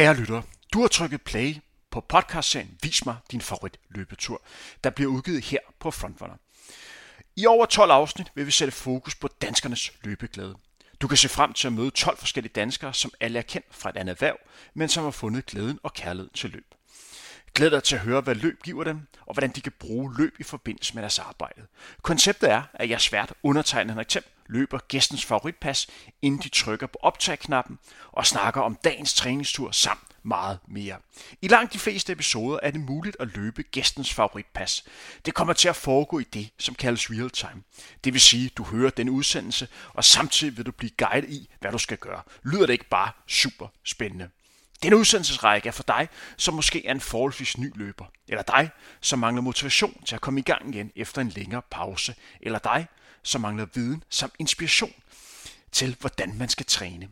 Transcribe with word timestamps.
Kære 0.00 0.14
lytter, 0.14 0.42
du 0.72 0.80
har 0.80 0.88
trykket 0.88 1.22
play 1.22 1.56
på 1.90 2.00
podcastserien 2.00 2.78
Vis 2.82 3.06
mig 3.06 3.16
din 3.30 3.40
favorit 3.40 3.78
løbetur, 3.88 4.42
der 4.84 4.90
bliver 4.90 5.10
udgivet 5.10 5.44
her 5.44 5.58
på 5.80 5.90
Frontrunner. 5.90 6.36
I 7.36 7.46
over 7.46 7.66
12 7.66 7.90
afsnit 7.90 8.32
vil 8.34 8.46
vi 8.46 8.50
sætte 8.50 8.72
fokus 8.72 9.14
på 9.14 9.28
danskernes 9.42 9.92
løbeglæde. 10.04 10.56
Du 11.00 11.08
kan 11.08 11.16
se 11.16 11.28
frem 11.28 11.52
til 11.52 11.66
at 11.66 11.72
møde 11.72 11.90
12 11.90 12.18
forskellige 12.18 12.52
danskere, 12.52 12.94
som 12.94 13.12
alle 13.20 13.38
er 13.38 13.42
kendt 13.42 13.66
fra 13.70 13.90
et 13.90 13.96
andet 13.96 14.12
erhverv, 14.12 14.36
men 14.74 14.88
som 14.88 15.04
har 15.04 15.10
fundet 15.10 15.46
glæden 15.46 15.78
og 15.82 15.94
kærligheden 15.94 16.34
til 16.34 16.50
løb. 16.50 16.74
Glæd 17.54 17.70
dig 17.70 17.82
til 17.82 17.94
at 17.94 18.00
høre, 18.00 18.20
hvad 18.20 18.34
løb 18.34 18.62
giver 18.62 18.84
dem, 18.84 19.00
og 19.26 19.34
hvordan 19.34 19.50
de 19.50 19.60
kan 19.60 19.72
bruge 19.78 20.16
løb 20.18 20.34
i 20.38 20.42
forbindelse 20.42 20.94
med 20.94 21.02
deres 21.02 21.18
arbejde. 21.18 21.62
Konceptet 22.02 22.50
er, 22.50 22.62
at 22.74 22.90
jeg 22.90 23.00
svært 23.00 23.32
undertegnet 23.42 23.90
Henrik 23.90 24.08
Thiem 24.08 24.24
løber 24.50 24.78
gæstens 24.88 25.24
favoritpas, 25.24 25.86
inden 26.22 26.40
de 26.42 26.48
trykker 26.48 26.86
på 26.86 26.98
optag-knappen 27.02 27.78
og 28.12 28.26
snakker 28.26 28.60
om 28.60 28.78
dagens 28.84 29.14
træningstur 29.14 29.70
samt 29.70 30.10
meget 30.22 30.58
mere. 30.68 30.96
I 31.42 31.48
langt 31.48 31.72
de 31.72 31.78
fleste 31.78 32.12
episoder 32.12 32.58
er 32.62 32.70
det 32.70 32.80
muligt 32.80 33.16
at 33.20 33.36
løbe 33.36 33.62
gæstens 33.62 34.14
favoritpas. 34.14 34.84
Det 35.26 35.34
kommer 35.34 35.54
til 35.54 35.68
at 35.68 35.76
foregå 35.76 36.18
i 36.18 36.24
det, 36.24 36.50
som 36.58 36.74
kaldes 36.74 37.10
real 37.10 37.30
time. 37.30 37.62
Det 38.04 38.12
vil 38.12 38.20
sige, 38.20 38.46
at 38.46 38.56
du 38.56 38.64
hører 38.64 38.90
den 38.90 39.08
udsendelse, 39.08 39.68
og 39.88 40.04
samtidig 40.04 40.56
vil 40.56 40.66
du 40.66 40.72
blive 40.72 40.90
guidet 40.98 41.30
i, 41.30 41.48
hvad 41.60 41.72
du 41.72 41.78
skal 41.78 41.98
gøre. 41.98 42.22
Lyder 42.44 42.66
det 42.66 42.72
ikke 42.72 42.88
bare 42.88 43.12
super 43.26 43.66
spændende? 43.84 44.28
Denne 44.82 44.96
udsendelsesrække 44.96 45.68
er 45.68 45.72
for 45.72 45.82
dig, 45.82 46.08
som 46.36 46.54
måske 46.54 46.86
er 46.86 46.90
en 46.90 47.00
forholdsvis 47.00 47.58
ny 47.58 47.72
løber, 47.74 48.04
eller 48.28 48.42
dig, 48.42 48.70
som 49.00 49.18
mangler 49.18 49.42
motivation 49.42 50.02
til 50.06 50.14
at 50.14 50.20
komme 50.20 50.40
i 50.40 50.42
gang 50.42 50.74
igen 50.74 50.92
efter 50.96 51.20
en 51.20 51.28
længere 51.28 51.62
pause, 51.70 52.14
eller 52.40 52.58
dig, 52.58 52.86
som 53.22 53.40
mangler 53.40 53.66
viden 53.74 54.04
samt 54.10 54.34
inspiration 54.38 54.94
til, 55.72 55.96
hvordan 56.00 56.38
man 56.38 56.48
skal 56.48 56.66
træne. 56.66 57.08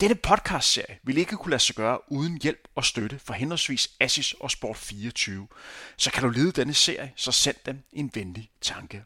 Denne 0.00 0.14
podcastserie 0.14 0.98
vil 1.02 1.18
ikke 1.18 1.36
kunne 1.36 1.50
lade 1.50 1.62
sig 1.62 1.76
gøre 1.76 2.12
uden 2.12 2.38
hjælp 2.42 2.68
og 2.74 2.84
støtte 2.84 3.18
fra 3.18 3.34
henholdsvis 3.34 3.90
Assis 4.00 4.32
og 4.32 4.50
Sport24. 4.52 5.30
Så 5.96 6.10
kan 6.12 6.22
du 6.22 6.28
lide 6.28 6.52
denne 6.52 6.74
serie, 6.74 7.12
så 7.16 7.32
send 7.32 7.56
dem 7.66 7.82
en 7.92 8.10
venlig 8.14 8.50
tanke. 8.60 9.04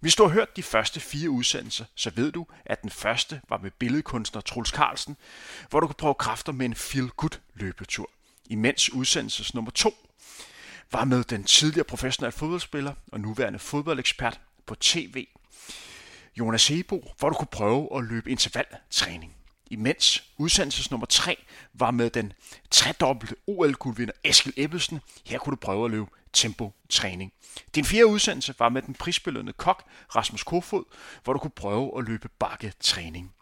Hvis 0.00 0.14
du 0.14 0.22
har 0.22 0.30
hørt 0.30 0.56
de 0.56 0.62
første 0.62 1.00
fire 1.00 1.30
udsendelser, 1.30 1.84
så 1.94 2.10
ved 2.14 2.32
du, 2.32 2.46
at 2.64 2.82
den 2.82 2.90
første 2.90 3.40
var 3.48 3.58
med 3.58 3.70
billedkunstner 3.70 4.40
Truls 4.40 4.68
Carlsen, 4.68 5.16
hvor 5.70 5.80
du 5.80 5.86
kan 5.86 5.96
prøve 5.98 6.14
kræfter 6.14 6.52
med 6.52 6.66
en 6.66 6.74
feel-good 6.74 7.38
løbetur. 7.54 8.10
Imens 8.46 8.92
udsendelses 8.92 9.54
nummer 9.54 9.70
to 9.70 9.94
var 10.92 11.04
med 11.04 11.24
den 11.24 11.44
tidligere 11.44 11.84
professionelle 11.84 12.32
fodboldspiller 12.32 12.94
og 13.12 13.20
nuværende 13.20 13.58
fodboldekspert 13.58 14.40
på 14.66 14.74
tv, 14.74 15.26
Jonas 16.38 16.68
Hebo, 16.68 17.12
hvor 17.18 17.28
du 17.28 17.36
kunne 17.36 17.46
prøve 17.46 17.88
at 17.96 18.04
løbe 18.04 18.30
intervaltræning. 18.30 19.36
Imens 19.70 20.24
udsendelses 20.38 20.90
nummer 20.90 21.06
3 21.06 21.44
var 21.74 21.90
med 21.90 22.10
den 22.10 22.32
tredobbelte 22.70 23.36
OL-guldvinder 23.46 24.12
Eskil 24.24 24.52
Ebbelsen. 24.56 25.00
Her 25.24 25.38
kunne 25.38 25.50
du 25.50 25.60
prøve 25.60 25.84
at 25.84 25.90
løbe 25.90 26.10
tempo-træning. 26.32 27.32
Din 27.74 27.84
fjerde 27.84 28.06
udsendelse 28.06 28.54
var 28.58 28.68
med 28.68 28.82
den 28.82 28.94
prisbelønnede 28.94 29.56
kok 29.58 29.84
Rasmus 30.16 30.42
Kofod, 30.42 30.84
hvor 31.24 31.32
du 31.32 31.38
kunne 31.38 31.50
prøve 31.50 31.98
at 31.98 32.04
løbe 32.04 32.28
bakketræning. 32.38 33.32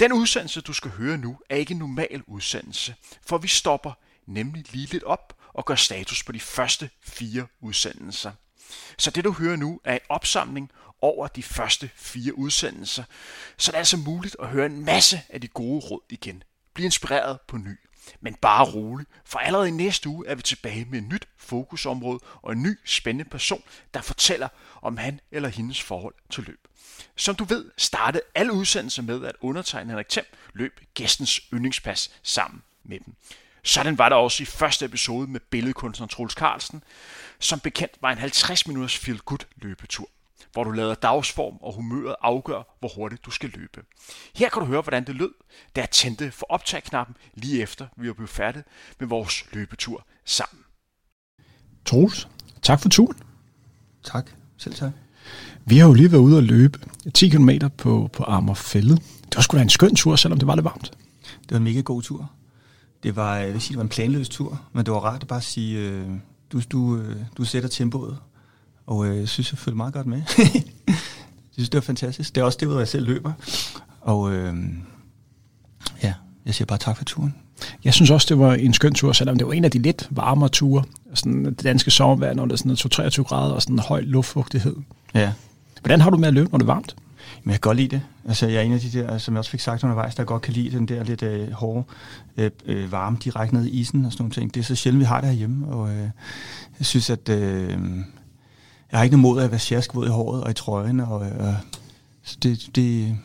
Den 0.00 0.12
udsendelse, 0.12 0.60
du 0.60 0.72
skal 0.72 0.90
høre 0.90 1.18
nu, 1.18 1.38
er 1.50 1.56
ikke 1.56 1.72
en 1.72 1.78
normal 1.78 2.22
udsendelse, 2.26 2.94
for 3.26 3.38
vi 3.38 3.48
stopper 3.48 3.92
nemlig 4.26 4.64
lige 4.72 4.86
lidt 4.92 5.04
op 5.04 5.36
og 5.52 5.64
gør 5.64 5.74
status 5.74 6.24
på 6.24 6.32
de 6.32 6.40
første 6.40 6.90
fire 7.02 7.46
udsendelser. 7.60 8.32
Så 8.98 9.10
det 9.10 9.24
du 9.24 9.32
hører 9.32 9.56
nu 9.56 9.80
er 9.84 9.94
en 9.94 10.00
opsamling 10.08 10.70
over 11.02 11.26
de 11.26 11.42
første 11.42 11.90
fire 11.94 12.38
udsendelser, 12.38 13.04
så 13.56 13.70
det 13.70 13.74
er 13.74 13.78
altså 13.78 13.96
muligt 13.96 14.36
at 14.42 14.48
høre 14.48 14.66
en 14.66 14.84
masse 14.84 15.20
af 15.28 15.40
de 15.40 15.48
gode 15.48 15.80
råd 15.80 16.00
igen. 16.10 16.42
Bliv 16.74 16.84
inspireret 16.84 17.38
på 17.48 17.56
ny. 17.56 17.78
Men 18.20 18.34
bare 18.34 18.64
rolig, 18.64 19.06
for 19.24 19.38
allerede 19.38 19.68
i 19.68 19.70
næste 19.70 20.08
uge 20.08 20.26
er 20.26 20.34
vi 20.34 20.42
tilbage 20.42 20.84
med 20.84 20.98
et 20.98 21.04
nyt 21.04 21.28
fokusområde 21.38 22.20
og 22.42 22.52
en 22.52 22.62
ny 22.62 22.78
spændende 22.84 23.30
person, 23.30 23.62
der 23.94 24.00
fortæller 24.00 24.48
om 24.82 24.96
han 24.96 25.20
eller 25.30 25.48
hendes 25.48 25.82
forhold 25.82 26.14
til 26.30 26.44
løb. 26.44 26.68
Som 27.16 27.34
du 27.34 27.44
ved, 27.44 27.70
startede 27.76 28.22
alle 28.34 28.52
udsendelser 28.52 29.02
med, 29.02 29.24
at 29.24 29.34
undertegne 29.40 29.90
Henrik 29.90 30.08
Thiem 30.08 30.26
løb 30.52 30.80
gæstens 30.94 31.40
yndlingspas 31.52 32.10
sammen 32.22 32.62
med 32.84 33.00
dem. 33.00 33.14
Sådan 33.62 33.98
var 33.98 34.08
der 34.08 34.16
også 34.16 34.42
i 34.42 34.46
første 34.46 34.84
episode 34.84 35.26
med 35.26 35.40
billedkunstneren 35.40 36.08
Troels 36.08 36.34
Carlsen, 36.34 36.84
som 37.38 37.60
bekendt 37.60 37.94
var 38.00 38.12
en 38.12 38.18
50 38.18 38.66
minutters 38.66 38.96
feel 38.96 39.18
good 39.18 39.44
løbetur 39.56 40.08
hvor 40.52 40.64
du 40.64 40.70
lader 40.70 40.94
dagsform 40.94 41.56
og 41.60 41.74
humøret 41.74 42.16
afgøre, 42.22 42.64
hvor 42.80 42.90
hurtigt 42.96 43.24
du 43.24 43.30
skal 43.30 43.50
løbe. 43.50 43.82
Her 44.34 44.48
kan 44.48 44.60
du 44.60 44.66
høre, 44.66 44.80
hvordan 44.82 45.06
det 45.06 45.14
lød, 45.14 45.30
da 45.76 45.80
jeg 45.80 45.90
tændte 45.90 46.30
for 46.30 46.46
optag-knappen 46.48 47.16
lige 47.34 47.62
efter 47.62 47.86
vi 47.96 48.08
var 48.08 48.14
blevet 48.14 48.30
færdige 48.30 48.64
med 49.00 49.08
vores 49.08 49.44
løbetur 49.52 50.06
sammen. 50.24 50.64
Troels, 51.84 52.28
tak 52.62 52.80
for 52.80 52.88
turen. 52.88 53.18
Tak, 54.04 54.30
selv 54.56 54.74
tak. 54.74 54.92
Vi 55.64 55.78
har 55.78 55.86
jo 55.86 55.92
lige 55.94 56.12
været 56.12 56.20
ude 56.20 56.36
og 56.36 56.42
løbe 56.42 56.78
10 57.14 57.28
km 57.28 57.50
på, 57.78 58.10
på 58.12 58.24
Amagerfælde. 58.26 58.96
Det 58.96 59.36
var 59.36 59.42
sgu 59.42 59.56
da 59.56 59.62
en 59.62 59.68
skøn 59.68 59.94
tur, 59.94 60.16
selvom 60.16 60.38
det 60.38 60.46
var 60.46 60.54
lidt 60.54 60.64
varmt. 60.64 60.92
Det 61.22 61.50
var 61.50 61.56
en 61.56 61.64
mega 61.64 61.80
god 61.80 62.02
tur. 62.02 62.30
Det 63.02 63.16
var, 63.16 63.36
jeg 63.36 63.52
vil 63.52 63.60
sige, 63.60 63.72
det 63.72 63.76
var 63.76 63.82
en 63.82 63.88
planløs 63.88 64.28
tur, 64.28 64.60
men 64.72 64.86
det 64.86 64.94
var 64.94 65.00
rart 65.00 65.22
at 65.22 65.28
bare 65.28 65.42
sige, 65.42 65.78
øh, 65.78 66.08
du, 66.52 66.60
du, 66.72 66.96
øh, 66.96 67.16
du 67.36 67.44
sætter 67.44 67.68
tempoet, 67.68 68.18
og 68.86 69.06
øh, 69.06 69.18
jeg 69.18 69.28
synes, 69.28 69.52
jeg 69.52 69.58
følte 69.58 69.76
meget 69.76 69.94
godt 69.94 70.06
med. 70.06 70.22
jeg 70.88 70.94
synes, 71.52 71.68
det 71.68 71.74
var 71.74 71.80
fantastisk. 71.80 72.34
Det 72.34 72.40
er 72.40 72.44
også 72.44 72.58
det, 72.60 72.68
hvor 72.68 72.78
jeg 72.78 72.88
selv 72.88 73.06
løber. 73.06 73.32
Og 74.00 74.32
øh, 74.32 74.54
ja, 76.02 76.14
jeg 76.46 76.54
siger 76.54 76.66
bare 76.66 76.78
tak 76.78 76.96
for 76.96 77.04
turen. 77.04 77.34
Jeg 77.84 77.94
synes 77.94 78.10
også, 78.10 78.26
det 78.28 78.38
var 78.38 78.54
en 78.54 78.74
skøn 78.74 78.94
tur, 78.94 79.12
selvom 79.12 79.38
det 79.38 79.46
var 79.46 79.52
en 79.52 79.64
af 79.64 79.70
de 79.70 79.78
lidt 79.78 80.08
varmere 80.10 80.48
ture. 80.48 80.84
Sådan 81.14 81.44
det 81.44 81.62
danske 81.62 81.90
sommervejr, 81.90 82.34
når 82.34 82.44
det 82.44 82.52
er 82.52 82.56
sådan 82.56 82.76
23 82.76 83.24
grader 83.24 83.54
og 83.54 83.62
sådan 83.62 83.76
en 83.76 83.80
høj 83.80 84.00
luftfugtighed. 84.00 84.76
Ja. 85.14 85.32
Hvordan 85.80 86.00
har 86.00 86.10
du 86.10 86.16
med 86.16 86.28
at 86.28 86.34
løbe, 86.34 86.48
når 86.50 86.58
det 86.58 86.64
er 86.64 86.72
varmt? 86.72 86.96
Men 87.44 87.50
jeg 87.50 87.60
kan 87.60 87.68
godt 87.68 87.76
lide 87.76 87.88
det. 87.88 88.02
Altså, 88.28 88.46
jeg 88.46 88.56
er 88.56 88.60
en 88.60 88.72
af 88.72 88.80
de 88.80 88.92
der, 88.92 89.18
som 89.18 89.34
jeg 89.34 89.38
også 89.38 89.50
fik 89.50 89.60
sagt 89.60 89.84
undervejs, 89.84 90.14
der 90.14 90.24
godt 90.24 90.42
kan 90.42 90.52
lide 90.52 90.70
den 90.70 90.88
der 90.88 91.04
lidt 91.04 91.22
øh, 91.22 91.52
hårde 91.52 91.84
øh, 92.36 92.50
øh, 92.66 92.92
varme 92.92 93.16
direkte 93.24 93.54
ned 93.54 93.64
i 93.64 93.70
isen 93.70 94.04
og 94.04 94.12
sådan 94.12 94.22
nogle 94.22 94.34
ting. 94.34 94.54
Det 94.54 94.60
er 94.60 94.64
så 94.64 94.74
sjældent, 94.74 95.00
vi 95.00 95.04
har 95.04 95.20
det 95.20 95.30
herhjemme, 95.30 95.66
og 95.66 95.90
øh, 95.90 96.08
jeg 96.78 96.86
synes, 96.86 97.10
at 97.10 97.28
øh, 97.28 97.78
jeg 98.92 98.98
har 98.98 99.04
ikke 99.04 99.16
noget 99.16 99.34
mod 99.34 99.42
at 99.42 99.50
være 99.50 99.60
sjaskvåd 99.60 100.06
i 100.06 100.10
håret 100.10 100.44
og 100.44 100.50
i 100.50 100.54
trøjen, 100.54 101.00
og 101.00 101.26
øh, 101.26 101.54
det, 102.42 102.68
det, 102.74 103.16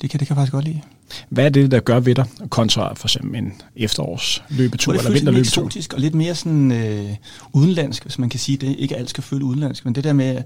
det, 0.00 0.10
kan, 0.10 0.20
det 0.20 0.26
kan 0.26 0.28
jeg 0.28 0.36
faktisk 0.36 0.52
godt 0.52 0.64
lide. 0.64 0.80
Hvad 1.28 1.44
er 1.44 1.48
det, 1.48 1.70
der 1.70 1.80
gør 1.80 2.00
ved 2.00 2.14
dig, 2.14 2.26
kontra 2.50 2.94
for 2.94 3.06
eksempel 3.06 3.38
en 3.38 3.52
efterårsløbetur 3.76 4.92
eller 4.92 5.10
vinterløbetur? 5.10 5.68
Det 5.68 5.86
er 5.86 5.94
og 5.94 6.00
lidt 6.00 6.14
mere 6.14 6.34
sådan 6.34 6.72
øh, 6.72 7.10
udenlandsk, 7.52 8.02
hvis 8.02 8.18
man 8.18 8.28
kan 8.28 8.40
sige 8.40 8.58
det. 8.58 8.76
Ikke 8.78 8.96
alt 8.96 9.10
skal 9.10 9.22
føle 9.22 9.44
udenlandsk, 9.44 9.84
men 9.84 9.94
det 9.94 10.04
der 10.04 10.12
med, 10.12 10.42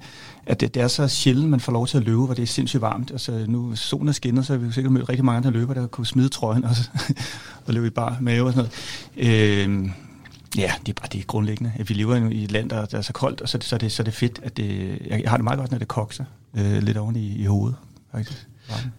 at 0.47 0.61
det, 0.61 0.75
det 0.75 0.83
er 0.83 0.89
så 0.89 1.09
sjældent, 1.09 1.51
man 1.51 1.61
får 1.61 1.73
lov 1.73 1.87
til 1.87 1.97
at 1.97 2.05
løbe, 2.05 2.25
hvor 2.25 2.35
det 2.35 2.43
er 2.43 2.47
sindssygt 2.47 2.81
varmt. 2.81 3.11
Altså 3.11 3.45
nu 3.49 3.77
solen 3.77 4.09
er 4.09 4.13
skinnet, 4.13 4.47
så 4.47 4.53
har 4.53 4.59
vi 4.59 4.73
sikkert 4.73 4.93
mødt 4.93 5.09
rigtig 5.09 5.25
mange 5.25 5.37
andre 5.37 5.51
løber, 5.51 5.75
der 5.75 5.87
kunne 5.87 6.07
smide 6.07 6.29
trøjen 6.29 6.65
også, 6.65 6.83
og 7.67 7.75
løbe 7.75 7.87
i 7.87 7.91
bar 7.91 8.19
mave 8.21 8.47
og 8.47 8.53
sådan 8.53 8.71
noget. 9.17 9.67
Øh, 9.67 9.89
Ja, 10.57 10.73
det 10.87 10.89
er 10.89 11.01
bare 11.01 11.09
det 11.13 11.27
grundlæggende. 11.27 11.73
At 11.79 11.89
vi 11.89 11.95
lever 11.95 12.31
i 12.31 12.45
et 12.45 12.51
land, 12.51 12.71
der, 12.71 12.87
er 12.93 13.01
så 13.01 13.13
koldt, 13.13 13.41
og 13.41 13.49
så, 13.49 13.59
så, 13.61 13.77
er 13.77 13.79
det, 13.79 13.93
så 13.93 14.03
er 14.03 14.05
det 14.05 14.15
fedt, 14.15 14.41
at 14.43 14.57
det, 14.57 14.99
jeg 15.07 15.23
har 15.27 15.37
det 15.37 15.45
meget 15.45 15.59
godt, 15.59 15.71
når 15.71 15.79
det 15.79 15.89
kokser 15.89 16.25
øh, 16.57 16.83
lidt 16.83 16.97
oven 16.97 17.17
i, 17.17 17.37
i 17.37 17.45
hovedet, 17.45 17.77
faktisk. 18.13 18.49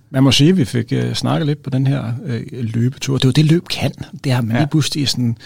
Man 0.09 0.23
må 0.23 0.31
sige, 0.31 0.49
at 0.49 0.57
vi 0.57 0.65
fik 0.65 0.93
uh, 0.95 1.13
snakket 1.13 1.47
lidt 1.47 1.63
på 1.63 1.69
den 1.69 1.87
her 1.87 2.13
uh, 2.25 2.31
løbetur. 2.51 3.17
Det 3.17 3.25
var 3.25 3.31
det, 3.31 3.45
løb 3.45 3.67
kan. 3.67 3.91
Det 4.23 4.31
har 4.31 4.41
man 4.41 4.55
ja. 4.55 4.61
lige 4.61 4.69
pludselig 4.69 5.09
sådan, 5.09 5.37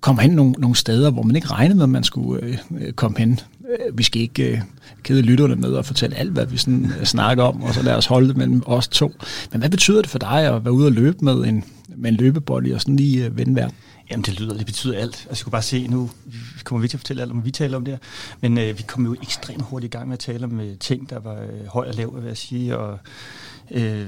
kommer 0.00 0.22
hen 0.22 0.30
nogle, 0.30 0.52
nogle 0.52 0.76
steder, 0.76 1.10
hvor 1.10 1.22
man 1.22 1.36
ikke 1.36 1.48
regnede 1.48 1.76
med, 1.76 1.82
at 1.82 1.88
man 1.88 2.04
skulle 2.04 2.58
uh, 2.70 2.90
komme 2.96 3.18
hen. 3.18 3.40
Uh, 3.60 3.98
vi 3.98 4.02
skal 4.02 4.22
ikke 4.22 4.52
uh, 4.52 4.58
kede 5.02 5.22
lytterne 5.22 5.56
med 5.56 5.76
at 5.76 5.86
fortælle 5.86 6.16
alt, 6.16 6.32
hvad 6.32 6.46
vi 6.46 6.56
sådan, 6.56 6.84
uh, 6.84 7.04
snakker 7.04 7.44
om, 7.44 7.62
og 7.62 7.74
så 7.74 7.82
lad 7.82 7.94
os 7.94 8.06
holde 8.06 8.28
det 8.28 8.36
mellem 8.36 8.62
os 8.66 8.88
to. 8.88 9.12
Men 9.52 9.60
hvad 9.60 9.70
betyder 9.70 10.02
det 10.02 10.10
for 10.10 10.18
dig 10.18 10.54
at 10.54 10.64
være 10.64 10.72
ude 10.72 10.86
og 10.86 10.92
løbe 10.92 11.24
med 11.24 11.34
en, 11.34 11.64
med 11.96 12.10
en 12.10 12.16
løbebold 12.16 12.72
og 12.72 12.80
sådan 12.80 12.96
lige 12.96 13.30
uh, 13.30 13.38
vende 13.38 13.54
verden? 13.54 13.74
Jamen 14.10 14.24
det 14.24 14.40
lyder, 14.40 14.56
det 14.56 14.66
betyder 14.66 14.98
alt. 14.98 15.26
Altså 15.28 15.28
jeg 15.30 15.44
kunne 15.44 15.50
bare 15.50 15.62
se, 15.62 15.86
nu 15.86 16.10
kommer 16.64 16.82
vi 16.82 16.88
til 16.88 16.96
at 16.96 17.00
fortælle 17.00 17.22
alt 17.22 17.30
om, 17.30 17.44
vi 17.44 17.50
taler 17.50 17.76
om 17.76 17.84
det 17.84 17.92
her. 17.94 17.98
Men 18.40 18.58
øh, 18.58 18.78
vi 18.78 18.82
kom 18.86 19.04
jo 19.06 19.16
ekstremt 19.22 19.62
hurtigt 19.62 19.94
i 19.94 19.96
gang 19.96 20.08
med 20.08 20.12
at 20.12 20.18
tale 20.18 20.44
om 20.44 20.60
øh, 20.60 20.78
ting, 20.78 21.10
der 21.10 21.18
var 21.18 21.34
øh, 21.34 21.66
høj 21.68 21.88
og 21.88 21.94
lav, 21.94 22.16
vil 22.16 22.26
jeg 22.26 22.36
sige, 22.36 22.78
og 22.78 22.98
øh, 23.70 24.06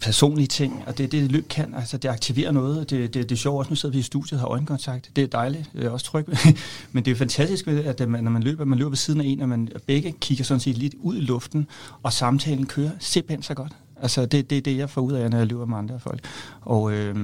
personlige 0.00 0.46
ting. 0.46 0.82
Og 0.86 0.98
det 0.98 1.12
det, 1.12 1.32
løb 1.32 1.48
kan. 1.48 1.74
Altså 1.74 1.96
det 1.98 2.08
aktiverer 2.08 2.52
noget. 2.52 2.90
Det, 2.90 3.14
det, 3.14 3.28
det 3.28 3.32
er 3.32 3.36
sjovt 3.36 3.58
også, 3.58 3.70
nu 3.70 3.76
sidder 3.76 3.92
vi 3.92 3.98
i 3.98 4.02
studiet 4.02 4.32
og 4.32 4.40
har 4.40 4.46
øjenkontakt. 4.46 5.10
Det 5.16 5.24
er 5.24 5.28
dejligt. 5.28 5.70
Det 5.72 5.84
er 5.84 5.90
også 5.90 6.06
tryg. 6.06 6.26
Men 6.92 7.04
det 7.04 7.10
er 7.10 7.14
fantastisk, 7.14 7.66
at 7.68 8.08
man, 8.08 8.24
når 8.24 8.30
man 8.30 8.42
løber, 8.42 8.64
man 8.64 8.78
løber 8.78 8.90
ved 8.90 8.96
siden 8.96 9.20
af 9.20 9.24
en, 9.24 9.42
og 9.42 9.48
man 9.48 9.68
begge 9.86 10.14
kigger 10.20 10.44
sådan 10.44 10.60
set 10.60 10.78
lidt 10.78 10.94
ud 11.00 11.16
i 11.16 11.20
luften, 11.20 11.66
og 12.02 12.12
samtalen 12.12 12.66
kører 12.66 12.90
simpelthen 12.98 13.42
så 13.42 13.54
godt. 13.54 13.72
Altså 14.02 14.26
det, 14.26 14.50
det 14.50 14.58
er 14.58 14.62
det, 14.62 14.76
jeg 14.76 14.90
får 14.90 15.00
ud 15.00 15.12
af, 15.12 15.30
når 15.30 15.38
jeg 15.38 15.46
løber 15.46 15.66
med 15.66 15.78
andre 15.78 16.00
folk. 16.00 16.24
Og 16.60 16.92
øh, 16.92 17.14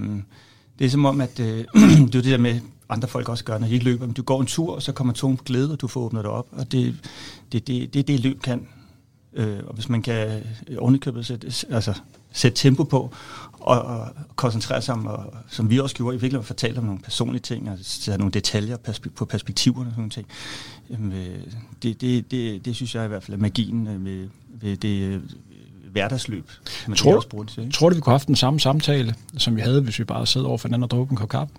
det 0.79 0.85
er 0.85 0.91
som 0.91 1.05
om, 1.05 1.21
at 1.21 1.41
øh, 1.41 1.47
det 1.75 2.15
er 2.15 2.23
det 2.23 2.25
der 2.25 2.39
med, 2.39 2.61
andre 2.89 3.09
folk 3.09 3.29
også 3.29 3.45
gør, 3.45 3.59
når 3.59 3.67
de 3.67 3.73
ikke 3.73 3.85
løber. 3.85 4.07
Men 4.07 4.15
du 4.15 4.23
går 4.23 4.41
en 4.41 4.47
tur, 4.47 4.75
og 4.75 4.83
så 4.83 4.93
kommer 4.93 5.13
tom 5.13 5.37
glæde, 5.37 5.73
og 5.73 5.81
du 5.81 5.89
får 5.89 6.01
åbnet 6.01 6.25
det 6.25 6.31
op. 6.33 6.47
Og 6.53 6.73
det 6.73 6.89
er 6.89 6.93
det, 7.53 7.67
det, 7.67 7.95
det, 7.95 8.09
det, 8.09 8.21
løb 8.21 8.43
kan. 8.43 8.67
Øh, 9.37 9.59
og 9.67 9.75
hvis 9.75 9.89
man 9.89 10.03
kan 10.03 10.43
ovenikøbet 10.79 11.27
sætte, 11.27 11.47
altså, 11.71 11.95
sætte 12.33 12.59
tempo 12.59 12.85
på, 12.85 13.15
og, 13.53 13.83
og 13.83 14.09
koncentrere 14.37 14.83
sig 14.83 14.95
om, 14.95 15.07
og, 15.07 15.35
som 15.49 15.71
vi 15.71 15.79
også 15.81 15.97
gjorde, 15.97 16.17
i 16.17 16.21
virkeligheden 16.21 16.47
fortælle 16.47 16.79
om 16.79 16.85
nogle 16.85 17.01
personlige 17.01 17.43
ting, 17.43 17.71
og 17.71 17.79
sætte 17.83 18.19
nogle 18.19 18.33
detaljer 18.33 18.77
perspe- 18.89 19.11
på 19.17 19.25
perspektiverne 19.25 19.87
og 19.89 19.93
sådan 19.93 20.01
nogle 20.01 20.11
ting. 20.11 20.27
Øh, 20.91 21.53
det, 21.83 22.01
det, 22.01 22.31
det, 22.31 22.65
det 22.65 22.77
synes 22.77 22.95
jeg 22.95 23.05
i 23.05 23.09
hvert 23.09 23.23
fald 23.23 23.37
er 23.37 23.41
magien 23.41 23.87
øh, 23.87 24.05
ved, 24.05 24.29
ved 24.49 24.77
det 24.77 25.03
øh, 25.03 25.23
hverdagsløb. 25.93 26.51
Man 26.89 26.97
tror, 26.97 27.17
også 27.17 27.29
bruge 27.29 27.45
det 27.45 27.53
til, 27.53 27.73
tror 27.73 27.89
du, 27.89 27.95
vi 27.95 28.01
kunne 28.01 28.11
have 28.11 28.19
haft 28.19 28.29
den 28.29 28.37
samme 28.37 28.61
samtale, 28.61 29.15
som 29.39 29.57
vi 29.57 29.61
havde, 29.61 29.83
hvis 29.83 29.99
vi 29.99 30.05
bare 30.05 30.27
sad 30.27 30.43
over 30.43 30.59
for 30.59 30.69
hinanden 30.69 30.85
og 30.85 30.91
drog 30.91 31.09
en 31.11 31.17
kop 31.17 31.29
kaffe? 31.29 31.55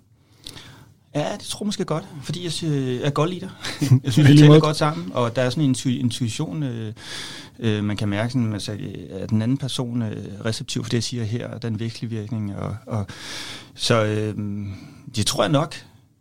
Ja, 1.15 1.31
det 1.39 1.45
tror 1.45 1.63
jeg 1.63 1.65
måske 1.65 1.85
godt, 1.85 2.03
fordi 2.23 2.43
jeg, 2.43 2.71
jeg 2.93 3.03
kan 3.03 3.11
godt 3.11 3.29
lide 3.29 3.39
dig. 3.41 3.49
jeg 4.03 4.13
synes, 4.13 4.29
vi 4.29 4.37
taler 4.37 4.59
godt 4.59 4.77
sammen, 4.77 5.11
og 5.13 5.35
der 5.35 5.41
er 5.41 5.49
sådan 5.49 5.63
en 5.63 5.75
intuition, 5.99 6.63
øh, 6.63 6.93
øh, 7.59 7.83
man 7.83 7.97
kan 7.97 8.09
mærke, 8.09 8.33
sådan, 8.33 8.53
altså, 8.53 8.77
at 9.11 9.29
den 9.29 9.41
anden 9.41 9.57
person 9.57 10.01
er 10.01 10.11
receptiv 10.45 10.83
for 10.83 10.89
det, 10.89 10.97
jeg 10.97 11.03
siger 11.03 11.23
her, 11.23 11.47
og 11.47 11.61
den 11.61 11.79
virkelig 11.79 12.11
virkning. 12.11 12.55
Og, 12.55 12.75
og, 12.85 13.05
så 13.75 14.05
øh, 14.05 14.35
det 15.15 15.25
tror 15.25 15.43
jeg 15.43 15.51
nok, 15.51 15.75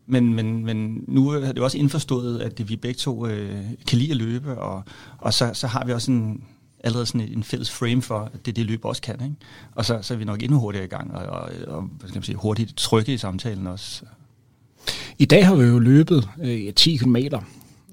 men, 0.06 0.34
men, 0.34 0.64
men 0.64 1.04
nu 1.08 1.28
er 1.28 1.52
det 1.52 1.58
også 1.58 1.78
indforstået, 1.78 2.40
at 2.40 2.68
vi 2.68 2.76
begge 2.76 2.98
to 2.98 3.26
øh, 3.26 3.64
kan 3.86 3.98
lide 3.98 4.10
at 4.10 4.16
løbe, 4.16 4.58
og, 4.58 4.82
og 5.18 5.34
så, 5.34 5.50
så 5.52 5.66
har 5.66 5.84
vi 5.84 5.92
også 5.92 6.10
en, 6.10 6.44
allerede 6.84 7.06
sådan 7.06 7.20
en 7.20 7.44
fælles 7.44 7.70
frame 7.70 8.02
for, 8.02 8.18
at 8.34 8.46
det 8.46 8.56
det 8.56 8.66
løb 8.66 8.84
også 8.84 9.02
kan. 9.02 9.20
Ikke? 9.22 9.36
Og 9.74 9.84
så, 9.84 9.98
så 10.02 10.14
er 10.14 10.18
vi 10.18 10.24
nok 10.24 10.42
endnu 10.42 10.58
hurtigere 10.58 10.84
i 10.84 10.88
gang, 10.88 11.14
og, 11.14 11.26
og, 11.26 11.50
og 11.66 11.82
hvad 11.82 12.08
skal 12.08 12.18
man 12.18 12.22
sige, 12.22 12.36
hurtigt 12.36 12.76
trygge 12.76 13.12
i 13.12 13.18
samtalen 13.18 13.66
også. 13.66 14.04
I 15.18 15.24
dag 15.24 15.46
har 15.46 15.54
vi 15.54 15.64
jo 15.64 15.78
løbet 15.78 16.28
øh, 16.42 16.74
10 16.74 16.96
km 16.96 17.16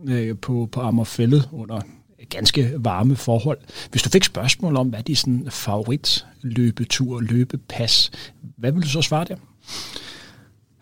øh, 0.07 0.38
på, 0.38 0.69
på 0.72 0.81
Ammerfællet 0.81 1.50
under 1.51 1.81
ganske 2.30 2.74
varme 2.78 3.16
forhold. 3.16 3.57
Hvis 3.92 4.01
du 4.01 4.10
fik 4.10 4.24
spørgsmål 4.24 4.75
om, 4.75 4.88
hvad 4.88 5.00
er 5.00 5.04
din 5.04 5.16
sådan 5.16 5.48
favorit 5.50 6.25
løbetur, 6.42 7.19
løbepas, 7.19 8.12
hvad 8.57 8.72
vil 8.72 8.84
du 8.84 8.88
så 8.88 9.01
svare 9.01 9.25
der? 9.25 9.36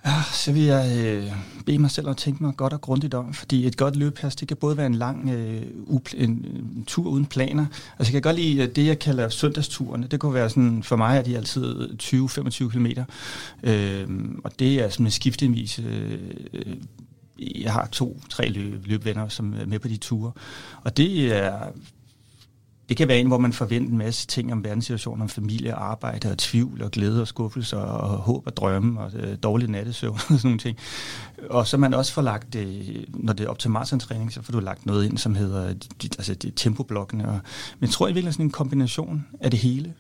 Ja, 0.06 0.24
så 0.31 0.51
vil 0.51 0.63
jeg 0.63 0.98
øh, 1.06 1.31
bede 1.65 1.80
mig 1.80 1.92
selv 1.92 2.09
at 2.09 2.18
tænke 2.18 2.44
mig 2.44 2.56
godt 2.57 2.74
og 2.74 2.81
grundigt 2.81 3.13
om, 3.13 3.33
fordi 3.33 3.68
et 3.68 3.77
godt 3.77 3.95
løbepas, 3.95 4.36
det 4.36 4.48
kan 4.48 4.57
både 4.57 4.77
være 4.77 4.86
en 4.86 4.95
lang 4.95 5.30
øh, 5.30 5.62
upl- 5.88 6.24
en, 6.24 6.30
en 6.30 6.83
tur 6.88 7.07
uden 7.07 7.25
planer. 7.25 7.65
Altså 8.00 8.13
jeg 8.13 8.21
kan 8.21 8.21
godt 8.21 8.36
lide 8.36 8.63
øh, 8.63 8.75
det, 8.75 8.86
jeg 8.86 9.00
kalder 9.00 9.30
søndagsturene. 9.30 10.07
Det 10.07 10.19
kunne 10.19 10.33
være 10.33 10.50
sådan, 10.50 10.83
for 10.83 10.95
mig 10.95 11.18
er 11.18 11.21
de 11.21 11.38
altid 11.38 11.89
20-25 12.03 12.69
km. 12.69 12.88
Øh, 13.63 14.07
og 14.44 14.59
det 14.59 14.81
er 14.81 14.89
sådan 14.89 15.06
en 15.06 15.12
skiftevis 15.12 15.80
øh, 15.80 16.19
øh, 16.53 16.75
jeg 17.62 17.74
har 17.74 17.88
to-tre 17.92 18.50
løb, 18.50 18.88
løbvenner, 18.88 19.27
som 19.27 19.53
er 19.53 19.65
med 19.65 19.80
på 19.80 19.88
de 19.88 19.98
ture. 19.98 20.31
Og 20.83 20.98
det 20.98 21.38
er 21.38 21.53
det 22.92 22.98
kan 22.98 23.08
være 23.08 23.20
en, 23.20 23.28
hvor 23.28 23.38
man 23.38 23.54
forventer 23.54 23.92
en 23.92 23.98
masse 23.98 24.28
ting 24.28 24.52
om 24.52 24.64
verdenssituationen, 24.64 25.22
om 25.22 25.30
familie, 25.30 25.74
arbejde 25.74 26.32
og 26.32 26.38
tvivl 26.38 26.82
og 26.82 26.92
glæde 26.92 27.22
og 27.22 27.28
skuffelse 27.28 27.78
og 27.78 28.18
håb 28.18 28.48
og 28.48 28.58
drømme 28.58 29.00
og 29.02 29.12
øh, 29.14 29.38
dårlig 29.44 29.70
nattesøvn 29.70 30.16
og 30.16 30.22
sådan 30.22 30.40
nogle 30.44 30.60
ting. 30.60 30.78
Og 31.50 31.68
så 31.68 31.78
man 31.78 31.94
også 31.94 32.14
får 32.14 32.22
lagt, 32.22 32.56
øh, 32.56 33.04
når 33.08 33.34
det 33.34 33.46
er 33.46 33.50
op 33.50 33.60
til 33.60 33.72
maratontræning, 33.72 34.34
så 34.34 34.42
får 34.42 34.52
du 34.52 34.60
lagt 34.60 34.86
noget 34.86 35.06
ind, 35.06 35.18
som 35.18 35.36
hedder 35.36 35.70
øh, 35.70 35.76
de, 36.02 36.10
altså 36.18 36.34
de 36.34 36.52
tempoblokkene. 36.56 37.28
Og, 37.28 37.34
men 37.80 37.88
jeg 37.88 37.90
tror 37.90 38.08
i 38.08 38.10
virkeligheden 38.10 38.34
sådan 38.34 38.46
en 38.46 38.52
kombination 38.52 39.28
af 39.42 39.52
det 39.52 39.60
hele. 39.60 39.94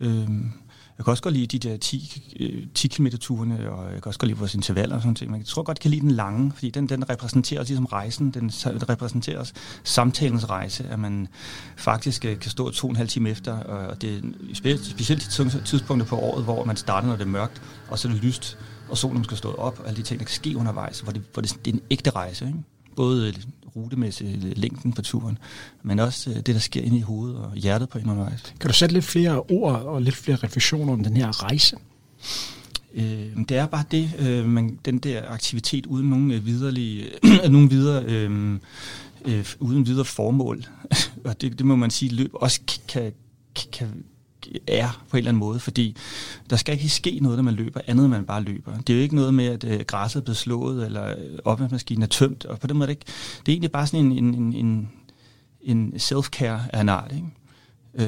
Øhm, 0.00 0.52
jeg 1.00 1.04
kan 1.04 1.10
også 1.10 1.22
godt 1.22 1.34
lide 1.34 1.58
de 1.58 1.68
der 1.68 1.76
10, 1.76 2.70
10 2.74 2.88
km 2.88 3.06
turene, 3.06 3.70
og 3.70 3.84
jeg 3.84 4.02
kan 4.02 4.06
også 4.06 4.18
godt 4.18 4.28
lide 4.28 4.38
vores 4.38 4.54
intervaller 4.54 4.96
og 4.96 5.02
sådan 5.02 5.16
noget. 5.20 5.30
Men 5.30 5.40
jeg 5.40 5.46
tror 5.46 5.62
godt, 5.62 5.78
jeg 5.78 5.82
kan 5.82 5.90
lide 5.90 6.00
den 6.00 6.10
lange, 6.10 6.52
fordi 6.52 6.70
den, 6.70 6.88
den 6.88 7.10
repræsenterer 7.10 7.60
også 7.60 7.70
ligesom 7.70 7.84
rejsen, 7.84 8.30
den 8.30 8.50
repræsenterer 8.64 9.40
os 9.40 9.52
samtalens 9.84 10.50
rejse, 10.50 10.84
at 10.90 10.98
man 10.98 11.28
faktisk 11.76 12.24
øh, 12.24 12.38
kan 12.38 12.50
stå 12.50 12.70
to 12.70 12.86
og 12.86 12.90
en 12.90 12.96
halv 12.96 13.08
time 13.08 13.30
efter, 13.30 13.52
og 13.52 14.02
det 14.02 14.16
er 14.64 14.78
specielt 14.82 15.36
de 15.38 15.60
tidspunkter 15.64 16.06
på 16.06 16.16
året, 16.16 16.44
hvor 16.44 16.64
man 16.64 16.76
starter, 16.76 17.08
når 17.08 17.16
det 17.16 17.24
er 17.24 17.28
mørkt, 17.28 17.62
og 17.88 17.98
så 17.98 18.08
er 18.08 18.12
det 18.12 18.22
lyst, 18.22 18.58
og 18.88 18.98
solen 18.98 19.24
skal 19.24 19.36
stå 19.36 19.54
op, 19.54 19.78
og 19.78 19.88
alle 19.88 19.96
de 19.96 20.02
ting, 20.02 20.20
der 20.20 20.26
kan 20.26 20.34
ske 20.34 20.56
undervejs, 20.56 21.00
hvor 21.00 21.12
det, 21.12 21.22
hvor 21.32 21.42
det, 21.42 21.56
det 21.64 21.70
er 21.70 21.74
en 21.74 21.82
ægte 21.90 22.10
rejse. 22.10 22.46
Ikke? 22.46 22.58
Både 22.96 23.28
øh, 23.28 23.34
rutemæssigt 23.76 24.58
længden 24.58 24.92
på 24.92 25.02
turen, 25.02 25.38
men 25.82 25.98
også 25.98 26.30
øh, 26.30 26.36
det, 26.36 26.46
der 26.46 26.58
sker 26.58 26.82
inde 26.82 26.98
i 26.98 27.00
hovedet 27.00 27.36
og 27.36 27.54
hjertet 27.54 27.88
på 27.88 27.98
en 27.98 28.10
undervejs. 28.10 28.54
Kan 28.60 28.70
du 28.70 28.74
sætte 28.74 28.92
lidt 28.92 29.04
flere 29.04 29.40
ord 29.40 29.82
og 29.82 30.02
lidt 30.02 30.16
flere 30.16 30.36
refleksioner 30.36 30.92
om 30.92 31.04
den 31.04 31.16
her 31.16 31.42
rejse? 31.44 31.76
Øh, 32.94 33.36
det 33.48 33.56
er 33.56 33.66
bare 33.66 33.84
det, 33.90 34.10
øh, 34.18 34.46
man, 34.46 34.78
den 34.84 34.98
der 34.98 35.28
aktivitet 35.28 35.86
uden 35.86 36.10
nogen 36.10 36.30
øh, 36.30 36.46
viderelige, 36.46 37.06
nogen 37.50 37.70
videre, 37.70 38.04
øh, 38.04 38.58
øh, 39.24 39.46
uden 39.60 39.86
videre 39.86 40.04
formål, 40.04 40.64
og 41.24 41.40
det, 41.40 41.58
det 41.58 41.66
må 41.66 41.76
man 41.76 41.90
sige, 41.90 42.14
løb 42.14 42.30
også 42.34 42.60
kan, 42.88 43.12
kan, 43.72 44.04
er 44.66 45.04
på 45.08 45.16
en 45.16 45.18
eller 45.18 45.28
anden 45.28 45.40
måde, 45.40 45.60
fordi 45.60 45.96
der 46.50 46.56
skal 46.56 46.74
ikke 46.74 46.88
ske 46.88 47.18
noget, 47.22 47.38
når 47.38 47.42
man 47.42 47.54
løber, 47.54 47.80
andet 47.86 48.04
end 48.04 48.10
man 48.10 48.24
bare 48.24 48.42
løber. 48.42 48.76
Det 48.76 48.90
er 48.92 48.96
jo 48.96 49.02
ikke 49.02 49.14
noget 49.14 49.34
med, 49.34 49.46
at 49.46 49.64
øh, 49.64 49.80
græsset 49.86 50.20
er 50.20 50.24
blevet 50.24 50.36
slået, 50.36 50.86
eller 50.86 51.08
øh, 51.08 51.38
opvaskemaskinen 51.44 52.02
er 52.02 52.06
tømt, 52.06 52.44
og 52.44 52.60
på 52.60 52.66
den 52.66 52.76
måde 52.76 52.84
er 52.84 52.94
det 52.94 53.00
ikke. 53.00 53.12
Det 53.46 53.52
er 53.52 53.52
egentlig 53.52 53.72
bare 53.72 53.86
sådan 53.86 54.12
en, 54.12 54.34
en, 54.34 54.52
en, 54.52 54.88
en 55.62 55.92
self-care 55.96 56.60
af 56.72 56.80
en 56.80 56.88
art, 56.88 57.12
ikke? 57.12 57.26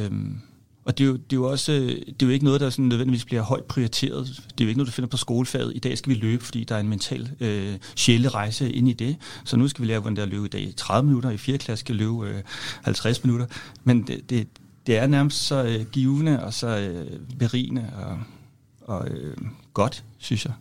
Øhm, 0.05 0.41
og 0.85 0.99
det 0.99 1.05
er, 1.05 1.09
jo, 1.09 1.15
det 1.15 1.33
er 1.33 1.37
jo 1.37 1.51
også 1.51 1.73
øh, 1.73 1.89
det 1.89 2.23
er 2.23 2.27
jo 2.27 2.29
ikke 2.29 2.45
noget, 2.45 2.61
der 2.61 2.71
sådan 2.71 2.85
nødvendigvis 2.85 3.25
bliver 3.25 3.43
højt 3.43 3.65
prioriteret. 3.65 4.27
Det 4.27 4.61
er 4.61 4.65
jo 4.65 4.69
ikke 4.69 4.79
noget, 4.79 4.87
du 4.87 4.93
finder 4.93 5.09
på 5.09 5.17
skolefaget. 5.17 5.73
I 5.75 5.79
dag 5.79 5.99
skal 5.99 6.11
vi 6.11 6.19
løbe, 6.19 6.45
fordi 6.45 6.65
der 6.65 6.75
er 6.75 6.81
en 6.81 6.89
mental 6.89 7.31
øh, 7.41 7.75
sjælerejse 7.97 8.73
ind 8.73 8.89
i 8.89 8.93
det. 8.93 9.17
Så 9.45 9.57
nu 9.57 9.69
skal 9.69 9.83
vi 9.83 9.87
lære, 9.87 10.01
hvordan 10.01 10.17
det 10.17 10.23
er 10.23 10.27
at 10.27 10.33
løbe 10.33 10.47
i 10.47 10.49
dag. 10.49 10.73
30 10.77 11.07
minutter, 11.07 11.31
i 11.31 11.37
4. 11.37 11.59
klasse 11.59 11.81
skal 11.81 11.97
løbe 11.97 12.29
øh, 12.29 12.43
50 12.83 13.25
minutter. 13.25 13.47
Men 13.85 14.03
det, 14.03 14.31
det, 14.31 14.49
det 14.87 14.99
er 14.99 15.07
nærmest 15.07 15.47
så 15.47 15.65
øh, 15.65 15.87
givende 15.91 16.45
og 16.45 16.55
så 16.55 16.67
øh, 16.67 17.21
berigende 17.39 17.93
og, 17.97 18.23
og 18.81 19.09
øh, 19.09 19.37
godt, 19.73 20.05
synes 20.19 20.45
jeg, 20.45 20.55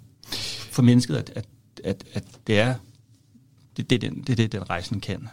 for 0.72 0.82
mennesket, 0.82 1.16
at, 1.16 1.30
at, 1.36 1.46
at, 1.84 2.04
at 2.14 2.24
det 2.48 2.60
er 2.60 2.76
det, 3.78 3.90
det, 3.90 4.02
det, 4.02 4.28
det, 4.28 4.38
det, 4.38 4.52
den 4.52 4.70
rejsen 4.70 5.02
kan. 5.02 5.30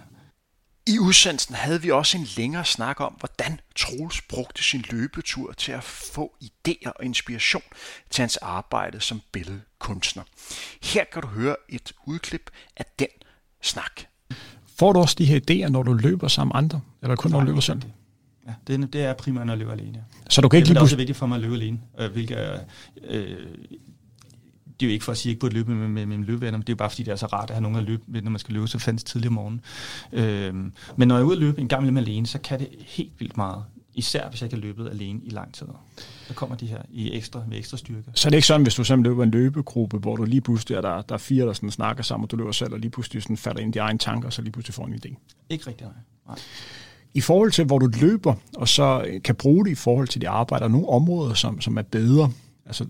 I 0.87 0.99
udsendelsen 0.99 1.55
havde 1.55 1.83
vi 1.83 1.91
også 1.91 2.19
en 2.19 2.27
længere 2.37 2.65
snak 2.65 3.01
om, 3.01 3.15
hvordan 3.19 3.61
Troels 3.77 4.23
brugte 4.23 4.63
sin 4.63 4.85
løbetur 4.91 5.53
til 5.53 5.73
at 5.73 5.85
få 5.85 6.37
idéer 6.45 6.93
og 6.97 7.05
inspiration 7.05 7.63
til 8.11 8.23
hans 8.23 8.37
arbejde 8.37 9.01
som 9.01 9.21
billedkunstner. 9.33 10.23
Her 10.83 11.05
kan 11.13 11.23
du 11.23 11.29
høre 11.29 11.57
et 11.69 11.93
udklip 12.07 12.51
af 12.77 12.85
den 12.99 13.09
snak. 13.63 14.01
Får 14.79 14.93
du 14.93 15.01
også 15.01 15.15
de 15.19 15.25
her 15.25 15.41
idéer, 15.51 15.69
når 15.69 15.83
du 15.83 15.93
løber 15.93 16.29
sammen 16.29 16.53
med 16.55 16.59
andre, 16.59 16.81
eller 17.03 17.17
kun 17.17 17.31
når 17.31 17.41
du 17.41 17.47
løber 17.47 17.61
selv? 17.61 17.83
Ja, 18.49 18.53
det, 18.67 18.93
det 18.93 19.05
er 19.05 19.13
primært, 19.13 19.47
når 19.47 19.53
jeg 19.53 19.59
løber 19.59 19.73
alene. 19.73 20.05
Så 20.31 20.41
du 20.41 20.49
kan 20.49 20.57
ikke 20.57 20.69
det 20.69 20.77
er 20.77 20.81
også 20.81 20.97
vigtigt 20.97 21.19
for 21.19 21.27
mig 21.27 21.37
at 21.37 21.43
løbe 21.43 21.55
alene, 21.55 21.79
øh, 21.99 22.13
hvilket 22.13 22.61
øh, 23.09 23.37
det 24.81 24.87
er 24.87 24.91
jo 24.91 24.93
ikke 24.93 25.05
for 25.05 25.13
at 25.13 25.19
sige, 25.19 25.23
at 25.23 25.27
jeg 25.27 25.33
ikke 25.33 25.41
burde 25.41 25.55
løbe 25.55 25.71
med, 25.71 25.89
med, 25.89 25.89
med 25.89 26.07
mine 26.07 26.25
løbevenner, 26.25 26.59
men 26.59 26.61
det 26.61 26.69
er 26.69 26.73
jo 26.73 26.77
bare 26.77 26.91
fordi, 26.91 27.03
det 27.03 27.13
er 27.13 27.17
så 27.17 27.27
rart 27.27 27.51
at 27.51 27.57
have 27.57 27.63
nogen 27.63 27.77
at 27.77 27.85
løbe 27.85 28.03
med, 28.07 28.23
når 28.23 28.31
man 28.31 28.39
skal 28.39 28.55
løbe 28.55 28.69
så 28.69 28.79
fandt 28.79 29.07
tidlig 29.07 29.29
om 29.29 29.35
morgenen. 29.35 29.61
Øh, 30.13 30.55
men 30.97 31.09
når 31.09 31.15
jeg 31.15 31.23
er 31.23 31.27
ude 31.27 31.37
at 31.37 31.43
løbe 31.43 31.61
en 31.61 31.69
gang 31.69 31.93
med 31.93 32.03
alene, 32.03 32.27
så 32.27 32.39
kan 32.39 32.59
det 32.59 32.69
helt 32.79 33.13
vildt 33.19 33.37
meget. 33.37 33.65
Især 33.95 34.29
hvis 34.29 34.41
jeg 34.41 34.47
ikke 34.47 34.57
har 34.57 34.61
løbet 34.61 34.91
alene 34.91 35.21
i 35.25 35.31
lang 35.31 35.55
tid. 35.55 35.67
Så 36.27 36.35
kommer 36.35 36.57
de 36.57 36.67
her 36.67 36.83
i 36.91 37.17
ekstra, 37.17 37.43
med 37.49 37.59
ekstra 37.59 37.77
styrke. 37.77 38.11
Så 38.15 38.29
er 38.29 38.31
det 38.31 38.37
ikke 38.37 38.47
sådan, 38.47 38.63
hvis 38.63 38.75
du 38.75 38.85
simpelthen 38.85 39.13
løber 39.13 39.23
en 39.23 39.31
løbegruppe, 39.31 39.99
hvor 39.99 40.17
du 40.17 40.25
lige 40.25 40.41
pludselig 40.41 40.77
er 40.77 40.81
der, 40.81 41.03
der 41.03 41.15
er 41.15 41.19
fire, 41.19 41.47
der 41.47 41.53
sådan 41.53 41.71
snakker 41.71 42.03
sammen, 42.03 42.25
og 42.25 42.31
du 42.31 42.37
løber 42.37 42.53
selv, 42.53 42.73
og 42.73 42.79
lige 42.79 42.91
pludselig 42.91 43.23
sådan 43.23 43.37
falder 43.37 43.61
ind 43.61 43.77
i 43.77 43.79
egne 43.79 43.99
tanker, 43.99 44.27
og 44.27 44.33
så 44.33 44.43
lige 44.43 44.53
pludselig 44.53 44.75
får 44.75 44.87
en 44.87 44.95
idé? 44.95 45.17
Ikke 45.51 45.67
rigtigt, 45.67 45.81
nej. 45.81 45.93
nej. 46.27 46.39
I 47.19 47.21
forhold 47.21 47.53
til, 47.53 47.65
hvor 47.65 47.79
du 47.79 47.91
løber, 48.01 48.35
og 48.57 48.69
så 48.69 49.19
kan 49.25 49.35
bruge 49.35 49.65
det 49.65 49.71
i 49.71 49.75
forhold 49.75 50.09
til 50.09 50.21
de 50.21 50.29
arbejder, 50.29 50.65
og 50.65 50.71
nogle 50.71 50.89
områder, 50.89 51.35
som, 51.35 51.61
som 51.61 51.79
er 51.79 51.83
bedre. 51.83 52.31
Altså, 52.67 52.87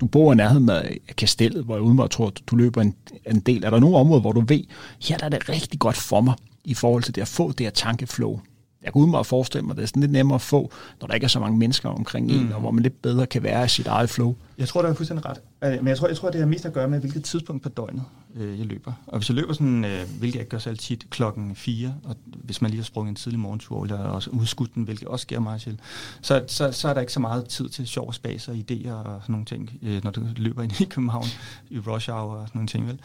du 0.00 0.06
bor 0.06 0.32
i 0.32 0.36
nærheden 0.36 0.68
af 0.68 0.98
kastellet, 1.16 1.64
hvor 1.64 1.74
jeg 1.74 1.82
umiddelbart 1.82 2.10
tror, 2.10 2.26
at 2.26 2.40
du 2.46 2.56
løber 2.56 2.80
en, 2.80 2.94
en 3.26 3.40
del. 3.40 3.64
Er 3.64 3.70
der 3.70 3.80
nogle 3.80 3.96
områder, 3.96 4.20
hvor 4.20 4.32
du 4.32 4.40
ved, 4.40 4.64
her 5.02 5.18
der 5.18 5.24
er 5.24 5.28
det 5.28 5.48
rigtig 5.48 5.80
godt 5.80 5.96
for 5.96 6.20
mig, 6.20 6.34
i 6.64 6.74
forhold 6.74 7.02
til 7.02 7.14
det 7.14 7.22
at 7.22 7.28
få 7.28 7.52
det 7.52 7.66
her 7.66 7.70
tankeflow? 7.70 8.40
Jeg 8.82 8.92
kan 8.92 9.02
udmærket 9.02 9.26
forestille 9.26 9.66
mig, 9.66 9.72
at 9.72 9.76
det 9.76 9.82
er 9.82 9.86
sådan 9.86 10.00
lidt 10.00 10.12
nemmere 10.12 10.34
at 10.34 10.40
få, 10.40 10.70
når 11.00 11.06
der 11.06 11.14
ikke 11.14 11.24
er 11.24 11.28
så 11.28 11.40
mange 11.40 11.58
mennesker 11.58 11.88
omkring 11.88 12.26
mm. 12.26 12.32
en, 12.32 12.52
og 12.52 12.60
hvor 12.60 12.70
man 12.70 12.82
lidt 12.82 13.02
bedre 13.02 13.26
kan 13.26 13.42
være 13.42 13.64
i 13.64 13.68
sit 13.68 13.86
eget 13.86 14.10
flow. 14.10 14.34
Jeg 14.58 14.68
tror, 14.68 14.82
det 14.82 14.90
er 14.90 14.94
fuldstændig 14.94 15.26
ret. 15.26 15.40
Øh, 15.64 15.72
men 15.72 15.88
jeg 15.88 15.98
tror, 15.98 16.08
jeg 16.08 16.16
tror, 16.16 16.30
det 16.30 16.40
har 16.40 16.46
mest 16.46 16.66
at 16.66 16.72
gøre 16.72 16.88
med, 16.88 17.00
hvilket 17.00 17.24
tidspunkt 17.24 17.62
på 17.62 17.68
døgnet 17.68 18.04
øh, 18.36 18.58
jeg 18.58 18.66
løber. 18.66 18.92
Og 19.06 19.18
hvis 19.18 19.28
jeg 19.28 19.36
løber 19.36 19.52
sådan, 19.52 19.84
øh, 19.84 20.00
hvilket 20.18 20.38
jeg 20.38 20.48
gør 20.48 20.58
selv 20.58 20.78
tit, 20.78 21.06
klokken 21.10 21.56
4, 21.56 21.94
og 22.04 22.16
hvis 22.24 22.62
man 22.62 22.70
lige 22.70 22.80
har 22.80 22.84
sprunget 22.84 23.10
en 23.10 23.16
tidlig 23.16 23.40
morgentur, 23.40 23.82
eller 23.82 23.98
også 23.98 24.30
udskudt 24.30 24.74
den, 24.74 24.82
hvilket 24.82 25.08
også 25.08 25.22
sker 25.22 25.40
meget 25.40 25.60
til, 25.60 25.80
så, 26.20 26.44
så, 26.46 26.72
så 26.72 26.88
er 26.88 26.94
der 26.94 27.00
ikke 27.00 27.12
så 27.12 27.20
meget 27.20 27.46
tid 27.48 27.68
til 27.68 27.86
sjov 27.86 28.12
spas 28.12 28.48
og 28.48 28.54
idéer 28.54 28.92
og 28.92 29.20
sådan 29.22 29.32
nogle 29.32 29.46
ting, 29.46 29.70
øh, 29.82 30.04
når 30.04 30.10
du 30.10 30.22
løber 30.36 30.62
ind 30.62 30.80
i 30.80 30.84
København 30.94 31.26
i 31.70 31.78
rush 31.78 32.10
hour 32.10 32.34
og 32.34 32.48
sådan 32.48 32.58
nogle 32.58 32.68
ting. 32.68 32.86
Vel? 32.86 33.00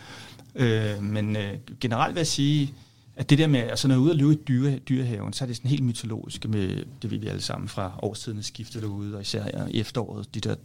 Øh, 0.56 1.04
men 1.04 1.36
øh, 1.36 1.54
generelt 1.80 2.16
vil 2.16 2.20
jeg 2.20 2.28
sige, 2.28 2.74
at 3.18 3.30
det 3.30 3.38
der 3.38 3.48
med, 3.48 3.60
altså 3.60 3.88
når 3.88 3.96
jeg 3.96 4.00
er 4.00 4.04
ude 4.04 4.12
og 4.12 4.18
løbe 4.18 4.34
i 4.34 4.44
dyre, 4.48 4.80
dyrehaven, 4.80 5.34
så 5.34 5.44
er 5.44 5.48
det 5.48 5.56
sådan 5.56 5.70
helt 5.70 5.84
mytologisk 5.84 6.48
med, 6.48 6.86
det 7.02 7.12
ved 7.12 7.18
vi 7.18 7.28
alle 7.28 7.42
sammen 7.42 7.68
fra 7.68 8.00
årstiden 8.02 8.44
skifter 8.44 8.80
derude, 8.80 9.16
og 9.16 9.22
især 9.22 9.68
i 9.68 9.80
efteråret, 9.80 10.36
de 10.36 10.40
der 10.40 10.56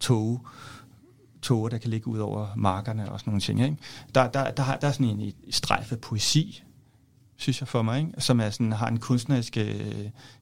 tog, 0.00 0.46
tog, 1.42 1.70
der 1.70 1.78
kan 1.78 1.90
ligge 1.90 2.08
ud 2.08 2.18
over 2.18 2.48
markerne 2.56 3.12
og 3.12 3.20
sådan 3.20 3.30
nogle 3.30 3.40
ting. 3.40 3.62
Ikke? 3.62 3.76
Der, 4.14 4.30
der, 4.30 4.44
der, 4.44 4.50
der, 4.50 4.76
der 4.76 4.88
er 4.88 4.92
sådan 4.92 5.20
en 5.20 5.32
strejf 5.50 5.92
af 5.92 5.98
poesi, 5.98 6.62
synes 7.40 7.60
jeg 7.60 7.68
for 7.68 7.82
mig, 7.82 8.00
ikke? 8.00 8.12
som 8.18 8.40
er 8.40 8.50
sådan, 8.50 8.72
har 8.72 8.88
en 8.88 8.98
kunstnerisk 8.98 9.56
øh, 9.56 9.74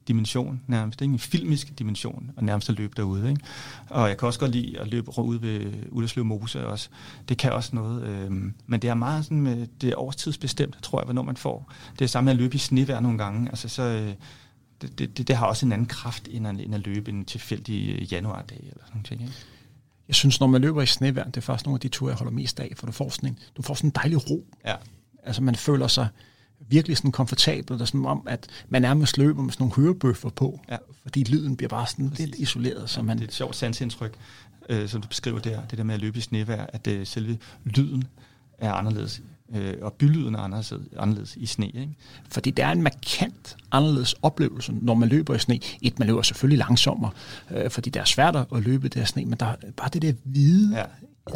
dimension 0.07 0.61
nærmest, 0.67 1.01
ikke? 1.01 1.13
en 1.13 1.19
filmisk 1.19 1.79
dimension, 1.79 2.31
og 2.35 2.43
nærmest 2.43 2.69
at 2.69 2.75
løbe 2.75 2.93
derude. 2.97 3.29
Ikke? 3.29 3.41
Og 3.89 4.09
jeg 4.09 4.17
kan 4.17 4.25
også 4.25 4.39
godt 4.39 4.51
lide 4.51 4.79
at 4.79 4.87
løbe 4.87 5.19
ud 5.19 5.39
ved 5.39 5.73
Ullerslev 5.89 6.25
Mose 6.25 6.67
også. 6.67 6.89
Det 7.29 7.37
kan 7.37 7.51
også 7.51 7.75
noget, 7.75 8.03
øh, 8.03 8.31
men 8.67 8.81
det 8.81 8.89
er 8.89 8.93
meget 8.93 9.25
sådan, 9.25 9.41
med, 9.41 9.67
det 9.81 9.89
er 9.89 9.99
årstidsbestemt, 9.99 10.77
tror 10.81 10.99
jeg, 10.99 11.05
hvornår 11.05 11.21
man 11.21 11.37
får. 11.37 11.71
Det 11.99 12.05
er 12.05 12.09
samme 12.09 12.25
med 12.25 12.33
at 12.33 12.37
løbe 12.37 12.55
i 12.55 12.57
snevejr 12.57 12.99
nogle 12.99 13.17
gange. 13.17 13.49
Altså, 13.49 13.69
så, 13.69 13.83
øh, 13.83 14.13
det, 14.81 15.17
det, 15.17 15.27
det, 15.27 15.35
har 15.35 15.45
også 15.45 15.65
en 15.65 15.71
anden 15.71 15.87
kraft, 15.87 16.27
end 16.31 16.47
at, 16.47 16.59
end 16.59 16.75
at 16.75 16.85
løbe 16.85 17.11
en 17.11 17.25
tilfældig 17.25 18.07
januardag 18.11 18.59
eller 18.61 18.83
sådan 18.87 19.01
noget. 19.09 19.11
Ikke? 19.11 19.33
Jeg 20.07 20.15
synes, 20.15 20.39
når 20.39 20.47
man 20.47 20.61
løber 20.61 20.81
i 20.81 20.85
snevejr, 20.85 21.25
det 21.25 21.37
er 21.37 21.41
faktisk 21.41 21.65
nogle 21.65 21.75
af 21.75 21.79
de 21.79 21.87
ture, 21.87 22.09
jeg 22.09 22.17
holder 22.17 22.33
mest 22.33 22.59
af, 22.59 22.73
for 22.75 22.85
du 22.85 22.91
får 22.91 23.09
sådan 23.09 23.29
en, 23.29 23.39
du 23.57 23.61
får 23.61 23.73
sådan 23.73 23.87
en 23.87 23.93
dejlig 23.95 24.29
ro. 24.29 24.45
Ja. 24.65 24.75
Altså 25.23 25.43
man 25.43 25.55
føler 25.55 25.87
sig 25.87 26.07
virkelig 26.67 26.97
sådan 26.97 27.11
komfortabel, 27.11 27.81
og 27.81 27.87
sådan 27.87 28.05
om, 28.05 28.27
at 28.27 28.47
man 28.69 28.81
nærmest 28.81 29.17
løber 29.17 29.41
med 29.41 29.51
sådan 29.51 29.63
nogle 29.63 29.75
hørebøffer 29.75 30.29
på, 30.29 30.59
ja. 30.69 30.77
fordi 31.01 31.23
lyden 31.23 31.55
bliver 31.55 31.69
bare 31.69 31.87
sådan 31.87 32.11
lidt 32.17 32.35
isoleret. 32.35 32.89
Så 32.89 33.01
man... 33.01 33.17
Det 33.17 33.23
er 33.23 33.27
et 33.27 33.33
sjovt 33.33 33.55
sansindtryk, 33.55 34.13
øh, 34.69 34.89
som 34.89 35.01
du 35.01 35.07
beskriver 35.07 35.39
der, 35.39 35.61
det 35.65 35.77
der 35.77 35.83
med 35.83 35.95
at 35.95 36.01
løbe 36.01 36.17
i 36.17 36.21
snevejr, 36.21 36.65
at 36.73 36.87
øh, 36.87 37.07
selve 37.07 37.37
lyden 37.65 38.03
er 38.57 38.73
anderledes 38.73 39.21
øh, 39.55 39.73
og 39.81 39.93
bylyden 39.93 40.35
er 40.35 40.39
anderledes, 40.39 40.73
anderledes 40.97 41.35
i 41.35 41.45
sne. 41.45 41.65
Ikke? 41.65 41.95
Fordi 42.29 42.51
det 42.51 42.65
er 42.65 42.69
en 42.69 42.81
markant 42.81 43.57
anderledes 43.71 44.15
oplevelse, 44.21 44.73
når 44.81 44.93
man 44.93 45.09
løber 45.09 45.35
i 45.35 45.39
sne. 45.39 45.59
Et, 45.81 45.99
man 45.99 46.07
løber 46.07 46.21
selvfølgelig 46.21 46.57
langsommere, 46.57 47.11
øh, 47.51 47.69
fordi 47.69 47.89
det 47.89 47.99
er 47.99 48.05
svært 48.05 48.35
at 48.35 48.47
løbe 48.51 48.83
det 48.83 48.93
der 48.93 49.05
sne, 49.05 49.25
men 49.25 49.39
der 49.39 49.45
er 49.45 49.55
bare 49.77 49.89
det 49.93 50.01
der 50.01 50.13
hvide 50.23 50.77
ja. 50.77 50.83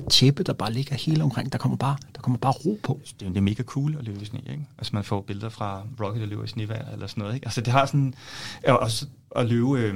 Tæppe, 0.10 0.44
der 0.44 0.54
bare 0.54 0.74
ligger 0.74 0.96
hele 0.96 1.24
omkring. 1.24 1.52
Der 1.52 1.58
kommer 1.58 1.78
bare, 1.78 1.98
der 2.16 2.22
kommer 2.22 2.38
bare 2.38 2.54
ro 2.54 2.80
på. 2.84 3.02
Det 3.20 3.26
er, 3.26 3.30
det 3.30 3.38
er 3.38 3.42
mega 3.42 3.64
cool 3.64 3.96
at 4.00 4.04
løbe 4.04 4.22
i 4.22 4.26
sne. 4.26 4.40
Ikke? 4.40 4.68
Altså 4.78 4.96
man 4.96 5.04
får 5.04 5.22
billeder 5.22 5.50
fra 5.50 5.84
Rocket, 6.02 6.22
der 6.22 6.28
løber 6.28 6.44
i 6.44 6.48
snevejr 6.48 6.92
eller 6.92 7.08
sådan 7.08 7.22
noget. 7.22 7.36
Ikke? 7.36 7.48
Altså 7.48 7.62
det 7.62 7.74
har 7.74 7.86
sådan... 7.86 8.14
Også 8.68 9.08
at 9.36 9.50
løbe... 9.50 9.80
Øh, 9.80 9.96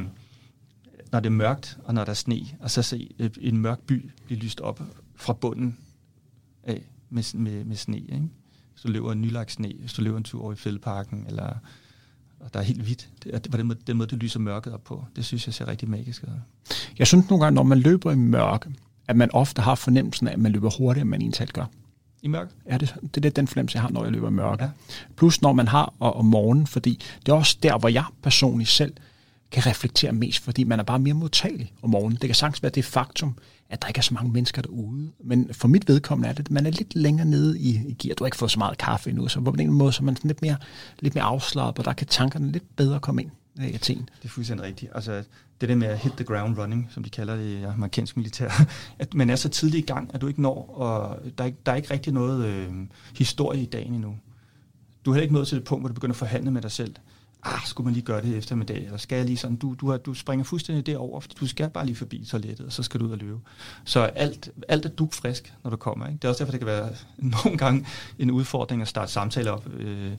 når 1.11 1.19
det 1.19 1.27
er 1.27 1.33
mørkt, 1.33 1.77
og 1.83 1.93
når 1.93 2.03
der 2.03 2.09
er 2.09 2.15
sne, 2.15 2.41
og 2.59 2.71
så 2.71 2.81
se 2.81 3.09
en 3.41 3.57
mørk 3.57 3.79
by 3.79 4.11
blive 4.25 4.39
lyst 4.39 4.61
op 4.61 4.81
fra 5.15 5.33
bunden 5.33 5.77
af 6.63 6.81
med, 7.09 7.37
med, 7.37 7.65
med 7.65 7.75
sne. 7.75 7.97
Ikke? 7.97 8.29
Hvis 8.71 8.81
du 8.81 8.87
løber 8.87 9.11
en 9.11 9.21
nylagt 9.21 9.51
sne, 9.51 9.73
hvis 9.79 9.93
du 9.93 10.01
løber 10.01 10.17
en 10.17 10.23
tur 10.23 10.43
over 10.43 10.53
i 10.53 10.55
fældeparken, 10.55 11.25
eller 11.27 11.53
og 12.39 12.53
der 12.53 12.59
er 12.59 12.63
helt 12.63 12.81
hvidt. 12.81 13.09
Det 13.23 13.35
er 13.35 13.39
på 13.51 13.57
den 13.57 13.67
måde, 13.67 13.79
den 13.87 13.97
måde, 13.97 14.09
det 14.09 14.17
lyser 14.17 14.39
mørket 14.39 14.73
op 14.73 14.83
på. 14.83 15.05
Det 15.15 15.25
synes 15.25 15.47
jeg 15.47 15.53
ser 15.53 15.67
rigtig 15.67 15.89
magisk 15.89 16.23
ud. 16.23 16.29
Jeg 16.99 17.07
synes 17.07 17.29
nogle 17.29 17.43
gange, 17.43 17.55
når 17.55 17.63
man 17.63 17.79
løber 17.79 18.11
i 18.11 18.15
mørke, 18.15 18.69
at 19.07 19.15
man 19.15 19.29
ofte 19.33 19.61
har 19.61 19.75
fornemmelsen 19.75 20.27
af, 20.27 20.33
at 20.33 20.39
man 20.39 20.51
løber 20.51 20.69
hurtigere, 20.77 21.01
end 21.01 21.09
man 21.09 21.21
egentlig 21.21 21.47
gør. 21.47 21.65
I 22.21 22.27
mørke? 22.27 22.51
Ja, 22.69 22.77
det, 22.77 22.95
det 23.15 23.25
er 23.25 23.29
den 23.29 23.47
fornemmelse, 23.47 23.75
jeg 23.75 23.81
har, 23.81 23.89
når 23.89 24.03
jeg 24.03 24.11
løber 24.11 24.27
i 24.27 24.31
mørke. 24.31 24.63
Ja. 24.63 24.69
Plus 25.15 25.41
når 25.41 25.53
man 25.53 25.67
har 25.67 25.93
om 25.99 26.25
morgenen, 26.25 26.67
fordi 26.67 27.01
det 27.25 27.31
er 27.31 27.35
også 27.35 27.57
der, 27.63 27.77
hvor 27.77 27.89
jeg 27.89 28.03
personligt 28.23 28.69
selv 28.69 28.93
kan 29.51 29.65
reflektere 29.65 30.11
mest, 30.11 30.43
fordi 30.43 30.63
man 30.63 30.79
er 30.79 30.83
bare 30.83 30.99
mere 30.99 31.13
modtagelig 31.13 31.73
om 31.81 31.89
morgenen. 31.89 32.17
Det 32.21 32.27
kan 32.27 32.35
sagtens 32.35 32.63
være 32.63 32.71
det 32.75 32.85
faktum, 32.85 33.37
at 33.69 33.81
der 33.81 33.87
ikke 33.87 33.97
er 33.97 34.01
så 34.01 34.13
mange 34.13 34.31
mennesker 34.31 34.61
derude. 34.61 35.11
Men 35.23 35.49
for 35.53 35.67
mit 35.67 35.87
vedkommende 35.87 36.29
er 36.29 36.33
det, 36.33 36.45
at 36.45 36.51
man 36.51 36.65
er 36.65 36.71
lidt 36.71 36.95
længere 36.95 37.27
nede 37.27 37.59
i, 37.59 37.81
i 37.87 37.93
gear. 37.93 38.15
Du 38.15 38.23
har 38.23 38.27
ikke 38.27 38.37
fået 38.37 38.51
så 38.51 38.59
meget 38.59 38.77
kaffe 38.77 39.09
endnu, 39.09 39.27
så 39.27 39.41
på 39.41 39.51
den 39.51 39.73
måde 39.73 39.91
så 39.93 40.01
er 40.01 40.05
man 40.05 40.15
sådan 40.15 40.29
lidt 40.29 40.41
mere, 40.41 40.55
lidt 40.99 41.15
mere 41.15 41.23
afslappet, 41.23 41.79
og 41.79 41.85
der 41.85 41.93
kan 41.93 42.07
tankerne 42.07 42.51
lidt 42.51 42.75
bedre 42.75 42.99
komme 42.99 43.21
ind 43.21 43.31
af 43.59 43.71
Athen. 43.73 44.09
Det 44.21 44.25
er 44.25 44.29
fuldstændig 44.29 44.65
rigtigt. 44.65 44.91
Altså, 44.95 45.23
det 45.61 45.69
der 45.69 45.75
med 45.75 45.87
at 45.87 45.99
hit 45.99 46.11
the 46.11 46.25
ground 46.25 46.57
running, 46.57 46.87
som 46.91 47.03
de 47.03 47.09
kalder 47.09 47.35
det 47.35 47.59
i 47.59 47.63
amerikansk 47.63 48.17
militær, 48.17 48.49
at 48.99 49.13
man 49.13 49.29
er 49.29 49.35
så 49.35 49.49
tidlig 49.49 49.79
i 49.79 49.85
gang, 49.85 50.11
at 50.13 50.21
du 50.21 50.27
ikke 50.27 50.41
når, 50.41 50.75
og 50.75 51.19
der 51.37 51.43
er 51.43 51.45
ikke, 51.45 51.57
der 51.65 51.71
er 51.71 51.75
ikke 51.75 51.93
rigtig 51.93 52.13
noget 52.13 52.45
øh, 52.45 52.73
historie 53.15 53.61
i 53.61 53.65
dagen 53.65 53.93
endnu. 53.93 54.15
Du 55.05 55.11
er 55.11 55.15
heller 55.15 55.23
ikke 55.23 55.35
nået 55.35 55.47
til 55.47 55.57
det 55.57 55.65
punkt, 55.65 55.81
hvor 55.81 55.87
du 55.87 55.93
begynder 55.93 56.13
at 56.13 56.17
forhandle 56.17 56.51
med 56.51 56.61
dig 56.61 56.71
selv 56.71 56.95
ah, 57.43 57.59
skulle 57.65 57.85
man 57.85 57.93
lige 57.93 58.05
gøre 58.05 58.21
det 58.21 58.37
eftermiddag, 58.37 58.85
eller 58.85 58.97
skal 58.97 59.15
jeg 59.15 59.25
lige 59.25 59.37
sådan, 59.37 59.57
du, 59.57 59.75
du, 59.81 59.91
har, 59.91 59.97
du 59.97 60.13
springer 60.13 60.43
fuldstændig 60.43 60.85
derover, 60.85 61.19
fordi 61.19 61.35
du 61.39 61.47
skal 61.47 61.69
bare 61.69 61.85
lige 61.85 61.95
forbi 61.95 62.25
toilettet, 62.25 62.65
og 62.65 62.71
så 62.71 62.83
skal 62.83 62.99
du 62.99 63.05
ud 63.05 63.11
og 63.11 63.17
løbe. 63.17 63.39
Så 63.85 63.99
alt, 63.99 64.49
alt 64.67 64.85
er 64.85 64.89
dugfrisk, 64.89 65.53
når 65.63 65.69
du 65.69 65.77
kommer. 65.77 66.07
Ikke? 66.07 66.17
Det 66.17 66.23
er 66.23 66.29
også 66.29 66.39
derfor, 66.39 66.51
det 66.51 66.59
kan 66.59 66.67
være 66.67 66.89
nogle 67.45 67.57
gange 67.57 67.85
en 68.19 68.31
udfordring 68.31 68.81
at 68.81 68.87
starte 68.87 69.11
samtaler 69.11 69.51
op. 69.51 69.67
Øh, 69.73 70.11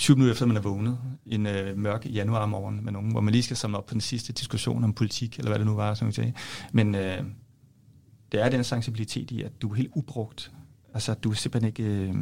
20 0.00 0.16
minutter 0.16 0.32
efter 0.32 0.46
man 0.46 0.56
er 0.56 0.60
vågnet 0.60 0.98
en 1.26 1.46
øh, 1.46 1.78
mørk 1.78 2.06
januar 2.06 2.46
morgen 2.46 2.84
med 2.84 2.92
nogen, 2.92 3.10
hvor 3.10 3.20
man 3.20 3.32
lige 3.32 3.42
skal 3.42 3.56
samle 3.56 3.78
op 3.78 3.86
på 3.86 3.94
den 3.94 4.00
sidste 4.00 4.32
diskussion 4.32 4.84
om 4.84 4.92
politik, 4.92 5.38
eller 5.38 5.50
hvad 5.50 5.58
det 5.58 5.66
nu 5.66 5.74
var, 5.74 5.94
som 5.94 6.08
vi 6.08 6.12
sagde. 6.12 6.32
Men 6.72 6.94
øh, 6.94 7.24
det 8.32 8.42
er 8.42 8.48
den 8.48 8.64
sensibilitet 8.64 9.30
i, 9.30 9.42
at 9.42 9.62
du 9.62 9.70
er 9.70 9.74
helt 9.74 9.90
ubrugt. 9.94 10.52
Altså, 10.94 11.14
du 11.14 11.30
er 11.30 11.34
simpelthen 11.34 11.68
ikke... 11.68 11.82
Øh, 11.82 12.14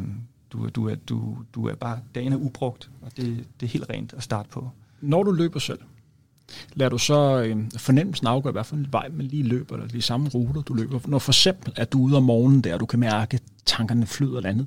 du, 0.52 0.68
du, 0.68 0.88
er, 0.88 0.94
du, 0.94 1.36
du 1.54 1.68
er 1.68 1.74
bare, 1.74 2.00
dagen 2.14 2.32
er 2.32 2.36
ubrugt, 2.36 2.90
og 3.02 3.16
det, 3.16 3.44
det 3.60 3.66
er 3.66 3.70
helt 3.70 3.90
rent 3.90 4.12
at 4.12 4.22
starte 4.22 4.48
på. 4.48 4.70
Når 5.00 5.22
du 5.22 5.30
løber 5.30 5.58
selv, 5.58 5.78
lader 6.74 6.88
du 6.88 6.98
så 6.98 7.42
øh, 7.42 7.56
fornemmelsen 7.76 8.26
afgøre, 8.26 8.52
hvad 8.52 8.64
for 8.64 8.76
en 8.76 8.86
vej 8.92 9.08
man 9.08 9.26
lige 9.26 9.42
løber, 9.42 9.74
eller 9.74 9.88
de 9.88 10.02
samme 10.02 10.28
ruter, 10.28 10.62
du 10.62 10.74
løber. 10.74 11.00
Når 11.06 11.18
for 11.18 11.30
eksempel 11.32 11.72
er 11.76 11.84
du 11.84 11.98
ude 11.98 12.16
om 12.16 12.22
morgenen 12.22 12.60
der, 12.60 12.74
og 12.74 12.80
du 12.80 12.86
kan 12.86 13.00
mærke, 13.00 13.34
at 13.34 13.42
tankerne 13.66 14.06
flyder 14.06 14.36
eller 14.36 14.50
andet, 14.50 14.66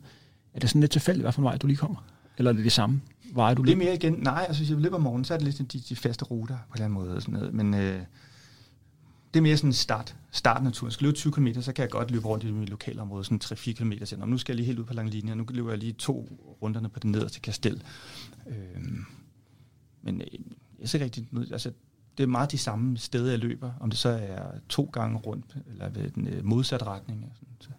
er 0.53 0.59
det 0.59 0.69
sådan 0.69 0.81
lidt 0.81 0.91
tilfældigt, 0.91 1.23
hvad 1.23 1.31
for 1.31 1.41
en 1.41 1.45
vej 1.45 1.57
du 1.57 1.67
lige 1.67 1.77
kommer? 1.77 2.03
Eller 2.41 2.51
er 2.51 2.55
det 2.55 2.63
det 2.63 2.71
samme 2.71 3.01
vej, 3.33 3.53
du? 3.53 3.61
Det 3.61 3.71
er 3.71 3.75
mere 3.75 3.93
igen, 3.93 4.13
nej, 4.13 4.45
altså 4.47 4.61
hvis 4.61 4.69
jeg 4.69 4.79
løber 4.79 4.95
om 4.95 5.01
morgenen, 5.01 5.25
så 5.25 5.33
er 5.33 5.37
det 5.37 5.45
lidt 5.45 5.73
de, 5.73 5.79
de 5.79 5.95
faste 5.95 6.25
ruter 6.25 6.55
på 6.55 6.73
en 6.73 6.73
eller 6.73 6.85
anden 6.85 7.07
måde. 7.07 7.21
Sådan 7.21 7.33
noget. 7.33 7.53
Men 7.53 7.73
øh, 7.73 8.01
det 9.33 9.39
er 9.39 9.41
mere 9.41 9.57
sådan 9.57 9.69
en 9.69 9.73
start, 9.73 10.15
starten 10.31 10.67
af 10.67 10.73
turen. 10.73 10.91
Skal 10.91 11.05
løbe 11.05 11.17
20 11.17 11.33
km, 11.33 11.47
så 11.61 11.73
kan 11.73 11.83
jeg 11.83 11.89
godt 11.89 12.11
løbe 12.11 12.27
rundt 12.27 12.43
i 12.43 12.51
mit 12.51 12.69
lokalområde, 12.69 13.23
sådan 13.23 13.39
3-4 13.43 13.73
km. 13.73 13.93
Så 14.05 14.17
nu 14.25 14.37
skal 14.37 14.53
jeg 14.53 14.55
lige 14.55 14.65
helt 14.65 14.79
ud 14.79 14.83
på 14.83 14.93
lang 14.93 15.09
linje, 15.09 15.35
nu 15.35 15.45
løber 15.49 15.69
jeg 15.69 15.79
lige 15.79 15.93
to 15.93 16.29
runderne 16.61 16.89
på 16.89 16.99
den 16.99 17.11
nederste 17.11 17.39
kastel. 17.39 17.83
Øhm, 18.47 19.05
men 20.01 20.21
øh, 20.21 20.27
jeg 20.79 20.89
ser 20.89 20.99
rigtig, 20.99 21.27
altså, 21.51 21.71
det 22.17 22.23
er 22.23 22.27
meget 22.27 22.51
de 22.51 22.57
samme 22.57 22.97
steder, 22.97 23.29
jeg 23.29 23.39
løber, 23.39 23.71
om 23.79 23.89
det 23.89 23.99
så 23.99 24.09
er 24.09 24.51
to 24.69 24.89
gange 24.93 25.17
rundt, 25.17 25.57
eller 25.71 25.89
ved 25.89 26.11
den 26.11 26.27
øh, 26.27 26.45
modsatte 26.45 26.85
retning. 26.85 27.31
Sådan, 27.35 27.55
så. 27.59 27.69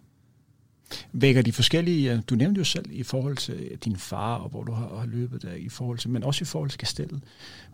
Vækker 1.11 1.41
de 1.41 1.51
forskellige, 1.51 2.21
du 2.21 2.35
nævnte 2.35 2.59
jo 2.59 2.65
selv 2.65 2.85
i 2.91 3.03
forhold 3.03 3.37
til 3.37 3.53
øh, 3.53 3.77
din 3.85 3.95
far, 3.95 4.35
og 4.35 4.49
hvor 4.49 4.63
du 4.63 4.71
har, 4.71 4.97
har 4.99 5.05
løbet 5.05 5.41
der, 5.41 5.53
i 5.53 5.69
forhold 5.69 5.97
til, 5.97 6.09
men 6.09 6.23
også 6.23 6.43
i 6.43 6.45
forhold 6.45 6.69
til 6.69 6.79
Kastellet, 6.79 7.21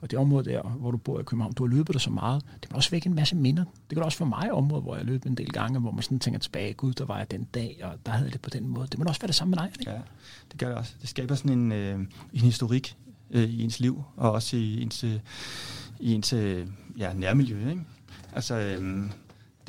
og 0.02 0.12
det 0.12 0.20
område 0.20 0.50
der, 0.50 0.62
hvor 0.62 0.92
du 0.92 0.98
bor 0.98 1.20
i 1.20 1.24
København, 1.24 1.54
du 1.54 1.68
har 1.68 1.76
løbet 1.76 1.94
der 1.94 2.00
så 2.00 2.10
meget, 2.10 2.44
det 2.62 2.70
kan 2.70 2.76
også 2.76 2.92
vække 2.92 3.08
en 3.08 3.16
masse 3.16 3.36
minder. 3.36 3.64
Det 3.90 3.96
kan 3.96 4.04
også 4.04 4.18
for 4.18 4.26
mig 4.26 4.52
område, 4.52 4.82
hvor 4.82 4.96
jeg 4.96 5.06
løb 5.06 5.26
en 5.26 5.36
del 5.36 5.52
gange, 5.52 5.80
hvor 5.80 5.92
man 5.92 6.04
sådan 6.04 6.20
tænker 6.20 6.40
tilbage, 6.40 6.74
gud, 6.74 6.94
der 6.94 7.06
var 7.06 7.18
jeg 7.18 7.32
den 7.32 7.44
dag, 7.44 7.80
og 7.84 7.92
der 8.06 8.12
havde 8.12 8.26
jeg 8.26 8.34
det 8.34 8.42
på 8.42 8.50
den 8.50 8.68
måde. 8.68 8.88
Det 8.88 9.00
må 9.00 9.06
også 9.06 9.22
være 9.22 9.28
det 9.28 9.36
samme 9.36 9.50
med 9.50 9.58
dig, 9.58 9.70
ikke? 9.80 9.92
Ja, 9.92 9.98
det 10.52 10.60
gør 10.60 10.68
det 10.68 10.78
også. 10.78 10.94
Det 11.02 11.10
skaber 11.10 11.36
sådan 11.36 11.60
en, 11.60 11.72
øh, 11.72 12.00
en 12.34 12.40
historik 12.40 12.96
øh, 13.32 13.50
i 13.50 13.64
ens 13.64 13.80
liv, 13.80 14.04
og 14.16 14.32
også 14.32 14.58
i 14.58 14.82
ens, 14.82 15.04
øh, 15.04 15.20
i 16.00 16.14
ens 16.14 16.34
øh, 16.34 16.68
ja, 16.98 17.14
nærmiljø, 17.14 17.70
ikke? 17.70 17.82
Altså, 18.34 18.56
øh, 18.56 19.10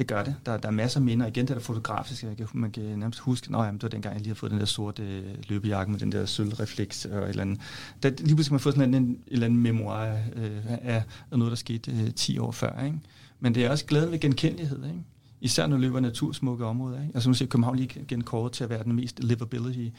det 0.01 0.09
gør 0.09 0.23
det. 0.23 0.35
Der, 0.47 0.57
der 0.57 0.69
er 0.69 0.73
masser 0.73 1.01
af 1.01 1.05
minder. 1.05 1.27
Igen, 1.27 1.45
det 1.45 1.51
er 1.51 1.55
der 1.55 1.61
fotografiske. 1.61 2.47
Man 2.53 2.71
kan 2.71 2.83
nærmest 2.83 3.21
huske, 3.21 3.45
at 3.45 3.73
det 3.73 3.83
var 3.83 3.89
dengang, 3.89 4.15
jeg 4.15 4.21
lige 4.21 4.29
har 4.29 4.35
fået 4.35 4.53
den 4.53 4.59
der 4.61 4.67
sorte 4.67 5.03
øh, 5.03 5.25
løbejakke 5.49 5.93
med 5.93 6.01
den 6.01 6.13
der 6.13 6.27
sølvrefleks 6.27 7.05
og 7.05 7.23
et 7.23 7.29
eller 7.29 7.43
andet. 7.43 7.61
Der, 8.03 8.11
lige 8.11 8.19
pludselig 8.19 8.45
kan 8.45 8.53
man 8.53 8.61
få 8.61 8.71
sådan 8.71 8.95
en, 8.95 9.03
en 9.03 9.19
eller 9.27 9.47
anden 9.47 9.63
memoir 9.63 10.19
øh, 10.37 10.67
af, 10.67 11.03
af 11.31 11.39
noget, 11.39 11.51
der 11.51 11.57
skete 11.57 11.91
øh, 11.91 12.15
10 12.15 12.39
år 12.39 12.51
før. 12.51 12.85
Ikke? 12.85 12.99
Men 13.41 13.55
det 13.55 13.65
er 13.65 13.71
også 13.71 13.85
glæden 13.85 14.13
ved 14.13 14.19
genkendelighed. 14.19 14.85
Ikke? 14.85 14.99
Især 15.41 15.67
når 15.67 15.77
løber 15.77 16.01
natursmukke 16.01 16.65
områder. 16.65 17.01
Ikke? 17.03 17.11
Altså 17.15 17.29
nu 17.29 17.35
ser 17.35 17.47
København 17.47 17.77
lige 17.77 18.01
igen 18.01 18.25
kåret 18.25 18.53
til 18.53 18.65
at 18.65 18.71
være 18.71 18.85
den 18.85 18.93
mest 18.93 19.21
livability 19.25 19.97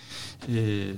øh, 0.49 0.95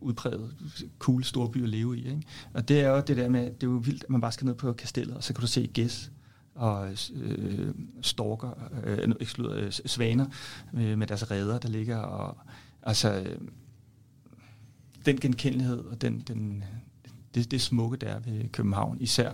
udpræget, 0.00 0.54
cool 0.98 1.24
storby 1.24 1.62
at 1.62 1.68
leve 1.68 1.98
i. 1.98 2.00
Ikke? 2.00 2.22
Og 2.52 2.68
det 2.68 2.80
er 2.80 2.88
jo 2.88 3.02
det 3.06 3.16
der 3.16 3.28
med, 3.28 3.44
det 3.44 3.62
er 3.62 3.70
jo 3.70 3.82
vildt, 3.84 4.04
at 4.04 4.10
man 4.10 4.20
bare 4.20 4.32
skal 4.32 4.44
ned 4.44 4.54
på 4.54 4.72
kastellet, 4.72 5.16
og 5.16 5.24
så 5.24 5.34
kan 5.34 5.40
du 5.40 5.46
se 5.46 5.70
gæs 5.72 6.10
og 6.54 6.90
øh, 7.14 7.74
storker, 8.02 8.50
øh, 8.84 9.14
eksluder, 9.20 9.56
øh, 9.56 9.72
svaner 9.72 10.26
øh, 10.74 10.98
med 10.98 11.06
deres 11.06 11.30
redder, 11.30 11.58
der 11.58 11.68
ligger. 11.68 11.96
Og, 11.96 12.36
altså, 12.82 13.20
øh, 13.20 13.36
den 15.06 15.20
genkendelighed 15.20 15.78
og 15.78 16.02
den, 16.02 16.20
den, 16.20 16.64
det, 17.34 17.50
det 17.50 17.60
smukke, 17.60 17.96
der 17.96 18.06
er 18.06 18.18
ved 18.18 18.48
København, 18.48 18.96
især 19.00 19.32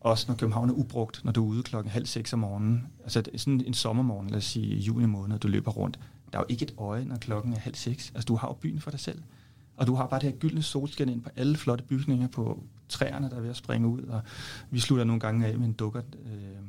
også 0.00 0.24
når 0.28 0.34
København 0.34 0.70
er 0.70 0.74
ubrugt, 0.74 1.24
når 1.24 1.32
du 1.32 1.44
er 1.44 1.48
ude 1.48 1.62
klokken 1.62 1.90
halv 1.90 2.06
seks 2.06 2.32
om 2.32 2.38
morgenen. 2.38 2.86
Altså 3.02 3.22
sådan 3.36 3.60
en 3.66 3.74
sommermorgen, 3.74 4.30
lad 4.30 4.38
os 4.38 4.44
sige 4.44 4.76
juni 4.76 5.06
måned, 5.06 5.38
du 5.38 5.48
løber 5.48 5.70
rundt. 5.70 5.98
Der 6.32 6.38
er 6.38 6.42
jo 6.42 6.46
ikke 6.48 6.62
et 6.62 6.74
øje, 6.78 7.04
når 7.04 7.16
klokken 7.16 7.52
er 7.52 7.58
halv 7.58 7.74
seks. 7.74 8.12
Altså 8.14 8.26
du 8.26 8.36
har 8.36 8.48
jo 8.48 8.54
byen 8.54 8.80
for 8.80 8.90
dig 8.90 9.00
selv. 9.00 9.22
Og 9.78 9.86
du 9.86 9.94
har 9.94 10.06
bare 10.06 10.20
det 10.20 10.32
her 10.32 10.38
gyldne 10.38 10.62
solskin 10.62 11.08
ind 11.08 11.22
på 11.22 11.30
alle 11.36 11.56
flotte 11.56 11.84
bygninger, 11.84 12.28
på 12.28 12.62
træerne, 12.88 13.30
der 13.30 13.36
er 13.36 13.40
ved 13.40 13.50
at 13.50 13.56
springe 13.56 13.88
ud. 13.88 14.02
Og 14.02 14.22
vi 14.70 14.80
slutter 14.80 15.04
nogle 15.04 15.20
gange 15.20 15.46
af 15.46 15.58
med 15.58 15.66
en 15.66 15.72
dukker 15.72 16.02
øh, 16.24 16.64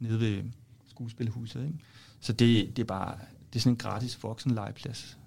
nede 0.00 0.20
ved 0.20 0.42
skuespilhuset. 0.90 1.64
Ikke? 1.64 1.78
Så 2.20 2.32
det, 2.32 2.76
det 2.76 2.82
er 2.82 2.86
bare 2.86 3.18
det 3.52 3.58
er 3.58 3.62
sådan 3.62 3.72
en 3.72 3.78
gratis 3.78 4.22
voksen 4.22 4.50
legeplads. 4.50 5.18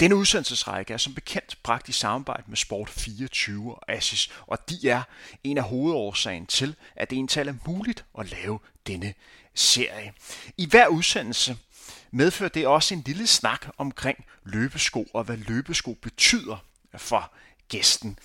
Denne 0.00 0.16
udsendelsesrække 0.16 0.92
er 0.92 0.96
som 0.96 1.14
bekendt 1.14 1.58
bragt 1.62 1.88
i 1.88 1.92
samarbejde 1.92 2.42
med 2.46 2.56
Sport24 2.56 3.70
og 3.70 3.92
Assis, 3.92 4.30
og 4.46 4.68
de 4.68 4.88
er 4.88 5.02
en 5.44 5.58
af 5.58 5.64
hovedårsagen 5.64 6.46
til, 6.46 6.76
at 6.96 7.10
det 7.10 7.16
egentlig 7.16 7.48
er 7.48 7.54
muligt 7.66 8.04
at 8.18 8.30
lave 8.30 8.58
denne 8.86 9.14
serie. 9.54 10.12
I 10.58 10.66
hver 10.66 10.88
udsendelse 10.88 11.56
medfører 12.12 12.48
det 12.48 12.66
også 12.66 12.94
en 12.94 13.02
lille 13.06 13.26
snak 13.26 13.66
omkring 13.78 14.24
løbesko 14.44 15.06
og 15.14 15.24
hvad 15.24 15.36
løbesko 15.36 15.94
betyder 16.02 16.64
for 16.96 17.32
gæsten. 17.68 18.18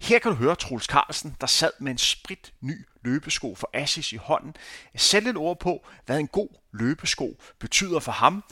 Her 0.00 0.18
kan 0.18 0.30
du 0.30 0.36
høre 0.36 0.54
Troels 0.54 0.84
Carlsen, 0.84 1.36
der 1.40 1.46
sad 1.46 1.70
med 1.80 1.92
en 1.92 1.98
sprit 1.98 2.52
ny 2.60 2.86
løbesko 3.04 3.54
for 3.54 3.70
Asics 3.72 4.12
i 4.12 4.16
hånden, 4.16 4.54
sætte 4.96 5.30
et 5.30 5.36
ord 5.36 5.60
på, 5.60 5.86
hvad 6.06 6.18
en 6.18 6.26
god 6.26 6.48
løbesko 6.72 7.40
betyder 7.58 8.00
for 8.00 8.12
ham, 8.12 8.44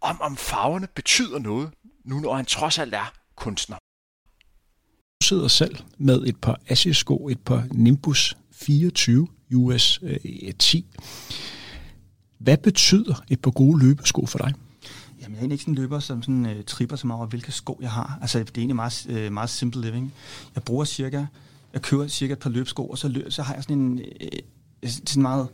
om 0.00 0.20
om 0.20 0.36
farverne 0.36 0.86
betyder 0.94 1.38
noget, 1.38 1.70
nu 2.04 2.20
når 2.20 2.34
han 2.34 2.46
trods 2.46 2.78
alt 2.78 2.94
er 2.94 3.12
kunstner. 3.34 3.76
Du 5.22 5.26
sidder 5.26 5.48
selv 5.48 5.76
med 5.98 6.22
et 6.26 6.40
par 6.40 6.60
Asics-sko, 6.68 7.28
et 7.28 7.40
par 7.40 7.68
Nimbus 7.72 8.36
24 8.52 9.28
US 9.54 10.00
10. 10.58 10.86
Hvad 12.38 12.56
betyder 12.56 13.24
et 13.28 13.40
par 13.40 13.50
gode 13.50 13.80
løbesko 13.80 14.26
for 14.26 14.38
dig? 14.38 14.54
Jamen, 15.20 15.34
jeg 15.34 15.36
er 15.36 15.40
egentlig 15.40 15.54
ikke 15.54 15.62
sådan 15.62 15.74
en 15.74 15.78
løber, 15.78 15.98
som 15.98 16.22
sådan, 16.22 16.46
øh, 16.46 16.64
tripper 16.64 16.96
så 16.96 17.06
meget 17.06 17.18
over, 17.18 17.28
hvilke 17.28 17.52
sko 17.52 17.78
jeg 17.82 17.90
har. 17.90 18.18
Altså, 18.20 18.38
det 18.38 18.48
er 18.48 18.52
egentlig 18.56 18.76
meget, 18.76 19.06
øh, 19.08 19.32
meget 19.32 19.50
simple 19.50 19.80
living. 19.80 20.12
Jeg 20.54 20.62
bruger 20.62 20.84
cirka, 20.84 21.24
jeg 21.72 21.82
kører 21.82 22.08
cirka 22.08 22.32
et 22.32 22.38
par 22.38 22.50
løbsko, 22.50 22.86
og 22.86 22.98
så, 22.98 23.08
løb, 23.08 23.32
så 23.32 23.42
har 23.42 23.54
jeg 23.54 23.62
sådan 23.62 23.76
en, 23.76 23.98
øh, 23.98 24.90
sådan 24.90 25.22
meget 25.22 25.48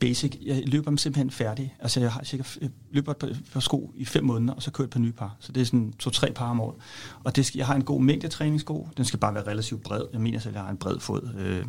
basic. 0.00 0.38
Jeg 0.42 0.62
løber 0.66 0.90
dem 0.90 0.98
simpelthen 0.98 1.30
færdig. 1.30 1.74
Altså, 1.80 2.00
jeg 2.00 2.12
har 2.12 2.24
cirka 2.24 2.44
jeg 2.60 2.70
løber 2.90 3.12
et 3.12 3.16
par, 3.16 3.30
par 3.52 3.60
sko 3.60 3.92
i 3.94 4.04
fem 4.04 4.24
måneder, 4.24 4.54
og 4.54 4.62
så 4.62 4.70
kører 4.70 4.84
jeg 4.84 4.88
et 4.88 4.92
par 4.92 5.00
nye 5.00 5.12
par. 5.12 5.36
Så 5.40 5.52
det 5.52 5.60
er 5.60 5.64
sådan 5.64 5.92
to-tre 5.98 6.32
par 6.32 6.50
om 6.50 6.60
året. 6.60 6.76
Og 7.24 7.36
det 7.36 7.46
skal, 7.46 7.58
jeg 7.58 7.66
har 7.66 7.74
en 7.74 7.84
god 7.84 8.02
mængde 8.02 8.28
træningssko. 8.28 8.88
Den 8.96 9.04
skal 9.04 9.18
bare 9.18 9.34
være 9.34 9.46
relativt 9.46 9.82
bred. 9.82 10.02
Jeg 10.12 10.20
mener 10.20 10.38
selv, 10.38 10.50
at 10.50 10.54
jeg 10.54 10.62
har 10.62 10.70
en 10.70 10.76
bred 10.76 11.00
fod. 11.00 11.34
Øh, 11.38 11.64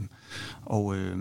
og... 0.65 0.95
Øh, 0.95 1.17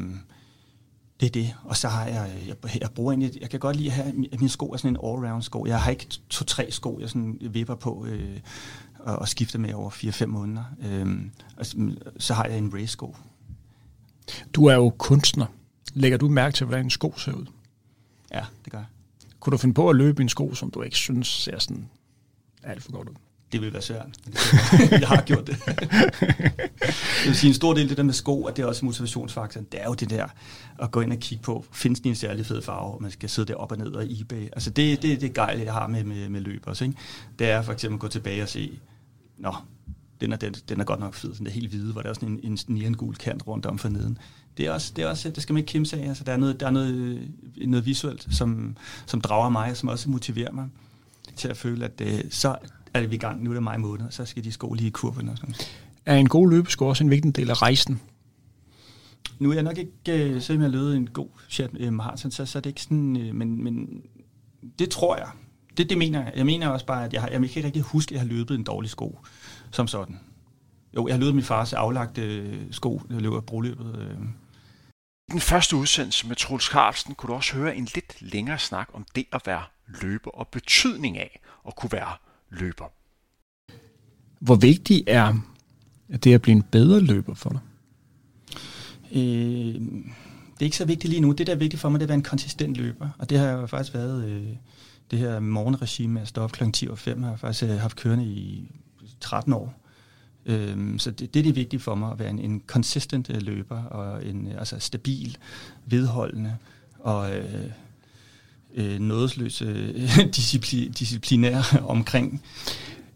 det 1.21 1.27
er 1.27 1.31
det. 1.31 1.55
Og 1.65 1.77
så 1.77 1.89
har 1.89 2.07
jeg, 2.07 2.31
jeg, 2.47 2.81
jeg 2.81 2.91
bruger 2.91 3.13
egentlig, 3.13 3.41
jeg 3.41 3.51
kan 3.51 3.61
godt 3.61 3.77
lide 3.77 3.89
at 3.89 3.95
have, 3.95 4.09
at 4.33 4.41
mine 4.41 4.49
sko 4.49 4.71
er 4.71 4.77
sådan 4.77 4.97
en 4.97 5.01
all-round 5.03 5.43
sko. 5.43 5.67
Jeg 5.67 5.81
har 5.81 5.91
ikke 5.91 6.07
to-tre 6.31 6.71
sko, 6.71 7.01
jeg 7.01 7.09
sådan 7.09 7.39
vipper 7.41 7.75
på 7.75 8.07
øh, 8.07 8.41
og, 8.99 9.17
og 9.17 9.29
skifter 9.29 9.59
med 9.59 9.75
over 9.75 9.91
4-5 9.91 10.27
måneder. 10.27 10.65
Øh, 10.83 11.21
og 11.57 11.67
så 12.19 12.35
har 12.35 12.45
jeg 12.45 12.59
en 12.59 12.75
race-sko. 12.75 13.17
Du 14.55 14.67
er 14.67 14.75
jo 14.75 14.91
kunstner. 14.99 15.47
Lægger 15.95 16.19
du 16.19 16.29
mærke 16.29 16.55
til, 16.55 16.67
hvordan 16.67 16.85
en 16.85 16.91
sko 16.91 17.15
ser 17.19 17.33
ud? 17.33 17.47
Ja, 18.33 18.45
det 18.65 18.73
gør 18.73 18.79
jeg. 18.79 18.87
Kunne 19.41 19.51
du 19.51 19.57
finde 19.57 19.75
på 19.75 19.91
at 19.91 19.97
løbe 19.97 20.23
en 20.23 20.29
sko, 20.29 20.55
som 20.55 20.71
du 20.71 20.83
ikke 20.83 20.97
synes 20.97 21.29
ser 21.29 21.59
sådan 21.59 21.89
alt 22.63 22.83
for 22.83 22.93
godt 22.93 23.09
ud? 23.09 23.15
Det 23.53 23.61
vil 23.61 23.73
være 23.73 23.83
svært. 23.83 24.07
Det 24.25 24.91
jeg 25.01 25.09
har 25.09 25.23
gjort 25.23 25.47
det. 25.47 25.57
jeg 25.71 27.27
vil 27.27 27.37
sige, 27.37 27.49
en 27.49 27.55
stor 27.55 27.75
del 27.75 27.83
af 27.83 27.89
det 27.89 27.97
der 27.97 28.03
med 28.03 28.15
sko, 28.15 28.45
at 28.45 28.57
det 28.57 28.63
er 28.63 28.67
også 28.67 28.85
motivationsfaktoren, 28.85 29.67
det 29.73 29.81
er 29.81 29.85
jo 29.85 29.95
det 29.95 30.11
der 30.11 30.27
at 30.79 30.91
gå 30.91 31.01
ind 31.01 31.13
og 31.13 31.19
kigge 31.19 31.43
på, 31.43 31.65
findes 31.73 32.01
de 32.01 32.09
en 32.09 32.15
særlig 32.15 32.47
fed 32.47 32.63
farve, 32.63 32.95
og 32.95 33.03
man 33.03 33.11
skal 33.11 33.29
sidde 33.29 33.49
der 33.49 33.55
op 33.55 33.73
og 33.73 33.79
ned 33.79 33.93
og 33.93 34.05
eBay. 34.21 34.43
Altså 34.43 34.71
det, 34.71 35.03
det, 35.03 35.21
det 35.21 35.35
gejl, 35.35 35.61
jeg 35.61 35.73
har 35.73 35.87
med, 35.87 36.05
med, 36.05 36.29
med 36.29 36.41
løb 36.41 36.63
også. 36.67 36.85
Ikke? 36.85 36.97
Det 37.39 37.51
er 37.51 37.63
for 37.63 37.73
eksempel 37.73 37.97
at 37.97 38.01
gå 38.01 38.09
tilbage 38.09 38.43
og 38.43 38.49
se, 38.49 38.79
nå, 39.39 39.55
den 40.21 40.33
er, 40.33 40.37
den, 40.37 40.55
den 40.69 40.81
er 40.81 40.85
godt 40.85 41.01
nok 41.01 41.15
fed, 41.15 41.35
den 41.35 41.47
er 41.47 41.51
helt 41.51 41.71
hvide, 41.71 41.93
hvor 41.93 42.03
der 42.03 42.09
er 42.09 42.15
sådan 42.15 42.41
en, 42.43 42.53
en 42.53 42.59
neongul 42.69 43.15
kant 43.15 43.47
rundt 43.47 43.67
om 43.67 43.79
for 43.79 43.89
neden. 43.89 44.19
Det 44.57 44.67
er 44.67 44.71
også, 44.71 44.93
det, 44.97 45.05
er 45.05 45.09
også, 45.09 45.31
det 45.31 45.43
skal 45.43 45.53
man 45.53 45.59
ikke 45.59 45.69
kimse 45.69 46.01
af. 46.01 46.09
Altså, 46.09 46.25
der 46.25 46.33
er 46.33 46.37
noget, 46.37 46.61
der 46.61 46.67
er 46.67 46.71
noget, 46.71 47.21
noget 47.67 47.87
visuelt, 47.87 48.27
som, 48.31 48.77
som 49.07 49.21
drager 49.21 49.49
mig, 49.49 49.71
og 49.71 49.77
som 49.77 49.89
også 49.89 50.11
motiverer 50.11 50.53
mig 50.53 50.69
til 51.37 51.49
at 51.49 51.57
føle, 51.57 51.85
at 51.85 51.99
det, 51.99 52.35
så 52.35 52.57
er 53.03 53.07
vi 53.07 53.15
i 53.15 53.19
gang. 53.19 53.43
Nu 53.43 53.51
er 53.51 53.55
det 53.55 53.63
maj 53.63 53.77
måned, 53.77 54.11
så 54.11 54.25
skal 54.25 54.45
de 54.45 54.53
sko 54.53 54.73
lige 54.73 54.87
i 54.87 54.91
kurven. 54.91 55.29
Og 55.29 55.37
sådan. 55.37 55.55
Er 56.07 56.17
en 56.17 56.29
god 56.29 56.51
løbesko 56.51 56.87
også 56.87 57.05
en 57.05 57.11
vigtig 57.11 57.37
del 57.37 57.51
af 57.51 57.63
rejsen? 57.63 58.01
Nu 59.39 59.51
er 59.51 59.55
jeg 59.55 59.63
nok 59.63 59.79
ikke, 59.79 60.35
uh, 60.35 60.43
selvom 60.43 60.63
jeg 60.63 60.71
løbet 60.71 60.97
en 60.97 61.07
god 61.07 61.29
chat 61.49 61.73
med 61.73 61.91
Martin, 61.91 62.31
så, 62.31 62.47
så 62.47 62.59
er 62.59 62.61
det 62.61 62.71
ikke 62.71 62.83
sådan, 62.83 63.17
uh, 63.17 63.35
men, 63.35 63.65
men 63.65 64.03
det 64.79 64.91
tror 64.91 65.17
jeg. 65.17 65.29
Det, 65.77 65.91
det 65.91 65.99
mener 65.99 66.25
jeg. 66.25 66.33
Jeg 66.37 66.47
mener 66.47 66.69
også 66.69 66.87
bare, 66.87 67.05
at 67.05 67.13
jeg, 67.13 67.21
har, 67.21 67.29
jeg 67.29 67.41
kan 67.41 67.45
ikke 67.45 67.65
rigtig 67.65 67.83
huske, 67.83 68.09
at 68.09 68.13
jeg 68.13 68.21
har 68.21 68.29
løbet 68.29 68.55
en 68.55 68.65
dårlig 68.65 68.91
sko, 68.91 69.19
som 69.71 69.89
sådan. 69.89 70.21
Jo, 70.97 71.07
jeg 71.07 71.15
har 71.15 71.21
løbet 71.21 71.35
min 71.35 71.45
fars 71.45 71.73
aflagte 71.73 72.43
uh, 72.43 72.71
sko, 72.71 73.03
jeg 73.11 73.21
løber 73.21 73.41
broløbet. 73.41 74.17
I 75.29 75.33
den 75.33 75.41
første 75.41 75.77
udsendelse 75.77 76.29
med 76.29 76.37
Troels 76.37 76.65
Carlsen 76.65 77.15
kunne 77.15 77.29
du 77.29 77.35
også 77.35 77.57
høre 77.57 77.77
en 77.77 77.89
lidt 77.95 78.17
længere 78.21 78.59
snak 78.59 78.89
om 78.93 79.07
det 79.15 79.27
at 79.33 79.43
være 79.47 79.63
løber 80.03 80.31
og 80.31 80.49
betydning 80.49 81.19
af 81.19 81.41
at 81.69 81.77
kunne 81.77 81.93
være 81.93 82.13
løber. 82.51 82.85
Hvor 84.41 84.55
vigtig 84.55 85.05
er 85.07 85.35
det 86.25 86.35
at 86.35 86.43
blive 86.43 86.57
en 86.57 86.63
bedre 86.63 87.01
løber 87.01 87.35
for 87.35 87.51
dig? 87.51 87.61
Øh, 89.13 89.81
det 90.55 90.61
er 90.61 90.65
ikke 90.65 90.77
så 90.77 90.85
vigtigt 90.85 91.11
lige 91.11 91.21
nu. 91.21 91.33
Det, 91.33 91.47
der 91.47 91.53
er 91.53 91.57
vigtigt 91.57 91.81
for 91.81 91.89
mig, 91.89 92.01
det 92.01 92.05
er 92.05 92.07
at 92.07 92.09
være 92.09 92.17
en 92.17 92.23
konsistent 92.23 92.77
løber. 92.77 93.09
Og 93.19 93.31
det 93.31 93.39
har 93.39 93.51
jo 93.51 93.67
faktisk 93.67 93.95
været 93.95 94.25
øh, 94.25 94.47
det 95.11 95.19
her 95.19 95.41
morgenregime 95.41 96.15
med 96.15 96.23
at 96.23 96.29
stå 96.29 96.43
op 96.43 96.53
kl. 96.53 96.71
10 96.71 96.89
og 96.89 96.99
5, 96.99 97.23
har 97.23 97.31
jeg 97.31 97.39
faktisk 97.39 97.63
øh, 97.63 97.79
haft 97.79 97.97
kørende 97.97 98.25
i 98.25 98.71
13 99.21 99.53
år. 99.53 99.75
Øh, 100.47 100.99
så 100.99 101.11
det, 101.11 101.35
det 101.35 101.41
er 101.41 101.45
det 101.45 101.57
vigtige 101.57 101.81
for 101.81 101.95
mig, 101.95 102.13
at 102.13 102.19
være 102.19 102.31
en, 102.31 102.39
en 102.39 102.63
consistent 102.67 103.31
øh, 103.31 103.43
løber, 103.43 103.83
og 103.83 104.27
en 104.27 104.49
øh, 104.49 104.59
altså 104.59 104.79
stabil, 104.79 105.39
vedholdende 105.87 106.57
og... 106.99 107.37
Øh, 107.37 107.71
øh, 108.77 109.01
nådesløs 109.01 109.63
øh, 109.63 109.95
discipli, 110.37 110.89
disciplinær 110.89 111.83
omkring 111.87 112.43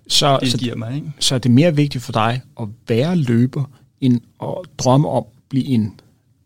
så, 0.08 0.38
det, 0.38 0.52
så, 0.52 0.58
giver 0.58 0.76
mig. 0.76 0.94
Ikke? 0.94 1.12
Så 1.20 1.34
er 1.34 1.38
det 1.38 1.50
mere 1.50 1.76
vigtigt 1.76 2.04
for 2.04 2.12
dig 2.12 2.42
at 2.60 2.68
være 2.88 3.16
løber, 3.16 3.64
end 4.00 4.20
at 4.42 4.54
drømme 4.78 5.08
om 5.08 5.16
at 5.16 5.24
blive 5.48 5.64
en 5.64 6.00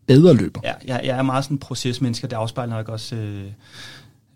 bedre 0.07 0.33
løber? 0.33 0.61
Ja, 0.63 0.73
jeg, 0.85 1.01
jeg 1.03 1.17
er 1.17 1.21
meget 1.21 1.43
sådan 1.43 1.55
en 1.55 1.59
procesmenneske, 1.59 2.27
det 2.27 2.35
afspejler 2.35 2.75
nok 2.75 2.89
også... 2.89 3.15
Øh, 3.15 3.45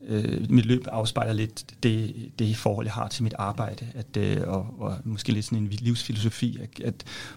øh, 0.08 0.52
mit 0.52 0.66
løb 0.66 0.88
afspejler 0.92 1.34
lidt 1.34 1.66
det, 1.84 2.16
det 2.40 2.58
forhold, 2.58 2.86
jeg 2.86 2.94
har 2.94 3.08
til 3.08 3.24
mit 3.24 3.34
arbejde, 3.38 3.88
at, 3.96 4.18
øh, 4.18 4.38
og, 4.48 4.76
og 4.80 4.98
måske 5.04 5.32
lidt 5.32 5.46
sådan 5.46 5.58
en 5.58 5.68
livsfilosofi, 5.68 6.60
at, 6.62 6.86
at 6.86 6.94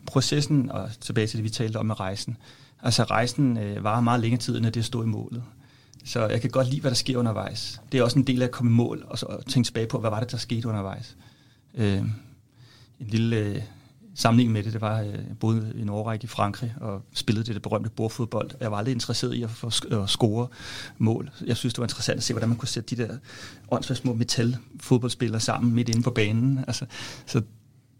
processen, 0.06 0.70
og 0.70 0.90
tilbage 1.00 1.26
til 1.26 1.36
det, 1.36 1.44
vi 1.44 1.50
talte 1.50 1.76
om 1.76 1.86
med 1.86 2.00
rejsen, 2.00 2.36
altså 2.82 3.02
rejsen 3.02 3.58
øh, 3.58 3.84
varer 3.84 4.00
meget 4.00 4.20
længere 4.20 4.40
tid, 4.40 4.56
end 4.56 4.66
det 4.66 4.84
stod 4.84 5.04
i 5.04 5.08
målet. 5.08 5.42
Så 6.04 6.26
jeg 6.26 6.40
kan 6.40 6.50
godt 6.50 6.68
lide, 6.68 6.80
hvad 6.80 6.90
der 6.90 6.94
sker 6.96 7.18
undervejs. 7.18 7.80
Det 7.92 8.00
er 8.00 8.04
også 8.04 8.18
en 8.18 8.26
del 8.26 8.42
af 8.42 8.46
at 8.46 8.52
komme 8.52 8.70
i 8.70 8.74
mål, 8.74 9.04
og 9.06 9.18
så 9.18 9.42
tænke 9.48 9.66
tilbage 9.66 9.86
på, 9.86 9.98
hvad 9.98 10.10
var 10.10 10.20
det, 10.20 10.30
der 10.32 10.36
skete 10.36 10.68
undervejs. 10.68 11.16
Øh, 11.74 11.98
en 11.98 13.08
lille 13.08 13.36
øh, 13.36 13.62
sammenligning 14.14 14.52
med 14.52 14.62
det, 14.62 14.72
det 14.72 14.80
var, 14.80 14.96
at 14.96 15.06
jeg 15.06 15.20
boede 15.40 15.72
en 15.76 15.88
årrække 15.88 16.24
i 16.24 16.26
Frankrig 16.26 16.74
og 16.80 17.02
spillede 17.14 17.46
det, 17.46 17.54
det 17.54 17.62
berømte 17.62 17.90
bordfodbold. 17.90 18.50
Jeg 18.60 18.70
var 18.70 18.78
aldrig 18.78 18.92
interesseret 18.92 19.34
i 19.34 19.42
at, 19.42 19.50
få, 19.50 19.66
at 19.66 19.92
øh, 19.92 20.08
score 20.08 20.46
mål. 20.98 21.30
Jeg 21.46 21.56
synes, 21.56 21.74
det 21.74 21.78
var 21.78 21.84
interessant 21.84 22.16
at 22.16 22.22
se, 22.22 22.32
hvordan 22.32 22.48
man 22.48 22.58
kunne 22.58 22.68
sætte 22.68 22.96
de 22.96 23.02
der 23.02 23.16
åndssvagt 23.70 24.00
små 24.00 24.14
metal 24.14 24.56
fodboldspillere 24.80 25.40
sammen 25.40 25.74
midt 25.74 25.88
inde 25.88 26.02
på 26.02 26.10
banen. 26.10 26.64
Altså, 26.66 26.86
så 27.26 27.42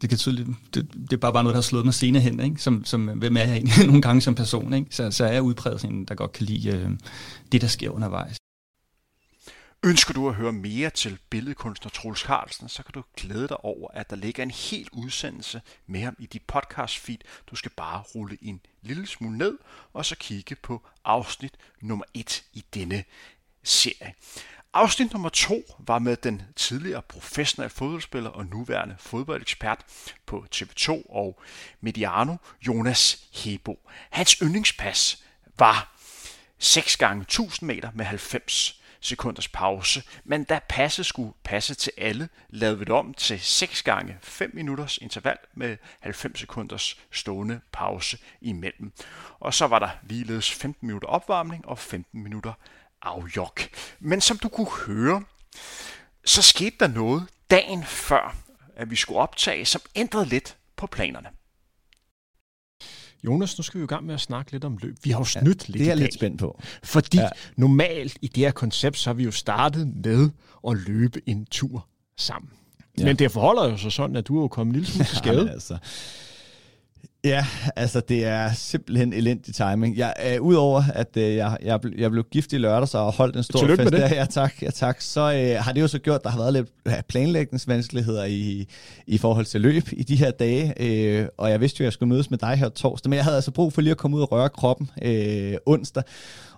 det, 0.03 0.09
kan 0.09 0.19
tydeligt, 0.19 0.49
det, 0.75 0.93
det 0.95 1.13
er 1.13 1.17
bare, 1.17 1.33
bare 1.33 1.43
noget, 1.45 1.55
der 1.55 1.61
har 1.61 1.63
slået 1.63 1.85
mig 1.85 1.95
senere 1.95 2.23
hen, 2.23 2.41
ikke? 2.41 2.63
Som, 2.63 2.85
som, 2.85 3.07
hvem 3.07 3.37
er 3.37 3.41
jeg 3.41 3.53
egentlig 3.53 3.87
nogle 3.91 4.03
gange 4.03 4.21
som 4.21 4.35
person, 4.35 4.73
ikke? 4.73 4.87
Så, 4.91 5.11
så 5.11 5.25
er 5.25 5.33
jeg 5.33 5.43
udpræget 5.43 5.81
sådan 5.81 5.97
en, 5.97 6.05
der 6.05 6.15
godt 6.15 6.33
kan 6.33 6.47
lide 6.47 6.69
øh, 6.69 6.91
det, 7.53 7.61
der 7.61 7.67
sker 7.67 7.91
undervejs. 7.91 8.37
Ønsker 9.85 10.15
du 10.15 10.29
at 10.29 10.35
høre 10.35 10.53
mere 10.53 10.91
til 10.91 11.19
billedkunstner 11.31 11.91
Troels 11.91 12.21
Carlsen, 12.21 12.69
så 12.69 12.83
kan 12.83 12.93
du 12.93 13.03
glæde 13.17 13.49
dig 13.49 13.65
over, 13.65 13.91
at 13.95 14.11
der 14.11 14.17
ligger 14.17 14.43
en 14.43 14.51
hel 14.51 14.89
udsendelse 14.93 15.63
med 15.87 16.01
ham 16.01 16.17
i 16.19 16.27
dit 16.27 16.43
podcast 16.43 16.99
feed. 16.99 17.19
Du 17.51 17.57
skal 17.57 17.71
bare 17.77 18.03
rulle 18.15 18.39
en 18.43 18.61
lille 18.83 19.07
smule 19.07 19.39
ned, 19.39 19.59
og 19.93 20.05
så 20.05 20.17
kigge 20.17 20.55
på 20.55 20.87
afsnit 21.05 21.55
nummer 21.81 22.05
1 22.15 22.45
i 22.53 22.65
denne 22.75 23.05
serie. 23.63 24.15
Afsnit 24.75 25.13
nummer 25.13 25.29
to 25.29 25.63
var 25.79 25.99
med 25.99 26.17
den 26.17 26.43
tidligere 26.57 27.03
professionelle 27.03 27.71
fodboldspiller 27.71 28.31
og 28.31 28.47
nuværende 28.47 28.97
fodboldekspert 28.99 29.85
på 30.27 30.47
TV2 30.55 30.91
og 31.09 31.41
Mediano, 31.81 32.37
Jonas 32.67 33.29
Hebo. 33.33 33.79
Hans 34.11 34.33
yndlingspas 34.43 35.25
var 35.59 35.97
6 36.59 36.97
gange 36.97 37.23
1000 37.23 37.67
meter 37.67 37.91
med 37.95 38.05
90 38.05 38.83
sekunders 39.01 39.49
pause, 39.49 40.03
men 40.25 40.45
da 40.45 40.61
passet 40.69 41.07
skulle 41.07 41.33
passe 41.45 41.75
til 41.75 41.93
alle, 41.99 42.29
lavede 42.49 42.79
vi 42.79 42.85
det 42.85 42.95
om 42.95 43.15
til 43.15 43.41
6 43.41 43.83
gange 43.83 44.19
5 44.23 44.51
minutters 44.55 44.99
interval 44.99 45.39
med 45.55 45.77
90 46.01 46.39
sekunders 46.39 47.01
stående 47.11 47.61
pause 47.73 48.19
imellem. 48.41 48.93
Og 49.41 49.55
så 49.55 49.67
var 49.67 49.79
der 49.79 49.91
ligeledes 50.03 50.53
15 50.53 50.87
minutter 50.87 51.09
opvarmning 51.09 51.69
og 51.69 51.79
15 51.79 52.23
minutter 52.23 52.53
afjok. 53.03 53.61
Men 54.01 54.21
som 54.21 54.39
du 54.39 54.49
kunne 54.49 54.71
høre, 54.87 55.23
så 56.25 56.43
skete 56.43 56.77
der 56.81 56.87
noget 56.87 57.27
dagen 57.51 57.85
før, 57.85 58.37
at 58.77 58.91
vi 58.91 58.97
skulle 58.97 59.21
optage, 59.21 59.65
som 59.65 59.81
ændrede 59.95 60.27
lidt 60.27 60.57
på 60.77 60.87
planerne. 60.87 61.29
Jonas, 63.25 63.59
nu 63.59 63.63
skal 63.63 63.79
vi 63.79 63.81
jo 63.81 63.85
i 63.85 63.89
gang 63.95 64.07
med 64.07 64.15
at 64.15 64.21
snakke 64.21 64.53
lidt 64.53 64.65
om 64.65 64.77
løb. 64.77 64.97
Vi 65.03 65.11
har 65.11 65.19
jo 65.19 65.25
snydt 65.25 65.69
ja, 65.69 65.73
lidt 65.73 65.79
Det 65.79 65.81
er 65.81 65.87
jeg 65.87 65.97
lidt 65.97 66.15
spændt 66.15 66.39
på. 66.39 66.61
Fordi 66.83 67.19
ja. 67.19 67.29
normalt 67.57 68.19
i 68.23 68.27
det 68.27 68.37
her 68.37 68.51
koncept, 68.51 68.99
så 68.99 69.11
har 69.11 69.15
vi 69.15 69.25
jo 69.25 69.31
startet 69.31 70.05
med 70.05 70.31
at 70.69 70.77
løbe 70.77 71.21
en 71.27 71.47
tur 71.47 71.89
sammen. 72.17 72.51
Ja. 72.99 73.05
Men 73.05 73.17
det 73.17 73.33
forholder 73.33 73.71
jo 73.71 73.77
så 73.77 73.91
sådan, 73.91 74.17
at 74.17 74.29
du 74.29 74.39
er 74.39 74.43
jo 74.43 74.49
kommet 74.49 74.75
en 74.75 74.81
lille 74.81 74.93
smule 74.93 75.05
til 75.05 75.17
skade. 75.25 75.47
Ja, 75.47 75.53
altså, 75.53 75.79
Ja, 77.25 77.47
altså 77.77 78.01
det 78.01 78.25
er 78.25 78.53
simpelthen 78.53 79.13
elendig 79.13 79.55
timing. 79.55 79.97
Jeg, 79.97 80.15
øh, 80.27 80.43
Udover 80.43 80.83
at 80.95 81.17
øh, 81.17 81.35
jeg, 81.35 81.57
jeg, 81.63 81.81
jeg 81.99 82.11
blev 82.11 82.25
gift 82.31 82.53
i 82.53 82.59
lørdag 82.59 82.89
så 82.89 82.99
og 82.99 83.13
holdt 83.13 83.37
en 83.37 83.43
stor 83.43 83.59
Tillykke 83.59 83.83
fest 83.83 83.93
der, 83.93 84.15
ja 84.15 84.25
tak, 84.25 84.63
ja, 84.63 84.71
tak, 84.71 85.01
så 85.01 85.21
øh, 85.21 85.65
har 85.65 85.73
det 85.73 85.81
jo 85.81 85.89
så 85.89 85.99
gjort, 85.99 86.17
at 86.17 86.25
der 86.25 86.31
har 86.31 86.39
været 86.39 86.53
lidt 86.53 87.09
planlægningsvanskeligheder 87.09 88.25
i, 88.25 88.69
i 89.07 89.19
forhold 89.19 89.47
til 89.47 89.61
løb 89.61 89.89
i 89.93 90.03
de 90.03 90.17
her 90.17 90.31
dage. 90.31 90.75
Øh, 90.81 91.27
og 91.39 91.51
jeg 91.51 91.61
vidste 91.61 91.81
jo, 91.81 91.83
at 91.83 91.87
jeg 91.87 91.93
skulle 91.93 92.09
mødes 92.09 92.31
med 92.31 92.39
dig 92.39 92.57
her 92.57 92.69
torsdag, 92.69 93.11
men 93.11 93.17
jeg 93.17 93.25
havde 93.25 93.37
altså 93.37 93.51
brug 93.51 93.73
for 93.73 93.81
lige 93.81 93.91
at 93.91 93.97
komme 93.97 94.17
ud 94.17 94.23
og 94.23 94.33
røre 94.33 94.49
kroppen 94.49 94.91
øh, 95.03 95.55
onsdag 95.67 96.03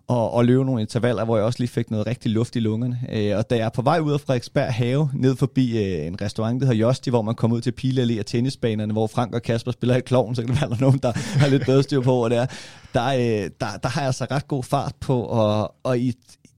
og, 0.09 0.35
og 0.35 0.45
løbe 0.45 0.65
nogle 0.65 0.81
intervaller, 0.81 1.25
hvor 1.25 1.37
jeg 1.37 1.47
også 1.47 1.59
lige 1.59 1.69
fik 1.69 1.91
noget 1.91 2.07
rigtig 2.07 2.31
luft 2.31 2.57
i 2.57 2.61
lungerne. 2.61 3.01
Øh, 3.13 3.37
og 3.37 3.51
da 3.51 3.57
jeg 3.57 3.65
er 3.65 3.69
på 3.69 3.83
vej 3.83 3.99
ud 3.99 4.13
af 4.13 4.21
Frederiksberg 4.21 4.75
Have, 4.75 5.11
ned 5.15 5.37
forbi 5.37 5.79
øh, 5.79 6.07
en 6.07 6.21
restaurant, 6.21 6.61
der 6.61 6.67
hedder 6.67 6.81
Josti, 6.81 7.11
hvor 7.11 7.23
man 7.23 7.35
kommer 7.35 7.57
ud 7.57 7.61
til 7.61 7.73
Pile 7.73 8.03
Allé 8.03 8.19
og 8.19 8.27
tennisbanerne, 8.27 8.93
hvor 8.93 9.07
Frank 9.07 9.35
og 9.35 9.43
Kasper 9.43 9.73
spiller 9.73 9.97
i 9.97 10.01
kloven, 10.01 10.35
så 10.35 10.43
kan 10.43 10.49
det 10.49 10.61
være, 10.61 10.71
der 10.71 10.77
er 10.77 10.81
nogen, 10.81 10.99
der 10.99 11.13
har 11.15 11.49
lidt 11.49 11.67
bedre 11.67 11.83
styr 11.83 12.01
på, 12.01 12.13
hvor 12.13 12.29
det 12.29 12.39
er. 12.39 12.47
Der, 12.95 13.07
øh, 13.07 13.51
der, 13.61 13.67
der 13.83 13.89
har 13.89 14.01
jeg 14.01 14.07
altså 14.07 14.27
ret 14.31 14.49
god 14.49 14.65
fart 14.65 14.95
på, 15.01 15.23
og, 15.23 15.75
og 15.83 15.99
i, 15.99 16.13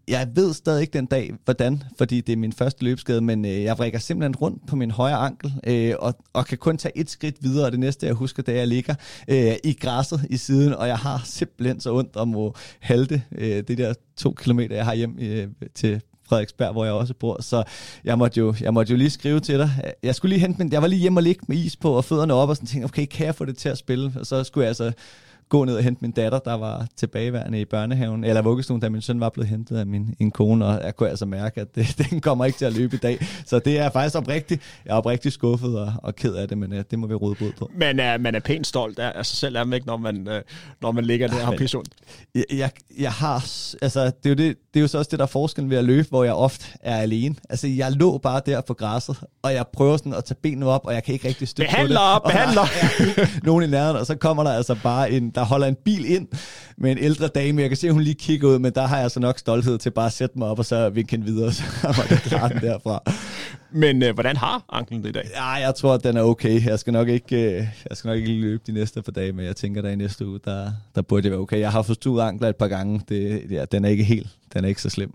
jeg 0.09 0.29
ved 0.35 0.55
stadig 0.55 0.81
ikke 0.81 0.93
den 0.93 1.07
dag, 1.07 1.33
hvordan, 1.45 1.83
fordi 1.99 2.21
det 2.21 2.33
er 2.33 2.37
min 2.37 2.53
første 2.53 2.85
løbskade, 2.85 3.21
men 3.21 3.45
øh, 3.45 3.63
jeg 3.63 3.79
vrikker 3.79 3.99
simpelthen 3.99 4.37
rundt 4.37 4.67
på 4.67 4.77
min 4.77 4.91
højre 4.91 5.17
ankel, 5.17 5.55
øh, 5.67 5.95
og, 5.99 6.15
og 6.33 6.47
kan 6.47 6.59
kun 6.59 6.79
tage 6.79 6.99
et 6.99 7.11
skridt 7.11 7.37
videre, 7.41 7.67
og 7.67 7.73
det 7.73 7.81
næste, 7.81 8.07
jeg 8.07 8.15
husker, 8.15 8.43
det 8.43 8.53
er, 8.53 8.57
at 8.57 8.61
jeg 8.61 8.69
ligger 8.69 8.95
øh, 9.29 9.55
i 9.65 9.73
græsset 9.81 10.27
i 10.31 10.37
siden, 10.37 10.75
og 10.75 10.89
jeg 10.89 10.99
har 10.99 11.23
simpelthen 11.25 11.81
så 11.81 11.95
ondt 11.95 12.17
om 12.17 12.37
at 12.37 12.53
halte 12.81 13.23
øh, 13.33 13.63
det 13.69 13.79
der 13.79 13.95
to 14.17 14.33
kilometer, 14.33 14.77
jeg 14.77 14.85
har 14.85 14.95
hjem 14.95 15.19
øh, 15.19 15.49
til 15.75 16.01
Frederiksberg, 16.29 16.73
hvor 16.73 16.85
jeg 16.85 16.95
også 16.95 17.15
bor. 17.15 17.43
Så 17.43 17.65
jeg 18.05 18.19
måtte, 18.19 18.41
jo, 18.41 18.55
jeg 18.61 18.75
måtte 18.75 18.91
jo 18.91 18.97
lige 18.97 19.11
skrive 19.11 19.41
til 19.41 19.59
dig. 19.59 19.93
Jeg 20.03 20.15
skulle 20.15 20.31
lige 20.31 20.41
hente 20.41 20.59
men 20.59 20.73
jeg 20.73 20.83
var 20.83 20.89
lige 20.89 21.01
hjemme 21.01 21.19
og 21.19 21.23
ligge 21.23 21.45
med 21.49 21.57
is 21.57 21.77
på 21.77 21.93
og 21.93 22.05
fødderne 22.05 22.35
op 22.35 22.49
og 22.49 22.57
sådan 22.57 22.67
tænkte, 22.67 22.85
okay, 22.85 23.07
kan 23.07 23.27
jeg 23.27 23.35
få 23.35 23.45
det 23.45 23.57
til 23.57 23.69
at 23.69 23.79
spille? 23.79 24.13
Og 24.17 24.27
så 24.27 24.45
skulle 24.45 24.63
jeg 24.63 24.69
altså 24.69 24.93
gå 25.49 25.65
ned 25.65 25.77
og 25.77 25.83
hente 25.83 25.99
min 26.03 26.11
datter, 26.11 26.39
der 26.39 26.55
var 26.55 26.87
tilbageværende 26.97 27.61
i 27.61 27.65
børnehaven, 27.65 28.25
eller 28.25 28.43
vuggestuen, 28.43 28.81
da 28.81 28.89
min 28.89 29.03
søn 29.03 29.21
var 29.21 29.29
blevet 29.29 29.49
hentet 29.49 29.77
af 29.77 29.87
min 29.87 30.15
en 30.21 30.31
kone, 30.31 30.67
og 30.67 30.81
jeg 30.85 30.97
kunne 30.97 31.09
altså 31.09 31.27
mærke, 31.27 31.61
at 31.61 31.75
det, 31.75 31.95
den 32.11 32.21
kommer 32.21 32.45
ikke 32.45 32.59
til 32.59 32.65
at 32.65 32.73
løbe 32.73 32.97
i 32.97 32.99
dag. 32.99 33.27
Så 33.47 33.59
det 33.59 33.79
er 33.79 33.91
faktisk 33.91 34.17
oprigtigt, 34.17 34.63
jeg 34.85 34.93
er 34.93 34.97
oprigtigt 34.97 35.35
skuffet 35.35 35.81
og, 35.81 35.93
og 36.03 36.17
ked 36.17 36.35
af 36.35 36.49
det, 36.49 36.59
men 36.59 36.73
uh, 36.73 36.79
det 36.91 36.99
må 36.99 37.07
vi 37.07 37.15
råde 37.15 37.35
bod 37.35 37.53
på. 37.59 37.71
Men 37.75 38.01
uh, 38.01 38.21
man 38.21 38.35
er 38.35 38.41
pænt 38.41 38.67
stolt 38.67 38.99
af, 38.99 39.27
sig 39.27 39.37
selv, 39.37 39.57
er 39.57 39.65
man 39.65 39.73
ikke, 39.73 39.87
når 39.87 39.97
man, 39.97 40.29
uh, 40.29 40.35
når 40.83 40.93
man 40.93 41.05
ligger 41.05 41.29
der 41.29 41.35
og 41.35 41.47
har 41.47 41.57
pisse 41.57 41.79
ondt. 41.79 41.91
Jeg, 42.35 42.45
jeg, 42.53 42.71
jeg 42.99 43.13
har, 43.13 43.37
altså 43.83 44.05
det 44.05 44.13
er, 44.25 44.31
jo 44.31 44.35
det, 44.35 44.57
det 44.75 44.81
er 44.81 44.81
jo 44.81 44.89
så 44.89 44.99
også 44.99 45.09
det, 45.11 45.19
der 45.19 45.25
er 45.25 45.29
forskellen 45.29 45.71
ved 45.71 45.79
at 45.79 45.85
løbe, 45.85 46.09
hvor 46.09 46.25
jeg 46.25 46.35
ofte 46.35 46.67
er 46.81 46.97
alene. 46.97 47.35
Altså 47.51 47.69
jeg 47.69 47.93
lå 47.93 48.19
bare 48.19 48.41
der 48.47 48.61
på 48.61 48.75
græsset, 48.75 49.17
og 49.43 49.55
jeg 49.55 49.67
prøver 49.73 49.97
sådan 49.97 50.15
at 50.15 50.25
tage 50.25 50.39
benene 50.43 50.67
op, 50.67 50.81
og 50.85 50.95
jeg 50.95 51.05
kan 51.05 51.15
ikke 51.15 51.29
rigtig 51.29 51.49
støtte 51.49 51.71
behandler, 51.71 51.97
på 51.97 52.03
det. 52.03 52.15
Op, 52.15 52.23
behandler, 52.23 53.45
Nogen 53.47 53.65
i 53.65 53.67
nærheden, 53.67 53.97
og 53.97 54.07
så 54.07 54.15
kommer 54.15 54.43
der 54.43 54.53
altså 54.53 54.77
bare 54.83 55.11
en, 55.11 55.31
der 55.37 55.45
holder 55.45 55.67
en 55.67 55.77
bil 55.85 56.05
ind 56.13 56.29
med 56.77 56.93
en 56.93 56.99
ældre 56.99 57.29
dame. 57.29 57.61
Jeg 57.61 57.71
kan 57.71 57.77
se, 57.77 57.87
at 57.87 57.93
hun 57.93 58.03
lige 58.03 58.15
kigger 58.15 58.49
ud, 58.49 58.59
men 58.59 58.73
der 58.73 58.87
har 58.87 58.99
jeg 58.99 59.11
så 59.11 59.21
nok 59.21 59.39
stolthed 59.39 59.79
til 59.79 59.91
bare 59.91 60.07
at 60.07 60.13
sætte 60.13 60.39
mig 60.39 60.49
op, 60.49 60.59
og 60.59 60.65
så 60.65 60.89
vinke 60.89 61.11
hende 61.11 61.27
videre, 61.27 61.53
så 61.59 61.63
var 61.83 62.07
det 62.09 62.23
klart 62.23 62.53
den 62.53 62.61
derfra. 62.61 63.03
Men 63.71 64.03
uh, 64.03 64.11
hvordan 64.11 64.37
har 64.37 64.65
anklen 64.73 65.03
det 65.03 65.09
i 65.09 65.13
dag? 65.13 65.25
Ja, 65.35 65.49
jeg 65.49 65.75
tror, 65.75 65.95
at 65.95 66.05
den 66.05 66.17
er 66.17 66.23
okay. 66.23 66.67
Jeg 66.67 66.79
skal 66.79 66.93
nok 66.93 67.09
ikke, 67.09 67.37
øh, 67.37 67.67
jeg 67.91 67.97
skal 67.97 68.09
nok 68.09 68.19
ikke 68.19 68.33
løbe 68.33 68.63
de 68.67 68.73
næste 68.73 69.03
par 69.03 69.13
dage, 69.13 69.33
men 69.33 69.45
jeg 69.45 69.57
tænker, 69.57 69.83
at 69.83 69.93
i 69.93 69.97
næste 69.97 70.27
uge, 70.27 70.41
der, 70.45 70.73
der 70.95 71.03
burde 71.03 71.23
det 71.23 71.31
være 71.31 71.41
okay. 71.41 71.61
Jeg 71.61 71.73
har 71.73 71.83
forstået 71.83 72.23
ankler 72.23 72.49
et 72.49 72.57
par 72.57 72.69
gange. 72.69 73.01
Det, 73.09 73.47
ja, 73.51 73.65
den 73.65 73.85
er 73.85 73.89
ikke 73.89 74.05
helt, 74.05 74.29
den 74.55 74.65
er 74.65 74.69
ikke 74.69 74.83
så 74.83 74.91
slem. 74.91 75.13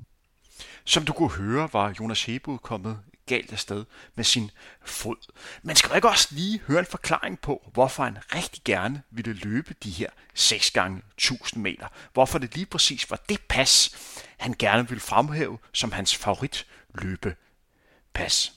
Som 0.85 1.05
du 1.05 1.13
kunne 1.13 1.29
høre, 1.29 1.69
var 1.73 1.93
Jonas 1.99 2.25
Hebud 2.25 2.57
kommet 2.57 2.97
galt 3.25 3.53
afsted 3.53 3.85
med 4.15 4.23
sin 4.23 4.51
fod. 4.85 5.31
Man 5.63 5.75
skal 5.75 5.95
ikke 5.95 6.09
også 6.09 6.27
lige 6.31 6.61
høre 6.67 6.79
en 6.79 6.85
forklaring 6.85 7.39
på, 7.39 7.69
hvorfor 7.73 8.03
han 8.03 8.17
rigtig 8.35 8.61
gerne 8.65 9.01
ville 9.11 9.33
løbe 9.33 9.75
de 9.83 9.89
her 9.89 10.09
6 10.33 10.71
gange 10.71 11.01
1000 11.17 11.63
meter? 11.63 11.87
Hvorfor 12.13 12.39
det 12.39 12.55
lige 12.55 12.65
præcis 12.65 13.11
var 13.11 13.23
det 13.29 13.39
pas, 13.49 13.95
han 14.37 14.55
gerne 14.59 14.87
ville 14.87 15.01
fremhæve 15.01 15.57
som 15.73 15.91
hans 15.91 16.15
favorit 16.15 16.65
løbepas? 16.93 18.53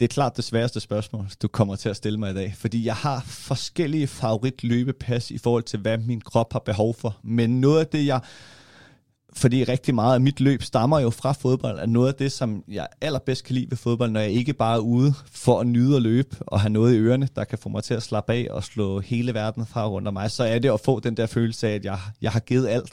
Det 0.00 0.04
er 0.04 0.08
klart 0.08 0.36
det 0.36 0.44
sværeste 0.44 0.80
spørgsmål, 0.80 1.26
du 1.42 1.48
kommer 1.48 1.76
til 1.76 1.88
at 1.88 1.96
stille 1.96 2.18
mig 2.18 2.30
i 2.30 2.34
dag, 2.34 2.54
fordi 2.58 2.84
jeg 2.84 2.96
har 2.96 3.24
forskellige 3.26 4.06
favorit 4.06 4.64
løbepas 4.64 5.30
i 5.30 5.38
forhold 5.38 5.62
til, 5.62 5.78
hvad 5.78 5.98
min 5.98 6.20
krop 6.20 6.52
har 6.52 6.60
behov 6.60 6.94
for. 6.94 7.20
Men 7.22 7.60
noget 7.60 7.80
af 7.80 7.86
det, 7.86 8.06
jeg 8.06 8.20
fordi 9.32 9.64
rigtig 9.64 9.94
meget 9.94 10.14
af 10.14 10.20
mit 10.20 10.40
løb 10.40 10.62
stammer 10.62 11.00
jo 11.00 11.10
fra 11.10 11.32
fodbold, 11.32 11.78
er 11.78 11.86
noget 11.86 12.08
af 12.08 12.14
det, 12.14 12.32
som 12.32 12.64
jeg 12.68 12.86
allerbedst 13.00 13.44
kan 13.44 13.54
lide 13.54 13.70
ved 13.70 13.76
fodbold, 13.76 14.10
når 14.10 14.20
jeg 14.20 14.30
ikke 14.30 14.52
bare 14.52 14.76
er 14.76 14.80
ude 14.80 15.14
for 15.32 15.60
at 15.60 15.66
nyde 15.66 15.96
at 15.96 16.02
løbe 16.02 16.36
og 16.40 16.60
have 16.60 16.70
noget 16.70 16.94
i 16.94 16.98
ørerne, 16.98 17.28
der 17.36 17.44
kan 17.44 17.58
få 17.58 17.68
mig 17.68 17.84
til 17.84 17.94
at 17.94 18.02
slappe 18.02 18.32
af 18.32 18.46
og 18.50 18.64
slå 18.64 19.00
hele 19.00 19.34
verden 19.34 19.66
fra 19.66 19.88
rundt 19.88 20.08
om 20.08 20.14
mig, 20.14 20.30
så 20.30 20.44
er 20.44 20.58
det 20.58 20.72
at 20.72 20.80
få 20.80 21.00
den 21.00 21.16
der 21.16 21.26
følelse 21.26 21.68
af, 21.68 21.74
at 21.74 21.84
jeg, 21.84 21.98
jeg 22.22 22.30
har 22.30 22.40
givet 22.40 22.68
alt. 22.68 22.92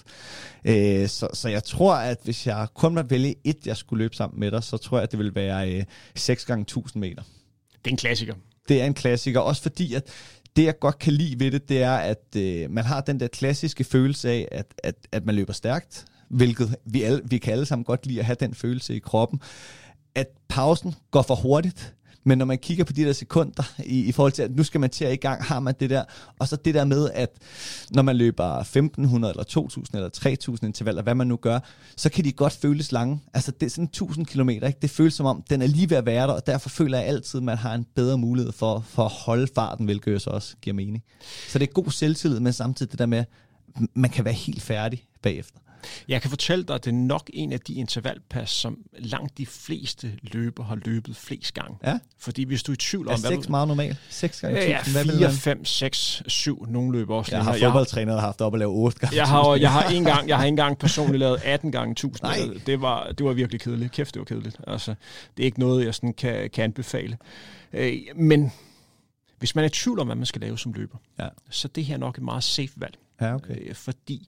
Øh, 0.66 1.08
så, 1.08 1.28
så 1.34 1.50
jeg 1.50 1.64
tror, 1.64 1.94
at 1.94 2.18
hvis 2.24 2.48
jeg 2.48 2.68
kun 2.74 2.94
måtte 2.96 3.10
vælge 3.10 3.36
et, 3.44 3.58
jeg 3.66 3.78
skulle 3.78 4.04
løbe 4.04 4.16
sammen 4.16 4.40
med 4.40 4.52
dig, 4.52 4.64
så 4.64 4.78
tror 4.78 4.98
jeg, 4.98 5.04
at 5.04 5.12
det 5.12 5.20
vil 5.20 5.36
være 5.36 5.72
øh, 5.72 5.84
6 6.16 6.46
gange 6.46 6.62
1000 6.62 7.02
meter. 7.02 7.24
Det 7.72 7.88
er 7.88 7.92
en 7.92 7.98
klassiker. 7.98 8.34
Det 8.70 8.82
er 8.82 8.86
en 8.86 8.94
klassiker, 8.94 9.40
også 9.40 9.62
fordi, 9.62 9.94
at 9.94 10.04
det 10.56 10.64
jeg 10.64 10.80
godt 10.80 11.00
kan 11.00 11.14
lide 11.14 11.40
ved 11.40 11.52
det, 11.52 11.70
det 11.70 11.82
er, 11.82 11.96
at 11.96 12.36
øh, 12.38 12.72
man 12.72 12.84
har 12.84 13.02
den 13.02 13.20
der 13.20 13.28
klassiske 13.28 13.84
følelse 13.84 14.30
af, 14.30 14.48
at, 14.52 14.66
at, 14.84 14.96
at 15.12 15.26
man 15.26 15.36
løber 15.36 15.54
stærkt, 15.54 16.06
hvilket 16.30 16.76
vi, 16.86 17.02
alle, 17.04 17.22
vi 17.26 17.38
kan 17.38 17.54
alle 17.54 17.66
sammen 17.66 17.84
godt 17.84 18.06
lide 18.06 18.20
at 18.20 18.26
have 18.26 18.38
den 18.40 18.54
følelse 18.54 18.96
i 18.96 19.00
kroppen, 19.00 19.40
at 20.16 20.28
pausen 20.48 20.96
går 21.12 21.22
for 21.22 21.36
hurtigt, 21.36 21.96
men 22.28 22.38
når 22.38 22.46
man 22.46 22.58
kigger 22.58 22.84
på 22.84 22.94
de 22.94 23.04
der 23.04 23.14
sekunder, 23.14 23.64
i, 23.86 24.00
i 24.00 24.12
forhold 24.12 24.32
til, 24.32 24.44
at 24.44 24.56
nu 24.56 24.64
skal 24.64 24.82
man 24.82 24.90
til 24.90 25.06
at 25.06 25.14
i 25.14 25.16
gang, 25.16 25.44
har 25.44 25.60
man 25.60 25.76
det 25.80 25.90
der, 25.90 26.04
og 26.40 26.48
så 26.48 26.56
det 26.56 26.74
der 26.74 26.86
med, 26.86 27.10
at 27.14 27.30
når 27.92 28.02
man 28.02 28.16
løber 28.16 28.46
1500 28.46 29.32
eller 29.32 29.44
2000 29.44 29.96
eller 29.96 30.10
3000 30.10 30.68
intervaller, 30.68 31.02
hvad 31.02 31.16
man 31.16 31.28
nu 31.28 31.36
gør, 31.36 31.60
så 31.98 32.10
kan 32.10 32.26
de 32.26 32.32
godt 32.32 32.54
føles 32.54 32.92
lange. 32.92 33.20
Altså 33.34 33.52
det 33.52 33.66
er 33.66 33.70
sådan 33.70 33.86
1000 33.86 34.26
km, 34.26 34.50
ikke? 34.50 34.74
det 34.82 34.90
føles 34.90 35.14
som 35.14 35.26
om, 35.26 35.44
den 35.50 35.62
er 35.62 35.68
lige 35.68 35.90
ved 35.90 35.98
at 35.98 36.06
være 36.06 36.28
der, 36.28 36.34
og 36.34 36.48
derfor 36.48 36.70
føler 36.70 36.98
jeg 36.98 37.08
altid, 37.08 37.40
at 37.40 37.44
man 37.44 37.58
har 37.58 37.74
en 37.74 37.86
bedre 37.96 38.18
mulighed 38.18 38.52
for, 38.52 38.80
for 38.88 39.06
at 39.06 39.12
holde 39.12 39.48
farten, 39.56 39.86
hvilket 39.86 40.14
jo 40.14 40.20
så 40.20 40.30
også 40.30 40.56
giver 40.62 40.74
mening. 40.74 41.04
Så 41.50 41.60
det 41.60 41.70
er 41.70 41.74
god 41.74 41.92
selvtillid, 41.92 42.40
men 42.40 42.54
samtidig 42.54 42.92
det 42.92 43.00
der 43.00 43.06
med, 43.06 43.24
man 43.94 44.10
kan 44.10 44.26
være 44.26 44.34
helt 44.34 44.62
færdig 44.62 45.04
bagefter. 45.22 45.60
Jeg 46.08 46.22
kan 46.22 46.30
fortælle 46.30 46.66
dig, 46.66 46.76
at 46.76 46.86
det 46.86 46.92
er 46.92 46.96
nok 46.96 47.30
en 47.34 47.52
af 47.52 47.60
de 47.60 47.74
intervalpas, 47.74 48.50
som 48.50 48.78
langt 49.00 49.38
de 49.38 49.46
fleste 49.46 50.12
løber 50.22 50.64
har 50.64 50.76
løbet 50.86 51.16
flest 51.16 51.54
gange. 51.54 51.78
Ja. 51.84 52.00
Fordi 52.20 52.44
hvis 52.44 52.64
du 52.64 52.72
er 52.72 52.74
i 52.74 52.78
tvivl 52.78 53.08
om... 53.08 53.14
Er 53.14 53.18
6 53.18 53.50
meget 53.50 53.68
normalt? 53.68 53.98
6 54.10 54.42
gange 54.42 54.60
Ja, 54.60 54.82
4, 54.82 55.32
5, 55.32 55.66
6, 55.66 56.24
7. 56.28 56.66
Nogle 56.70 56.92
løber 56.98 57.16
også 57.16 57.36
Jeg 57.36 57.44
har 57.44 57.58
fodboldtræner, 57.58 58.12
der 58.12 58.20
har 58.20 58.28
haft 58.28 58.42
op 58.42 58.54
at 58.54 58.60
lave 58.60 58.72
8 58.72 59.00
gange 59.00 59.16
jeg 59.16 59.28
har, 59.28 59.56
jeg 59.56 59.72
har 59.72 59.84
en 59.84 60.04
gang, 60.04 60.28
jeg 60.28 60.38
har 60.38 60.46
en 60.46 60.56
gang 60.56 60.78
personligt 60.78 61.20
lavet 61.20 61.42
18 61.44 61.72
gange 61.72 61.92
1000. 61.92 62.24
Nej. 62.24 62.60
Det 62.66 62.82
var, 62.82 63.12
det 63.18 63.26
var 63.26 63.34
virkelig 63.34 63.62
kedeligt. 63.62 63.92
Kæft, 63.92 64.14
det 64.14 64.20
var 64.20 64.26
kedeligt. 64.26 64.58
Altså, 64.68 64.96
det 65.38 65.44
er 65.44 65.46
ikke 65.46 65.60
noget, 65.60 65.86
jeg 65.86 65.96
sådan 65.96 66.14
kan, 66.14 66.50
kan 66.50 66.64
anbefale. 66.64 67.18
Øh, 67.74 67.94
men 68.16 68.52
hvis 69.40 69.56
man 69.56 69.64
er 69.64 69.68
i 69.68 69.72
tvivl 69.72 70.00
om, 70.00 70.08
hvad 70.08 70.16
man 70.16 70.26
skal 70.26 70.42
lave 70.42 70.58
som 70.58 70.74
løber, 70.74 70.98
ja. 71.20 71.28
så 71.50 71.68
det 71.68 71.86
her 71.86 71.94
er 71.96 72.00
nok 72.00 72.18
et 72.18 72.24
meget 72.24 72.44
safe 72.44 72.72
valg. 72.76 72.98
Ja, 73.22 73.36
okay. 73.36 73.70
øh, 73.70 73.76
fordi 73.76 74.28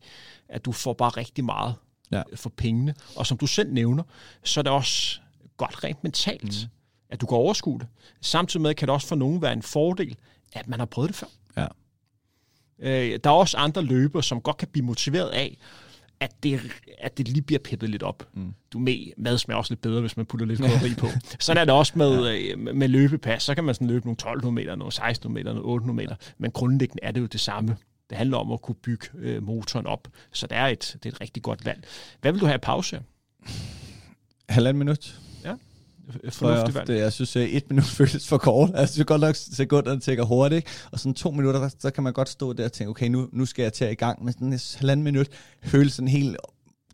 at 0.50 0.65
du 0.65 0.71
får 0.71 0.93
bare 0.93 1.10
rigtig 1.10 1.45
meget 1.45 1.76
ja. 2.12 2.23
for 2.36 2.50
pengene. 2.50 2.95
Og 3.15 3.28
som 3.28 3.38
du 3.38 3.47
selv 3.47 3.73
nævner, 3.73 4.04
så 4.43 4.60
er 4.60 4.62
det 4.62 4.71
også 4.71 5.19
godt 5.58 5.84
rent 5.84 6.04
mentalt, 6.04 6.63
mm. 6.63 6.69
at 7.10 7.21
du 7.21 7.26
kan 7.26 7.38
overskue 7.38 7.80
det. 7.80 7.88
Samtidig 8.21 8.62
med 8.62 8.73
kan 8.73 8.88
det 8.88 8.93
også 8.93 9.08
for 9.08 9.15
nogen 9.15 9.41
være 9.41 9.54
en 9.54 9.62
fordel, 9.62 10.15
at 10.54 10.67
man 10.67 10.80
har 10.80 10.86
prøvet 10.86 11.08
det 11.08 11.15
før. 11.15 11.28
Ja. 11.58 11.67
Øh, 12.80 13.19
der 13.23 13.30
er 13.30 13.34
også 13.34 13.58
andre 13.58 13.82
løbere, 13.82 14.23
som 14.23 14.41
godt 14.41 14.58
kan 14.58 14.67
blive 14.67 14.86
motiveret 14.86 15.30
af, 15.30 15.58
at 16.19 16.43
det, 16.43 16.62
at 17.00 17.17
det 17.17 17.28
lige 17.28 17.41
bliver 17.41 17.60
peppet 17.60 17.89
lidt 17.89 18.04
op. 18.04 18.28
Mm. 18.34 18.54
Du 18.73 18.80
med, 18.80 19.12
mad 19.17 19.38
smager 19.38 19.58
også 19.58 19.71
lidt 19.71 19.82
bedre, 19.82 20.02
hvis 20.02 20.17
man 20.17 20.26
putter 20.26 20.45
lidt 20.45 20.60
krydderi 20.65 20.95
på. 20.95 21.08
Sådan 21.39 21.62
er 21.62 21.65
det 21.65 21.73
også 21.73 21.93
med, 21.95 22.34
ja. 22.34 22.56
med, 22.56 22.73
med 22.73 22.88
løbepas. 22.88 23.43
Så 23.43 23.56
kan 23.56 23.63
man 23.63 23.76
sådan 23.76 23.88
løbe 23.88 24.06
nogle 24.06 24.13
1200 24.13 24.54
meter, 24.56 24.76
nogle 24.76 24.88
1600 24.88 25.43
meter, 25.43 25.54
nogle 25.54 25.69
800 25.69 25.95
meter. 25.95 26.15
Men 26.38 26.52
grundlæggende 26.52 27.04
er 27.04 27.12
det 27.12 27.21
jo 27.21 27.26
det 27.26 27.39
samme. 27.39 27.78
Det 28.10 28.17
handler 28.17 28.38
om 28.38 28.52
at 28.52 28.62
kunne 28.62 28.76
bygge 28.76 29.08
øh, 29.17 29.43
motoren 29.43 29.88
op. 29.88 30.08
Så 30.32 30.48
det 30.48 30.58
er, 30.58 30.65
et, 30.65 30.98
det 31.04 31.10
er 31.10 31.13
et 31.13 31.22
rigtig 31.22 31.43
godt 31.43 31.65
valg. 31.65 31.84
Hvad 32.22 32.32
vil 32.32 32.41
du 32.41 32.46
have 32.46 32.60
pause? 32.60 33.02
Halvanden 34.50 34.80
minut. 34.80 35.20
Ja, 35.43 35.56
fornuftigt 36.30 36.76
valg. 36.76 36.89
Jeg 36.89 37.13
synes, 37.13 37.36
at 37.36 37.48
et 37.52 37.70
minut 37.70 37.86
føles 37.98 38.28
for 38.28 38.38
kort. 38.38 38.70
Jeg 38.74 38.89
synes 38.89 39.06
godt 39.06 39.22
nok, 39.22 39.36
sekunderne 39.36 40.00
tækker 40.00 40.24
hurtigt. 40.24 40.88
Og 40.91 41.00
sådan 41.00 41.13
to 41.13 41.32
minutter, 41.32 41.70
så 41.80 41.91
kan 41.91 42.04
man 42.04 42.13
godt 42.13 42.30
stå 42.30 42.54
der 42.54 42.65
og 42.65 42.72
tænke, 42.72 42.89
okay, 42.89 43.08
nu, 43.08 43.30
nu 43.32 43.46
skal 43.46 43.63
jeg 43.63 43.74
til 43.74 43.91
i 43.91 43.96
gang. 43.96 44.24
Men 44.24 44.34
sådan 44.34 44.54
en 44.54 44.60
halvanden 44.78 45.04
minut 45.04 45.28
føles 45.63 45.93
sådan 45.93 46.08
helt 46.08 46.38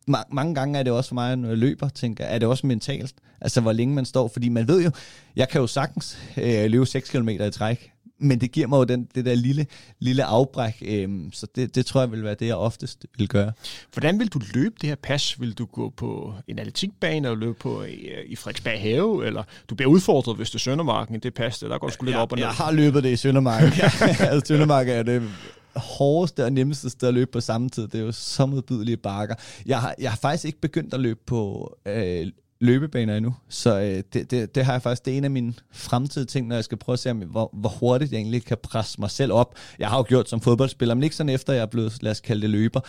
mange 0.07 0.55
gange 0.55 0.79
er 0.79 0.83
det 0.83 0.93
også 0.93 1.07
for 1.07 1.13
mig, 1.13 1.35
når 1.35 1.49
jeg 1.49 1.57
løber, 1.57 1.89
tænker, 1.89 2.25
er 2.25 2.39
det 2.39 2.47
også 2.47 2.67
mentalt, 2.67 3.13
altså 3.41 3.61
hvor 3.61 3.71
længe 3.71 3.95
man 3.95 4.05
står, 4.05 4.27
fordi 4.27 4.49
man 4.49 4.67
ved 4.67 4.83
jo, 4.83 4.91
jeg 5.35 5.49
kan 5.49 5.61
jo 5.61 5.67
sagtens 5.67 6.17
øh, 6.37 6.65
løbe 6.65 6.85
6 6.85 7.09
km 7.09 7.29
i 7.29 7.51
træk, 7.51 7.92
men 8.19 8.41
det 8.41 8.51
giver 8.51 8.67
mig 8.67 8.77
jo 8.77 8.83
den, 8.83 9.07
det 9.15 9.25
der 9.25 9.35
lille, 9.35 9.65
lille 9.99 10.23
afbræk, 10.23 10.83
øhm, 10.85 11.29
så 11.33 11.47
det, 11.55 11.75
det 11.75 11.85
tror 11.85 12.01
jeg 12.01 12.11
vil 12.11 12.23
være 12.23 12.35
det, 12.35 12.47
jeg 12.47 12.55
oftest 12.55 13.05
vil 13.17 13.27
gøre. 13.27 13.51
Hvordan 13.93 14.19
vil 14.19 14.27
du 14.27 14.41
løbe 14.53 14.75
det 14.81 14.89
her 14.89 14.95
pas? 14.95 15.41
Vil 15.41 15.53
du 15.53 15.65
gå 15.65 15.89
på 15.89 16.33
en 16.47 16.59
atletikbane, 16.59 17.27
eller 17.27 17.39
løbe 17.39 17.53
på 17.53 17.83
i, 17.83 18.09
i 18.25 18.35
Frederiksberg 18.35 18.81
Have, 18.81 19.25
eller 19.25 19.43
du 19.69 19.75
bliver 19.75 19.89
udfordret, 19.89 20.35
hvis 20.35 20.49
det 20.49 20.55
er 20.55 20.59
Søndermarken, 20.59 21.19
det 21.19 21.33
pas, 21.33 21.59
der 21.59 21.77
går 21.77 21.87
du 21.87 21.93
sgu 21.93 22.05
lidt 22.05 22.13
jeg, 22.13 22.21
op 22.21 22.31
og 22.31 22.37
ned? 22.37 22.45
Jeg 22.45 22.53
har 22.53 22.71
løbet 22.71 23.03
det 23.03 23.09
i 23.09 23.15
Søndermarken. 23.15 23.71
altså, 24.29 24.41
Søndermarken 24.45 24.93
er 24.93 25.03
det 25.03 25.29
hårdeste 25.75 26.45
og 26.45 26.53
nemmeste 26.53 26.89
sted 26.89 27.07
at 27.07 27.13
løbe 27.13 27.31
på 27.31 27.41
samme 27.41 27.69
tid. 27.69 27.87
Det 27.87 27.95
er 27.95 28.05
jo 28.05 28.11
så 28.11 28.45
modbydelige 28.45 28.97
bakker. 28.97 29.35
Jeg 29.65 29.81
har, 29.81 29.95
jeg 29.99 30.11
har 30.11 30.17
faktisk 30.17 30.45
ikke 30.45 30.61
begyndt 30.61 30.93
at 30.93 30.99
løbe 30.99 31.19
på 31.25 31.71
øh, 31.85 32.27
løbebaner 32.63 33.17
endnu, 33.17 33.35
så 33.49 33.79
øh, 33.79 34.03
det, 34.13 34.31
det, 34.31 34.55
det 34.55 34.65
har 34.65 34.73
jeg 34.73 34.81
faktisk, 34.81 35.05
det 35.05 35.13
er 35.13 35.17
en 35.17 35.23
af 35.23 35.31
mine 35.31 35.53
fremtidige 35.71 36.27
ting, 36.27 36.47
når 36.47 36.55
jeg 36.55 36.63
skal 36.63 36.77
prøve 36.77 36.93
at 36.93 36.99
se, 36.99 37.11
om, 37.11 37.17
hvor, 37.17 37.49
hvor 37.53 37.69
hurtigt 37.69 38.11
jeg 38.11 38.17
egentlig 38.17 38.45
kan 38.45 38.57
presse 38.63 39.01
mig 39.01 39.11
selv 39.11 39.33
op. 39.33 39.55
Jeg 39.79 39.89
har 39.89 39.97
jo 39.97 40.05
gjort 40.07 40.29
som 40.29 40.41
fodboldspiller, 40.41 40.95
men 40.95 41.03
ikke 41.03 41.15
sådan 41.15 41.29
efter 41.29 41.53
jeg 41.53 41.61
er 41.61 41.65
blevet, 41.65 42.03
lad 42.03 42.11
os 42.11 42.19
kalde 42.19 42.41
det 42.41 42.49
løber. 42.49 42.79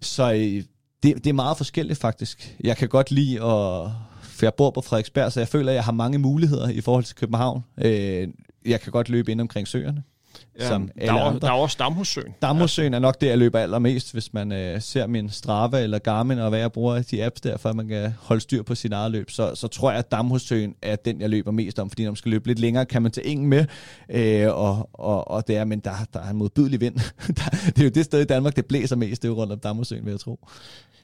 Så 0.00 0.32
øh, 0.32 0.62
det, 1.02 1.24
det 1.24 1.26
er 1.26 1.32
meget 1.32 1.56
forskelligt 1.56 1.98
faktisk. 1.98 2.56
Jeg 2.64 2.76
kan 2.76 2.88
godt 2.88 3.10
lide 3.10 3.34
at 3.34 3.90
for 4.36 4.46
jeg 4.46 4.54
bor 4.54 4.70
på 4.70 4.80
Frederiksberg, 4.80 5.32
så 5.32 5.40
jeg 5.40 5.48
føler, 5.48 5.72
at 5.72 5.76
jeg 5.76 5.84
har 5.84 5.92
mange 5.92 6.18
muligheder 6.18 6.68
i 6.68 6.80
forhold 6.80 7.04
til 7.04 7.16
København. 7.16 7.64
Øh, 7.78 8.28
jeg 8.66 8.80
kan 8.80 8.92
godt 8.92 9.08
løbe 9.08 9.32
ind 9.32 9.40
omkring 9.40 9.68
søerne. 9.68 10.02
Ja, 10.58 10.68
som 10.68 10.90
der, 11.00 11.12
er, 11.12 11.12
andre. 11.12 11.40
der 11.40 11.46
er 11.46 11.52
også 11.52 11.76
Damhussøen. 11.78 12.34
Damhussøen 12.42 12.94
er 12.94 12.98
nok 12.98 13.20
det, 13.20 13.26
jeg 13.26 13.38
løber 13.38 13.58
allermest, 13.58 14.12
hvis 14.12 14.32
man 14.32 14.52
øh, 14.52 14.80
ser 14.80 15.06
min 15.06 15.30
Strava 15.30 15.82
eller 15.82 15.98
Garmin, 15.98 16.38
og 16.38 16.48
hvad 16.48 16.58
jeg 16.58 16.72
bruger 16.72 17.02
de 17.02 17.24
apps 17.24 17.40
der, 17.40 17.56
for 17.56 17.68
at 17.68 17.76
man 17.76 17.88
kan 17.88 18.12
holde 18.20 18.40
styr 18.40 18.62
på 18.62 18.74
sin 18.74 18.92
eget 18.92 19.10
løb. 19.10 19.30
Så, 19.30 19.54
så 19.54 19.68
tror 19.68 19.90
jeg, 19.90 19.98
at 19.98 20.10
Damhussøen 20.10 20.74
er 20.82 20.96
den, 20.96 21.20
jeg 21.20 21.30
løber 21.30 21.50
mest 21.50 21.78
om, 21.78 21.90
fordi 21.90 22.04
når 22.04 22.10
man 22.10 22.16
skal 22.16 22.30
løbe 22.30 22.46
lidt 22.46 22.58
længere, 22.58 22.86
kan 22.86 23.02
man 23.02 23.12
tage 23.12 23.26
ingen 23.26 23.46
med, 23.46 23.64
øh, 24.10 24.48
og, 24.48 24.88
og, 24.92 25.30
og 25.30 25.48
det 25.48 25.56
er, 25.56 25.64
men 25.64 25.80
der, 25.80 25.92
der 26.12 26.20
er 26.20 26.30
en 26.30 26.36
modbydelig 26.36 26.80
vind. 26.80 26.94
det 27.74 27.78
er 27.78 27.84
jo 27.84 27.90
det 27.90 28.04
sted 28.04 28.20
i 28.20 28.24
Danmark, 28.24 28.56
det 28.56 28.66
blæser 28.66 28.96
mest, 28.96 29.22
det 29.22 29.28
er 29.28 29.32
jo 29.32 29.38
rundt 29.38 29.52
om 29.52 29.58
Damhussøen, 29.58 30.04
vil 30.04 30.10
jeg 30.10 30.20
tro. 30.20 30.38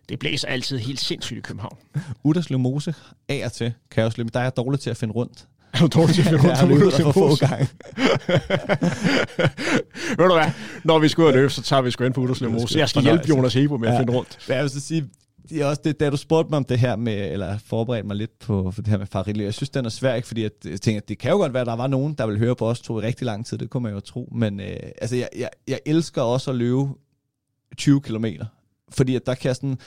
Det 0.08 0.18
blæser 0.18 0.48
altid 0.48 0.78
helt 0.78 1.00
sindssygt 1.00 1.38
i 1.38 1.40
København. 1.40 1.76
Uderslev 2.24 2.58
Mose 2.58 2.94
af 3.28 3.42
og 3.44 3.52
til 3.52 3.72
kan 3.90 4.00
jeg 4.00 4.06
også 4.06 4.18
løbe. 4.18 4.30
Der 4.34 4.40
er 4.40 4.44
jeg 4.44 4.56
dårlig 4.56 4.80
til 4.80 4.90
at 4.90 4.96
finde 4.96 5.14
rundt. 5.14 5.46
Er 5.74 5.78
du 5.78 5.86
dårlig 5.86 6.14
til 6.14 6.22
at 6.22 6.28
finde 6.28 6.42
rundt? 6.42 6.60
jeg 6.60 6.68
løbet 6.68 6.92
der 6.92 7.02
for 7.02 7.12
få 7.12 7.46
gange. 7.46 7.66
Ved 10.18 10.28
du 10.28 10.34
hvad? 10.34 10.50
Når 10.84 10.98
vi 10.98 11.08
skal 11.08 11.22
ud 11.22 11.26
og 11.26 11.34
løbe, 11.34 11.50
så 11.50 11.62
tager 11.62 11.82
vi 11.82 11.90
sgu 11.90 12.04
ind 12.04 12.14
på 12.14 12.20
Uderslev 12.20 12.50
Mose. 12.50 12.78
Jeg 12.78 12.88
skal 12.88 13.02
hjælpe 13.02 13.24
Jonas 13.28 13.54
Hebo 13.54 13.76
med 13.76 13.88
ja. 13.88 13.94
at 13.94 14.00
finde 14.00 14.12
rundt. 14.12 14.38
Jeg 14.48 14.62
vil 14.62 14.70
så 14.70 14.80
sige, 14.80 15.08
det 15.48 15.62
er 15.62 15.66
også 15.66 15.80
det, 15.84 16.00
da 16.00 16.10
du 16.10 16.16
spurgte 16.16 16.50
mig 16.50 16.56
om 16.56 16.64
det 16.64 16.78
her 16.78 16.96
med, 16.96 17.32
eller 17.32 17.58
forberedte 17.58 18.06
mig 18.06 18.16
lidt 18.16 18.38
på 18.38 18.70
for 18.70 18.82
det 18.82 18.90
her 18.90 18.98
med 18.98 19.06
Farilli, 19.06 19.44
jeg 19.44 19.54
synes, 19.54 19.70
den 19.70 19.84
er 19.84 19.88
svær, 19.88 20.14
ikke? 20.14 20.28
fordi 20.28 20.44
at, 20.44 20.52
jeg 20.64 20.80
tænker, 20.80 21.00
at 21.00 21.08
det 21.08 21.18
kan 21.18 21.30
jo 21.30 21.36
godt 21.36 21.52
være, 21.52 21.60
at 21.60 21.66
der 21.66 21.76
var 21.76 21.86
nogen, 21.86 22.14
der 22.14 22.26
vil 22.26 22.38
høre 22.38 22.56
på 22.56 22.68
os 22.68 22.80
to 22.80 23.00
i 23.00 23.02
rigtig 23.02 23.24
lang 23.24 23.46
tid, 23.46 23.58
det 23.58 23.70
kunne 23.70 23.82
man 23.82 23.92
jo 23.92 24.00
tro, 24.00 24.28
men 24.32 24.60
øh, 24.60 24.76
altså, 25.00 25.16
jeg, 25.16 25.28
jeg, 25.36 25.48
jeg 25.68 25.80
elsker 25.86 26.22
også 26.22 26.50
at 26.50 26.56
løbe 26.56 26.88
20 27.76 28.00
kilometer, 28.00 28.46
fordi 28.90 29.16
at 29.16 29.26
der 29.26 29.34
kan 29.34 29.48
jeg 29.48 29.56
sådan, 29.56 29.78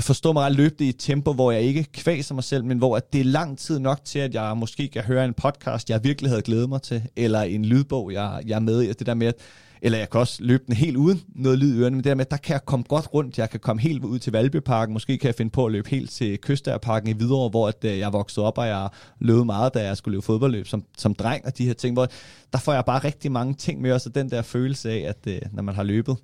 forstå 0.00 0.32
mig 0.32 0.42
ret, 0.42 0.52
løbe 0.52 0.74
det 0.78 0.84
i 0.84 0.88
et 0.88 0.96
tempo, 0.98 1.32
hvor 1.32 1.52
jeg 1.52 1.62
ikke 1.62 1.84
kvaser 1.92 2.34
mig 2.34 2.44
selv, 2.44 2.64
men 2.64 2.78
hvor 2.78 2.96
at 2.96 3.12
det 3.12 3.20
er 3.20 3.24
lang 3.24 3.58
tid 3.58 3.78
nok 3.78 4.00
til, 4.04 4.18
at 4.18 4.34
jeg 4.34 4.56
måske 4.56 4.88
kan 4.88 5.02
høre 5.02 5.24
en 5.24 5.34
podcast, 5.34 5.90
jeg 5.90 6.04
virkelig 6.04 6.30
havde 6.30 6.42
glædet 6.42 6.68
mig 6.68 6.82
til, 6.82 7.02
eller 7.16 7.42
en 7.42 7.64
lydbog, 7.64 8.12
jeg, 8.12 8.42
jeg 8.46 8.56
er 8.56 8.60
med 8.60 8.82
i. 8.82 8.86
Altså 8.86 8.98
det 8.98 9.06
der 9.06 9.14
med, 9.14 9.26
at, 9.26 9.34
eller 9.82 9.98
jeg 9.98 10.10
kan 10.10 10.20
også 10.20 10.42
løbe 10.42 10.64
den 10.66 10.74
helt 10.74 10.96
uden 10.96 11.22
noget 11.34 11.58
lyd 11.58 11.76
i 11.76 11.78
ørerne, 11.78 11.96
men 11.96 12.04
det 12.04 12.10
der 12.10 12.14
med, 12.14 12.24
at 12.24 12.30
der 12.30 12.36
kan 12.36 12.52
jeg 12.52 12.64
komme 12.64 12.84
godt 12.88 13.14
rundt. 13.14 13.38
Jeg 13.38 13.50
kan 13.50 13.60
komme 13.60 13.82
helt 13.82 14.04
ud 14.04 14.18
til 14.18 14.32
Valbyparken. 14.32 14.92
Måske 14.92 15.18
kan 15.18 15.26
jeg 15.26 15.34
finde 15.34 15.50
på 15.50 15.66
at 15.66 15.72
løbe 15.72 15.90
helt 15.90 16.10
til 16.10 16.38
Kystærparken 16.38 17.08
i 17.08 17.12
Hvidovre, 17.12 17.48
hvor 17.48 17.68
at, 17.68 17.84
øh, 17.84 17.98
jeg 17.98 18.12
voksede 18.12 18.46
op, 18.46 18.58
og 18.58 18.66
jeg 18.66 18.88
løb 19.18 19.44
meget, 19.44 19.74
da 19.74 19.84
jeg 19.84 19.96
skulle 19.96 20.12
løbe 20.12 20.24
fodboldløb 20.24 20.66
som, 20.66 20.84
som 20.98 21.14
dreng, 21.14 21.46
og 21.46 21.58
de 21.58 21.66
her 21.66 21.72
ting, 21.72 21.94
hvor 21.94 22.08
der 22.52 22.58
får 22.58 22.72
jeg 22.72 22.84
bare 22.84 22.98
rigtig 22.98 23.32
mange 23.32 23.54
ting 23.54 23.80
med, 23.80 23.92
og 23.92 24.00
så 24.00 24.08
den 24.08 24.30
der 24.30 24.42
følelse 24.42 24.90
af, 24.90 24.98
at 25.08 25.32
øh, 25.32 25.40
når 25.52 25.62
man 25.62 25.74
har 25.74 25.82
løbet, 25.82 26.16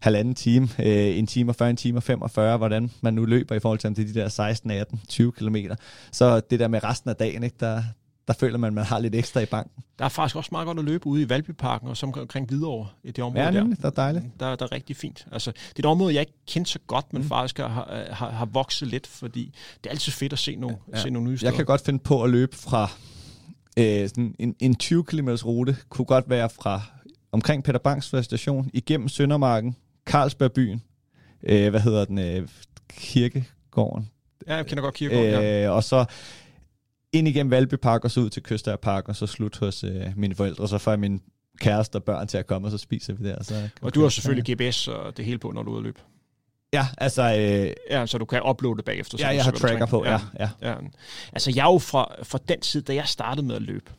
halvanden 0.00 0.34
time, 0.34 0.68
øh, 0.78 1.18
en 1.18 1.26
time 1.26 1.50
og 1.50 1.56
40, 1.56 1.70
en 1.70 1.76
time 1.76 1.98
og 1.98 2.02
45, 2.02 2.56
hvordan 2.56 2.90
man 3.00 3.14
nu 3.14 3.24
løber 3.24 3.54
i 3.54 3.60
forhold 3.60 3.78
til 3.78 4.14
de 4.14 4.20
der 4.20 4.28
16, 4.28 4.70
18, 4.70 5.00
20 5.08 5.32
kilometer. 5.32 5.76
Så 6.12 6.40
det 6.40 6.60
der 6.60 6.68
med 6.68 6.84
resten 6.84 7.10
af 7.10 7.16
dagen, 7.16 7.42
ikke, 7.42 7.56
der, 7.60 7.82
der 8.28 8.34
føler 8.34 8.58
man, 8.58 8.68
at 8.68 8.74
man 8.74 8.84
har 8.84 8.98
lidt 8.98 9.14
ekstra 9.14 9.40
i 9.40 9.46
banken. 9.46 9.84
Der 9.98 10.04
er 10.04 10.08
faktisk 10.08 10.36
også 10.36 10.48
meget 10.52 10.66
godt 10.66 10.78
at 10.78 10.84
løbe 10.84 11.06
ude 11.06 11.22
i 11.22 11.28
Valbyparken 11.28 11.88
og 11.88 11.96
som 11.96 12.14
omkring 12.18 12.48
Hvidovre 12.48 12.88
i 13.04 13.10
det 13.10 13.24
område 13.24 13.44
ja, 13.44 13.50
nemlig, 13.50 13.82
der. 13.82 13.86
er 13.86 13.90
dejligt. 13.90 14.24
Der, 14.40 14.56
der 14.56 14.64
er 14.64 14.72
rigtig 14.72 14.96
fint. 14.96 15.26
Altså, 15.32 15.50
det 15.50 15.74
er 15.76 15.78
et 15.78 15.86
område, 15.86 16.14
jeg 16.14 16.20
ikke 16.20 16.32
kendte 16.46 16.70
så 16.70 16.78
godt, 16.86 17.12
men 17.12 17.22
mm. 17.22 17.28
faktisk 17.28 17.58
har, 17.58 18.06
har, 18.10 18.30
har 18.30 18.46
vokset 18.46 18.88
lidt, 18.88 19.06
fordi 19.06 19.54
det 19.84 19.86
er 19.86 19.90
altid 19.90 20.12
fedt 20.12 20.32
at 20.32 20.38
se 20.38 20.56
nogle, 20.56 20.76
ja. 20.92 21.00
se 21.00 21.10
nogle 21.10 21.30
nye 21.30 21.38
steder. 21.38 21.50
Jeg 21.50 21.56
kan 21.56 21.66
godt 21.66 21.80
finde 21.80 21.98
på 21.98 22.22
at 22.22 22.30
løbe 22.30 22.56
fra 22.56 22.90
øh, 23.76 24.08
sådan 24.08 24.34
en, 24.38 24.54
en 24.60 24.74
20 24.74 25.04
km 25.04 25.28
rute, 25.28 25.76
kunne 25.88 26.04
godt 26.04 26.30
være 26.30 26.48
fra 26.50 26.82
omkring 27.32 27.64
Peter 27.64 27.78
Bangs 27.78 28.24
station, 28.24 28.70
igennem 28.72 29.08
Søndermarken, 29.08 29.76
Carlsbergbyen, 30.16 30.82
øh, 31.42 31.70
hvad 31.70 31.80
hedder 31.80 32.04
den, 32.04 32.18
øh, 32.18 32.48
kirkegården. 32.88 34.10
Ja, 34.46 34.54
jeg 34.54 34.66
kender 34.66 34.82
godt 34.82 34.94
kirkegården, 34.94 35.34
øh, 35.34 35.62
ja. 35.62 35.70
Og 35.70 35.84
så 35.84 36.04
ind 37.12 37.28
igennem 37.28 37.50
Valby 37.50 37.74
Park, 37.74 38.04
og 38.04 38.10
så 38.10 38.20
ud 38.20 38.30
til 38.30 38.42
Køster 38.42 38.76
Park, 38.76 39.08
og 39.08 39.16
så 39.16 39.26
slut 39.26 39.58
hos 39.58 39.84
øh, 39.84 40.12
mine 40.16 40.34
forældre, 40.34 40.64
og 40.64 40.68
så 40.68 40.78
får 40.78 40.90
jeg 40.90 41.00
min 41.00 41.22
kæreste 41.60 41.96
og 41.96 42.04
børn 42.04 42.26
til 42.28 42.38
at 42.38 42.46
komme, 42.46 42.68
og 42.68 42.70
så 42.70 42.78
spiser 42.78 43.12
vi 43.12 43.28
der. 43.28 43.42
Så 43.42 43.68
og 43.82 43.94
du 43.94 44.02
har 44.02 44.08
selvfølgelig 44.08 44.56
GPS 44.56 44.88
og 44.88 45.16
det 45.16 45.24
hele 45.24 45.38
på, 45.38 45.50
når 45.50 45.62
du 45.62 45.70
er 45.70 45.72
ude 45.72 45.78
at 45.80 45.84
løbe. 45.84 46.00
Ja, 46.72 46.86
altså... 46.98 47.22
Øh, 47.22 47.72
ja, 47.90 48.06
så 48.06 48.18
du 48.18 48.24
kan 48.24 48.42
uploade 48.48 48.76
det 48.76 48.84
bagefter. 48.84 49.18
Ja, 49.20 49.28
jeg 49.28 49.44
har 49.44 49.50
tracker 49.50 49.86
på, 49.86 50.04
ja, 50.04 50.20
ja. 50.40 50.50
ja. 50.62 50.74
Altså, 51.32 51.52
jeg 51.54 51.66
er 51.66 51.72
jo 51.72 51.78
fra, 51.78 52.14
fra 52.22 52.38
den 52.48 52.60
tid, 52.60 52.82
da 52.82 52.94
jeg 52.94 53.08
startede 53.08 53.46
med 53.46 53.56
at 53.56 53.62
løbe, 53.62 53.90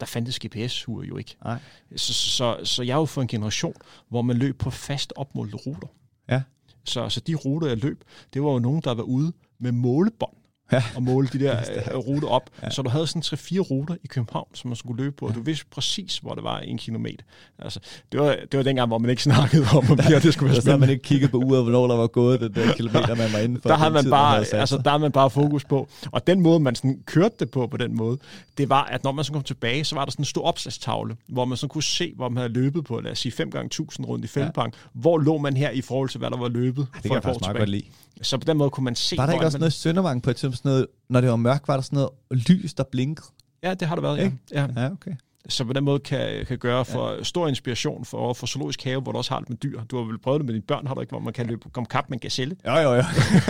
der 0.00 0.06
fandtes 0.06 0.38
GPS-ure 0.38 1.06
jo 1.06 1.16
ikke. 1.16 1.36
Nej. 1.44 1.58
Så, 1.96 2.12
så, 2.12 2.60
så 2.64 2.82
jeg 2.82 2.92
er 2.92 2.98
jo 2.98 3.04
for 3.04 3.22
en 3.22 3.28
generation, 3.28 3.74
hvor 4.08 4.22
man 4.22 4.36
løb 4.36 4.58
på 4.58 4.70
fast 4.70 5.12
opmålte 5.16 5.56
ruter. 5.56 5.88
Ja. 6.28 6.42
Så, 6.84 7.08
så 7.08 7.20
de 7.20 7.34
ruter, 7.34 7.68
jeg 7.68 7.76
løb, 7.76 8.04
det 8.34 8.42
var 8.42 8.52
jo 8.52 8.58
nogen, 8.58 8.80
der 8.84 8.94
var 8.94 9.02
ude 9.02 9.32
med 9.58 9.72
målebånd 9.72 10.39
ja. 10.72 10.82
og 10.96 11.02
måle 11.02 11.28
de 11.32 11.38
der 11.38 11.56
uh, 11.96 12.06
ruter 12.06 12.28
op. 12.28 12.50
Ja. 12.62 12.70
Så 12.70 12.82
du 12.82 12.90
havde 12.90 13.06
sådan 13.06 13.22
tre-fire 13.22 13.60
ruter 13.60 13.94
i 14.04 14.06
København, 14.06 14.48
som 14.54 14.68
man 14.68 14.76
skulle 14.76 15.02
løbe 15.02 15.16
på, 15.16 15.26
og 15.26 15.34
du 15.34 15.42
vidste 15.42 15.66
præcis, 15.70 16.18
hvor 16.18 16.34
det 16.34 16.44
var 16.44 16.58
en 16.58 16.78
kilometer. 16.78 17.24
Altså, 17.58 17.80
det, 18.12 18.20
var, 18.20 18.36
det 18.52 18.56
var 18.56 18.62
dengang, 18.62 18.88
hvor 18.88 18.98
man 18.98 19.10
ikke 19.10 19.22
snakkede 19.22 19.66
om, 19.72 19.90
om 19.90 19.98
ja, 20.10 20.18
det 20.18 20.34
skulle 20.34 20.52
være 20.52 20.60
spændende. 20.60 20.80
man 20.80 20.90
ikke 20.90 21.02
kiggede 21.02 21.30
på 21.30 21.36
uret, 21.36 21.62
hvornår 21.62 21.86
der 21.86 21.96
var 21.96 22.06
gået 22.06 22.40
den 22.40 22.54
der 22.54 22.72
kilometer, 22.72 23.14
man 23.14 23.32
var 23.32 23.38
inde 23.38 23.60
for. 23.60 23.68
Der 23.68 23.76
har 23.76 23.88
man 23.88 24.02
tid, 24.02 24.10
bare, 24.10 24.40
man 24.52 24.60
altså, 24.60 24.78
der 24.84 24.90
har 24.90 24.98
man 24.98 25.12
bare 25.12 25.30
fokus 25.30 25.64
på. 25.64 25.88
Og 26.10 26.26
den 26.26 26.40
måde, 26.40 26.60
man 26.60 26.74
sådan 26.74 26.98
kørte 27.06 27.34
det 27.38 27.50
på, 27.50 27.66
på 27.66 27.76
den 27.76 27.96
måde, 27.96 28.18
det 28.58 28.68
var, 28.68 28.84
at 28.84 29.04
når 29.04 29.12
man 29.12 29.24
så 29.24 29.32
kom 29.32 29.42
tilbage, 29.42 29.84
så 29.84 29.94
var 29.94 30.04
der 30.04 30.12
sådan 30.12 30.20
en 30.20 30.24
stor 30.24 30.42
opslagstavle, 30.42 31.16
hvor 31.28 31.44
man 31.44 31.56
så 31.56 31.66
kunne 31.66 31.82
se, 31.82 32.12
hvor 32.16 32.28
man 32.28 32.36
havde 32.36 32.52
løbet 32.52 32.84
på, 32.84 33.00
lad 33.00 33.12
os 33.12 33.18
sige, 33.18 33.32
5 33.32 33.50
gange 33.50 33.66
1000 33.66 34.06
rundt 34.06 34.24
i 34.24 34.28
Fældepark. 34.28 34.72
Ja. 34.74 35.00
Hvor 35.00 35.18
lå 35.18 35.38
man 35.38 35.56
her 35.56 35.70
i 35.70 35.80
forhold 35.80 36.08
til, 36.08 36.18
hvad 36.18 36.30
der 36.30 36.36
var 36.36 36.48
løbet? 36.48 36.86
Ja, 36.94 36.96
det 36.96 37.02
kan 37.02 37.12
jeg 37.12 37.22
faktisk 37.22 37.40
meget 37.40 37.56
godt 37.56 37.68
lide. 37.68 37.84
Så 38.22 38.38
på 38.38 38.44
den 38.44 38.56
måde 38.56 38.70
kunne 38.70 38.84
man 38.84 38.94
se... 38.94 39.16
Var 39.16 39.26
der 39.26 39.32
ikke 39.32 39.44
også 39.44 39.58
man... 39.58 39.60
noget 39.60 39.72
Søndervang 39.72 40.22
på 40.22 40.30
et 40.30 40.36
tidspunkt, 40.36 40.59
sådan 40.60 40.70
noget, 40.70 40.86
når 41.08 41.20
det 41.20 41.30
var 41.30 41.36
mørkt, 41.36 41.68
var 41.68 41.74
der 41.74 41.82
sådan 41.82 41.96
noget 41.96 42.10
lys, 42.48 42.74
der 42.74 42.84
blinkede? 42.84 43.26
Ja, 43.62 43.74
det 43.74 43.88
har 43.88 43.94
der 43.94 44.02
været, 44.02 44.18
ja. 44.18 44.30
ja. 44.52 44.82
Ja, 44.82 44.92
okay. 44.92 45.12
Så 45.48 45.64
på 45.64 45.72
den 45.72 45.84
måde 45.84 45.98
kan, 45.98 46.46
kan 46.46 46.58
gøre 46.58 46.84
for 46.84 47.12
ja. 47.12 47.22
stor 47.22 47.48
inspiration 47.48 48.04
for, 48.04 48.32
for 48.32 48.46
zoologisk 48.46 48.84
have, 48.84 49.00
hvor 49.00 49.12
du 49.12 49.18
også 49.18 49.30
har 49.30 49.40
det 49.40 49.48
med 49.48 49.56
dyr. 49.56 49.84
Du 49.84 49.96
har 49.96 50.04
vel 50.04 50.18
prøvet 50.18 50.40
det 50.40 50.46
med 50.46 50.54
dine 50.54 50.62
børn, 50.62 50.86
har 50.86 50.94
du 50.94 51.00
ikke, 51.00 51.10
hvor 51.10 51.20
man 51.20 51.32
kan 51.32 51.46
løbe 51.46 51.70
komme 51.72 51.86
kap 51.86 52.04
med 52.08 52.16
en 52.16 52.20
gazelle? 52.20 52.56
Jo, 52.66 52.72
jo, 52.72 52.94
jo. 52.94 53.02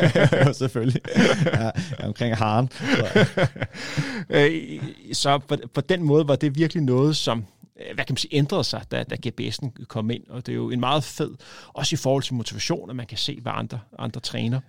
jo 0.46 0.53
selvfølgelig. 0.53 1.01
Ja, 1.46 1.70
omkring 2.07 2.37
haren. 2.37 2.68
Så, 2.73 3.27
øh, 4.37 4.83
så 5.12 5.38
på, 5.38 5.57
på 5.75 5.81
den 5.81 6.03
måde 6.03 6.29
var 6.29 6.37
det 6.37 6.59
virkelig 6.59 6.83
noget, 6.83 7.16
som 7.16 7.44
Øh, 7.81 7.94
hvad 7.94 8.05
kan 8.05 8.12
man 8.12 8.16
sige, 8.16 8.35
ændrede 8.35 8.64
sig, 8.64 8.83
da, 8.90 9.03
da 9.03 9.16
GPS'en 9.27 9.85
kom 9.85 10.11
ind, 10.11 10.23
og 10.29 10.46
det 10.46 10.53
er 10.53 10.57
jo 10.57 10.70
en 10.70 10.81
meget 10.81 11.05
fed, 11.05 11.35
også 11.68 11.94
i 11.94 11.96
forhold 11.96 12.23
til 12.23 12.35
motivation, 12.35 12.90
at 12.90 12.96
man 12.96 13.07
kan 13.07 13.18
se, 13.18 13.38
hvad 13.42 13.53
andre, 13.55 13.81
andre 13.99 14.20
træner. 14.20 14.61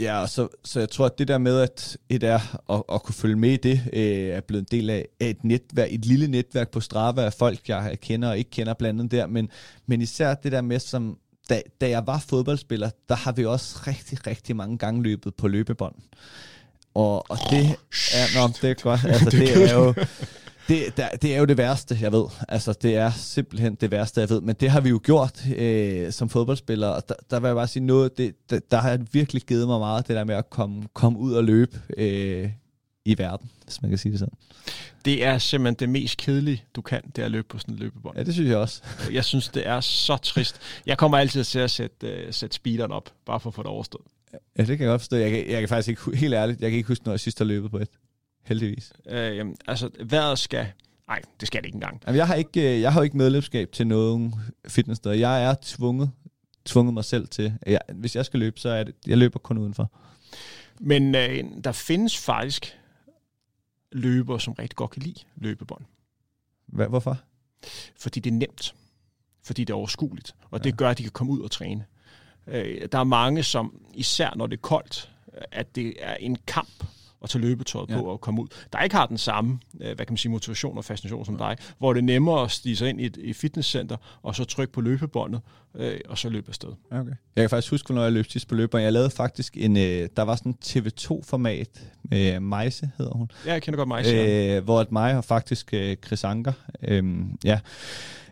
Ja, 0.00 0.26
så, 0.26 0.48
så 0.64 0.78
jeg 0.80 0.90
tror, 0.90 1.06
at 1.06 1.18
det 1.18 1.28
der 1.28 1.38
med, 1.38 1.60
at 1.60 1.96
et 2.08 2.22
er 2.22 2.72
at, 2.72 2.82
at 2.92 3.02
kunne 3.02 3.14
følge 3.14 3.36
med 3.36 3.50
i 3.50 3.56
det, 3.56 3.82
øh, 3.92 4.28
er 4.28 4.40
blevet 4.40 4.62
en 4.62 4.78
del 4.78 4.90
af, 4.90 5.06
af 5.20 5.28
et 5.30 5.44
netværk, 5.44 5.88
et 5.92 6.04
lille 6.04 6.28
netværk 6.28 6.70
på 6.70 6.80
Strava 6.80 7.22
af 7.22 7.32
folk, 7.32 7.68
jeg 7.68 7.98
kender 8.02 8.28
og 8.28 8.38
ikke 8.38 8.50
kender 8.50 8.74
blandt 8.74 9.00
andet 9.00 9.12
der, 9.12 9.26
men, 9.26 9.48
men 9.86 10.02
især 10.02 10.34
det 10.34 10.52
der 10.52 10.60
med, 10.60 10.78
som 10.78 11.18
da, 11.50 11.62
da 11.80 11.88
jeg 11.88 12.06
var 12.06 12.24
fodboldspiller, 12.28 12.90
der 13.08 13.14
har 13.14 13.32
vi 13.32 13.44
også 13.44 13.78
rigtig, 13.86 14.26
rigtig 14.26 14.56
mange 14.56 14.78
gange 14.78 15.02
løbet 15.02 15.34
på 15.34 15.48
løbebånd. 15.48 15.94
Og, 16.94 17.30
og 17.30 17.38
det 17.50 17.76
er, 18.14 18.40
nå, 18.40 18.52
det 18.62 18.70
er 18.70 18.74
godt. 18.74 19.00
Altså, 19.12 19.30
det 19.30 19.70
er 19.70 19.74
jo, 19.74 19.94
det, 20.68 20.96
der, 20.96 21.08
det 21.08 21.34
er 21.34 21.38
jo 21.38 21.44
det 21.44 21.58
værste, 21.58 21.98
jeg 22.00 22.12
ved. 22.12 22.24
Altså, 22.48 22.72
det 22.72 22.96
er 22.96 23.10
simpelthen 23.10 23.74
det 23.74 23.90
værste, 23.90 24.20
jeg 24.20 24.30
ved. 24.30 24.40
Men 24.40 24.56
det 24.60 24.70
har 24.70 24.80
vi 24.80 24.88
jo 24.88 25.00
gjort 25.02 25.46
øh, 25.56 26.12
som 26.12 26.28
fodboldspillere. 26.28 26.94
Og 26.94 27.08
der, 27.08 27.14
der 27.30 27.40
vil 27.40 27.48
jeg 27.48 27.56
bare 27.56 27.68
sige 27.68 27.86
noget, 27.86 28.18
det, 28.18 28.34
der, 28.50 28.60
der 28.70 28.76
har 28.76 28.98
virkelig 29.12 29.42
givet 29.42 29.66
mig 29.66 29.78
meget, 29.78 30.08
det 30.08 30.16
der 30.16 30.24
med 30.24 30.34
at 30.34 30.50
komme, 30.50 30.82
komme 30.94 31.18
ud 31.18 31.32
og 31.32 31.44
løbe 31.44 31.80
øh, 31.96 32.50
i 33.04 33.18
verden, 33.18 33.50
hvis 33.64 33.82
man 33.82 33.90
kan 33.90 33.98
sige 33.98 34.12
det 34.12 34.18
sådan. 34.18 34.34
Det 35.04 35.24
er 35.24 35.38
simpelthen 35.38 35.74
det 35.74 35.88
mest 35.88 36.16
kedelige, 36.16 36.64
du 36.74 36.80
kan, 36.80 37.02
det 37.16 37.22
er 37.22 37.26
at 37.26 37.30
løbe 37.30 37.48
på 37.48 37.58
sådan 37.58 37.74
en 37.74 37.78
løbebånd. 37.78 38.16
Ja, 38.16 38.22
det 38.22 38.34
synes 38.34 38.48
jeg 38.48 38.58
også. 38.58 38.82
jeg 39.12 39.24
synes, 39.24 39.48
det 39.48 39.66
er 39.66 39.80
så 39.80 40.16
trist. 40.16 40.60
Jeg 40.86 40.98
kommer 40.98 41.18
altid 41.18 41.44
til 41.44 41.58
at 41.58 41.70
sætte, 41.70 42.24
uh, 42.26 42.34
sætte 42.34 42.56
speederen 42.56 42.92
op, 42.92 43.12
bare 43.26 43.40
for 43.40 43.50
at 43.50 43.54
få 43.54 43.62
det 43.62 43.70
overstået. 43.70 44.04
Ja, 44.32 44.62
det 44.62 44.66
kan 44.66 44.80
jeg 44.80 44.88
godt 44.88 45.00
forstå. 45.00 45.16
Jeg 45.16 45.30
kan, 45.30 45.50
jeg 45.50 45.60
kan 45.60 45.68
faktisk 45.68 45.88
ikke, 45.88 46.16
helt 46.16 46.34
ærligt, 46.34 46.60
jeg 46.60 46.70
kan 46.70 46.76
ikke 46.76 46.88
huske, 46.88 47.04
når 47.04 47.12
jeg 47.12 47.20
sidst 47.20 47.38
har 47.38 47.44
løbet 47.44 47.70
på 47.70 47.78
et. 47.78 47.88
Heldigvis. 48.50 48.92
Øh, 49.06 49.36
jamen, 49.36 49.56
altså, 49.66 49.90
vejret 50.04 50.38
skal... 50.38 50.66
Nej, 51.08 51.22
det 51.40 51.46
skal 51.48 51.62
det 51.62 51.66
ikke 51.66 51.76
engang. 51.76 52.02
Jamen, 52.06 52.16
jeg 52.16 52.26
har 52.26 52.34
ikke, 52.34 52.74
øh, 52.74 52.80
jeg 52.80 52.92
har 52.92 53.02
ikke 53.02 53.16
medlemskab 53.16 53.72
til 53.72 53.86
nogen 53.86 54.34
fitnesssteder. 54.68 55.14
Jeg 55.14 55.44
er 55.44 55.54
tvunget, 55.62 56.10
tvunget 56.64 56.94
mig 56.94 57.04
selv 57.04 57.28
til. 57.28 57.54
Jeg, 57.66 57.80
hvis 57.94 58.16
jeg 58.16 58.24
skal 58.24 58.40
løbe, 58.40 58.60
så 58.60 58.68
er 58.68 58.84
det, 58.84 58.94
jeg 59.06 59.18
løber 59.18 59.38
kun 59.38 59.58
udenfor. 59.58 59.90
Men 60.80 61.14
øh, 61.14 61.44
der 61.64 61.72
findes 61.72 62.18
faktisk 62.18 62.78
løbere, 63.92 64.40
som 64.40 64.52
rigtig 64.52 64.76
godt 64.76 64.90
kan 64.90 65.02
lide 65.02 65.20
løbebånd. 65.36 65.84
Hvad, 66.66 66.86
hvorfor? 66.86 67.18
Fordi 67.98 68.20
det 68.20 68.30
er 68.30 68.34
nemt. 68.34 68.74
fordi 69.42 69.64
det 69.64 69.72
er 69.72 69.76
overskueligt, 69.76 70.34
og 70.50 70.64
det 70.64 70.76
gør, 70.76 70.90
at 70.90 70.98
de 70.98 71.02
kan 71.02 71.12
komme 71.12 71.32
ud 71.32 71.40
og 71.40 71.50
træne. 71.50 71.84
Øh, 72.46 72.88
der 72.92 72.98
er 72.98 73.04
mange, 73.04 73.42
som 73.42 73.80
især 73.94 74.34
når 74.36 74.46
det 74.46 74.56
er 74.56 74.60
koldt, 74.60 75.12
at 75.52 75.76
det 75.76 75.94
er 75.98 76.14
en 76.14 76.36
kamp 76.46 76.84
at 77.22 77.30
tage 77.30 77.42
løbetøjet 77.42 77.90
ja. 77.90 77.96
på 77.96 78.02
og 78.02 78.20
komme 78.20 78.42
ud. 78.42 78.46
Der 78.72 78.82
ikke 78.82 78.96
har 78.96 79.06
den 79.06 79.18
samme, 79.18 79.58
øh, 79.80 79.86
hvad 79.86 79.96
kan 79.96 80.12
man 80.12 80.16
sige, 80.16 80.32
motivation 80.32 80.78
og 80.78 80.84
fascination 80.84 81.24
som 81.24 81.36
ja. 81.40 81.48
dig, 81.48 81.56
hvor 81.78 81.92
det 81.92 82.00
er 82.00 82.04
nemmere 82.04 82.42
at 82.42 82.50
stige 82.50 82.76
sig 82.76 82.88
ind 82.88 83.00
i 83.00 83.06
et, 83.06 83.18
et 83.20 83.36
fitnesscenter, 83.36 83.96
og 84.22 84.36
så 84.36 84.44
trykke 84.44 84.72
på 84.72 84.80
løbebåndet, 84.80 85.40
øh, 85.74 86.00
og 86.08 86.18
så 86.18 86.28
løbe 86.28 86.48
afsted. 86.48 86.68
Okay. 86.90 87.10
Jeg 87.36 87.42
kan 87.42 87.50
faktisk 87.50 87.70
huske, 87.70 87.94
når 87.94 88.02
jeg 88.02 88.12
løb 88.12 88.26
sidst 88.30 88.48
på 88.48 88.54
løbebåndet, 88.54 88.84
jeg 88.84 88.92
lavede 88.92 89.10
faktisk 89.10 89.56
en, 89.56 89.76
øh, 89.76 90.08
der 90.16 90.22
var 90.22 90.36
sådan 90.36 90.52
en 90.52 90.58
TV2-format, 90.64 91.90
med 92.02 92.40
Meise 92.40 92.90
hedder 92.98 93.12
hun. 93.12 93.30
Ja, 93.46 93.52
jeg 93.52 93.62
kender 93.62 93.76
godt 93.76 93.88
Meise. 93.88 94.16
Øh, 94.16 94.64
hvor 94.64 94.80
at 94.80 94.92
mig 94.92 95.16
og 95.16 95.24
faktisk 95.24 95.74
øh, 95.74 95.96
Chris 96.06 96.24
Anker, 96.24 96.52
øh, 96.82 97.04
ja, 97.44 97.60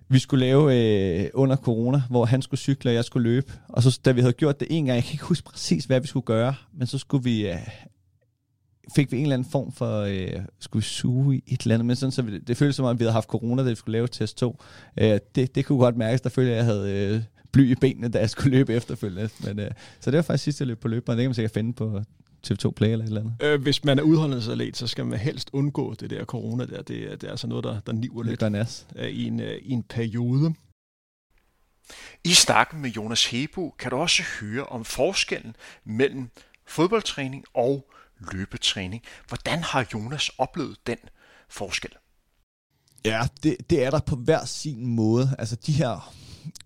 vi 0.08 0.18
skulle 0.18 0.46
lave 0.46 0.76
øh, 0.76 1.30
under 1.34 1.56
corona, 1.56 2.02
hvor 2.10 2.24
han 2.24 2.42
skulle 2.42 2.60
cykle, 2.60 2.90
og 2.90 2.94
jeg 2.94 3.04
skulle 3.04 3.30
løbe. 3.30 3.52
Og 3.68 3.82
så 3.82 4.00
da 4.04 4.12
vi 4.12 4.20
havde 4.20 4.32
gjort 4.32 4.60
det 4.60 4.68
en 4.70 4.84
gang, 4.84 4.96
jeg 4.96 5.04
kan 5.04 5.12
ikke 5.12 5.24
huske 5.24 5.44
præcis, 5.44 5.84
hvad 5.84 6.00
vi 6.00 6.06
skulle 6.06 6.26
gøre, 6.26 6.54
men 6.74 6.86
så 6.86 6.98
skulle 6.98 7.24
vi... 7.24 7.48
Øh, 7.48 7.56
fik 8.94 9.12
vi 9.12 9.16
en 9.16 9.22
eller 9.22 9.34
anden 9.34 9.50
form 9.50 9.72
for, 9.72 10.00
øh, 10.00 10.42
skulle 10.60 10.80
vi 10.80 10.86
suge 10.86 11.36
i 11.36 11.54
et 11.54 11.60
eller 11.60 11.74
andet, 11.74 11.86
men 11.86 11.96
sådan, 11.96 12.12
så 12.12 12.22
vi, 12.22 12.38
det 12.38 12.56
føltes 12.56 12.76
som 12.76 12.84
om, 12.84 12.98
vi 12.98 13.04
havde 13.04 13.12
haft 13.12 13.28
corona, 13.28 13.62
da 13.62 13.68
vi 13.68 13.74
skulle 13.74 13.92
lave 13.92 14.08
test 14.08 14.38
2. 14.38 14.62
Øh, 15.00 15.18
det, 15.34 15.54
det 15.54 15.64
kunne 15.64 15.78
godt 15.78 15.96
mærkes, 15.96 16.20
der 16.20 16.28
følte 16.28 16.50
jeg, 16.50 16.58
at 16.58 16.66
jeg 16.66 16.74
havde 16.74 17.14
øh, 17.14 17.22
bly 17.52 17.70
i 17.70 17.74
benene, 17.74 18.08
da 18.08 18.18
jeg 18.18 18.30
skulle 18.30 18.56
løbe 18.56 18.74
efterfølgende. 18.74 19.30
Men, 19.44 19.58
øh, 19.58 19.70
så 20.00 20.10
det 20.10 20.16
var 20.16 20.22
faktisk 20.22 20.44
sidste 20.44 20.64
løb 20.64 20.80
på 20.80 20.88
løberen. 20.88 21.18
Det 21.18 21.22
kan 21.22 21.28
man 21.28 21.34
sikkert 21.34 21.52
finde 21.52 21.72
på 21.72 22.02
TV2 22.46 22.70
Play 22.70 22.88
eller 22.88 23.04
et 23.04 23.08
eller 23.08 23.20
andet. 23.20 23.34
Øh, 23.42 23.62
hvis 23.62 23.84
man 23.84 23.98
er 23.98 24.02
udholdenhedsatlet, 24.02 24.76
så 24.76 24.86
skal 24.86 25.06
man 25.06 25.18
helst 25.18 25.50
undgå 25.52 25.94
det 25.94 26.10
der 26.10 26.24
corona 26.24 26.66
der. 26.66 26.82
Det, 26.82 26.88
det 26.88 27.24
er 27.24 27.30
altså 27.30 27.46
noget, 27.46 27.64
der, 27.64 27.80
der 27.80 27.92
niver 27.92 28.22
lidt 28.22 28.40
nas. 28.40 28.86
Øh, 28.96 29.08
i, 29.08 29.24
en, 29.24 29.40
øh, 29.40 29.58
i 29.62 29.72
en 29.72 29.82
periode. 29.82 30.54
I 32.24 32.32
snakken 32.32 32.82
med 32.82 32.90
Jonas 32.90 33.26
Hebo 33.26 33.74
kan 33.78 33.90
du 33.90 33.96
også 33.96 34.22
høre 34.40 34.64
om 34.64 34.84
forskellen 34.84 35.56
mellem 35.84 36.30
fodboldtræning 36.66 37.44
og 37.54 37.90
løbetræning. 38.32 39.02
Hvordan 39.28 39.62
har 39.62 39.86
Jonas 39.94 40.30
oplevet 40.38 40.76
den 40.86 40.98
forskel? 41.48 41.90
Ja, 43.04 43.26
det, 43.42 43.56
det 43.70 43.84
er 43.84 43.90
der 43.90 44.00
på 44.00 44.16
hver 44.16 44.44
sin 44.44 44.86
måde. 44.86 45.34
Altså 45.38 45.56
de 45.56 45.72
her 45.72 46.12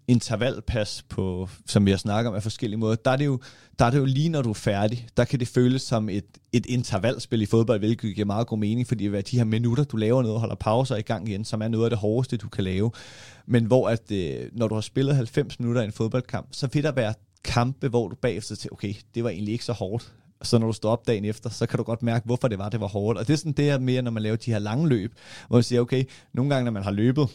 intervalpas, 0.08 1.04
på, 1.08 1.48
som 1.66 1.86
vi 1.86 1.90
har 1.90 1.98
snakket 1.98 2.28
om 2.28 2.34
af 2.34 2.42
forskellige 2.42 2.78
måder, 2.78 2.94
der 2.94 3.10
er, 3.10 3.16
det 3.16 3.26
jo, 3.26 3.40
der 3.78 3.84
er 3.84 3.90
det 3.90 3.98
jo 3.98 4.04
lige 4.04 4.28
når 4.28 4.42
du 4.42 4.50
er 4.50 4.54
færdig, 4.54 5.08
der 5.16 5.24
kan 5.24 5.40
det 5.40 5.48
føles 5.48 5.82
som 5.82 6.08
et, 6.08 6.24
et 6.52 6.66
intervalspil 6.66 7.42
i 7.42 7.46
fodbold, 7.46 7.78
hvilket 7.78 8.14
giver 8.14 8.26
meget 8.26 8.46
god 8.46 8.58
mening, 8.58 8.88
fordi 8.88 9.08
det 9.08 9.18
er 9.18 9.22
de 9.22 9.36
her 9.36 9.44
minutter, 9.44 9.84
du 9.84 9.96
laver 9.96 10.22
noget 10.22 10.40
holder 10.40 10.54
pauser 10.54 10.96
i 10.96 11.02
gang 11.02 11.28
igen, 11.28 11.44
som 11.44 11.62
er 11.62 11.68
noget 11.68 11.84
af 11.84 11.90
det 11.90 11.98
hårdeste, 11.98 12.36
du 12.36 12.48
kan 12.48 12.64
lave. 12.64 12.90
Men 13.46 13.64
hvor 13.64 13.88
at, 13.88 14.10
øh, 14.10 14.48
når 14.52 14.68
du 14.68 14.74
har 14.74 14.82
spillet 14.82 15.16
90 15.16 15.60
minutter 15.60 15.82
i 15.82 15.84
en 15.84 15.92
fodboldkamp, 15.92 16.48
så 16.52 16.66
vil 16.66 16.82
der 16.82 16.92
være 16.92 17.14
kampe, 17.44 17.88
hvor 17.88 18.08
du 18.08 18.14
bagefter 18.14 18.56
til, 18.56 18.72
okay, 18.72 18.94
det 19.14 19.24
var 19.24 19.30
egentlig 19.30 19.52
ikke 19.52 19.64
så 19.64 19.72
hårdt, 19.72 20.12
så 20.42 20.58
når 20.58 20.66
du 20.66 20.72
står 20.72 20.90
op 20.90 21.06
dagen 21.06 21.24
efter, 21.24 21.50
så 21.50 21.66
kan 21.66 21.76
du 21.76 21.82
godt 21.82 22.02
mærke, 22.02 22.26
hvorfor 22.26 22.48
det 22.48 22.58
var, 22.58 22.68
det 22.68 22.80
var 22.80 22.88
hårdt. 22.88 23.18
Og 23.18 23.26
det 23.26 23.32
er 23.32 23.36
sådan 23.36 23.52
det 23.52 23.64
her 23.64 23.78
mere, 23.78 24.02
når 24.02 24.10
man 24.10 24.22
laver 24.22 24.36
de 24.36 24.52
her 24.52 24.58
lange 24.58 24.88
løb, 24.88 25.14
hvor 25.48 25.56
man 25.56 25.62
siger, 25.62 25.80
okay, 25.80 26.04
nogle 26.34 26.54
gange, 26.54 26.64
når 26.64 26.72
man 26.72 26.82
har 26.82 26.90
løbet 26.90 27.28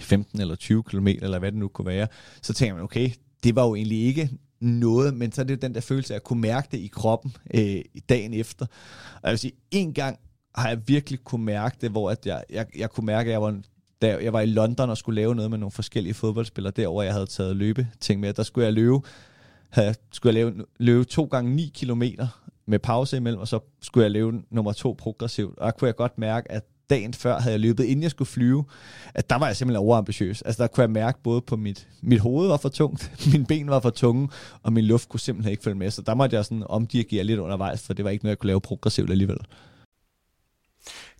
15 0.00 0.40
eller 0.40 0.54
20 0.54 0.82
km, 0.82 1.06
eller 1.06 1.38
hvad 1.38 1.52
det 1.52 1.58
nu 1.58 1.68
kunne 1.68 1.86
være, 1.86 2.06
så 2.42 2.52
tænker 2.52 2.74
man, 2.74 2.84
okay, 2.84 3.10
det 3.44 3.56
var 3.56 3.66
jo 3.66 3.74
egentlig 3.74 3.98
ikke 3.98 4.30
noget, 4.60 5.14
men 5.14 5.32
så 5.32 5.40
er 5.40 5.44
det 5.44 5.62
den 5.62 5.74
der 5.74 5.80
følelse 5.80 6.14
af 6.14 6.16
at 6.16 6.24
kunne 6.24 6.40
mærke 6.40 6.68
det 6.70 6.78
i 6.78 6.86
kroppen 6.86 7.36
øh, 7.54 7.80
dagen 8.08 8.34
efter. 8.34 8.66
Og 9.14 9.20
jeg 9.22 9.30
vil 9.30 9.38
sige, 9.38 9.52
en 9.70 9.92
gang 9.92 10.18
har 10.54 10.68
jeg 10.68 10.88
virkelig 10.88 11.24
kunne 11.24 11.44
mærke 11.44 11.76
det, 11.80 11.90
hvor 11.90 12.10
at 12.10 12.26
jeg, 12.26 12.44
jeg, 12.50 12.66
jeg 12.78 12.90
kunne 12.90 13.06
mærke, 13.06 13.28
at 13.28 13.32
jeg 13.32 13.42
var 13.42 13.60
da 14.02 14.18
jeg 14.22 14.32
var 14.32 14.40
i 14.40 14.46
London 14.46 14.90
og 14.90 14.96
skulle 14.96 15.20
lave 15.20 15.34
noget 15.34 15.50
med 15.50 15.58
nogle 15.58 15.70
forskellige 15.70 16.14
fodboldspillere, 16.14 16.72
derover 16.76 17.02
jeg 17.02 17.12
havde 17.12 17.26
taget 17.26 17.56
løbe 17.56 17.86
ting 18.00 18.20
med, 18.20 18.32
der 18.32 18.42
skulle 18.42 18.64
jeg 18.64 18.72
løbe, 18.72 19.00
havde, 19.70 19.94
skulle 20.12 20.38
jeg 20.38 20.46
lave, 20.46 20.64
løbe 20.78 21.04
to 21.04 21.24
gange 21.24 21.54
9 21.54 21.70
kilometer 21.74 22.28
med 22.66 22.78
pause 22.78 23.16
imellem, 23.16 23.40
og 23.40 23.48
så 23.48 23.60
skulle 23.82 24.04
jeg 24.04 24.10
løbe 24.10 24.42
nummer 24.50 24.72
to 24.72 24.96
progressivt. 24.98 25.58
Og 25.58 25.66
der 25.66 25.70
kunne 25.70 25.86
jeg 25.86 25.96
godt 25.96 26.18
mærke, 26.18 26.52
at 26.52 26.64
dagen 26.90 27.14
før 27.14 27.38
havde 27.38 27.52
jeg 27.52 27.60
løbet, 27.60 27.84
inden 27.84 28.02
jeg 28.02 28.10
skulle 28.10 28.28
flyve, 28.28 28.64
at 29.14 29.30
der 29.30 29.36
var 29.36 29.46
jeg 29.46 29.56
simpelthen 29.56 29.86
overambitiøs. 29.86 30.42
Altså 30.42 30.62
der 30.62 30.68
kunne 30.68 30.82
jeg 30.82 30.90
mærke 30.90 31.22
både 31.22 31.40
på 31.40 31.56
mit, 31.56 31.88
mit 32.02 32.20
hoved 32.20 32.48
var 32.48 32.56
for 32.56 32.68
tungt, 32.68 33.12
min 33.32 33.46
ben 33.46 33.70
var 33.70 33.80
for 33.80 33.90
tunge, 33.90 34.28
og 34.62 34.72
min 34.72 34.84
luft 34.84 35.08
kunne 35.08 35.20
simpelthen 35.20 35.50
ikke 35.50 35.62
følge 35.62 35.78
med. 35.78 35.90
Så 35.90 36.02
der 36.02 36.14
måtte 36.14 36.36
jeg 36.36 36.44
sådan 36.44 36.64
omdirigere 36.66 37.24
lidt 37.24 37.40
undervejs, 37.40 37.86
for 37.86 37.94
det 37.94 38.04
var 38.04 38.10
ikke 38.10 38.24
noget, 38.24 38.32
jeg 38.32 38.38
kunne 38.38 38.48
lave 38.48 38.60
progressivt 38.60 39.10
alligevel. 39.10 39.38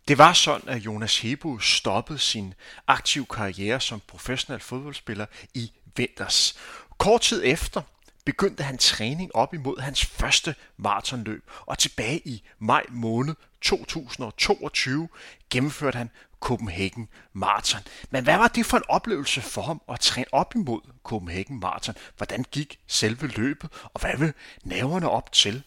Det 0.09 0.19
var 0.19 0.33
sådan, 0.33 0.69
at 0.69 0.79
Jonas 0.79 1.21
Hebo 1.21 1.59
stoppede 1.59 2.19
sin 2.19 2.55
aktive 2.87 3.27
karriere 3.27 3.81
som 3.81 4.01
professionel 4.09 4.61
fodboldspiller 4.61 5.27
i 5.55 5.73
vinters. 5.97 6.55
Kort 6.99 7.21
tid 7.21 7.43
efter 7.45 7.83
begyndte 8.25 8.63
han 8.63 8.79
træning 8.79 9.35
op 9.35 9.55
imod 9.55 9.81
hans 9.81 10.05
første 10.05 10.55
maratonløb, 10.77 11.51
og 11.67 11.79
tilbage 11.79 12.29
i 12.29 12.43
maj 12.59 12.83
måned 12.91 13.35
2022 13.61 15.09
gennemførte 15.51 15.99
han 15.99 16.11
Copenhagen 16.41 17.09
Marathon. 17.33 17.81
Men 18.11 18.25
hvad 18.25 18.37
var 18.37 18.49
det 18.49 18.67
for 18.67 18.77
en 18.77 18.83
oplevelse 18.89 19.41
for 19.41 19.63
ham 19.63 19.83
at 19.89 20.01
træne 20.01 20.27
op 20.33 20.55
imod 20.55 20.81
Copenhagen 21.05 21.61
Marathon? 21.61 21.95
Hvordan 22.17 22.45
gik 22.51 22.79
selve 22.87 23.27
løbet, 23.27 23.71
og 23.95 24.01
hvad 24.01 24.17
vil 24.19 24.33
naverne 24.65 25.11
op 25.11 25.33
til? 25.33 25.63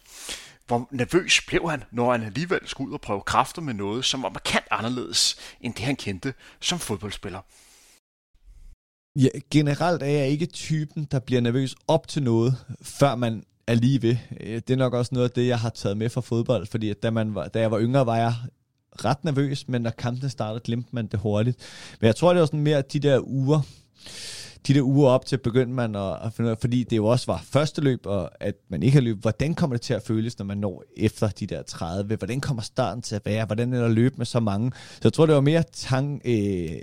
Hvor 0.68 0.88
nervøs 0.92 1.42
blev 1.48 1.70
han, 1.70 1.84
når 1.92 2.12
han 2.12 2.24
alligevel 2.24 2.68
skulle 2.68 2.89
ud 2.89 2.94
og 2.94 3.02
prøve 3.02 3.22
kræfter 3.22 3.62
med 3.62 3.74
noget, 3.74 4.06
som 4.06 4.24
var 4.24 4.30
markant 4.30 4.66
anderledes 4.72 5.38
end 5.62 5.74
det, 5.74 5.86
han 5.86 5.96
kendte 5.96 6.34
som 6.60 6.80
fodboldspiller? 6.80 7.42
Ja, 9.15 9.28
generelt 9.52 10.04
er 10.04 10.08
jeg 10.08 10.28
ikke 10.28 10.45
typen, 10.45 11.08
der 11.12 11.19
bliver 11.19 11.41
nervøs 11.41 11.76
op 11.88 12.08
til 12.08 12.23
noget, 12.23 12.56
før 12.82 13.15
man 13.15 13.43
er 13.67 13.76
lige 13.76 14.02
ved. 14.02 14.15
Øh, 14.41 14.56
det 14.56 14.69
er 14.69 14.76
nok 14.78 14.93
også 14.93 15.15
noget 15.15 15.30
af 15.30 15.32
det, 15.32 15.47
jeg 15.47 15.60
har 15.60 15.69
taget 15.69 15.97
med 15.97 16.10
fra 16.10 16.21
fodbold, 16.21 16.65
fordi 16.65 16.93
da, 16.93 17.12
man 17.12 17.36
var, 17.36 17.47
da 17.47 17.60
jeg 17.60 17.71
var 17.71 17.80
yngre, 17.80 18.06
var 18.06 18.17
jeg 18.17 18.34
ret 19.06 19.23
nervøs, 19.23 19.67
men 19.67 19.82
når 19.82 19.89
kampene 19.89 20.30
startede, 20.30 20.60
glemte 20.63 20.89
man 20.91 21.08
det 21.08 21.19
hurtigt. 21.19 21.58
Men 22.02 22.08
jeg 22.08 22.15
tror, 22.15 22.34
det 22.34 22.39
var 22.39 22.45
sådan 22.45 22.60
mere 22.60 22.82
de 22.82 22.99
der 22.99 23.19
uger, 23.23 23.62
de 24.67 24.73
der 24.73 24.82
uger 24.82 25.10
op 25.10 25.26
til 25.26 25.38
begyndte 25.38 25.73
man 25.73 25.95
at, 25.95 26.17
at 26.26 26.34
finde 26.34 26.47
ud 26.47 26.52
af, 26.52 26.60
fordi 26.60 26.84
det 26.84 26.97
jo 26.97 27.06
også 27.06 27.26
var 27.26 27.43
første 27.45 27.82
løb, 27.82 28.06
og 28.06 28.32
at 28.39 28.56
man 28.69 28.84
ikke 28.84 28.93
har 28.93 29.02
løbet, 29.02 29.21
hvordan 29.21 29.56
kommer 29.56 29.76
det 29.76 29.82
til 29.82 29.93
at 29.93 30.04
føles, 30.04 30.38
når 30.39 30.45
man 30.45 30.58
når 30.58 30.84
efter 30.97 31.28
de 31.28 31.47
der 31.47 31.62
30? 31.62 32.15
Hvordan 32.15 32.41
kommer 32.41 32.63
starten 32.63 33.02
til 33.02 33.15
at 33.15 33.26
være? 33.26 33.45
Hvordan 33.45 33.73
er 33.73 33.82
der 33.82 33.88
løb 33.88 34.17
med 34.17 34.26
så 34.26 34.39
mange? 34.39 34.71
Så 34.91 34.99
jeg 35.04 35.13
tror, 35.13 35.26
det 35.26 35.36
var 35.36 35.41
mere 35.41 35.63
tang, 35.73 36.21
øh, 36.26 36.82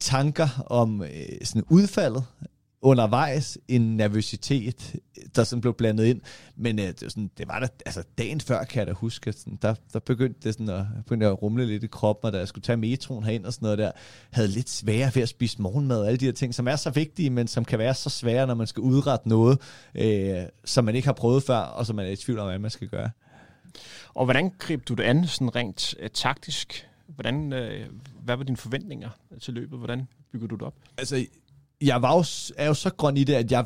tanker 0.00 0.64
om 0.66 1.02
øh, 1.02 1.08
sådan 1.44 1.64
udfaldet 1.70 2.24
undervejs, 2.82 3.58
en 3.68 3.96
nervøsitet, 3.96 4.96
der 5.36 5.44
sådan 5.44 5.60
blev 5.60 5.74
blandet 5.74 6.04
ind. 6.04 6.20
Men 6.56 6.78
øh, 6.78 6.86
det, 6.86 7.02
var 7.02 7.08
sådan, 7.08 7.30
det 7.38 7.48
var 7.48 7.58
der, 7.58 7.68
altså 7.86 8.02
dagen 8.18 8.40
før, 8.40 8.64
kan 8.64 8.78
jeg 8.78 8.86
da 8.86 8.92
huske, 8.92 9.32
sådan, 9.32 9.58
der, 9.62 9.74
der 9.92 9.98
begyndte 9.98 10.40
det 10.42 10.54
sådan 10.54 10.68
at, 10.68 10.84
begyndte 11.04 11.26
at 11.26 11.42
rumle 11.42 11.66
lidt 11.66 11.84
i 11.84 11.86
kroppen, 11.86 12.26
og 12.26 12.32
da 12.32 12.38
jeg 12.38 12.48
skulle 12.48 12.62
tage 12.62 12.76
metroen 12.76 13.24
herind 13.24 13.44
og 13.46 13.52
sådan 13.52 13.66
noget 13.66 13.78
der, 13.78 13.90
havde 14.30 14.48
lidt 14.48 14.70
sværere 14.70 15.10
ved 15.14 15.22
at 15.22 15.28
spise 15.28 15.62
morgenmad 15.62 16.00
og 16.00 16.06
alle 16.06 16.18
de 16.18 16.24
her 16.24 16.32
ting, 16.32 16.54
som 16.54 16.68
er 16.68 16.76
så 16.76 16.90
vigtige, 16.90 17.30
men 17.30 17.48
som 17.48 17.64
kan 17.64 17.78
være 17.78 17.94
så 17.94 18.10
svære, 18.10 18.46
når 18.46 18.54
man 18.54 18.66
skal 18.66 18.80
udrette 18.80 19.28
noget, 19.28 19.60
øh, 19.94 20.42
som 20.64 20.84
man 20.84 20.94
ikke 20.94 21.08
har 21.08 21.12
prøvet 21.12 21.42
før, 21.42 21.58
og 21.58 21.86
som 21.86 21.96
man 21.96 22.06
er 22.06 22.10
i 22.10 22.16
tvivl 22.16 22.38
om, 22.38 22.48
hvad 22.48 22.58
man 22.58 22.70
skal 22.70 22.88
gøre. 22.88 23.10
Og 24.14 24.24
hvordan 24.24 24.52
greb 24.58 24.88
du 24.88 24.94
det 24.94 25.02
an, 25.02 25.26
sådan 25.26 25.56
rent 25.56 25.94
øh, 26.00 26.10
taktisk? 26.10 26.88
Hvordan, 27.18 27.52
øh, 27.52 27.86
hvad 28.24 28.36
var 28.36 28.44
dine 28.44 28.56
forventninger 28.56 29.08
til 29.40 29.54
løbet? 29.54 29.78
Hvordan 29.78 30.08
bygger 30.32 30.46
du 30.48 30.54
det 30.54 30.62
op? 30.62 30.74
Altså, 30.98 31.26
jeg 31.80 32.02
var 32.02 32.16
jo, 32.16 32.24
er 32.56 32.66
jo 32.66 32.74
så 32.74 32.90
grøn 32.90 33.16
i 33.16 33.24
det, 33.24 33.34
at 33.34 33.52
jeg 33.52 33.64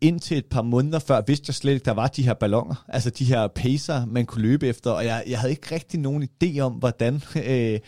indtil 0.00 0.38
et 0.38 0.46
par 0.46 0.62
måneder 0.62 0.98
før 0.98 1.22
vidste 1.26 1.44
jeg 1.48 1.54
slet 1.54 1.72
ikke, 1.72 1.84
der 1.84 1.92
var 1.92 2.06
de 2.06 2.22
her 2.22 2.34
ballonger, 2.34 2.84
altså 2.88 3.10
de 3.10 3.24
her 3.24 3.48
pacer, 3.48 4.06
man 4.06 4.26
kunne 4.26 4.42
løbe 4.42 4.66
efter, 4.66 4.90
og 4.90 5.04
jeg, 5.04 5.24
jeg 5.26 5.38
havde 5.38 5.50
ikke 5.50 5.74
rigtig 5.74 6.00
nogen 6.00 6.28
idé 6.28 6.58
om, 6.58 6.72
hvordan... 6.72 7.22
Øh, 7.44 7.80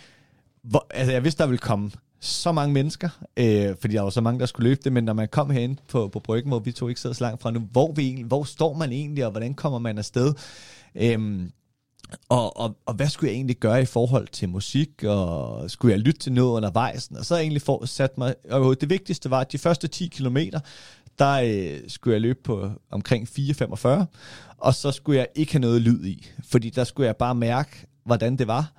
hvor, 0.62 0.86
altså 0.90 1.12
jeg 1.12 1.24
vidste, 1.24 1.42
der 1.42 1.46
ville 1.48 1.58
komme 1.58 1.90
så 2.20 2.52
mange 2.52 2.74
mennesker, 2.74 3.08
øh, 3.36 3.76
fordi 3.80 3.94
der 3.94 4.02
var 4.02 4.10
så 4.10 4.20
mange, 4.20 4.40
der 4.40 4.46
skulle 4.46 4.68
løbe 4.68 4.80
det, 4.84 4.92
men 4.92 5.04
når 5.04 5.12
man 5.12 5.28
kom 5.28 5.50
hen 5.50 5.78
på, 5.88 6.08
på 6.08 6.20
bryggen, 6.20 6.50
hvor 6.50 6.58
vi 6.58 6.72
to 6.72 6.88
ikke 6.88 7.00
sidder 7.00 7.14
så 7.14 7.24
langt 7.24 7.42
fra 7.42 7.50
nu, 7.50 7.60
hvor, 7.60 7.92
vi 7.92 8.02
egentlig, 8.02 8.26
hvor 8.26 8.44
står 8.44 8.74
man 8.74 8.92
egentlig, 8.92 9.24
og 9.24 9.30
hvordan 9.30 9.54
kommer 9.54 9.78
man 9.78 9.98
afsted? 9.98 10.34
Øh, 10.94 11.48
og, 12.28 12.56
og, 12.56 12.76
og 12.86 12.94
hvad 12.94 13.08
skulle 13.08 13.30
jeg 13.30 13.36
egentlig 13.36 13.56
gøre 13.56 13.82
i 13.82 13.84
forhold 13.84 14.28
til 14.28 14.48
musik, 14.48 15.04
og 15.04 15.70
skulle 15.70 15.92
jeg 15.92 16.00
lytte 16.00 16.20
til 16.20 16.32
noget 16.32 16.50
undervejs? 16.56 17.10
Og 17.18 17.24
så 17.24 17.36
egentlig 17.36 17.62
for, 17.62 17.86
sat 17.86 18.18
mig, 18.18 18.34
og 18.50 18.80
det 18.80 18.90
vigtigste 18.90 19.30
var, 19.30 19.40
at 19.40 19.52
de 19.52 19.58
første 19.58 19.88
10 19.88 20.06
kilometer, 20.06 20.60
der 21.18 21.40
øh, 21.44 21.80
skulle 21.88 22.14
jeg 22.14 22.20
løbe 22.20 22.40
på 22.44 22.70
omkring 22.90 23.28
4,45, 23.38 23.88
og 24.58 24.74
så 24.74 24.92
skulle 24.92 25.18
jeg 25.18 25.26
ikke 25.34 25.52
have 25.52 25.60
noget 25.60 25.82
lyd 25.82 26.04
i, 26.04 26.30
fordi 26.48 26.70
der 26.70 26.84
skulle 26.84 27.06
jeg 27.06 27.16
bare 27.16 27.34
mærke, 27.34 27.86
hvordan 28.04 28.36
det 28.36 28.46
var. 28.46 28.72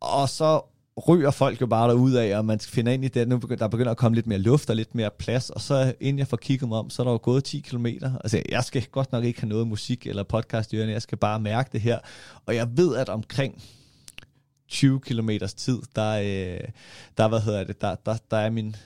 Og 0.00 0.28
så 0.28 0.60
ryger 1.08 1.30
folk 1.30 1.60
jo 1.60 1.66
bare 1.66 1.88
derud 1.88 2.12
af, 2.12 2.38
og 2.38 2.44
man 2.44 2.60
finder 2.60 2.92
ind 2.92 3.04
i 3.04 3.08
det, 3.08 3.28
nu 3.28 3.38
begynder, 3.38 3.58
der 3.58 3.68
begynder 3.68 3.90
at 3.90 3.96
komme 3.96 4.14
lidt 4.14 4.26
mere 4.26 4.38
luft 4.38 4.70
og 4.70 4.76
lidt 4.76 4.94
mere 4.94 5.10
plads, 5.18 5.50
og 5.50 5.60
så 5.60 5.94
inden 6.00 6.18
jeg 6.18 6.28
får 6.28 6.36
kigget 6.36 6.68
mig 6.68 6.78
om, 6.78 6.90
så 6.90 7.02
er 7.02 7.04
der 7.04 7.12
jo 7.12 7.20
gået 7.22 7.44
10 7.44 7.60
km. 7.60 7.86
Altså, 8.02 8.42
jeg 8.48 8.64
skal 8.64 8.86
godt 8.92 9.12
nok 9.12 9.24
ikke 9.24 9.40
have 9.40 9.48
noget 9.48 9.66
musik 9.66 10.06
eller 10.06 10.22
podcast 10.22 10.72
i 10.72 10.76
ørene, 10.76 10.92
jeg 10.92 11.02
skal 11.02 11.18
bare 11.18 11.40
mærke 11.40 11.70
det 11.72 11.80
her. 11.80 11.98
Og 12.46 12.54
jeg 12.54 12.68
ved, 12.76 12.96
at 12.96 13.08
omkring 13.08 13.62
20 14.68 15.00
km 15.00 15.30
tid, 15.56 15.78
der, 15.96 16.12
øh, 16.12 16.68
der, 17.18 17.28
hvad 17.28 17.40
hedder 17.40 17.64
det, 17.64 17.80
der, 17.80 17.94
der, 18.06 18.16
der, 18.30 18.36
er 18.36 18.50
min, 18.50 18.76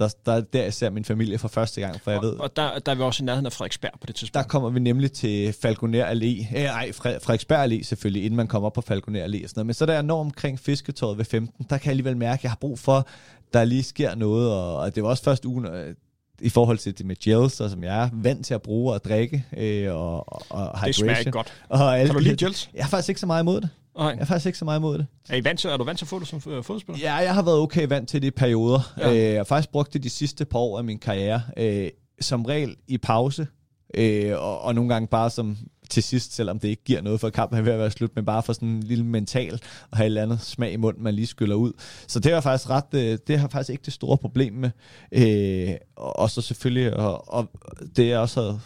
der, 0.00 0.08
der, 0.26 0.40
der 0.40 0.62
jeg 0.62 0.74
ser 0.74 0.90
min 0.90 1.04
familie 1.04 1.38
for 1.38 1.48
første 1.48 1.80
gang, 1.80 2.00
for 2.00 2.10
jeg 2.10 2.22
ved... 2.22 2.32
Og 2.32 2.56
der, 2.56 2.78
der 2.78 2.92
er 2.92 2.96
vi 2.96 3.02
også 3.02 3.22
i 3.22 3.26
nærheden 3.26 3.46
af 3.46 3.52
Frederiksberg 3.52 3.90
på 4.00 4.06
det 4.06 4.14
tidspunkt. 4.14 4.44
Der 4.44 4.48
kommer 4.48 4.70
vi 4.70 4.80
nemlig 4.80 5.12
til 5.12 5.52
Falconer 5.62 6.06
Allé. 6.06 6.56
Eh, 6.56 6.64
ej, 6.64 6.92
Frederiksberg 6.92 7.64
Allé 7.64 7.82
selvfølgelig, 7.82 8.24
inden 8.24 8.36
man 8.36 8.46
kommer 8.46 8.66
op 8.66 8.72
på 8.72 8.80
Falconer 8.80 9.24
Allé 9.24 9.44
og 9.44 9.48
sådan 9.48 9.52
noget. 9.56 9.66
Men 9.66 9.74
så 9.74 9.86
der 9.86 9.92
jeg 9.92 10.02
når 10.02 10.20
omkring 10.20 10.60
fisketåret 10.60 11.18
ved 11.18 11.24
15, 11.24 11.66
der 11.70 11.78
kan 11.78 11.84
jeg 11.84 11.90
alligevel 11.90 12.16
mærke, 12.16 12.40
at 12.40 12.42
jeg 12.42 12.50
har 12.50 12.58
brug 12.60 12.78
for, 12.78 13.06
der 13.52 13.64
lige 13.64 13.82
sker 13.82 14.14
noget. 14.14 14.52
Og, 14.52 14.76
og 14.76 14.94
det 14.94 15.02
var 15.02 15.08
også 15.08 15.22
først 15.22 15.44
ugen, 15.44 15.66
øh, 15.66 15.94
i 16.40 16.48
forhold 16.48 16.78
til 16.78 16.98
det 16.98 17.06
med 17.06 17.16
gels, 17.16 17.60
og 17.60 17.70
som 17.70 17.84
jeg 17.84 18.02
er 18.04 18.08
vant 18.12 18.46
til 18.46 18.54
at 18.54 18.62
bruge 18.62 18.92
og 18.94 19.04
drikke, 19.04 19.44
øh, 19.56 19.94
og, 19.94 20.32
og 20.52 20.78
hydration. 20.78 20.86
Det 20.86 20.94
smager 20.94 21.18
ikke 21.18 21.30
godt. 21.30 21.62
Og 21.68 21.96
kan 21.96 22.08
du 22.08 22.18
lide 22.18 22.44
gels? 22.44 22.70
Jeg 22.74 22.84
har 22.84 22.90
faktisk 22.90 23.08
ikke 23.08 23.20
så 23.20 23.26
meget 23.26 23.42
imod 23.42 23.60
det. 23.60 23.68
Nej. 23.96 24.08
Jeg 24.08 24.20
er 24.20 24.24
faktisk 24.24 24.46
ikke 24.46 24.58
så 24.58 24.64
meget 24.64 24.78
imod 24.78 24.98
det. 24.98 25.06
Er, 25.28 25.36
I 25.36 25.44
vant 25.44 25.60
til, 25.60 25.70
er 25.70 25.76
du 25.76 25.84
vant 25.84 25.98
til 25.98 26.08
det 26.20 26.28
som 26.28 26.42
øh, 26.52 26.64
fodspiller? 26.64 27.00
Ja, 27.00 27.14
jeg 27.14 27.34
har 27.34 27.42
været 27.42 27.58
okay 27.58 27.88
vant 27.88 28.08
til 28.08 28.22
det 28.22 28.28
i 28.28 28.30
perioder. 28.30 28.94
Ja. 28.98 29.10
Øh, 29.10 29.18
jeg 29.18 29.36
har 29.36 29.44
faktisk 29.44 29.70
brugt 29.70 29.92
det 29.92 30.02
de 30.02 30.10
sidste 30.10 30.44
par 30.44 30.58
år 30.58 30.78
af 30.78 30.84
min 30.84 30.98
karriere. 30.98 31.42
Øh, 31.56 31.90
som 32.20 32.44
regel 32.44 32.76
i 32.88 32.98
pause, 32.98 33.46
øh, 33.94 34.32
og, 34.32 34.60
og 34.60 34.74
nogle 34.74 34.94
gange 34.94 35.08
bare 35.08 35.30
som 35.30 35.56
til 35.90 36.02
sidst, 36.02 36.34
selvom 36.34 36.58
det 36.58 36.68
ikke 36.68 36.84
giver 36.84 37.00
noget 37.00 37.20
for 37.20 37.30
kampen 37.30 37.58
er 37.58 37.62
ved 37.62 37.72
at 37.72 37.78
være 37.78 37.90
slut, 37.90 38.16
men 38.16 38.24
bare 38.24 38.42
for 38.42 38.52
sådan 38.52 38.68
en 38.68 38.82
lille 38.82 39.04
mental 39.04 39.60
og 39.90 39.96
have 39.96 40.04
et 40.04 40.06
eller 40.06 40.22
andet 40.22 40.40
smag 40.40 40.72
i 40.72 40.76
munden, 40.76 41.02
man 41.02 41.14
lige 41.14 41.26
skyller 41.26 41.56
ud. 41.56 41.72
Så 42.06 42.20
det 42.20 42.32
er 42.32 42.40
faktisk 42.40 42.70
ret, 42.70 42.94
øh, 42.94 43.18
det 43.26 43.38
har 43.38 43.48
faktisk 43.48 43.70
ikke 43.70 43.84
det 43.84 43.92
store 43.92 44.18
problem 44.18 44.52
med. 44.52 44.70
Øh, 45.12 45.74
og, 45.96 46.18
og 46.18 46.30
så 46.30 46.40
selvfølgelig, 46.40 46.96
og, 46.96 47.34
og 47.34 47.50
det 47.96 48.08
jeg 48.08 48.18
også 48.18 48.40
havde 48.40 48.60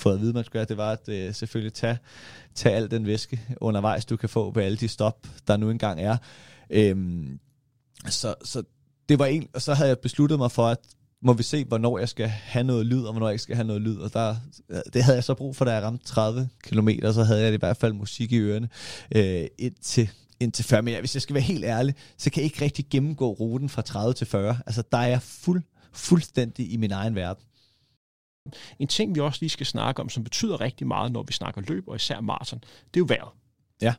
fået 0.00 0.14
at 0.14 0.20
vide, 0.20 0.32
man 0.32 0.44
skulle 0.44 0.60
gøre, 0.60 0.64
det 0.68 0.76
var 0.76 0.92
at 0.92 1.08
øh, 1.08 1.34
selvfølgelig 1.34 1.72
tage, 1.72 1.98
tage 2.54 2.76
al 2.76 2.90
den 2.90 3.06
væske 3.06 3.40
undervejs, 3.60 4.04
du 4.04 4.16
kan 4.16 4.28
få 4.28 4.50
på 4.50 4.60
alle 4.60 4.76
de 4.76 4.88
stop, 4.88 5.26
der 5.48 5.56
nu 5.56 5.70
engang 5.70 6.00
er. 6.00 6.16
Øhm, 6.70 7.38
så, 8.08 8.34
så 8.44 8.62
det 9.08 9.18
var 9.18 9.26
en, 9.26 9.48
og 9.54 9.62
så 9.62 9.74
havde 9.74 9.88
jeg 9.88 9.98
besluttet 9.98 10.38
mig 10.38 10.52
for, 10.52 10.66
at 10.66 10.78
må 11.22 11.32
vi 11.32 11.42
se, 11.42 11.64
hvornår 11.64 11.98
jeg 11.98 12.08
skal 12.08 12.28
have 12.28 12.64
noget 12.64 12.86
lyd, 12.86 13.02
og 13.02 13.12
hvornår 13.12 13.28
jeg 13.28 13.34
ikke 13.34 13.42
skal 13.42 13.56
have 13.56 13.66
noget 13.66 13.82
lyd. 13.82 13.96
Og 13.96 14.12
der, 14.12 14.36
det 14.92 15.04
havde 15.04 15.16
jeg 15.16 15.24
så 15.24 15.34
brug 15.34 15.56
for, 15.56 15.64
da 15.64 15.72
jeg 15.72 15.82
ramte 15.82 16.04
30 16.04 16.48
km, 16.62 16.88
så 17.12 17.24
havde 17.24 17.42
jeg 17.42 17.54
i 17.54 17.56
hvert 17.56 17.76
fald 17.76 17.92
musik 17.92 18.32
i 18.32 18.38
ørerne 18.38 18.68
øh, 19.14 19.46
indtil, 19.58 20.10
indtil 20.40 20.64
40. 20.64 20.82
Men 20.82 20.98
hvis 20.98 21.14
jeg 21.14 21.22
skal 21.22 21.34
være 21.34 21.42
helt 21.42 21.64
ærlig, 21.64 21.94
så 22.18 22.30
kan 22.30 22.40
jeg 22.40 22.44
ikke 22.44 22.64
rigtig 22.64 22.86
gennemgå 22.90 23.32
ruten 23.32 23.68
fra 23.68 23.82
30 23.82 24.14
til 24.14 24.26
40. 24.26 24.58
Altså, 24.66 24.82
der 24.92 24.98
er 24.98 25.06
jeg 25.06 25.22
fuld, 25.22 25.62
fuldstændig 25.92 26.72
i 26.72 26.76
min 26.76 26.92
egen 26.92 27.14
verden. 27.14 27.44
En 28.78 28.88
ting, 28.88 29.14
vi 29.14 29.20
også 29.20 29.38
lige 29.42 29.50
skal 29.50 29.66
snakke 29.66 30.02
om, 30.02 30.08
som 30.08 30.24
betyder 30.24 30.60
rigtig 30.60 30.86
meget, 30.86 31.12
når 31.12 31.22
vi 31.22 31.32
snakker 31.32 31.60
løb, 31.60 31.88
og 31.88 31.96
især 31.96 32.20
maraton, 32.20 32.58
det 32.58 33.00
er 33.00 33.00
jo 33.00 33.06
vejret. 33.08 33.28
Ja. 33.82 33.94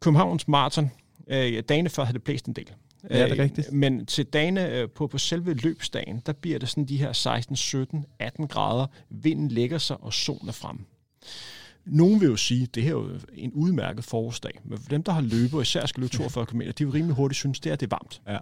Københavns 0.00 0.48
maraton, 0.48 0.90
øh, 1.28 1.62
dagene 1.68 1.88
før 1.88 2.04
havde 2.04 2.14
det 2.14 2.24
blæst 2.24 2.46
en 2.46 2.52
del. 2.52 2.70
Ja, 3.10 3.24
det 3.24 3.38
er 3.38 3.42
rigtigt. 3.42 3.68
Øh, 3.68 3.74
men 3.74 4.06
til 4.06 4.26
dagene 4.26 4.70
øh, 4.70 4.88
på, 4.90 5.06
på 5.06 5.18
selve 5.18 5.54
løbsdagen, 5.54 6.22
der 6.26 6.32
bliver 6.32 6.58
det 6.58 6.68
sådan 6.68 6.84
de 6.84 6.96
her 6.96 7.12
16, 7.12 7.56
17, 7.56 8.04
18 8.18 8.46
grader. 8.48 8.86
Vinden 9.10 9.48
lægger 9.48 9.78
sig, 9.78 9.96
og 10.00 10.12
solen 10.12 10.48
er 10.48 10.52
fremme. 10.52 10.84
Nogen 11.84 12.20
vil 12.20 12.28
jo 12.28 12.36
sige, 12.36 12.62
at 12.62 12.74
det 12.74 12.82
her 12.82 12.90
er 12.90 12.94
jo 12.94 13.10
en 13.34 13.52
udmærket 13.52 14.04
forårsdag. 14.04 14.60
Men 14.64 14.78
for 14.78 14.88
dem, 14.88 15.02
der 15.02 15.12
har 15.12 15.20
løbet, 15.20 15.54
og 15.54 15.62
især 15.62 15.86
skal 15.86 16.00
løbe 16.00 16.12
42 16.12 16.46
km, 16.46 16.60
de 16.60 16.84
vil 16.84 16.92
rimelig 16.92 17.16
hurtigt 17.16 17.38
synes, 17.38 17.60
det 17.60 17.72
er, 17.72 17.76
det 17.76 17.86
er 17.86 17.96
varmt. 17.96 18.22
Ja. 18.28 18.38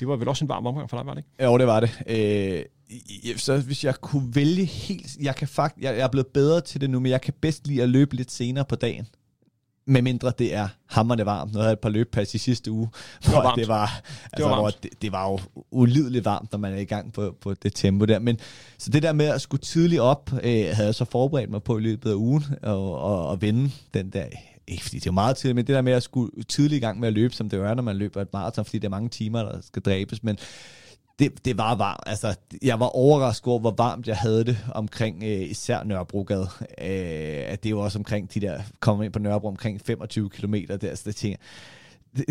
Det 0.00 0.08
var 0.08 0.16
vel 0.16 0.28
også 0.28 0.44
en 0.44 0.48
varm 0.48 0.66
omgang 0.66 0.90
for 0.90 0.96
dig, 0.96 1.06
var 1.06 1.14
det 1.14 1.18
ikke? 1.18 1.44
Jo, 1.44 1.58
det 1.58 1.66
var 1.66 1.80
det. 1.80 1.90
Øh, 2.06 2.64
så 3.36 3.58
hvis 3.58 3.84
jeg 3.84 3.94
kunne 3.94 4.34
vælge 4.34 4.64
helt... 4.64 5.16
Jeg, 5.20 5.36
kan 5.36 5.48
fakt, 5.48 5.78
jeg, 5.80 5.96
jeg 5.96 6.04
er 6.04 6.08
blevet 6.08 6.26
bedre 6.26 6.60
til 6.60 6.80
det 6.80 6.90
nu, 6.90 7.00
men 7.00 7.12
jeg 7.12 7.20
kan 7.20 7.34
bedst 7.40 7.66
lide 7.66 7.82
at 7.82 7.88
løbe 7.88 8.16
lidt 8.16 8.32
senere 8.32 8.64
på 8.64 8.76
dagen. 8.76 9.06
Med 9.86 10.02
mindre 10.02 10.32
det 10.38 10.54
er 10.54 10.68
hammerne 10.86 11.26
varmt. 11.26 11.52
Nu 11.52 11.58
havde 11.58 11.68
jeg 11.68 11.72
et 11.72 11.78
par 11.78 11.88
løbpas 11.88 12.34
i 12.34 12.38
sidste 12.38 12.70
uge, 12.70 12.88
det 13.24 13.32
var, 13.32 13.42
varmt. 13.42 13.58
det 13.58 13.68
var, 13.68 14.02
altså, 14.24 14.30
det, 14.36 14.44
var 14.44 14.54
hvor 14.54 14.70
det, 14.70 15.02
det 15.02 15.12
var 15.12 15.30
jo 15.30 15.38
ulideligt 15.70 16.24
varmt, 16.24 16.52
når 16.52 16.58
man 16.58 16.72
er 16.72 16.78
i 16.78 16.84
gang 16.84 17.12
på, 17.12 17.36
på 17.40 17.54
det 17.54 17.74
tempo 17.74 18.04
der. 18.04 18.18
Men 18.18 18.38
så 18.78 18.90
det 18.90 19.02
der 19.02 19.12
med 19.12 19.26
at 19.26 19.40
skulle 19.40 19.60
tidligt 19.60 20.00
op, 20.00 20.30
øh, 20.32 20.40
havde 20.72 20.86
jeg 20.86 20.94
så 20.94 21.04
forberedt 21.04 21.50
mig 21.50 21.62
på 21.62 21.78
i 21.78 21.80
løbet 21.80 22.10
af 22.10 22.14
ugen, 22.14 22.44
og, 22.62 22.98
og, 22.98 23.26
og 23.28 23.42
vinde 23.42 23.70
den 23.94 24.10
der 24.10 24.24
ikke 24.66 24.82
fordi 24.82 24.98
det 24.98 25.06
er 25.06 25.12
meget 25.12 25.36
tidligt, 25.36 25.56
men 25.56 25.66
det 25.66 25.74
der 25.74 25.82
med 25.82 25.92
at 25.92 26.02
skulle 26.02 26.44
tidligt 26.48 26.78
i 26.78 26.80
gang 26.80 27.00
med 27.00 27.08
at 27.08 27.14
løbe, 27.14 27.34
som 27.34 27.48
det 27.48 27.58
er, 27.58 27.74
når 27.74 27.82
man 27.82 27.96
løber 27.96 28.22
et 28.22 28.32
maraton, 28.32 28.64
fordi 28.64 28.78
det 28.78 28.84
er 28.84 28.90
mange 28.90 29.08
timer, 29.08 29.42
der 29.42 29.60
skal 29.60 29.82
dræbes, 29.82 30.22
men 30.22 30.38
det, 31.18 31.44
det 31.44 31.58
var 31.58 31.74
varmt. 31.74 32.02
Altså, 32.06 32.34
jeg 32.62 32.80
var 32.80 32.86
overrasket 32.86 33.46
over, 33.46 33.60
hvor 33.60 33.74
varmt 33.78 34.06
jeg 34.06 34.16
havde 34.16 34.44
det 34.44 34.58
omkring 34.74 35.22
øh, 35.24 35.50
især 35.50 35.84
Nørrebrogade. 35.84 36.48
Øh, 36.60 37.42
at 37.46 37.64
det 37.64 37.76
var 37.76 37.82
også 37.82 37.98
omkring 37.98 38.34
de 38.34 38.40
der, 38.40 38.60
kommer 38.80 39.04
ind 39.04 39.12
på 39.12 39.18
Nørrebro 39.18 39.48
omkring 39.48 39.80
25 39.80 40.30
km 40.30 40.54
der, 40.54 40.94
så 40.94 41.02
det 41.06 41.16
tænker 41.16 41.38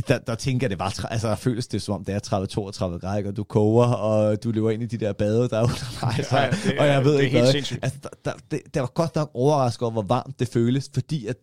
der, 0.07 0.17
der 0.17 0.36
tænker 0.36 0.65
jeg, 0.65 0.69
det 0.69 0.79
var, 0.79 1.05
altså 1.11 1.27
der 1.27 1.36
føles 1.36 1.67
det 1.67 1.81
som 1.81 1.95
om, 1.95 2.05
det 2.05 2.15
er 2.15 2.95
30-32 2.95 2.99
grader, 2.99 3.27
og 3.27 3.38
du 3.38 3.43
koger, 3.43 3.86
og 3.86 4.43
du 4.43 4.51
løber 4.51 4.71
ind 4.71 4.84
i 4.84 4.86
de 4.86 4.97
der 4.97 5.13
bade, 5.13 5.49
der 5.49 5.57
er 5.57 5.63
undervejs, 5.63 6.31
ja, 6.31 6.49
det, 6.49 6.79
og 6.79 6.88
jeg 6.88 7.05
ved 7.05 7.19
ikke 7.19 7.39
hvad. 7.39 7.53
Altså, 7.81 7.99
der, 8.03 8.09
der, 8.25 8.31
det, 8.51 8.61
det, 8.73 8.81
var 8.81 8.91
godt 8.93 9.15
nok 9.15 9.31
overrasket 9.34 9.81
over, 9.81 9.91
hvor 9.91 10.01
varmt 10.01 10.39
det 10.39 10.47
føles, 10.47 10.89
fordi 10.93 11.25
at 11.27 11.36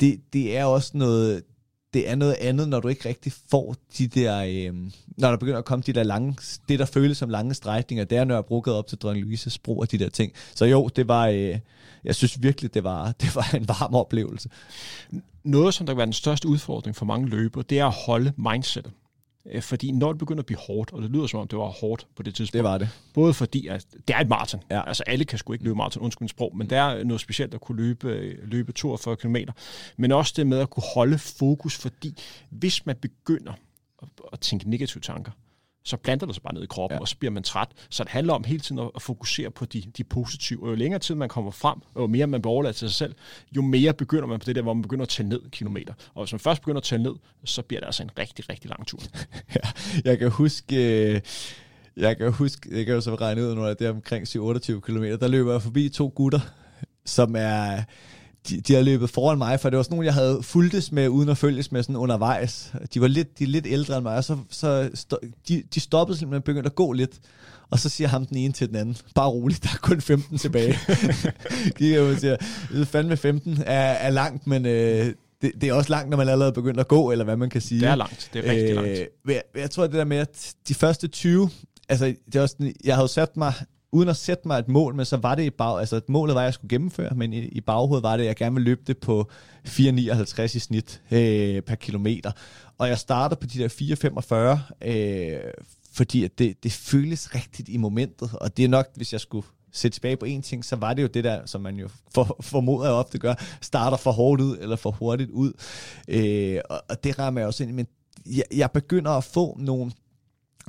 det, 0.00 0.20
det 0.32 0.56
er 0.56 0.64
også 0.64 0.90
noget, 0.94 1.42
det 1.94 2.10
er 2.10 2.14
noget 2.14 2.34
andet, 2.40 2.68
når 2.68 2.80
du 2.80 2.88
ikke 2.88 3.08
rigtig 3.08 3.32
får 3.50 3.76
de 3.98 4.06
der, 4.06 4.44
øh, 4.44 4.74
når 5.18 5.30
der 5.30 5.36
begynder 5.36 5.58
at 5.58 5.64
komme 5.64 5.82
de 5.86 5.92
der 5.92 6.02
lange, 6.02 6.36
det 6.68 6.78
der 6.78 6.84
føles 6.84 7.18
som 7.18 7.30
lange 7.30 7.54
strækninger, 7.54 8.04
det 8.04 8.18
er, 8.18 8.24
når 8.24 8.34
jeg 8.34 8.44
brugt 8.44 8.68
op 8.68 8.86
til 8.86 8.98
Dronning 8.98 9.26
Louise's 9.26 9.56
bro 9.64 9.78
og 9.78 9.90
de 9.90 9.98
der 9.98 10.08
ting. 10.08 10.32
Så 10.54 10.64
jo, 10.64 10.88
det 10.96 11.08
var, 11.08 11.26
øh, 11.26 11.58
jeg 12.04 12.14
synes 12.14 12.42
virkelig, 12.42 12.74
det 12.74 12.84
var, 12.84 13.12
det 13.22 13.36
var 13.36 13.54
en 13.54 13.68
varm 13.68 13.94
oplevelse. 13.94 14.48
Noget, 15.44 15.74
som 15.74 15.86
der 15.86 15.92
kan 15.92 15.96
være 15.96 16.06
den 16.06 16.12
største 16.12 16.48
udfordring 16.48 16.96
for 16.96 17.04
mange 17.04 17.28
løbere, 17.28 17.64
det 17.70 17.78
er 17.78 17.86
at 17.86 17.94
holde 18.06 18.32
mindsetet. 18.36 18.92
Øh, 19.52 19.62
fordi 19.62 19.92
når 19.92 20.12
det 20.12 20.18
begynder 20.18 20.42
at 20.42 20.46
blive 20.46 20.58
hårdt, 20.58 20.92
og 20.92 21.02
det 21.02 21.10
lyder 21.10 21.26
som 21.26 21.40
om, 21.40 21.48
det 21.48 21.58
var 21.58 21.64
hårdt 21.64 22.06
på 22.16 22.22
det 22.22 22.34
tidspunkt. 22.34 22.52
Det 22.52 22.64
var 22.64 22.78
det. 22.78 22.88
Både 23.14 23.34
fordi, 23.34 23.66
at 23.66 23.86
det 24.08 24.16
er 24.16 24.20
et 24.20 24.28
maraton. 24.28 24.60
Ja. 24.70 24.88
Altså 24.88 25.02
alle 25.06 25.24
kan 25.24 25.38
sgu 25.38 25.52
ikke 25.52 25.64
løbe 25.64 25.76
maraton, 25.76 26.02
undskyld 26.02 26.28
sprog, 26.28 26.56
men 26.56 26.70
det 26.70 26.78
er 26.78 27.04
noget 27.04 27.20
specielt 27.20 27.54
at 27.54 27.60
kunne 27.60 27.82
løbe, 27.82 28.36
løbe 28.42 28.72
42 28.72 29.16
km. 29.16 29.36
Men 29.96 30.12
også 30.12 30.32
det 30.36 30.46
med 30.46 30.58
at 30.58 30.70
kunne 30.70 30.84
holde 30.94 31.18
fokus, 31.18 31.78
fordi 31.78 32.22
hvis 32.50 32.86
man 32.86 32.96
begynder 32.96 33.52
at 34.32 34.40
tænke 34.40 34.70
negative 34.70 35.00
tanker, 35.00 35.30
så 35.84 35.96
planter 35.96 36.26
det 36.26 36.34
sig 36.34 36.42
bare 36.42 36.54
ned 36.54 36.62
i 36.62 36.66
kroppen, 36.66 36.96
ja. 36.96 37.00
og 37.00 37.08
så 37.08 37.16
bliver 37.18 37.32
man 37.32 37.42
træt. 37.42 37.68
Så 37.90 38.04
det 38.04 38.10
handler 38.10 38.34
om 38.34 38.44
hele 38.44 38.60
tiden 38.60 38.90
at 38.96 39.02
fokusere 39.02 39.50
på 39.50 39.64
de, 39.64 39.82
de 39.96 40.04
positive. 40.04 40.62
Og 40.62 40.70
jo 40.70 40.74
længere 40.74 40.98
tid 40.98 41.14
man 41.14 41.28
kommer 41.28 41.50
frem, 41.50 41.78
og 41.94 42.02
jo 42.02 42.06
mere 42.06 42.26
man 42.26 42.42
bliver 42.42 42.52
overladt 42.52 42.76
til 42.76 42.88
sig 42.88 42.96
selv, 42.96 43.14
jo 43.56 43.62
mere 43.62 43.92
begynder 43.92 44.26
man 44.26 44.38
på 44.38 44.44
det 44.44 44.56
der, 44.56 44.62
hvor 44.62 44.74
man 44.74 44.82
begynder 44.82 45.02
at 45.02 45.08
tælle 45.08 45.28
ned 45.28 45.40
kilometer. 45.50 45.94
Og 46.14 46.24
hvis 46.24 46.32
man 46.32 46.40
først 46.40 46.60
begynder 46.62 46.80
at 46.80 46.84
tælle 46.84 47.02
ned, 47.02 47.14
så 47.44 47.62
bliver 47.62 47.80
det 47.80 47.86
altså 47.86 48.02
en 48.02 48.10
rigtig, 48.18 48.48
rigtig 48.48 48.70
lang 48.70 48.86
tur. 48.86 48.98
ja, 49.56 49.60
jeg 50.04 50.18
kan 50.18 50.30
huske... 50.30 50.76
Øh, 51.14 51.20
jeg 51.96 52.16
kan 52.16 52.32
huske, 52.32 52.76
jeg 52.76 52.86
kan 52.86 52.94
jo 52.94 53.00
så 53.00 53.14
regne 53.14 53.42
ud, 53.42 53.54
når 53.54 53.74
det 53.74 53.86
er 53.86 53.90
omkring 53.90 54.28
27 54.28 54.80
km, 54.80 55.02
der 55.02 55.28
løber 55.28 55.52
jeg 55.52 55.62
forbi 55.62 55.88
to 55.88 56.12
gutter, 56.14 56.40
som 57.04 57.34
er 57.38 57.82
de, 58.48 58.60
de 58.60 58.74
har 58.74 58.82
løbet 58.82 59.10
foran 59.10 59.38
mig, 59.38 59.60
for 59.60 59.70
det 59.70 59.76
var 59.76 59.82
sådan 59.82 59.94
nogle, 59.94 60.06
jeg 60.06 60.14
havde 60.14 60.42
fuldtes 60.42 60.92
med, 60.92 61.08
uden 61.08 61.28
at 61.28 61.38
følges 61.38 61.72
med 61.72 61.82
sådan 61.82 61.96
undervejs. 61.96 62.72
De 62.94 63.00
var 63.00 63.08
lidt, 63.08 63.38
de 63.38 63.44
er 63.44 63.48
lidt 63.48 63.66
ældre 63.66 63.96
end 63.96 64.02
mig, 64.02 64.16
og 64.16 64.24
så, 64.24 64.38
så 64.50 64.90
sto, 64.94 65.16
de, 65.48 65.62
de 65.74 65.80
stoppede 65.80 66.18
simpelthen 66.18 66.40
og 66.40 66.44
begyndte 66.44 66.66
at 66.66 66.74
gå 66.74 66.92
lidt. 66.92 67.20
Og 67.70 67.78
så 67.78 67.88
siger 67.88 68.08
ham 68.08 68.26
den 68.26 68.36
ene 68.36 68.52
til 68.52 68.68
den 68.68 68.76
anden, 68.76 68.96
bare 69.14 69.28
roligt, 69.28 69.62
der 69.62 69.68
er 69.68 69.78
kun 69.82 70.00
15 70.00 70.38
tilbage. 70.38 70.78
Kigger 71.76 72.02
jeg 72.02 72.12
og 72.12 72.18
siger, 72.20 72.36
fandme 72.84 73.16
15 73.16 73.58
er, 73.66 73.80
er 73.80 74.10
langt, 74.10 74.46
men 74.46 74.66
øh, 74.66 75.12
det, 75.42 75.52
det 75.60 75.68
er 75.68 75.72
også 75.72 75.90
langt, 75.90 76.10
når 76.10 76.16
man 76.16 76.28
allerede 76.28 76.50
er 76.50 76.54
begyndt 76.54 76.80
at 76.80 76.88
gå, 76.88 77.10
eller 77.10 77.24
hvad 77.24 77.36
man 77.36 77.50
kan 77.50 77.60
sige. 77.60 77.80
Det 77.80 77.88
er 77.88 77.94
langt, 77.94 78.30
det 78.32 78.46
er 78.46 78.50
rigtig 78.50 78.70
øh, 78.70 78.74
langt. 78.74 79.00
Jeg, 79.28 79.42
jeg 79.56 79.70
tror, 79.70 79.86
det 79.86 79.92
der 79.92 80.04
med, 80.04 80.16
at 80.16 80.54
de 80.68 80.74
første 80.74 81.08
20, 81.08 81.50
altså 81.88 82.14
det 82.26 82.36
er 82.36 82.42
også, 82.42 82.72
jeg 82.84 82.94
havde 82.94 83.08
sat 83.08 83.36
mig 83.36 83.54
uden 83.94 84.08
at 84.08 84.16
sætte 84.16 84.48
mig 84.48 84.58
et 84.58 84.68
mål, 84.68 84.94
men 84.94 85.04
så 85.04 85.16
var 85.16 85.34
det 85.34 85.42
i 85.42 85.50
bag, 85.50 85.80
altså 85.80 86.00
målet 86.08 86.34
var, 86.34 86.40
at 86.40 86.44
jeg 86.44 86.54
skulle 86.54 86.68
gennemføre, 86.68 87.14
men 87.14 87.32
i, 87.32 87.38
i 87.38 87.60
baghovedet 87.60 88.02
var 88.02 88.16
det, 88.16 88.24
at 88.24 88.28
jeg 88.28 88.36
gerne 88.36 88.54
ville 88.54 88.64
løbe 88.64 88.82
det 88.86 88.98
på 88.98 89.30
4,59 89.68 90.42
i 90.42 90.58
snit 90.58 91.02
øh, 91.10 91.62
per 91.62 91.74
kilometer. 91.74 92.32
Og 92.78 92.88
jeg 92.88 92.98
starter 92.98 93.36
på 93.36 93.46
de 93.46 93.58
der 93.58 94.58
4,45, 94.82 94.88
øh, 94.88 95.40
fordi 95.92 96.24
at 96.24 96.38
det, 96.38 96.62
det 96.62 96.72
føles 96.72 97.34
rigtigt 97.34 97.68
i 97.68 97.76
momentet, 97.76 98.30
og 98.40 98.56
det 98.56 98.64
er 98.64 98.68
nok, 98.68 98.86
hvis 98.96 99.12
jeg 99.12 99.20
skulle 99.20 99.46
sætte 99.72 99.96
tilbage 99.96 100.16
på 100.16 100.24
en 100.24 100.42
ting, 100.42 100.64
så 100.64 100.76
var 100.76 100.94
det 100.94 101.02
jo 101.02 101.08
det 101.08 101.24
der, 101.24 101.46
som 101.46 101.60
man 101.60 101.76
jo 101.76 101.88
for, 102.14 102.36
formoder 102.40 102.84
jeg 102.84 102.94
ofte 102.94 103.18
gør, 103.18 103.34
starter 103.60 103.96
for 103.96 104.10
hårdt 104.10 104.40
ud, 104.40 104.58
eller 104.60 104.76
for 104.76 104.90
hurtigt 104.90 105.30
ud. 105.30 105.52
Øh, 106.08 106.60
og, 106.70 106.82
og 106.88 107.04
det 107.04 107.18
rammer 107.18 107.40
jeg 107.40 107.46
også 107.46 107.62
ind 107.62 107.72
men 107.72 107.86
jeg, 108.26 108.44
jeg 108.54 108.70
begynder 108.70 109.10
at 109.10 109.24
få 109.24 109.56
nogle 109.60 109.92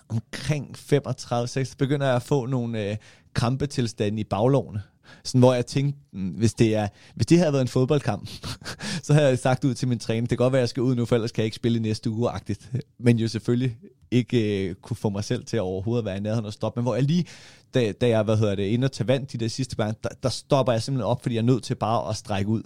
omkring 0.10 0.76
35-6, 0.78 1.76
begynder 1.78 2.06
jeg 2.06 2.16
at 2.16 2.24
få 2.24 2.46
nogle 2.46 2.90
øh, 2.90 2.98
krampetilstande 3.34 4.20
i 4.20 4.24
baglovene. 4.24 4.82
Sådan, 5.24 5.40
hvor 5.40 5.54
jeg 5.54 5.66
tænkte, 5.66 6.00
mm, 6.14 6.30
hvis 6.30 6.54
det, 6.54 6.76
er, 6.76 6.88
hvis 7.16 7.26
det 7.26 7.38
havde 7.38 7.54
været 7.54 7.62
en 7.62 7.68
fodboldkamp, 7.68 8.30
så 9.04 9.14
havde 9.14 9.28
jeg 9.28 9.40
sagt 9.40 9.64
ud 9.64 9.74
til 9.74 9.88
min 9.88 10.00
træner, 10.00 10.22
det 10.22 10.30
kan 10.30 10.38
godt 10.38 10.54
være, 10.54 10.60
at 10.60 10.64
jeg 10.64 10.70
skal 10.70 10.84
ud 10.84 10.96
nu, 10.96 11.06
for 11.06 11.16
ellers 11.16 11.32
kan 11.32 11.42
jeg 11.42 11.46
ikke 11.46 11.56
spille 11.56 11.80
næste 11.80 12.10
uge 12.10 12.30
-agtigt. 12.30 12.80
Men 13.00 13.20
jo 13.20 13.28
selvfølgelig 13.28 13.78
ikke 14.12 14.68
øh, 14.70 14.76
kunne 14.76 14.98
få 14.98 15.10
mig 15.10 15.24
selv 15.24 15.46
til 15.46 15.58
at 15.58 15.62
overhovedet 15.62 16.06
være 16.06 16.18
i 16.18 16.20
nærheden 16.20 16.46
og 16.46 16.54
stoppe. 16.54 16.80
Men 16.80 16.84
hvor 16.84 16.96
jeg 16.96 17.04
lige, 17.04 17.26
da, 17.74 17.92
da 17.92 18.08
jeg 18.08 18.24
hvad 18.24 18.38
hedder 18.38 18.56
det, 18.56 18.64
inde 18.64 18.86
og 18.86 18.92
tage 18.92 19.08
vand 19.08 19.28
de 19.28 19.38
der 19.38 19.48
sidste 19.48 19.76
gange, 19.76 19.96
der, 20.04 20.10
der 20.24 20.30
stopper 20.30 20.74
jeg 20.74 20.82
simpelthen 20.84 21.10
op, 21.10 21.22
fordi 21.22 21.36
jeg 21.36 21.42
er 21.42 21.46
nødt 21.46 21.64
til 21.64 21.76
bare 21.76 22.10
at 22.10 22.16
strække 22.16 22.50
ud 22.50 22.64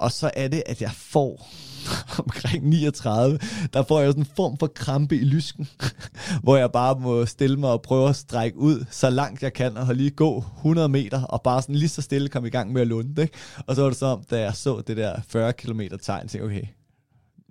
og 0.00 0.12
så 0.12 0.30
er 0.34 0.48
det, 0.48 0.62
at 0.66 0.82
jeg 0.82 0.90
får 0.90 1.48
omkring 2.24 2.68
39, 2.68 3.38
der 3.72 3.82
får 3.82 4.00
jeg 4.00 4.08
sådan 4.08 4.22
en 4.22 4.28
form 4.36 4.58
for 4.58 4.66
krampe 4.66 5.16
i 5.16 5.24
lysken, 5.24 5.68
hvor 6.42 6.56
jeg 6.56 6.72
bare 6.72 7.00
må 7.00 7.26
stille 7.26 7.56
mig 7.56 7.70
og 7.70 7.82
prøve 7.82 8.08
at 8.08 8.16
strække 8.16 8.58
ud 8.58 8.84
så 8.90 9.10
langt 9.10 9.42
jeg 9.42 9.52
kan, 9.52 9.76
og 9.76 9.94
lige 9.94 10.10
gå 10.10 10.44
100 10.56 10.88
meter, 10.88 11.22
og 11.22 11.42
bare 11.42 11.62
sådan 11.62 11.74
lige 11.74 11.88
så 11.88 12.02
stille 12.02 12.28
komme 12.28 12.48
i 12.48 12.50
gang 12.50 12.72
med 12.72 12.80
at 12.80 12.86
lunde. 12.86 13.22
Ikke? 13.22 13.34
Og 13.66 13.74
så 13.74 13.82
var 13.82 13.88
det 13.88 13.98
så, 13.98 14.18
da 14.30 14.40
jeg 14.40 14.54
så 14.54 14.82
det 14.86 14.96
der 14.96 15.20
40 15.28 15.52
km 15.52 15.80
tegn, 16.02 16.28
tænkte 16.28 16.46
okay, 16.46 16.79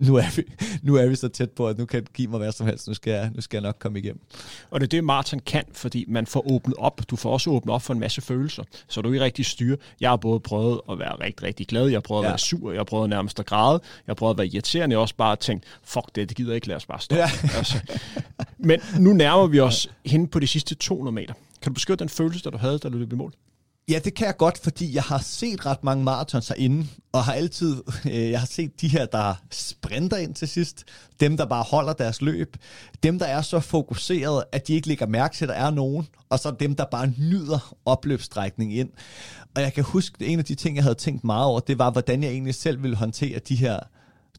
nu 0.00 0.16
er, 0.16 0.36
vi, 0.36 0.42
nu 0.82 0.94
er 0.96 1.06
vi 1.06 1.14
så 1.14 1.28
tæt 1.28 1.50
på, 1.50 1.68
at 1.68 1.78
nu 1.78 1.86
kan 1.86 2.02
det 2.02 2.12
give 2.12 2.28
mig 2.28 2.38
hvad 2.38 2.52
som 2.52 2.66
helst. 2.66 2.88
Nu 2.88 2.94
skal, 2.94 3.12
jeg, 3.12 3.30
nu 3.34 3.40
skal 3.40 3.56
jeg 3.56 3.62
nok 3.62 3.76
komme 3.78 3.98
igennem. 3.98 4.20
Og 4.70 4.80
det 4.80 4.86
er 4.86 4.88
det, 4.88 5.04
Martin 5.04 5.40
kan, 5.40 5.64
fordi 5.72 6.04
man 6.08 6.26
får 6.26 6.52
åbnet 6.52 6.74
op. 6.78 7.00
Du 7.10 7.16
får 7.16 7.32
også 7.32 7.50
åbnet 7.50 7.74
op 7.74 7.82
for 7.82 7.94
en 7.94 8.00
masse 8.00 8.20
følelser, 8.20 8.62
så 8.88 9.00
du 9.00 9.08
er 9.08 9.12
ikke 9.12 9.24
rigtig 9.24 9.46
styre. 9.46 9.76
Jeg 10.00 10.10
har 10.10 10.16
både 10.16 10.40
prøvet 10.40 10.80
at 10.90 10.98
være 10.98 11.12
rigtig, 11.20 11.46
rigtig 11.46 11.66
glad, 11.66 11.86
jeg 11.86 11.96
har 11.96 12.00
prøvet 12.00 12.22
ja. 12.22 12.28
at 12.28 12.30
være 12.30 12.38
sur, 12.38 12.70
jeg 12.70 12.78
har 12.78 12.84
prøvet 12.84 13.10
nærmest 13.10 13.40
at 13.40 13.46
græde, 13.46 13.80
jeg 14.06 14.10
har 14.10 14.14
prøvet 14.14 14.34
at 14.34 14.38
være 14.38 14.46
irriterende, 14.46 14.94
jeg 14.94 15.00
også 15.00 15.14
bare 15.14 15.36
tænkt, 15.36 15.64
fuck 15.84 16.06
det, 16.14 16.28
det 16.28 16.36
gider 16.36 16.50
jeg 16.50 16.54
ikke, 16.54 16.66
lade 16.66 16.76
os 16.76 16.86
bare 16.86 17.00
stoppe. 17.00 17.22
Ja. 17.22 17.30
altså. 17.58 17.78
Men 18.58 18.80
nu 18.98 19.12
nærmer 19.12 19.46
vi 19.46 19.60
os 19.60 19.90
hen 20.06 20.28
på 20.28 20.38
de 20.38 20.46
sidste 20.46 20.74
200 20.74 21.14
meter. 21.14 21.34
Kan 21.62 21.72
du 21.72 21.74
beskrive 21.74 21.96
den 21.96 22.08
følelse, 22.08 22.44
der 22.44 22.50
du 22.50 22.58
havde, 22.58 22.78
da 22.78 22.88
du 22.88 22.98
løb 22.98 23.12
i 23.12 23.16
mål? 23.16 23.32
Ja, 23.90 23.98
det 23.98 24.14
kan 24.14 24.26
jeg 24.26 24.36
godt, 24.36 24.58
fordi 24.58 24.94
jeg 24.94 25.02
har 25.02 25.18
set 25.18 25.66
ret 25.66 25.84
mange 25.84 26.04
marathons 26.04 26.48
herinde, 26.48 26.86
og 27.12 27.24
har 27.24 27.32
altid, 27.32 27.82
øh, 28.06 28.30
jeg 28.30 28.40
har 28.40 28.46
set 28.46 28.80
de 28.80 28.88
her, 28.88 29.06
der 29.06 29.34
sprinter 29.50 30.16
ind 30.16 30.34
til 30.34 30.48
sidst, 30.48 30.84
dem, 31.20 31.36
der 31.36 31.46
bare 31.46 31.62
holder 31.62 31.92
deres 31.92 32.22
løb, 32.22 32.56
dem, 33.02 33.18
der 33.18 33.26
er 33.26 33.42
så 33.42 33.60
fokuseret, 33.60 34.44
at 34.52 34.68
de 34.68 34.74
ikke 34.74 34.88
lægger 34.88 35.06
mærke 35.06 35.36
til, 35.36 35.44
at 35.44 35.48
der 35.48 35.54
er 35.54 35.70
nogen, 35.70 36.08
og 36.28 36.38
så 36.38 36.50
dem, 36.50 36.74
der 36.74 36.84
bare 36.84 37.12
nyder 37.18 37.74
opløbsstrækningen 37.84 38.78
ind. 38.78 38.90
Og 39.56 39.62
jeg 39.62 39.72
kan 39.72 39.84
huske, 39.84 40.16
at 40.20 40.26
en 40.26 40.38
af 40.38 40.44
de 40.44 40.54
ting, 40.54 40.76
jeg 40.76 40.84
havde 40.84 40.94
tænkt 40.94 41.24
meget 41.24 41.46
over, 41.46 41.60
det 41.60 41.78
var, 41.78 41.90
hvordan 41.90 42.22
jeg 42.22 42.30
egentlig 42.30 42.54
selv 42.54 42.82
ville 42.82 42.96
håndtere 42.96 43.38
de 43.38 43.56
her 43.56 43.78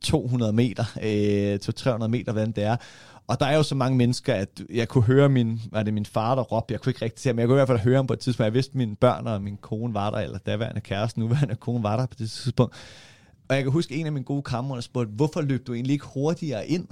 200 0.01 0.53
meter, 0.53 0.85
øh, 1.03 1.59
200-300 2.03 2.07
meter, 2.07 2.31
hvordan 2.31 2.51
det 2.51 2.63
er. 2.63 2.75
Og 3.27 3.39
der 3.39 3.45
er 3.45 3.55
jo 3.55 3.63
så 3.63 3.75
mange 3.75 3.97
mennesker, 3.97 4.33
at 4.33 4.61
jeg 4.73 4.87
kunne 4.87 5.03
høre 5.03 5.29
min, 5.29 5.61
var 5.71 5.83
det 5.83 5.93
min 5.93 6.05
far, 6.05 6.35
der 6.35 6.41
råbte, 6.41 6.71
jeg 6.71 6.81
kunne 6.81 6.89
ikke 6.89 7.05
rigtig 7.05 7.21
se 7.21 7.33
men 7.33 7.39
jeg 7.39 7.47
kunne 7.47 7.55
i 7.55 7.57
hvert 7.57 7.67
fald 7.67 7.79
høre 7.79 7.95
ham 7.95 8.07
på 8.07 8.13
et 8.13 8.19
tidspunkt. 8.19 8.45
Jeg 8.45 8.53
vidste, 8.53 8.71
at 8.71 8.75
mine 8.75 8.95
børn 8.95 9.27
og 9.27 9.41
min 9.41 9.57
kone 9.57 9.93
var 9.93 10.09
der, 10.09 10.17
eller 10.17 10.37
daværende 10.37 10.81
kæreste, 10.81 11.19
nuværende 11.19 11.55
kone 11.55 11.83
var 11.83 11.97
der 11.97 12.05
på 12.05 12.15
det 12.19 12.31
tidspunkt. 12.31 12.75
Og 13.49 13.55
jeg 13.55 13.63
kan 13.63 13.71
huske, 13.71 13.93
at 13.93 13.99
en 13.99 14.05
af 14.05 14.11
mine 14.11 14.25
gode 14.25 14.41
kammerater 14.41 14.81
spurgte, 14.81 15.11
hvorfor 15.15 15.41
løb 15.41 15.67
du 15.67 15.73
egentlig 15.73 15.93
ikke 15.93 16.05
hurtigere 16.13 16.67
ind, 16.67 16.87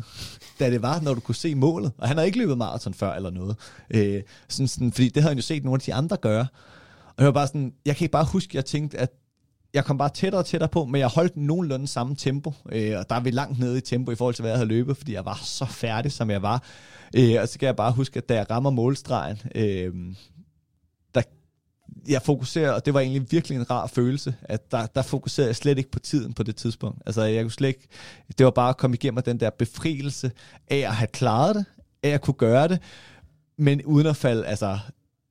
da 0.60 0.70
det 0.70 0.82
var, 0.82 1.02
når 1.02 1.14
du 1.14 1.20
kunne 1.20 1.36
se 1.36 1.56
målet? 1.56 1.92
Og 1.98 2.08
han 2.08 2.18
har 2.18 2.24
ikke 2.24 2.38
løbet 2.38 2.58
maraton 2.58 2.94
før 2.94 3.14
eller 3.14 3.30
noget. 3.30 3.56
Øh, 3.92 4.22
sådan, 4.48 4.68
sådan, 4.68 4.92
fordi 4.92 5.10
det 5.10 5.24
havde 5.24 5.32
han 5.32 5.38
jo 5.38 5.42
set 5.42 5.64
nogle 5.64 5.78
af 5.78 5.82
de 5.82 5.94
andre 5.94 6.18
gøre. 6.18 6.48
Og 7.08 7.16
jeg 7.18 7.26
var 7.26 7.32
bare 7.32 7.48
sådan, 7.48 7.74
jeg 7.86 7.96
kan 7.96 8.06
ikke 8.06 8.12
bare 8.12 8.26
huske, 8.26 8.52
at 8.52 8.56
jeg 8.56 8.66
tænkte, 8.66 8.98
at 8.98 9.10
jeg 9.74 9.86
kom 9.86 9.98
bare 9.98 10.10
tættere 10.10 10.42
og 10.42 10.46
tættere 10.46 10.70
på, 10.70 10.86
men 10.86 11.00
jeg 11.02 11.08
holdt 11.08 11.38
nogenlunde 11.38 11.88
samme 11.88 12.16
tempo, 12.16 12.54
øh, 12.72 12.98
og 13.00 13.10
der 13.10 13.16
er 13.16 13.20
vi 13.20 13.32
langt 13.32 13.60
nede 13.60 13.78
i 13.78 13.82
tempo 13.82 14.12
i 14.12 14.16
forhold 14.16 14.36
til, 14.36 14.44
hvad 14.44 14.52
jeg 14.52 14.58
havde 14.58 14.70
løbet, 14.70 14.98
fordi 14.98 15.14
jeg 15.14 15.26
var 15.26 15.40
så 15.44 15.66
færdig, 15.66 16.12
som 16.12 16.30
jeg 16.30 16.42
var. 16.42 16.64
Øh, 17.16 17.36
og 17.42 17.48
så 17.48 17.60
kan 17.60 17.66
jeg 17.66 17.76
bare 17.76 17.92
huske, 17.92 18.18
at 18.18 18.30
da 18.30 18.36
jeg 18.36 18.50
rammer 18.50 18.70
målstregen, 18.70 19.38
øh, 19.56 19.94
der, 21.16 21.22
jeg 22.08 22.22
fokuserer, 22.22 22.72
og 22.72 22.86
det 22.86 22.94
var 22.94 23.00
egentlig 23.00 23.32
virkelig 23.32 23.56
en 23.56 23.70
rar 23.70 23.88
følelse, 23.88 24.36
at 24.42 24.72
der, 24.72 24.86
der 24.86 25.02
fokuserede 25.02 25.48
jeg 25.48 25.56
slet 25.56 25.78
ikke 25.78 25.92
på 25.92 26.00
tiden 26.00 26.34
på 26.34 26.44
det 26.44 26.56
tidspunkt. 26.56 27.02
Altså, 27.06 27.24
jeg 27.24 27.44
kunne 27.44 27.52
slet 27.52 27.68
ikke, 27.68 27.88
det 28.38 28.44
var 28.44 28.52
bare 28.52 28.70
at 28.70 28.78
komme 28.78 28.96
igennem 28.96 29.24
den 29.24 29.40
der 29.40 29.50
befrielse 29.50 30.32
af 30.68 30.78
at 30.78 30.96
have 30.96 31.08
klaret 31.08 31.56
det, 31.56 31.66
af 32.04 32.10
at 32.10 32.22
kunne 32.22 32.34
gøre 32.34 32.68
det, 32.68 32.80
men 33.58 33.86
uden 33.86 34.08
at 34.08 34.16
falde, 34.16 34.46
altså 34.46 34.80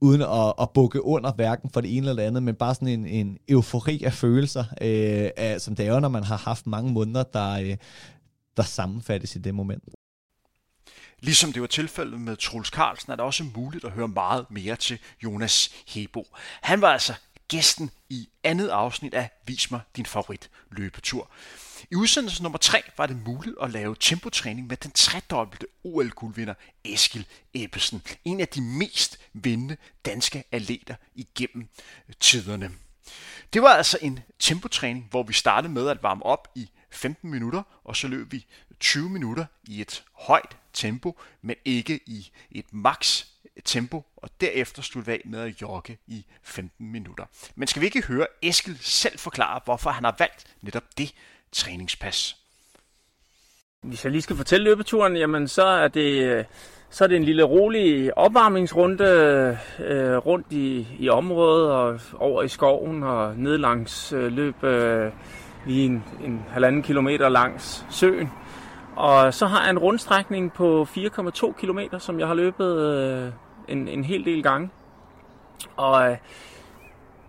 uden 0.00 0.22
at, 0.22 0.54
at 0.60 0.70
bukke 0.70 1.04
under 1.04 1.32
hverken 1.32 1.70
for 1.70 1.80
det 1.80 1.96
ene 1.96 2.08
eller 2.08 2.22
det 2.22 2.28
andet, 2.28 2.42
men 2.42 2.54
bare 2.54 2.74
sådan 2.74 2.88
en, 2.88 3.06
en 3.06 3.38
eufori 3.48 4.02
af 4.02 4.12
følelser, 4.12 4.64
øh, 4.80 5.30
af, 5.36 5.60
som 5.60 5.76
det 5.76 5.86
er 5.86 6.00
når 6.00 6.08
man 6.08 6.24
har 6.24 6.36
haft 6.36 6.66
mange 6.66 6.92
måneder, 6.92 7.22
der, 7.22 7.60
øh, 7.60 7.76
der 8.56 8.62
sammenfattes 8.62 9.36
i 9.36 9.38
det 9.38 9.54
moment. 9.54 9.82
Ligesom 11.20 11.52
det 11.52 11.62
var 11.62 11.68
tilfældet 11.68 12.20
med 12.20 12.36
Truls 12.36 12.68
Carlsen, 12.68 13.12
er 13.12 13.16
det 13.16 13.24
også 13.24 13.44
muligt 13.56 13.84
at 13.84 13.90
høre 13.90 14.08
meget 14.08 14.46
mere 14.50 14.76
til 14.76 14.98
Jonas 15.24 15.70
Hebo. 15.86 16.26
Han 16.60 16.80
var 16.80 16.88
altså 16.88 17.14
gæsten 17.48 17.90
i 18.10 18.28
andet 18.44 18.68
afsnit 18.68 19.14
af 19.14 19.30
Vis 19.46 19.70
mig 19.70 19.80
din 19.96 20.06
favorit 20.06 20.50
løbetur. 20.70 21.30
I 21.90 21.94
udsendelse 21.94 22.42
nummer 22.42 22.58
3 22.58 22.82
var 22.96 23.06
det 23.06 23.16
muligt 23.26 23.56
at 23.62 23.70
lave 23.70 23.96
tempotræning 24.00 24.66
med 24.66 24.76
den 24.76 24.90
tredobbelte 24.90 25.66
OL-guldvinder 25.84 26.54
Eskil 26.84 27.26
Ebbesen. 27.54 28.02
En 28.24 28.40
af 28.40 28.48
de 28.48 28.60
mest 28.60 29.18
vindende 29.32 29.76
danske 30.04 30.44
atleter 30.52 30.94
igennem 31.14 31.68
øh, 32.08 32.14
tiderne. 32.20 32.70
Det 33.52 33.62
var 33.62 33.68
altså 33.68 33.98
en 34.02 34.20
tempotræning, 34.38 35.06
hvor 35.10 35.22
vi 35.22 35.32
startede 35.32 35.72
med 35.72 35.88
at 35.88 36.02
varme 36.02 36.22
op 36.22 36.48
i 36.54 36.70
15 36.90 37.30
minutter, 37.30 37.62
og 37.84 37.96
så 37.96 38.08
løb 38.08 38.32
vi 38.32 38.46
20 38.80 39.10
minutter 39.10 39.44
i 39.64 39.80
et 39.80 40.04
højt 40.12 40.56
tempo, 40.72 41.18
men 41.42 41.56
ikke 41.64 42.00
i 42.06 42.30
et 42.50 42.72
max 42.72 43.24
tempo, 43.64 44.04
og 44.16 44.30
derefter 44.40 44.82
slutte 44.82 45.12
af 45.12 45.22
med 45.24 45.40
at 45.40 45.60
jogge 45.60 45.98
i 46.06 46.24
15 46.42 46.86
minutter. 46.92 47.24
Men 47.54 47.68
skal 47.68 47.80
vi 47.80 47.86
ikke 47.86 48.02
høre 48.02 48.26
Eskil 48.42 48.78
selv 48.80 49.18
forklare, 49.18 49.60
hvorfor 49.64 49.90
han 49.90 50.04
har 50.04 50.16
valgt 50.18 50.56
netop 50.62 50.98
det 50.98 51.14
træningspas. 51.52 52.36
Hvis 53.82 54.04
jeg 54.04 54.12
lige 54.12 54.22
skal 54.22 54.36
fortælle 54.36 54.64
løbeturen, 54.64 55.16
jamen 55.16 55.48
så 55.48 55.64
er 55.64 55.88
det, 55.88 56.46
så 56.90 57.04
er 57.04 57.08
det 57.08 57.16
en 57.16 57.24
lille 57.24 57.42
rolig 57.42 58.18
opvarmningsrunde 58.18 59.04
øh, 59.78 60.16
rundt 60.16 60.46
i, 60.50 60.86
i 60.98 61.08
området 61.08 61.70
og 61.70 62.00
over 62.18 62.42
i 62.42 62.48
skoven 62.48 63.02
og 63.02 63.36
ned 63.36 63.58
langs 63.58 64.12
øh, 64.12 64.32
løb 64.32 64.64
øh, 64.64 65.12
lige 65.66 65.86
en, 65.86 66.04
en 66.24 66.44
halvanden 66.48 66.82
kilometer 66.82 67.28
langs 67.28 67.86
søen. 67.90 68.30
Og 68.96 69.34
så 69.34 69.46
har 69.46 69.62
jeg 69.62 69.70
en 69.70 69.78
rundstrækning 69.78 70.52
på 70.52 70.86
4,2 70.96 71.52
km, 71.52 71.78
som 71.98 72.20
jeg 72.20 72.26
har 72.26 72.34
løbet 72.34 72.78
øh, 72.78 73.32
en, 73.68 73.88
en 73.88 74.04
hel 74.04 74.24
del 74.24 74.42
gange. 74.42 74.70
Og 75.76 76.10
øh, 76.10 76.16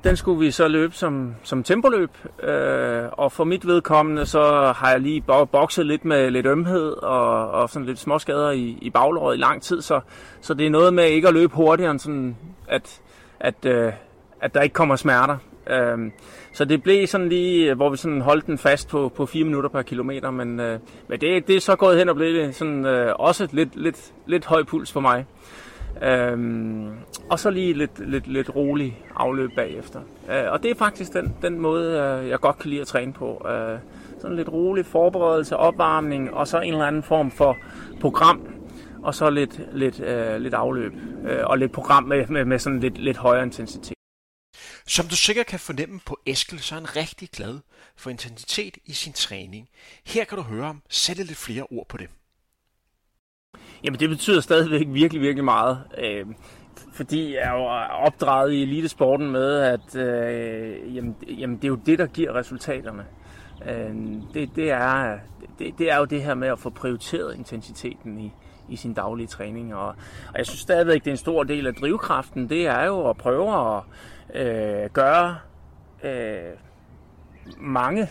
den 0.03 0.15
skulle 0.15 0.39
vi 0.39 0.51
så 0.51 0.67
løbe 0.67 0.93
som, 0.95 1.35
som 1.43 1.63
tempoløb, 1.63 2.09
øh, 2.43 3.03
og 3.11 3.31
for 3.31 3.43
mit 3.43 3.67
vedkommende, 3.67 4.25
så 4.25 4.73
har 4.75 4.91
jeg 4.91 4.99
lige 4.99 5.21
bokset 5.51 5.85
lidt 5.85 6.05
med 6.05 6.31
lidt 6.31 6.45
ømhed 6.45 6.91
og, 6.91 7.51
og 7.51 7.69
sådan 7.69 7.85
lidt 7.85 7.99
småskader 7.99 8.51
i, 8.51 8.77
i 8.81 8.89
baglåret 8.89 9.35
i 9.35 9.39
lang 9.39 9.61
tid, 9.61 9.81
så, 9.81 9.99
så 10.41 10.53
det 10.53 10.65
er 10.65 10.69
noget 10.69 10.93
med 10.93 11.05
ikke 11.05 11.27
at 11.27 11.33
løbe 11.33 11.55
hurtigere, 11.55 11.91
end 11.91 11.99
sådan 11.99 12.37
at, 12.67 13.01
at, 13.39 13.65
øh, 13.65 13.93
at 14.41 14.53
der 14.53 14.61
ikke 14.61 14.73
kommer 14.73 14.95
smerter. 14.95 15.37
Øh, 15.69 16.11
så 16.53 16.65
det 16.65 16.83
blev 16.83 17.07
sådan 17.07 17.29
lige, 17.29 17.73
hvor 17.73 17.89
vi 17.89 17.97
sådan 17.97 18.21
holdt 18.21 18.45
den 18.45 18.57
fast 18.57 18.89
på, 18.89 19.11
på 19.15 19.25
4 19.25 19.43
minutter 19.43 19.69
per 19.69 19.81
kilometer, 19.81 20.31
men, 20.31 20.59
øh, 20.59 20.79
men 21.07 21.21
det, 21.21 21.47
det 21.47 21.55
er 21.55 21.59
så 21.59 21.75
gået 21.75 21.97
hen 21.97 22.09
og 22.09 22.15
blevet 22.15 22.55
sådan, 22.55 22.85
øh, 22.85 23.15
også 23.15 23.47
lidt, 23.51 23.75
lidt, 23.75 24.11
lidt 24.25 24.45
høj 24.45 24.63
puls 24.63 24.91
for 24.91 24.99
mig. 24.99 25.25
Øhm, 26.01 26.91
og 27.29 27.39
så 27.39 27.49
lige 27.49 27.73
lidt, 27.73 28.09
lidt, 28.09 28.27
lidt 28.27 28.55
rolig 28.55 29.05
afløb 29.15 29.49
bagefter. 29.55 30.01
Øh, 30.31 30.51
og 30.51 30.63
det 30.63 30.71
er 30.71 30.75
faktisk 30.75 31.13
den, 31.13 31.35
den 31.41 31.59
måde, 31.59 32.19
øh, 32.23 32.29
jeg 32.29 32.39
godt 32.39 32.59
kan 32.59 32.69
lide 32.69 32.81
at 32.81 32.87
træne 32.87 33.13
på. 33.13 33.47
Øh, 33.47 33.79
sådan 34.21 34.35
lidt 34.35 34.49
rolig 34.49 34.85
forberedelse, 34.85 35.57
opvarmning, 35.57 36.33
og 36.33 36.47
så 36.47 36.59
en 36.59 36.73
eller 36.73 36.85
anden 36.85 37.03
form 37.03 37.31
for 37.31 37.57
program, 38.01 38.47
og 39.03 39.15
så 39.15 39.29
lidt, 39.29 39.61
lidt, 39.73 39.99
øh, 39.99 40.41
lidt 40.41 40.53
afløb, 40.53 40.93
øh, 41.27 41.39
og 41.43 41.57
lidt 41.57 41.71
program 41.71 42.03
med, 42.03 42.27
med, 42.27 42.45
med 42.45 42.59
sådan 42.59 42.79
lidt, 42.79 42.97
lidt 42.97 43.17
højere 43.17 43.43
intensitet. 43.43 43.93
Som 44.87 45.05
du 45.05 45.15
sikkert 45.15 45.45
kan 45.45 45.59
fornemme 45.59 45.99
på 46.05 46.19
Eskel, 46.25 46.59
så 46.59 46.75
er 46.75 46.79
han 46.79 46.95
rigtig 46.95 47.29
glad 47.29 47.59
for 47.95 48.09
intensitet 48.09 48.77
i 48.85 48.93
sin 48.93 49.13
træning. 49.13 49.69
Her 50.05 50.23
kan 50.23 50.37
du 50.37 50.43
høre 50.43 50.65
ham 50.65 50.81
sætte 50.89 51.23
lidt 51.23 51.37
flere 51.37 51.63
ord 51.71 51.87
på 51.87 51.97
det. 51.97 52.09
Jamen 53.83 53.99
det 53.99 54.09
betyder 54.09 54.41
stadigvæk 54.41 54.87
virkelig, 54.89 55.21
virkelig 55.21 55.43
meget. 55.43 55.83
Øh, 55.97 56.25
fordi 56.93 57.33
jeg 57.33 57.41
er 57.41 57.51
jo 57.51 57.65
opdraget 58.05 58.51
i 58.51 58.61
elitesporten 58.61 59.31
med, 59.31 59.59
at 59.59 59.95
øh, 59.95 60.95
jamen, 60.95 61.15
jamen, 61.27 61.57
det 61.57 61.63
er 61.63 61.67
jo 61.67 61.79
det, 61.85 61.99
der 61.99 62.05
giver 62.05 62.35
resultaterne. 62.35 63.05
Øh, 63.69 63.95
det, 64.33 64.49
det, 64.55 64.71
er, 64.71 65.17
det, 65.59 65.73
det 65.77 65.91
er 65.91 65.97
jo 65.97 66.05
det 66.05 66.23
her 66.23 66.33
med 66.33 66.47
at 66.47 66.59
få 66.59 66.69
prioriteret 66.69 67.35
intensiteten 67.35 68.19
i, 68.19 68.33
i 68.69 68.75
sin 68.75 68.93
daglige 68.93 69.27
træning. 69.27 69.75
Og, 69.75 69.87
og 70.27 70.37
jeg 70.37 70.45
synes 70.45 70.59
stadigvæk, 70.59 70.99
det 70.99 71.07
er 71.07 71.11
en 71.13 71.17
stor 71.17 71.43
del 71.43 71.67
af 71.67 71.73
drivkraften, 71.73 72.49
det 72.49 72.67
er 72.67 72.85
jo 72.85 73.09
at 73.09 73.17
prøve 73.17 73.77
at 73.77 73.83
øh, 74.33 74.89
gøre 74.89 75.37
øh, 76.03 76.53
mange 77.57 78.09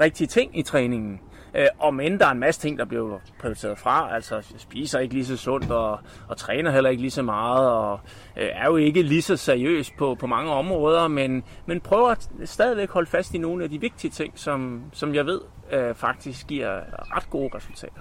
rigtige 0.00 0.26
ting 0.26 0.58
i 0.58 0.62
træningen. 0.62 1.20
Øh, 1.54 1.66
og 1.78 2.06
end 2.06 2.18
der 2.18 2.26
er 2.26 2.30
en 2.30 2.38
masse 2.38 2.60
ting, 2.60 2.78
der 2.78 2.84
bliver 2.84 3.18
prioriteret 3.40 3.78
fra, 3.78 4.14
altså 4.14 4.42
spiser 4.56 4.98
ikke 4.98 5.14
lige 5.14 5.26
så 5.26 5.36
sundt 5.36 5.70
og, 5.70 6.00
og 6.28 6.36
træner 6.36 6.70
heller 6.70 6.90
ikke 6.90 7.02
lige 7.02 7.10
så 7.10 7.22
meget 7.22 7.70
og 7.70 8.00
øh, 8.36 8.48
er 8.52 8.66
jo 8.66 8.76
ikke 8.76 9.02
lige 9.02 9.22
så 9.22 9.36
seriøs 9.36 9.90
på, 9.98 10.14
på 10.14 10.26
mange 10.26 10.52
områder, 10.52 11.08
men, 11.08 11.44
men 11.66 11.80
prøver 11.80 12.08
at 12.08 12.28
stadigvæk 12.44 12.90
holde 12.90 13.10
fast 13.10 13.34
i 13.34 13.38
nogle 13.38 13.64
af 13.64 13.70
de 13.70 13.80
vigtige 13.80 14.10
ting, 14.10 14.38
som, 14.38 14.82
som 14.92 15.14
jeg 15.14 15.26
ved 15.26 15.40
øh, 15.72 15.94
faktisk 15.94 16.46
giver 16.46 16.80
ret 17.16 17.30
gode 17.30 17.56
resultater. 17.56 18.00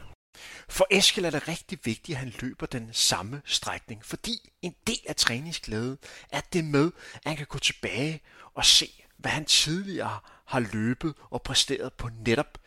For 0.69 0.87
Eskil 0.91 1.25
er 1.25 1.29
det 1.29 1.47
rigtig 1.47 1.79
vigtigt, 1.83 2.15
at 2.15 2.19
han 2.19 2.33
løber 2.41 2.65
den 2.65 2.89
samme 2.91 3.41
strækning, 3.45 4.05
fordi 4.05 4.51
en 4.61 4.75
del 4.87 4.99
af 5.09 5.15
træningsglæde 5.15 5.97
er 6.31 6.41
det 6.53 6.65
med, 6.65 6.91
at 7.13 7.21
han 7.25 7.37
kan 7.37 7.45
gå 7.45 7.57
tilbage 7.59 8.21
og 8.55 8.65
se, 8.65 8.87
hvad 9.17 9.31
han 9.31 9.45
tidligere 9.45 10.19
har 10.45 10.59
løbet 10.73 11.13
og 11.29 11.41
præsteret 11.41 11.93
på 11.93 12.09
netop 12.25 12.57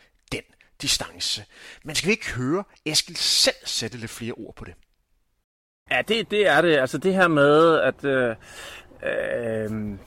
distance. 0.83 1.45
Men 1.85 1.95
skal 1.95 2.07
vi 2.07 2.12
ikke 2.12 2.33
høre 2.33 2.64
Eskil 2.87 3.16
selv 3.16 3.57
sætte 3.64 3.99
lidt 3.99 4.11
flere 4.11 4.33
ord 4.33 4.55
på 4.55 4.64
det? 4.64 4.74
Ja, 5.91 6.03
det, 6.09 6.30
det 6.30 6.49
er 6.49 6.61
det. 6.61 6.76
Altså 6.76 6.99
det 6.99 7.14
her 7.14 7.28
med, 7.28 7.78
at, 7.78 8.05
øh, 8.05 8.37
øh, 9.03 9.99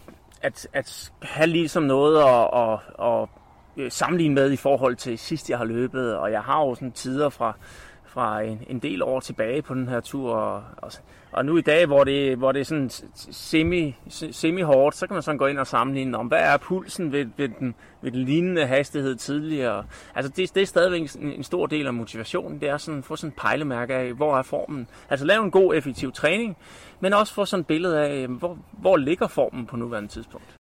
at, 0.42 0.68
at 0.74 1.12
have 1.22 1.48
ligesom 1.48 1.84
noget 1.84 2.24
at, 2.24 2.50
at, 2.62 3.30
at 3.84 3.94
sammenligne 3.94 4.36
med 4.36 4.52
i 4.52 4.56
forhold 4.56 4.96
til 4.96 5.20
sidst, 5.20 5.50
jeg 5.50 5.58
har 5.58 5.66
løbet. 5.66 6.16
Og 6.16 6.32
jeg 6.32 6.42
har 6.42 6.60
jo 6.60 6.76
sådan 6.76 6.92
tider 6.92 7.30
fra, 7.30 7.58
fra 8.16 8.42
en, 8.42 8.64
en 8.70 8.80
del 8.80 9.04
år 9.04 9.20
tilbage 9.20 9.62
på 9.62 9.74
den 9.74 9.88
her 9.88 10.00
tur. 10.00 10.34
Og, 10.34 10.64
og, 10.78 10.92
og 11.32 11.46
nu 11.46 11.58
i 11.58 11.62
dag, 11.62 11.86
hvor 11.86 12.04
det, 12.04 12.38
hvor 12.38 12.52
det 12.52 12.60
er 12.60 12.64
sådan 12.64 12.90
semi, 13.32 13.96
semi 14.32 14.62
hårdt, 14.62 14.96
så 14.96 15.08
kan 15.08 15.14
man 15.14 15.24
sådan 15.24 15.38
gå 15.38 15.48
ind 15.48 15.60
og 15.60 15.68
sammenligne 15.68 16.18
om, 16.18 16.28
hvad 16.28 16.40
er 16.40 16.58
pulsen 16.58 17.12
ved, 17.12 17.26
ved, 17.38 17.50
den, 17.50 17.76
ved 18.02 18.12
den 18.12 18.24
lignende 18.24 18.66
hastighed 18.68 19.16
tidligere. 19.16 19.86
Altså 20.16 20.32
det, 20.32 20.56
det 20.56 20.62
er 20.62 20.66
stadigvæk 20.66 21.16
en, 21.16 21.32
en 21.32 21.44
stor 21.44 21.66
del 21.66 21.88
af 21.88 21.94
motivationen, 21.94 22.62
det 22.62 22.70
er 22.70 22.78
sådan 22.78 22.98
at 22.98 23.06
få 23.06 23.16
sådan 23.16 23.32
en 23.32 23.36
pejlemærke 23.38 23.94
af, 23.94 24.14
hvor 24.14 24.38
er 24.38 24.44
formen. 24.44 24.88
Altså 25.10 25.26
lave 25.26 25.44
en 25.44 25.52
god, 25.52 25.76
effektiv 25.76 26.12
træning, 26.12 26.58
men 27.00 27.14
også 27.14 27.34
få 27.34 27.46
sådan 27.46 27.62
et 27.62 27.68
billede 27.68 28.08
af, 28.08 28.28
hvor, 28.28 28.58
hvor 28.72 28.98
ligger 28.98 29.28
formen 29.28 29.66
på 29.66 29.76
nuværende 29.78 30.10
tidspunkt. 30.10 30.56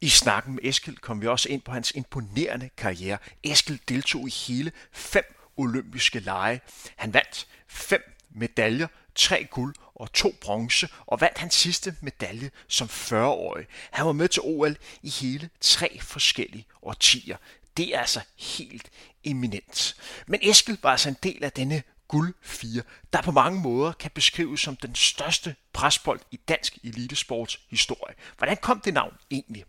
I 0.00 0.08
snakken 0.08 0.54
med 0.54 0.60
Eskil 0.64 0.98
kom 0.98 1.22
vi 1.22 1.26
også 1.26 1.48
ind 1.48 1.62
på 1.62 1.72
hans 1.72 1.92
imponerende 1.94 2.68
karriere. 2.76 3.18
Eskil 3.44 3.80
deltog 3.88 4.28
i 4.28 4.30
hele 4.48 4.72
fem 4.92 5.41
olympiske 5.56 6.20
lege. 6.20 6.60
Han 6.96 7.14
vandt 7.14 7.46
fem 7.68 8.14
medaljer, 8.30 8.86
tre 9.14 9.46
guld 9.50 9.74
og 9.94 10.12
to 10.12 10.34
bronze, 10.40 10.88
og 11.06 11.20
vandt 11.20 11.38
hans 11.38 11.54
sidste 11.54 11.96
medalje 12.00 12.50
som 12.68 12.86
40-årig. 12.86 13.66
Han 13.90 14.06
var 14.06 14.12
med 14.12 14.28
til 14.28 14.42
OL 14.44 14.76
i 15.02 15.10
hele 15.10 15.50
tre 15.60 15.98
forskellige 16.00 16.66
årtier. 16.82 17.36
Det 17.76 17.94
er 17.94 18.00
altså 18.00 18.20
helt 18.38 18.90
eminent. 19.24 19.96
Men 20.26 20.40
Eskil 20.42 20.78
var 20.82 20.90
altså 20.90 21.08
en 21.08 21.16
del 21.22 21.44
af 21.44 21.52
denne 21.52 21.82
guld 22.08 22.34
4, 22.42 22.82
der 23.12 23.22
på 23.22 23.30
mange 23.30 23.60
måder 23.60 23.92
kan 23.92 24.10
beskrives 24.14 24.60
som 24.60 24.76
den 24.76 24.94
største 24.94 25.54
presbold 25.72 26.20
i 26.30 26.36
dansk 26.48 26.78
elitesports 26.84 27.60
historie. 27.70 28.14
Hvordan 28.38 28.56
kom 28.56 28.80
det 28.80 28.94
navn 28.94 29.14
egentlig? 29.30 29.64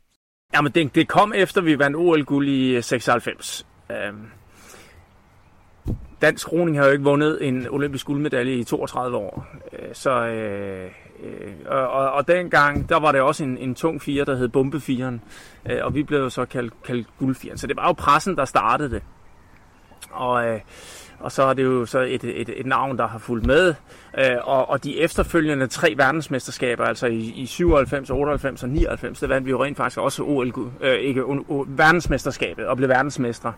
Jamen, 0.53 0.71
det, 0.71 0.95
det 0.95 1.07
kom 1.07 1.33
efter, 1.33 1.61
vi 1.61 1.79
vandt 1.79 1.97
OL-guld 1.97 2.49
i 2.49 2.69
øh, 2.69 2.83
96. 2.83 3.65
Øhm, 3.91 4.27
dansk 6.23 6.51
roning 6.51 6.77
har 6.77 6.85
jo 6.85 6.91
ikke 6.91 7.03
vundet 7.03 7.47
en 7.47 7.67
olympisk 7.69 8.05
guldmedalje 8.05 8.53
i 8.53 8.63
32 8.63 9.17
år. 9.17 9.45
Øh, 9.73 9.89
så, 9.93 10.11
øh, 10.11 10.91
øh, 11.23 11.53
og, 11.67 12.11
og 12.11 12.27
dengang, 12.27 12.89
der 12.89 12.99
var 12.99 13.11
det 13.11 13.21
også 13.21 13.43
en, 13.43 13.57
en 13.57 13.75
tung 13.75 14.01
fire, 14.01 14.25
der 14.25 14.35
hed 14.35 14.47
Bombefiren, 14.47 15.21
Øh, 15.69 15.79
og 15.81 15.95
vi 15.95 16.03
blev 16.03 16.19
jo 16.19 16.29
så 16.29 16.45
kaldt, 16.45 16.73
kaldt 16.83 17.07
Guldfiren. 17.19 17.57
Så 17.57 17.67
det 17.67 17.77
var 17.77 17.87
jo 17.87 17.93
pressen, 17.93 18.35
der 18.35 18.45
startede 18.45 18.89
det. 18.89 19.03
Og, 20.11 20.47
øh, 20.47 20.59
og 21.19 21.31
så 21.31 21.43
er 21.43 21.53
det 21.53 21.63
jo 21.63 21.85
så 21.85 21.99
et, 21.99 22.23
et, 22.23 22.49
et 22.59 22.65
navn, 22.65 22.97
der 22.97 23.07
har 23.07 23.19
fulgt 23.19 23.45
med. 23.45 23.73
Øh, 24.17 24.35
og, 24.43 24.69
og 24.69 24.83
de 24.83 24.99
efterfølgende 24.99 25.67
tre 25.67 25.93
verdensmesterskaber, 25.97 26.85
altså 26.85 27.07
i, 27.07 27.33
i 27.35 27.45
97, 27.45 28.09
98 28.09 28.63
og 28.63 28.69
99, 28.69 29.19
der 29.19 29.27
vandt 29.27 29.45
vi 29.45 29.51
jo 29.51 29.63
rent 29.63 29.77
faktisk 29.77 29.99
også 29.99 30.23
OL, 30.23 30.53
øh, 30.81 30.93
ikke, 30.93 31.25
o, 31.25 31.45
o, 31.49 31.65
verdensmesterskabet 31.67 32.65
og 32.65 32.77
blev 32.77 32.89
verdensmestre. 32.89 33.53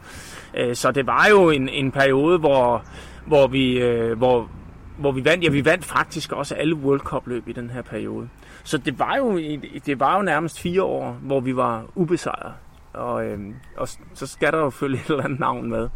Øh, 0.58 0.76
så 0.76 0.92
det 0.92 1.08
var 1.08 1.28
jo 1.30 1.50
en, 1.50 1.70
en 1.70 1.92
periode, 1.92 2.38
hvor, 2.38 2.84
hvor 3.26 3.48
vi... 3.48 3.82
Øh, 3.82 4.18
hvor, 4.18 4.50
hvor 4.98 5.12
vi 5.12 5.26
vandt, 5.26 5.44
ja, 5.44 5.50
vi 5.50 5.66
vandt 5.66 5.86
faktisk 5.86 6.32
også 6.32 6.56
alle 6.56 6.76
World 6.76 7.00
Cup 7.00 7.28
løb 7.28 7.48
i 7.48 7.54
den 7.54 7.70
her 7.70 7.82
periode. 7.82 8.30
Så 8.64 8.78
det 8.78 9.00
var 9.00 9.16
jo, 9.18 9.40
det 9.86 10.00
var 10.00 10.18
jo 10.18 10.22
nærmest 10.22 10.60
fire 10.60 10.84
år, 10.84 11.18
hvor 11.22 11.40
vi 11.40 11.56
var 11.56 11.86
ubesejret 11.96 12.54
og, 12.96 13.26
øh, 13.26 13.40
og 13.78 13.88
så 14.14 14.28
skal 14.28 14.52
der 14.52 14.60
jo 14.60 14.70
følge 14.70 15.00
et 15.06 15.10
eller 15.10 15.24
andet 15.24 15.40
navn 15.40 15.70
med. 15.70 15.90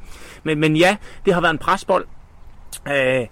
Men, 0.43 0.59
men 0.59 0.75
ja, 0.75 0.97
det 1.25 1.33
har 1.33 1.41
været 1.41 1.53
en 1.53 1.57
presbold. 1.57 2.07
Øh, 2.87 3.27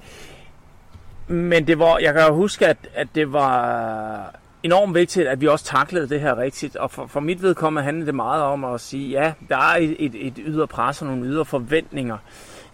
men 1.27 1.67
det 1.67 1.79
var, 1.79 1.97
jeg 1.97 2.13
kan 2.13 2.27
jo 2.27 2.33
huske, 2.33 2.67
at, 2.67 2.77
at 2.93 3.07
det 3.15 3.33
var 3.33 4.33
enormt 4.63 4.95
vigtigt, 4.95 5.27
at 5.27 5.41
vi 5.41 5.47
også 5.47 5.65
taklede 5.65 6.09
det 6.09 6.21
her 6.21 6.37
rigtigt. 6.37 6.75
Og 6.75 6.91
for, 6.91 7.07
for 7.07 7.19
mit 7.19 7.41
vedkommende 7.41 7.83
handlede 7.83 8.05
det 8.05 8.15
meget 8.15 8.43
om 8.43 8.63
at 8.63 8.81
sige, 8.81 9.09
ja, 9.09 9.33
der 9.49 9.57
er 9.57 9.77
et, 9.77 9.95
et, 9.99 10.27
et 10.27 10.33
ydre 10.37 10.67
pres 10.67 11.01
og 11.01 11.07
nogle 11.07 11.25
ydre 11.25 11.45
forventninger. 11.45 12.17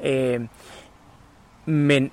Øh, 0.05 0.41
men 1.65 2.11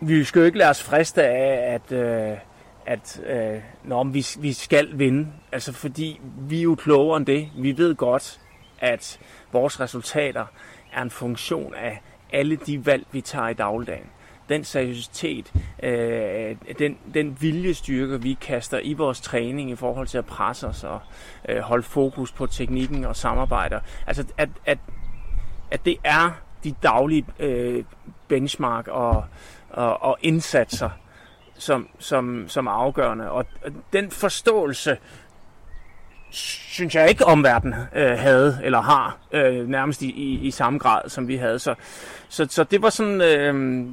vi 0.00 0.24
skal 0.24 0.40
jo 0.40 0.46
ikke 0.46 0.58
lade 0.58 0.70
os 0.70 0.82
friste 0.82 1.22
af, 1.22 1.74
at, 1.74 1.92
øh, 1.92 2.38
at 2.86 3.20
øh, 3.26 3.60
når 3.84 4.04
vi, 4.04 4.26
vi 4.38 4.52
skal 4.52 4.98
vinde. 4.98 5.28
Altså 5.52 5.72
fordi 5.72 6.20
vi 6.38 6.58
er 6.58 6.62
jo 6.62 6.74
klogere 6.74 7.16
end 7.16 7.26
det. 7.26 7.48
Vi 7.56 7.78
ved 7.78 7.94
godt, 7.94 8.40
at 8.78 9.20
vores 9.52 9.80
resultater 9.80 10.44
er 10.92 11.02
en 11.02 11.10
funktion 11.10 11.74
af 11.74 12.00
alle 12.32 12.56
de 12.56 12.86
valg, 12.86 13.06
vi 13.12 13.20
tager 13.20 13.48
i 13.48 13.54
dagligdagen. 13.54 14.06
Den 14.48 14.64
seriøsitet, 14.64 15.52
øh, 15.82 16.56
den, 16.78 16.98
den 17.14 17.36
viljestyrke, 17.40 18.22
vi 18.22 18.38
kaster 18.40 18.78
i 18.82 18.92
vores 18.92 19.20
træning 19.20 19.70
i 19.70 19.76
forhold 19.76 20.06
til 20.06 20.18
at 20.18 20.26
presse 20.26 20.66
os 20.66 20.84
og 20.84 21.00
øh, 21.48 21.58
holde 21.58 21.82
fokus 21.82 22.32
på 22.32 22.46
teknikken 22.46 23.04
og 23.04 23.16
samarbejder. 23.16 23.80
Altså 24.06 24.24
at, 24.38 24.48
at, 24.66 24.78
at 25.70 25.84
det 25.84 25.96
er 26.04 26.30
de 26.64 26.74
daglige 26.82 27.26
øh, 27.38 27.84
benchmark 28.28 28.88
og, 28.88 29.24
og, 29.70 30.02
og 30.02 30.18
indsatser, 30.22 30.90
som, 31.60 31.88
som, 31.98 32.44
som 32.48 32.68
afgørende. 32.68 33.30
Og 33.30 33.46
den 33.92 34.10
forståelse, 34.10 34.98
synes 36.30 36.94
jeg 36.94 37.08
ikke 37.08 37.26
omverden 37.26 37.74
øh, 37.94 38.18
havde 38.18 38.60
eller 38.62 38.80
har 38.80 39.18
øh, 39.32 39.68
nærmest 39.68 40.02
i, 40.02 40.10
i, 40.10 40.40
i 40.46 40.50
samme 40.50 40.78
grad 40.78 41.08
som 41.08 41.28
vi 41.28 41.36
havde. 41.36 41.58
Så 41.58 41.74
så, 42.28 42.46
så 42.50 42.64
det 42.64 42.82
var 42.82 42.90
sådan 42.90 43.20
øh, 43.20 43.86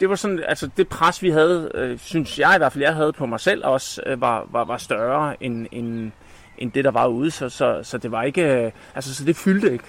det 0.00 0.08
var 0.08 0.14
sådan 0.14 0.44
altså 0.48 0.70
det 0.76 0.88
pres 0.88 1.22
vi 1.22 1.30
havde 1.30 1.70
øh, 1.74 1.98
synes 1.98 2.38
jeg 2.38 2.52
i 2.54 2.58
hvert 2.58 2.72
fald 2.72 2.84
jeg 2.84 2.94
havde 2.94 3.12
på 3.12 3.26
mig 3.26 3.40
selv 3.40 3.64
også 3.64 4.02
øh, 4.06 4.20
var, 4.20 4.46
var 4.50 4.64
var 4.64 4.76
større 4.76 5.42
end, 5.42 5.66
end 5.72 6.12
end 6.58 6.72
det 6.72 6.84
der 6.84 6.90
var 6.90 7.06
ude. 7.06 7.30
Så 7.30 7.48
så, 7.48 7.80
så 7.82 7.98
det 7.98 8.10
var 8.10 8.22
ikke 8.22 8.42
øh, 8.42 8.72
altså 8.94 9.14
så 9.14 9.24
det 9.24 9.36
fyldte 9.36 9.72
ikke. 9.72 9.84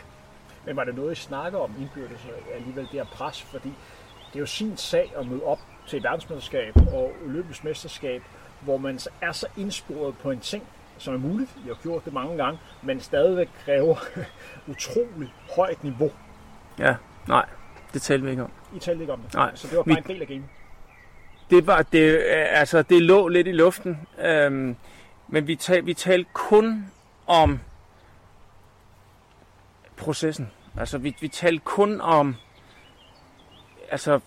Men 0.66 0.76
var 0.76 0.84
det 0.84 0.96
noget 0.96 1.12
I 1.12 1.22
snakker 1.22 1.60
om 1.60 1.72
indbyrdes 1.80 2.26
øh, 2.26 2.56
alligevel 2.56 2.84
det 2.84 2.92
her 2.92 3.06
pres? 3.06 3.42
Fordi 3.42 3.74
det 4.28 4.36
er 4.36 4.40
jo 4.40 4.46
sin 4.46 4.78
sag 4.78 5.14
at 5.20 5.28
møde 5.28 5.44
op 5.44 5.60
til 5.90 6.04
verdensmesterskab 6.04 6.76
og 6.76 7.14
olympisk 7.26 7.64
mesterskab, 7.64 8.24
hvor 8.62 8.78
man 8.78 9.00
er 9.22 9.32
så 9.32 9.48
indsporet 9.58 10.18
på 10.18 10.32
en 10.32 10.40
ting, 10.40 10.64
som 10.98 11.14
er 11.14 11.18
muligt, 11.18 11.50
jeg 11.66 11.76
har 11.76 11.82
gjort 11.82 12.06
det 12.06 12.14
mange 12.14 12.38
gange, 12.38 12.60
men 12.82 13.00
stadigvæk 13.00 13.50
kræver 13.66 13.96
utrolig 14.72 15.34
højt 15.56 15.84
niveau. 15.84 16.12
Ja, 16.80 16.96
nej, 17.28 17.46
det 17.94 18.02
talte 18.02 18.26
vi 18.26 18.32
ikke 18.32 18.44
om. 18.44 18.52
I 18.76 18.80
talte 18.80 19.02
ikke 19.02 19.14
om 19.14 19.20
det? 19.20 19.34
Nej. 19.34 19.56
Så 19.56 19.68
det 19.68 19.78
var 19.78 19.84
bare 19.84 19.96
vi, 19.96 19.98
en 19.98 20.08
del 20.08 20.22
af 20.22 20.28
gamet? 20.28 20.50
Det 21.50 21.68
var, 21.68 21.82
det, 21.82 22.22
altså, 22.30 22.82
det 22.82 23.02
lå 23.02 23.28
lidt 23.28 23.48
i 23.48 23.52
luften, 23.52 24.08
øhm, 24.20 24.76
men 25.28 25.48
vi, 25.48 25.56
tal, 25.56 25.86
vi 25.86 25.94
talte 25.94 26.30
kun 26.34 26.86
om 27.28 27.60
processen. 29.98 30.52
Altså, 30.78 30.98
vi, 30.98 31.16
vi 31.22 31.28
talte 31.28 31.62
kun 31.66 32.02
om 32.02 32.36
altså, 33.92 34.20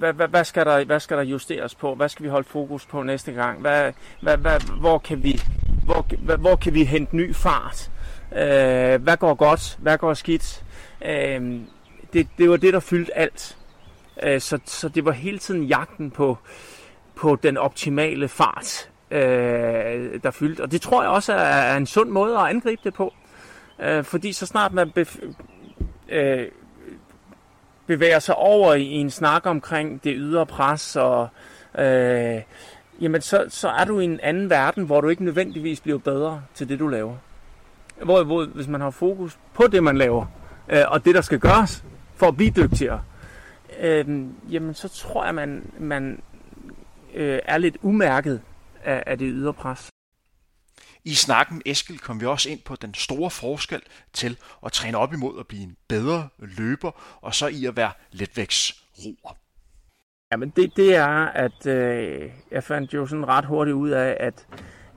hvad, 0.00 0.12
hvad, 0.12 0.28
hvad, 0.28 0.44
skal 0.44 0.66
der, 0.66 0.84
hvad 0.84 1.00
skal 1.00 1.16
der 1.16 1.22
justeres 1.22 1.74
på? 1.74 1.94
Hvad 1.94 2.08
skal 2.08 2.24
vi 2.24 2.28
holde 2.28 2.48
fokus 2.48 2.86
på 2.86 3.02
næste 3.02 3.32
gang? 3.32 3.60
Hvad, 3.60 3.92
hvad, 4.20 4.36
hvad, 4.36 4.60
hvor, 4.80 4.98
kan 4.98 5.22
vi, 5.22 5.40
hvor, 5.84 6.06
hvad, 6.18 6.36
hvor 6.36 6.56
kan 6.56 6.74
vi 6.74 6.84
hente 6.84 7.16
ny 7.16 7.34
fart? 7.34 7.90
Øh, 8.32 9.02
hvad 9.02 9.16
går 9.16 9.34
godt? 9.34 9.78
Hvad 9.80 9.98
går 9.98 10.14
skidt? 10.14 10.64
Øh, 11.04 11.60
det, 12.12 12.28
det 12.38 12.50
var 12.50 12.56
det, 12.56 12.72
der 12.72 12.80
fyldte 12.80 13.18
alt. 13.18 13.58
Øh, 14.22 14.40
så, 14.40 14.58
så 14.64 14.88
det 14.88 15.04
var 15.04 15.12
hele 15.12 15.38
tiden 15.38 15.64
jagten 15.64 16.10
på, 16.10 16.38
på 17.14 17.36
den 17.36 17.56
optimale 17.56 18.28
fart, 18.28 18.90
øh, 19.10 20.20
der 20.22 20.30
fyldte. 20.30 20.60
Og 20.60 20.72
det 20.72 20.80
tror 20.80 21.02
jeg 21.02 21.10
også 21.10 21.32
er, 21.32 21.36
er 21.38 21.76
en 21.76 21.86
sund 21.86 22.10
måde 22.10 22.38
at 22.38 22.46
angribe 22.46 22.80
det 22.84 22.94
på. 22.94 23.14
Øh, 23.80 24.04
fordi 24.04 24.32
så 24.32 24.46
snart 24.46 24.72
man 24.72 24.92
bef- 24.98 25.34
øh, 26.08 26.46
bevæger 27.90 28.18
sig 28.18 28.34
over 28.34 28.74
i 28.74 28.84
en 28.84 29.10
snak 29.10 29.46
omkring 29.46 30.04
det 30.04 30.14
ydre 30.16 30.46
pres, 30.46 30.96
og 30.96 31.28
øh, 31.78 32.42
jamen 33.00 33.20
så, 33.20 33.44
så 33.48 33.68
er 33.68 33.84
du 33.84 34.00
i 34.00 34.04
en 34.04 34.20
anden 34.22 34.50
verden, 34.50 34.84
hvor 34.84 35.00
du 35.00 35.08
ikke 35.08 35.24
nødvendigvis 35.24 35.80
bliver 35.80 35.98
bedre 35.98 36.42
til 36.54 36.68
det, 36.68 36.78
du 36.78 36.88
laver. 36.88 37.16
Hvor 38.04 38.46
hvis 38.46 38.68
man 38.68 38.80
har 38.80 38.90
fokus 38.90 39.38
på 39.54 39.66
det, 39.66 39.82
man 39.82 39.98
laver, 39.98 40.26
øh, 40.68 40.82
og 40.88 41.04
det, 41.04 41.14
der 41.14 41.20
skal 41.20 41.38
gøres 41.38 41.84
for 42.16 42.26
at 42.26 42.36
blive 42.36 42.50
dygtigere, 42.50 43.02
øh, 43.80 44.24
jamen 44.50 44.74
så 44.74 44.88
tror 44.88 45.24
jeg, 45.24 45.34
man, 45.34 45.62
man 45.78 46.22
øh, 47.14 47.38
er 47.44 47.58
lidt 47.58 47.76
umærket 47.82 48.40
af, 48.84 49.02
af 49.06 49.18
det 49.18 49.28
ydre 49.32 49.52
pres. 49.52 49.90
I 51.04 51.14
snakken 51.14 51.56
med 51.56 51.62
Eskil 51.66 51.98
kom 51.98 52.20
vi 52.20 52.26
også 52.26 52.50
ind 52.50 52.60
på 52.60 52.76
den 52.76 52.94
store 52.94 53.30
forskel 53.30 53.82
til 54.12 54.38
at 54.66 54.72
træne 54.72 54.98
op 54.98 55.12
imod 55.12 55.40
at 55.40 55.46
blive 55.46 55.62
en 55.62 55.76
bedre 55.88 56.28
løber, 56.38 57.18
og 57.20 57.34
så 57.34 57.46
i 57.46 57.64
at 57.64 57.76
være 57.76 57.92
letvægtsroer. 58.12 59.36
Jamen 60.32 60.50
det, 60.50 60.76
det 60.76 60.96
er, 60.96 61.26
at 61.26 61.66
øh, 61.66 62.30
jeg 62.50 62.64
fandt 62.64 62.94
jo 62.94 63.06
sådan 63.06 63.28
ret 63.28 63.44
hurtigt 63.44 63.74
ud 63.74 63.90
af, 63.90 64.16
at, 64.20 64.46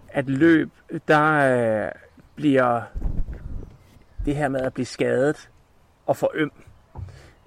at 0.07 0.29
løb, 0.29 0.69
der, 1.07 1.31
øh, 1.85 1.91
bliver 2.35 2.81
det 4.25 4.35
her 4.35 4.47
med 4.47 4.61
at 4.61 4.73
blive 4.73 4.85
skadet 4.85 5.49
og 6.05 6.17
for 6.17 6.31
øm, 6.33 6.51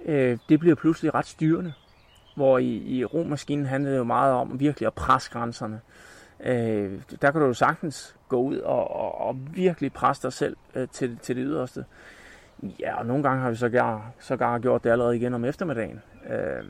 øh, 0.05 0.39
det 0.49 0.61
bliver 0.61 0.75
pludselig 0.75 1.15
ret 1.15 1.27
styrende. 1.27 1.73
Hvor 2.37 2.59
i, 2.59 2.77
i 2.77 3.05
romaskinen 3.05 3.67
handlede 3.67 3.93
det 3.95 3.99
jo 3.99 4.05
meget 4.05 4.33
om 4.33 4.61
virkelig 4.61 4.87
at 4.87 4.95
presse 4.95 5.31
grænserne. 5.31 5.77
Øh, 5.77 6.16
Øh, 6.41 7.01
der 7.23 7.31
kan 7.31 7.41
du 7.41 7.47
jo 7.47 7.53
sagtens 7.53 8.17
gå 8.29 8.41
ud 8.41 8.59
og, 8.59 8.91
og, 8.91 9.21
og 9.21 9.37
virkelig 9.55 9.93
presse 9.93 10.23
dig 10.23 10.33
selv 10.33 10.57
øh, 10.75 10.89
til, 10.89 11.19
til 11.23 11.37
det 11.37 11.45
yderste. 11.47 11.85
Ja, 12.81 12.99
og 12.99 13.07
nogle 13.07 13.23
gange 13.23 13.43
har 13.43 13.51
vi 13.51 13.57
så 13.57 13.69
gar, 13.69 14.13
så 14.21 14.37
gar 14.37 14.59
gjort 14.59 14.85
det 14.85 14.91
allerede 14.91 15.17
igen 15.17 15.35
om 15.35 15.45
eftermiddagen. 15.45 16.01
Øh, 16.31 16.65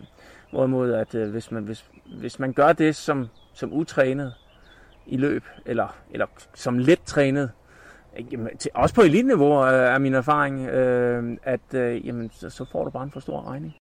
hvorimod, 0.51 0.93
at 0.93 1.15
øh, 1.15 1.31
hvis, 1.31 1.51
man, 1.51 1.65
hvis, 1.65 1.85
hvis 2.19 2.39
man 2.39 2.53
gør 2.53 2.73
det 2.73 2.97
som, 2.97 3.29
som 3.53 3.73
utrænet 3.73 4.35
i 5.07 5.17
løb, 5.17 5.45
eller, 5.67 5.97
eller 6.11 6.27
som 6.55 6.79
let 6.79 7.03
trænet, 7.03 7.51
øh, 8.19 8.33
jamen, 8.33 8.57
til, 8.59 8.71
også 8.75 8.95
på 8.95 9.03
elitniveau 9.03 9.65
øh, 9.65 9.73
er 9.73 9.99
min 9.99 10.15
erfaring, 10.15 10.69
øh, 10.69 11.39
at 11.43 11.75
øh, 11.75 12.07
jamen, 12.07 12.31
så, 12.31 12.51
så 12.51 12.65
får 12.73 12.85
du 12.85 12.91
bare 12.91 13.05
en 13.05 13.11
for 13.11 13.21
stor 13.21 13.51
regning. 13.51 13.77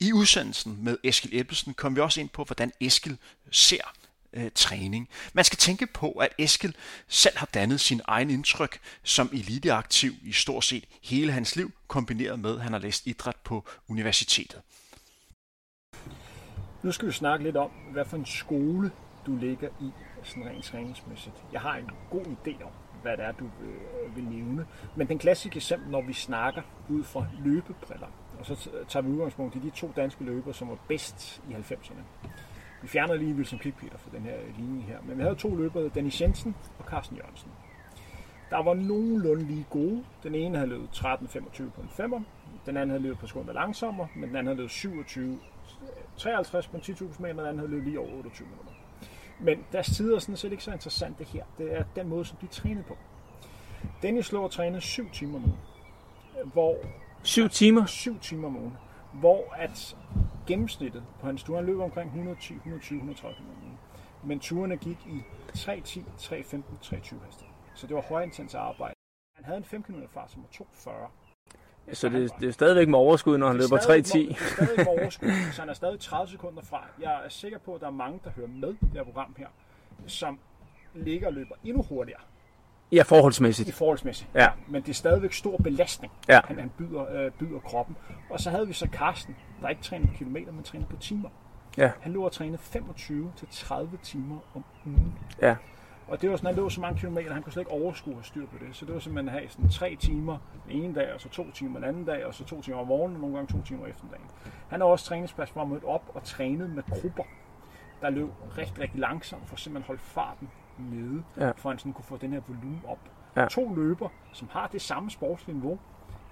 I 0.00 0.12
udsendelsen 0.12 0.84
med 0.84 0.96
Eskil 1.04 1.40
Ebbelsen 1.40 1.74
kom 1.74 1.96
vi 1.96 2.00
også 2.00 2.20
ind 2.20 2.28
på, 2.28 2.44
hvordan 2.44 2.72
Eskil 2.80 3.18
ser 3.50 3.92
øh, 4.32 4.50
træning. 4.54 5.08
Man 5.32 5.44
skal 5.44 5.58
tænke 5.58 5.86
på, 5.86 6.10
at 6.10 6.28
Eskil 6.38 6.76
selv 7.08 7.38
har 7.38 7.48
dannet 7.54 7.80
sin 7.80 8.00
egen 8.04 8.30
indtryk 8.30 8.80
som 9.02 9.30
eliteaktiv 9.32 10.12
i 10.22 10.32
stort 10.32 10.64
set 10.64 10.84
hele 11.02 11.32
hans 11.32 11.56
liv, 11.56 11.72
kombineret 11.86 12.40
med, 12.40 12.54
at 12.56 12.62
han 12.62 12.72
har 12.72 12.80
læst 12.80 13.06
idræt 13.06 13.36
på 13.44 13.64
universitetet. 13.88 14.60
Nu 16.82 16.92
skal 16.92 17.08
vi 17.08 17.12
snakke 17.12 17.44
lidt 17.44 17.56
om, 17.56 17.70
hvad 17.70 18.04
for 18.04 18.16
en 18.16 18.26
skole 18.26 18.90
du 19.26 19.36
ligger 19.36 19.68
i, 19.80 19.90
sådan 20.22 20.46
rent 20.46 20.64
træningsmæssigt. 20.64 21.34
Jeg 21.52 21.60
har 21.60 21.76
en 21.76 21.90
god 22.10 22.24
idé 22.24 22.62
om, 22.64 22.70
hvad 23.02 23.16
det 23.16 23.24
er, 23.24 23.32
du 23.32 23.44
øh, 23.44 24.16
vil 24.16 24.24
nævne. 24.24 24.66
Men 24.96 25.08
den 25.08 25.18
klassiske 25.18 25.56
eksempel, 25.56 25.90
når 25.90 26.02
vi 26.02 26.12
snakker 26.12 26.62
ud 26.88 27.04
fra 27.04 27.26
løbebriller, 27.44 28.06
og 28.38 28.46
så 28.46 28.70
tager 28.88 29.02
vi 29.02 29.08
udgangspunkt 29.10 29.56
i 29.56 29.58
de 29.58 29.70
to 29.70 29.92
danske 29.96 30.24
løbere, 30.24 30.54
som 30.54 30.68
var 30.68 30.78
bedst 30.88 31.42
i 31.50 31.52
90'erne. 31.52 32.28
Vi 32.82 32.88
fjerner 32.88 33.14
lige 33.14 33.34
Wilson 33.34 33.58
Kikpeter 33.58 33.98
for 33.98 34.10
den 34.10 34.20
her 34.22 34.36
linje 34.58 34.82
her. 34.82 34.98
Men 35.06 35.18
vi 35.18 35.22
havde 35.22 35.34
to 35.34 35.56
løbere, 35.56 35.90
Dennis 35.94 36.20
Jensen 36.20 36.56
og 36.78 36.84
Carsten 36.84 37.16
Jørgensen. 37.16 37.50
Der 38.50 38.62
var 38.62 38.74
nogenlunde 38.74 39.44
lige 39.44 39.66
gode. 39.70 40.04
Den 40.22 40.34
ene 40.34 40.58
havde 40.58 40.70
løbet 40.70 40.88
13.25 40.92 41.70
på 41.70 41.80
en 41.80 41.88
femmer. 41.88 42.20
Den 42.66 42.76
anden 42.76 42.90
havde 42.90 43.02
løbet 43.02 43.18
på 43.18 43.26
sekunder 43.26 43.52
langsommere, 43.52 44.08
men 44.14 44.28
den 44.28 44.36
anden 44.36 44.46
havde 44.46 44.56
løbet 44.56 44.70
27 44.70 45.38
53 46.16 46.66
på 46.68 46.76
en 46.76 46.82
10.000 46.82 47.22
meter, 47.22 47.34
den 47.34 47.46
anden 47.46 47.58
havde 47.58 47.70
løbet 47.70 47.86
lige 47.86 48.00
over 48.00 48.16
28 48.16 48.48
minutter. 48.48 48.72
Men 49.40 49.64
deres 49.72 49.86
tider 49.86 50.16
er 50.16 50.18
sådan 50.18 50.36
set 50.36 50.52
ikke 50.52 50.64
så 50.64 50.72
interessant 50.72 51.18
det 51.18 51.26
her. 51.26 51.44
Det 51.58 51.78
er 51.78 51.84
den 51.96 52.08
måde, 52.08 52.24
som 52.24 52.38
de 52.40 52.46
trænede 52.46 52.84
på. 52.88 52.96
Dennis 54.02 54.32
lå 54.32 54.42
og 54.42 54.50
trænede 54.50 54.80
7 54.80 55.10
timer 55.10 55.36
om 55.36 55.44
ugen. 55.44 55.58
Hvor 56.52 56.76
7 57.22 57.48
timer? 57.48 57.86
7 57.86 58.18
timer 58.18 58.48
om 58.48 58.56
ugen. 58.56 58.72
Hvor 59.12 59.54
at 59.56 59.96
gennemsnittet 60.46 61.02
på 61.20 61.26
hans 61.26 61.42
tur, 61.42 61.56
han 61.56 61.66
løb 61.66 61.80
omkring 61.80 62.08
110, 62.08 62.54
120, 62.54 62.96
130 62.96 63.36
km 63.36 64.26
Men 64.28 64.40
turene 64.40 64.76
gik 64.76 64.98
i 65.06 65.22
3.10, 65.52 66.00
3.15, 66.18 66.62
3.20 66.82 67.24
hastighed. 67.24 67.54
Så 67.74 67.86
det 67.86 67.96
var 67.96 68.02
højintens 68.02 68.54
arbejde. 68.54 68.94
Han 69.36 69.44
havde 69.44 69.58
en 69.58 69.64
5 69.64 69.82
km 69.82 70.02
fart, 70.14 70.30
som 70.30 70.42
var 70.42 70.64
2.40. 70.64 71.94
Så 71.94 72.08
det, 72.08 72.32
det 72.40 72.48
er 72.48 72.52
stadigvæk 72.52 72.88
med 72.88 72.98
overskud, 72.98 73.38
når 73.38 73.46
han 73.46 73.56
løber 73.56 73.78
3.10. 73.78 73.92
Det 73.92 74.30
er 74.30 74.34
stadig 74.34 74.76
med 74.76 74.86
overskud, 74.86 75.28
så 75.54 75.62
han 75.62 75.68
er 75.68 75.74
stadig 75.74 76.00
30 76.00 76.30
sekunder 76.30 76.62
fra. 76.62 76.86
Jeg 77.00 77.20
er 77.24 77.28
sikker 77.28 77.58
på, 77.58 77.74
at 77.74 77.80
der 77.80 77.86
er 77.86 77.90
mange, 77.90 78.20
der 78.24 78.30
hører 78.30 78.48
med 78.48 78.74
i 78.74 78.76
det 78.80 78.92
her 78.92 79.04
program 79.04 79.34
her, 79.38 79.46
som 80.06 80.38
ligger 80.94 81.26
og 81.26 81.32
løber 81.32 81.54
endnu 81.64 81.82
hurtigere. 81.82 82.20
Ja, 82.92 83.02
forholdsmæssigt. 83.02 83.68
I 83.68 83.72
forholdsmæssigt. 83.72 84.30
Ja. 84.34 84.48
Men 84.68 84.82
det 84.82 84.88
er 84.88 84.94
stadigvæk 84.94 85.32
stor 85.32 85.56
belastning, 85.56 86.12
ja. 86.28 86.40
han, 86.44 86.58
han 86.58 86.70
byder, 86.78 87.24
øh, 87.24 87.30
byder 87.30 87.58
kroppen. 87.58 87.96
Og 88.30 88.40
så 88.40 88.50
havde 88.50 88.66
vi 88.66 88.72
så 88.72 88.88
Karsten, 88.92 89.36
der 89.62 89.68
ikke 89.68 89.82
træner 89.82 90.06
på 90.06 90.12
kilometer, 90.12 90.52
men 90.52 90.62
træner 90.62 90.86
på 90.86 90.96
timer. 90.96 91.28
Ja. 91.78 91.90
Han 92.00 92.12
lå 92.12 92.22
og 92.24 92.32
trænede 92.32 92.58
25-30 92.74 94.02
timer 94.02 94.38
om 94.54 94.64
ugen. 94.86 95.18
Ja. 95.42 95.56
Og 96.08 96.22
det 96.22 96.30
var 96.30 96.36
sådan, 96.36 96.46
han 96.46 96.56
lå 96.56 96.68
så 96.68 96.80
mange 96.80 96.98
kilometer, 96.98 97.32
han 97.32 97.42
kunne 97.42 97.52
slet 97.52 97.60
ikke 97.60 97.70
overskue 97.70 98.16
at 98.18 98.26
styr 98.26 98.46
på 98.46 98.58
det. 98.58 98.76
Så 98.76 98.84
det 98.84 98.94
var 98.94 99.00
simpelthen 99.00 99.28
at 99.28 99.40
have 99.40 99.48
sådan 99.48 99.70
tre 99.70 99.96
timer 99.96 100.38
den 100.66 100.82
ene 100.82 100.94
dag, 100.94 101.14
og 101.14 101.20
så 101.20 101.28
to 101.28 101.50
timer 101.50 101.74
den 101.74 101.88
anden 101.88 102.04
dag, 102.04 102.26
og 102.26 102.34
så 102.34 102.44
to 102.44 102.62
timer 102.62 102.78
om 102.78 102.86
morgenen, 102.86 103.16
og 103.16 103.20
nogle 103.20 103.36
gange 103.36 103.52
to 103.52 103.62
timer 103.62 103.86
eftermiddagen. 103.86 104.26
Han 104.68 104.80
har 104.80 104.88
også 104.88 105.04
træningsplads, 105.04 105.50
hvor 105.50 105.62
han 105.62 105.70
mødte 105.70 105.84
op 105.84 106.10
og 106.14 106.22
trænet 106.24 106.70
med 106.70 106.82
grupper, 106.90 107.24
der 108.00 108.10
løb 108.10 108.28
rigtig, 108.58 108.78
rigtig 108.78 109.00
langsomt, 109.00 109.48
for 109.48 109.56
simpelthen 109.56 109.86
holde 109.86 110.00
farten 110.02 110.48
nede, 110.82 111.22
ja. 111.36 111.50
for 111.50 111.68
at 111.68 111.74
han 111.74 111.78
sådan 111.78 111.92
kunne 111.92 112.04
få 112.04 112.16
den 112.16 112.32
her 112.32 112.40
volumen 112.48 112.80
op. 112.88 112.98
Ja. 113.36 113.46
To 113.50 113.74
løber, 113.74 114.08
som 114.32 114.48
har 114.50 114.66
det 114.66 114.82
samme 114.82 115.10
sportslige 115.10 115.56
niveau. 115.56 115.78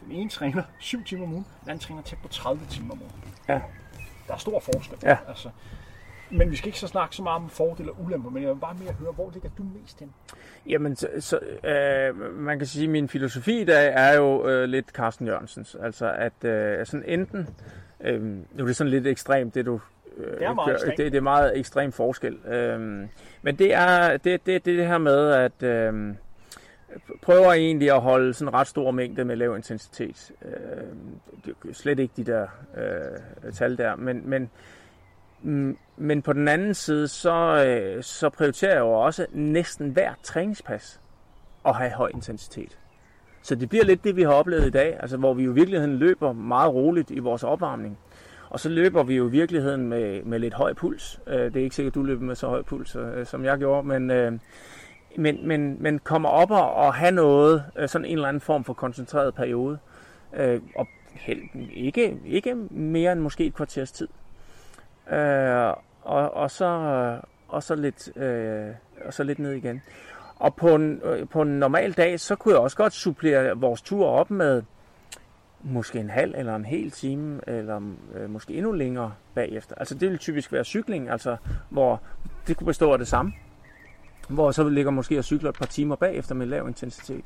Den 0.05 0.13
ene 0.13 0.31
træner 0.31 0.63
7 0.79 1.05
timer 1.05 1.25
om 1.25 1.33
ugen, 1.33 1.47
den 1.61 1.71
anden 1.71 1.83
træner 1.83 2.03
tæt 2.03 2.19
på 2.23 2.29
30 2.29 2.67
timer 2.71 2.93
om 2.93 3.01
ugen. 3.01 3.13
Ja. 3.49 3.61
Der 4.29 4.35
er 4.35 4.39
stor 4.39 4.61
forskel. 4.61 4.99
Ja. 5.03 5.17
Altså, 5.29 5.51
men 6.31 6.51
vi 6.51 6.57
skal 6.57 6.67
ikke 6.67 6.79
så 6.79 6.87
snakke 6.87 7.17
så 7.17 7.23
meget 7.23 7.43
om 7.43 7.51
fordele 7.51 7.91
og 7.93 8.01
ulemper, 8.05 8.31
men 8.31 8.43
jeg 8.43 8.51
vil 8.51 8.61
bare 8.61 8.75
mere 8.75 8.93
høre, 8.93 9.13
hvor 9.13 9.31
ligger 9.31 9.51
du 9.59 9.63
mest 9.63 10.01
hen? 10.01 10.13
Jamen, 10.67 10.97
så, 10.97 11.09
så 11.21 11.39
øh, 11.65 12.35
man 12.35 12.59
kan 12.59 12.67
sige, 12.67 12.85
at 12.85 12.91
min 12.91 13.09
filosofi 13.09 13.61
i 13.61 13.65
dag 13.65 13.93
er 13.95 14.17
jo 14.17 14.49
øh, 14.49 14.65
lidt 14.65 14.91
Carsten 14.91 15.27
Jørgensens. 15.27 15.77
Altså, 15.83 16.13
at 16.13 16.45
øh, 16.45 16.87
sådan 16.87 17.05
enten, 17.07 17.49
øh, 18.01 18.23
nu 18.23 18.63
er 18.63 18.67
det 18.67 18.77
sådan 18.77 18.91
lidt 18.91 19.07
ekstremt, 19.07 19.55
det 19.55 19.67
du 19.67 19.81
det 20.17 20.43
er 20.43 20.55
meget 20.55 20.73
ekstremt. 20.73 20.97
Det, 20.97 21.13
det 21.13 21.19
er 21.19 21.23
meget 21.23 21.59
ekstrem 21.59 21.93
forskel. 21.93 22.39
Øh, 22.47 22.81
men 23.43 23.57
det 23.59 23.75
er 23.75 24.17
det, 24.17 24.25
det, 24.25 24.47
det, 24.47 24.65
det 24.65 24.87
her 24.87 24.99
med, 24.99 25.31
at 25.31 25.63
øh, 25.63 26.15
prøver 27.23 27.53
egentlig 27.53 27.93
at 27.93 28.01
holde 28.01 28.35
sådan 28.35 28.49
en 28.49 28.55
ret 28.55 28.67
stor 28.67 28.91
mængde 28.91 29.25
med 29.25 29.37
lav 29.37 29.57
intensitet. 29.57 30.33
Øh, 30.45 31.75
slet 31.75 31.99
ikke 31.99 32.15
de 32.17 32.25
der 32.25 32.47
øh, 32.77 33.53
tal 33.53 33.79
der, 33.79 33.97
men, 33.97 34.31
men 34.31 34.51
men 35.97 36.23
på 36.23 36.33
den 36.33 36.49
anden 36.49 36.75
side, 36.75 37.09
så, 37.09 37.65
øh, 37.67 38.03
så 38.03 38.31
prioriterer 38.31 38.73
jeg 38.73 38.81
jo 38.81 38.91
også 38.91 39.27
næsten 39.33 39.91
hver 39.91 40.13
træningspas 40.23 41.01
at 41.67 41.75
have 41.75 41.91
høj 41.91 42.11
intensitet. 42.15 42.79
Så 43.43 43.55
det 43.55 43.69
bliver 43.69 43.85
lidt 43.85 44.05
det, 44.05 44.17
vi 44.17 44.23
har 44.23 44.33
oplevet 44.33 44.67
i 44.67 44.71
dag, 44.71 44.97
altså 45.01 45.17
hvor 45.17 45.35
vi 45.35 45.45
jo 45.45 45.51
i 45.51 45.55
virkeligheden 45.55 45.97
løber 45.97 46.33
meget 46.33 46.75
roligt 46.75 47.11
i 47.11 47.19
vores 47.19 47.45
opvarmning. 47.45 47.99
Og 48.57 48.61
så 48.61 48.69
løber 48.69 49.03
vi 49.03 49.17
jo 49.17 49.29
i 49.29 49.31
virkeligheden 49.31 49.89
med, 49.89 50.23
med 50.23 50.39
lidt 50.39 50.55
høj 50.55 50.73
puls. 50.73 51.21
Øh, 51.27 51.39
det 51.39 51.57
er 51.57 51.65
ikke 51.65 51.77
sikkert, 51.77 51.91
at 51.91 51.95
du 51.95 52.03
løber 52.03 52.25
med 52.25 52.35
så 52.35 52.49
høj 52.49 52.63
puls, 52.63 52.97
øh, 52.97 53.27
som 53.27 53.45
jeg 53.45 53.59
gjorde, 53.59 53.87
men, 53.87 54.11
øh, 54.11 54.33
men, 55.17 55.49
men, 55.49 55.83
men 55.83 55.99
kommer 55.99 56.29
op 56.29 56.51
og, 56.51 56.75
og 56.75 56.95
have 56.95 57.13
noget, 57.13 57.65
øh, 57.77 57.89
sådan 57.89 58.05
en 58.05 58.13
eller 58.13 58.29
anden 58.29 58.41
form 58.41 58.65
for 58.65 58.73
koncentreret 58.73 59.35
periode. 59.35 59.79
Øh, 60.37 60.61
og 60.77 60.87
ikke, 61.75 62.17
ikke 62.27 62.55
mere 62.71 63.13
end 63.13 63.21
måske 63.21 63.45
et 63.45 63.55
kvarters 63.55 63.93
tid. 63.93 64.09
Øh, 65.13 65.73
og, 66.03 66.35
og, 66.35 66.51
så, 66.51 66.67
og, 67.49 67.63
så 67.63 67.75
lidt, 67.75 68.17
øh, 68.17 68.75
og 69.07 69.15
så 69.15 69.23
lidt 69.23 69.39
ned 69.39 69.53
igen. 69.53 69.83
Og 70.37 70.55
på 70.55 70.75
en, 70.75 71.01
på 71.31 71.43
en 71.43 71.59
normal 71.59 71.93
dag, 71.93 72.21
så 72.21 72.37
kunne 72.37 72.55
jeg 72.55 72.61
også 72.61 72.77
godt 72.77 72.93
supplere 72.93 73.57
vores 73.57 73.83
tur 73.83 74.07
op 74.07 74.31
med 74.31 74.63
måske 75.63 75.99
en 75.99 76.11
halv 76.11 76.35
eller 76.37 76.57
en 76.57 76.65
hel 76.65 76.91
time, 76.91 77.41
eller 77.49 77.95
øh, 78.15 78.31
måske 78.31 78.55
endnu 78.55 78.73
længere 78.73 79.15
bagefter. 79.35 79.75
Altså 79.75 79.95
det 79.95 80.11
vil 80.11 80.19
typisk 80.19 80.53
være 80.53 80.65
cykling, 80.65 81.11
altså 81.11 81.37
hvor 81.71 82.03
det 82.47 82.57
kunne 82.57 82.67
bestå 82.67 82.93
af 82.93 82.99
det 82.99 83.09
samme. 83.09 83.33
Hvor 84.29 84.51
så 84.51 84.69
ligger 84.69 84.91
måske 84.91 85.19
og 85.19 85.25
cykler 85.25 85.51
et 85.51 85.57
par 85.57 85.67
timer 85.67 85.97
bagefter 85.97 86.35
med 86.35 86.47
lav 86.47 86.69
intensitet. 86.69 87.25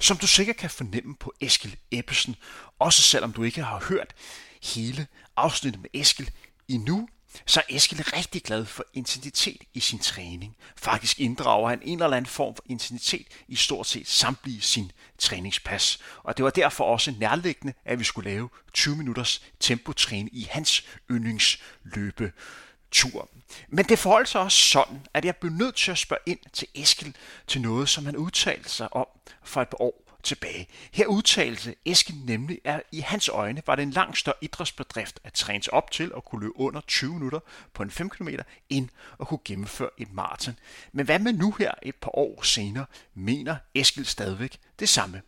Som 0.00 0.16
du 0.16 0.26
sikkert 0.26 0.56
kan 0.56 0.70
fornemme 0.70 1.14
på 1.20 1.32
Eskil 1.40 1.76
Ebbesen, 1.90 2.36
også 2.78 3.02
selvom 3.02 3.32
du 3.32 3.42
ikke 3.42 3.62
har 3.62 3.84
hørt 3.88 4.14
hele 4.74 5.06
afsnittet 5.36 5.82
med 5.82 5.90
Eskil 6.00 6.30
endnu, 6.68 7.08
så 7.46 7.60
er 7.60 7.76
Eskil 7.76 8.02
rigtig 8.02 8.42
glad 8.42 8.64
for 8.64 8.84
intensitet 8.94 9.60
i 9.74 9.80
sin 9.80 9.98
træning. 9.98 10.56
Faktisk 10.76 11.20
inddrager 11.20 11.68
han 11.68 11.80
en 11.82 12.02
eller 12.02 12.16
anden 12.16 12.30
form 12.30 12.54
for 12.54 12.64
intensitet 12.66 13.26
i 13.48 13.56
stort 13.56 13.86
set 13.86 14.08
samtlige 14.08 14.60
sin 14.60 14.92
træningspas. 15.18 15.98
Og 16.22 16.36
det 16.36 16.44
var 16.44 16.50
derfor 16.50 16.84
også 16.84 17.14
nærliggende, 17.18 17.74
at 17.84 17.98
vi 17.98 18.04
skulle 18.04 18.30
lave 18.30 18.48
20 18.72 18.96
minutters 18.96 19.42
tempotræning 19.60 20.28
i 20.32 20.48
hans 20.50 20.84
yndlingsløbe 21.10 22.32
tur. 22.90 23.28
Men 23.68 23.84
det 23.84 23.98
forholdt 23.98 24.28
sig 24.28 24.40
også 24.40 24.58
sådan, 24.58 25.06
at 25.14 25.24
jeg 25.24 25.36
blev 25.36 25.52
nødt 25.52 25.76
til 25.76 25.90
at 25.90 25.98
spørge 25.98 26.22
ind 26.26 26.38
til 26.52 26.68
Eskil 26.74 27.16
til 27.46 27.60
noget, 27.60 27.88
som 27.88 28.06
han 28.06 28.16
udtalte 28.16 28.70
sig 28.70 28.96
om 28.96 29.06
for 29.42 29.62
et 29.62 29.68
par 29.68 29.82
år 29.82 30.05
tilbage. 30.26 30.66
Her 30.92 31.06
udtalte 31.06 31.74
Eskil 31.84 32.16
nemlig, 32.26 32.60
at 32.64 32.82
i 32.92 33.00
hans 33.00 33.28
øjne 33.28 33.62
var 33.66 33.74
det 33.74 33.82
en 33.82 33.90
langt 33.90 34.18
større 34.18 34.36
idrætsbedrift 34.40 35.20
at 35.24 35.32
træne 35.32 35.62
sig 35.62 35.72
op 35.72 35.90
til 35.90 36.12
at 36.16 36.24
kunne 36.24 36.40
løbe 36.40 36.60
under 36.60 36.80
20 36.86 37.12
minutter 37.12 37.40
på 37.74 37.82
en 37.82 37.90
5 37.90 38.10
km, 38.10 38.28
end 38.70 38.88
at 39.20 39.26
kunne 39.26 39.38
gennemføre 39.44 39.90
et 39.98 40.12
maraton. 40.12 40.58
Men 40.92 41.06
hvad 41.06 41.18
med 41.18 41.32
nu 41.32 41.54
her 41.58 41.72
et 41.82 41.94
par 41.94 42.18
år 42.18 42.42
senere, 42.42 42.86
mener 43.14 43.56
Eskil 43.74 44.06
stadigvæk 44.06 44.58
det 44.78 44.88
samme? 44.88 45.22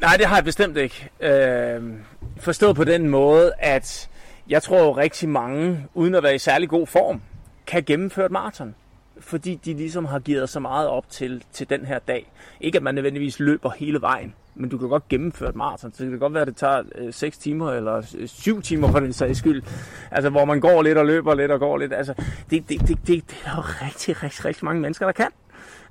Nej, 0.00 0.16
det 0.16 0.26
har 0.26 0.36
jeg 0.36 0.44
bestemt 0.44 0.76
ikke. 0.76 1.10
Øh, 1.20 1.92
forstået 2.40 2.76
på 2.76 2.84
den 2.84 3.08
måde, 3.08 3.52
at 3.58 4.10
jeg 4.48 4.62
tror 4.62 4.96
rigtig 4.96 5.28
mange, 5.28 5.86
uden 5.94 6.14
at 6.14 6.22
være 6.22 6.34
i 6.34 6.38
særlig 6.38 6.68
god 6.68 6.86
form, 6.86 7.22
kan 7.66 7.84
gennemføre 7.84 8.26
et 8.26 8.32
maraton 8.32 8.74
fordi 9.20 9.54
de 9.64 9.74
ligesom 9.74 10.04
har 10.04 10.18
givet 10.18 10.48
så 10.48 10.60
meget 10.60 10.88
op 10.88 11.10
til, 11.10 11.44
til 11.52 11.70
den 11.70 11.84
her 11.84 11.98
dag. 11.98 12.32
Ikke 12.60 12.76
at 12.76 12.82
man 12.82 12.94
nødvendigvis 12.94 13.40
løber 13.40 13.70
hele 13.70 14.00
vejen, 14.00 14.34
men 14.54 14.70
du 14.70 14.78
kan 14.78 14.88
godt 14.88 15.08
gennemføre 15.08 15.48
et 15.48 15.56
maraton. 15.56 15.92
Så 15.92 16.02
det 16.02 16.10
kan 16.10 16.18
godt 16.18 16.34
være, 16.34 16.40
at 16.40 16.48
det 16.48 16.56
tager 16.56 16.82
øh, 16.94 17.12
6 17.12 17.38
timer 17.38 17.72
eller 17.72 17.96
øh, 18.18 18.28
7 18.28 18.62
timer 18.62 18.90
for 18.90 19.00
den 19.00 19.12
sags 19.12 19.38
skyld. 19.38 19.62
Altså, 20.10 20.30
hvor 20.30 20.44
man 20.44 20.60
går 20.60 20.82
lidt 20.82 20.98
og 20.98 21.06
løber 21.06 21.34
lidt 21.34 21.50
og 21.50 21.60
går 21.60 21.78
lidt. 21.78 21.92
Altså, 21.92 22.14
det, 22.50 22.68
det, 22.68 22.80
det, 22.80 22.88
det, 22.88 23.06
det 23.06 23.42
er 23.44 23.56
jo 23.56 23.62
rigtig, 23.86 24.22
rigtig, 24.22 24.44
rigtig 24.44 24.64
mange 24.64 24.80
mennesker, 24.80 25.06
der 25.06 25.12
kan. 25.12 25.30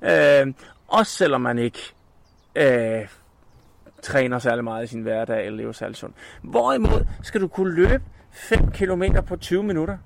Øh, 0.02 0.54
også 0.88 1.12
selvom 1.12 1.40
man 1.40 1.58
ikke 1.58 1.78
øh, 2.56 3.08
træner 4.02 4.38
særlig 4.38 4.64
meget 4.64 4.84
i 4.84 4.86
sin 4.86 5.02
hverdag 5.02 5.46
eller 5.46 5.56
lever 5.56 5.72
særlig 5.72 5.96
sundt. 5.96 6.16
Hvorimod 6.42 7.06
skal 7.22 7.40
du 7.40 7.48
kunne 7.48 7.74
løbe 7.74 8.02
5 8.32 8.70
km 8.70 9.02
på 9.26 9.36
20 9.36 9.62
minutter, 9.62 9.98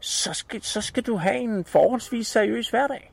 så 0.00 0.32
skal, 0.32 0.62
så 0.62 0.80
skal 0.80 1.02
du 1.02 1.16
have 1.16 1.36
en 1.36 1.64
forholdsvis 1.64 2.26
seriøs 2.26 2.70
hverdag. 2.70 3.12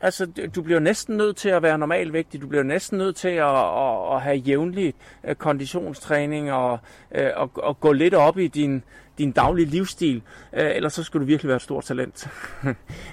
Altså, 0.00 0.26
du 0.54 0.62
bliver 0.62 0.80
næsten 0.80 1.16
nødt 1.16 1.36
til 1.36 1.48
at 1.48 1.62
være 1.62 1.78
normalvægtig. 1.78 2.40
Du 2.40 2.46
bliver 2.46 2.62
næsten 2.62 2.98
nødt 2.98 3.16
til 3.16 3.28
at, 3.28 3.56
at, 3.56 4.14
at 4.14 4.22
have 4.22 4.36
jævnlig 4.36 4.94
øh, 5.24 5.34
konditionstræning 5.34 6.52
og 6.52 6.78
øh, 7.14 7.26
at, 7.26 7.48
at 7.68 7.80
gå 7.80 7.92
lidt 7.92 8.14
op 8.14 8.38
i 8.38 8.48
din, 8.48 8.82
din 9.18 9.32
daglige 9.32 9.66
livsstil. 9.66 10.22
Øh, 10.52 10.76
ellers 10.76 10.92
så 10.92 11.02
skal 11.02 11.20
du 11.20 11.24
virkelig 11.24 11.48
være 11.48 11.56
et 11.56 11.62
stort 11.62 11.84
talent. 11.84 12.28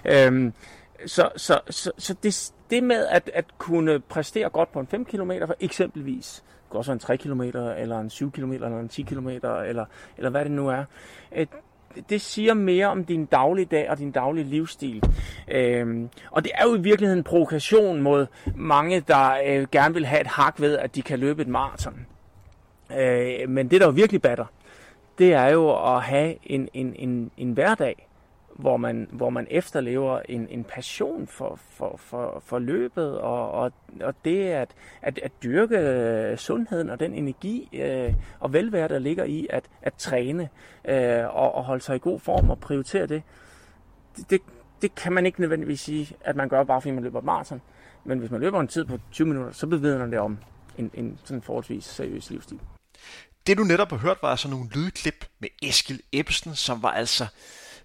Øhm, 0.05 0.53
så 1.05 1.29
så, 1.35 1.59
så, 1.69 1.91
så 1.97 2.15
det, 2.23 2.51
det 2.69 2.83
med 2.83 3.07
at, 3.07 3.29
at 3.33 3.45
kunne 3.57 3.99
præstere 3.99 4.49
godt 4.49 4.71
på 4.71 4.79
en 4.79 4.87
5 4.87 5.05
km 5.05 5.31
for 5.45 5.55
eksempelvis, 5.59 6.43
det 6.69 6.77
også 6.77 6.91
en 6.91 6.99
3 6.99 7.17
km, 7.17 7.41
eller 7.41 7.99
en 7.99 8.09
7 8.09 8.31
km, 8.31 8.51
eller 8.51 8.79
en 8.79 8.89
10 8.89 9.01
km, 9.01 9.27
eller, 9.27 9.85
eller 10.17 10.29
hvad 10.29 10.43
det 10.43 10.51
nu 10.51 10.69
er, 10.69 10.83
det 12.09 12.21
siger 12.21 12.53
mere 12.53 12.87
om 12.87 13.05
din 13.05 13.25
dagligdag 13.25 13.89
og 13.89 13.97
din 13.97 14.11
daglige 14.11 14.45
livsstil. 14.45 15.03
Øhm, 15.47 16.09
og 16.31 16.43
det 16.43 16.51
er 16.55 16.63
jo 16.63 16.75
i 16.75 16.81
virkeligheden 16.81 17.19
en 17.19 17.23
provokation 17.23 18.01
mod 18.01 18.27
mange, 18.55 18.99
der 18.99 19.31
øh, 19.47 19.67
gerne 19.71 19.93
vil 19.93 20.05
have 20.05 20.21
et 20.21 20.27
hak 20.27 20.61
ved, 20.61 20.77
at 20.77 20.95
de 20.95 21.01
kan 21.01 21.19
løbe 21.19 21.41
et 21.41 21.47
maraton. 21.47 22.05
Øh, 22.97 23.49
men 23.49 23.71
det, 23.71 23.81
der 23.81 23.87
jo 23.87 23.93
virkelig 23.93 24.21
batter, 24.21 24.45
det 25.17 25.33
er 25.33 25.47
jo 25.47 25.95
at 25.95 26.01
have 26.01 26.35
en, 26.43 26.69
en, 26.73 26.95
en, 26.95 27.31
en 27.37 27.51
hverdag, 27.51 28.07
hvor 28.61 28.77
man, 28.77 29.07
hvor 29.11 29.29
man 29.29 29.47
efterlever 29.49 30.21
en, 30.29 30.47
en 30.49 30.63
passion 30.63 31.27
for, 31.27 31.59
for, 31.69 31.95
for, 31.97 32.43
for 32.45 32.59
løbet, 32.59 33.19
og, 33.19 33.51
og, 33.51 33.71
og 34.01 34.13
det 34.25 34.45
at, 34.45 34.69
at, 35.01 35.19
at 35.23 35.31
dyrke 35.43 36.35
sundheden 36.37 36.89
og 36.89 36.99
den 36.99 37.13
energi 37.13 37.69
øh, 37.73 38.13
og 38.39 38.53
velvære, 38.53 38.87
der 38.87 38.99
ligger 38.99 39.23
i 39.23 39.47
at, 39.49 39.63
at 39.81 39.93
træne 39.93 40.49
øh, 40.85 41.35
og, 41.35 41.55
og 41.55 41.63
holde 41.63 41.83
sig 41.83 41.95
i 41.95 41.99
god 41.99 42.19
form 42.19 42.49
og 42.49 42.59
prioritere 42.59 43.07
det, 43.07 43.23
det, 44.17 44.29
det, 44.29 44.41
det 44.81 44.95
kan 44.95 45.13
man 45.13 45.25
ikke 45.25 45.41
nødvendigvis 45.41 45.81
sige, 45.81 46.15
at 46.21 46.35
man 46.35 46.49
gør 46.49 46.63
bare 46.63 46.81
fordi 46.81 46.91
man 46.91 47.03
løber 47.03 47.21
maraton. 47.21 47.61
Men 48.03 48.19
hvis 48.19 48.31
man 48.31 48.41
løber 48.41 48.59
en 48.59 48.67
tid 48.67 48.85
på 48.85 48.99
20 49.11 49.27
minutter, 49.27 49.51
så 49.51 49.67
bevidner 49.67 50.05
det 50.05 50.19
om 50.19 50.37
en, 50.77 50.91
en 50.93 51.19
sådan 51.23 51.41
forholdsvis 51.41 51.85
seriøs 51.85 52.29
livsstil. 52.29 52.59
Det 53.47 53.57
du 53.57 53.63
netop 53.63 53.89
har 53.89 53.97
hørt 53.97 54.17
var 54.21 54.29
altså 54.29 54.49
nogle 54.49 54.69
lydklip 54.75 55.25
med 55.39 55.49
Eskil 55.61 56.01
Ebbesen, 56.11 56.55
som 56.55 56.83
var 56.83 56.91
altså 56.91 57.25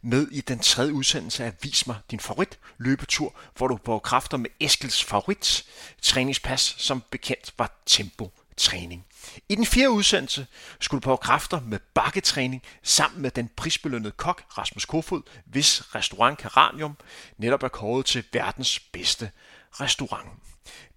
med 0.06 0.28
i 0.28 0.40
den 0.40 0.58
tredje 0.58 0.92
udsendelse 0.92 1.44
af 1.44 1.52
Vis 1.62 1.86
mig 1.86 1.96
din 2.10 2.20
favorit 2.20 2.58
løbetur, 2.78 3.34
hvor 3.56 3.68
du 3.68 3.76
på 3.76 3.98
kræfter 3.98 4.36
med 4.36 4.50
Eskils 4.60 5.04
favorit 5.04 5.64
træningspas, 6.02 6.74
som 6.78 7.02
bekendt 7.10 7.54
var 7.58 7.82
tempo 7.86 8.32
træning. 8.56 9.06
I 9.48 9.54
den 9.54 9.66
fjerde 9.66 9.90
udsendelse 9.90 10.46
skulle 10.80 11.00
du 11.00 11.04
på 11.04 11.16
kræfter 11.16 11.60
med 11.60 11.78
bakketræning 11.94 12.62
sammen 12.82 13.22
med 13.22 13.30
den 13.30 13.50
prisbelønnede 13.56 14.12
kok 14.12 14.44
Rasmus 14.58 14.84
Kofod, 14.84 15.22
hvis 15.44 15.94
restaurant 15.94 16.38
Karanium 16.38 16.96
netop 17.38 17.62
er 17.62 17.68
kåret 17.68 18.06
til 18.06 18.24
verdens 18.32 18.80
bedste 18.80 19.30
restaurant. 19.72 20.28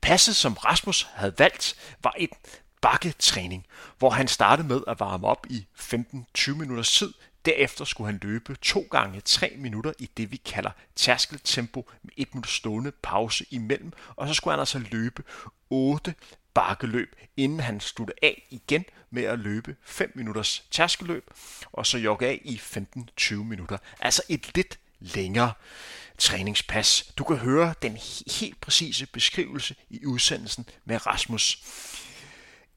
Passet, 0.01 0.35
som 0.35 0.53
Rasmus 0.53 1.07
havde 1.13 1.33
valgt, 1.37 1.75
var 2.03 2.13
et 2.17 2.29
bakketræning, 2.81 3.65
hvor 3.97 4.09
han 4.09 4.27
startede 4.27 4.67
med 4.67 4.81
at 4.87 4.99
varme 4.99 5.27
op 5.27 5.45
i 5.49 5.65
15-20 5.79 6.53
minutters 6.53 6.93
tid 6.93 7.13
Derefter 7.49 7.85
skulle 7.85 8.11
han 8.11 8.19
løbe 8.21 8.55
to 8.61 8.87
gange 8.91 9.21
3 9.21 9.53
minutter 9.57 9.93
i 9.99 10.09
det, 10.17 10.31
vi 10.31 10.37
kalder 10.37 10.71
tærskeltempo 10.95 11.89
med 12.03 12.11
et 12.17 12.33
minut 12.33 12.47
stående 12.47 12.91
pause 12.91 13.45
imellem, 13.51 13.91
og 14.15 14.27
så 14.27 14.33
skulle 14.33 14.51
han 14.51 14.59
altså 14.59 14.79
løbe 14.91 15.23
8 15.69 16.15
bakkeløb, 16.53 17.15
inden 17.37 17.59
han 17.59 17.79
sluttede 17.79 18.17
af 18.21 18.47
igen 18.49 18.85
med 19.09 19.23
at 19.23 19.39
løbe 19.39 19.75
5 19.83 20.11
minutters 20.15 20.63
tærskeløb, 20.71 21.29
og 21.71 21.85
så 21.85 21.97
jogge 21.97 22.27
af 22.27 22.41
i 22.43 22.61
15-20 23.21 23.35
minutter. 23.35 23.77
Altså 23.99 24.21
et 24.29 24.55
lidt 24.55 24.79
længere 24.99 25.53
træningspas. 26.17 27.13
Du 27.17 27.23
kan 27.23 27.37
høre 27.37 27.73
den 27.81 27.97
helt 28.39 28.61
præcise 28.61 29.05
beskrivelse 29.05 29.75
i 29.89 30.05
udsendelsen 30.05 30.65
med 30.85 31.07
Rasmus. 31.07 31.63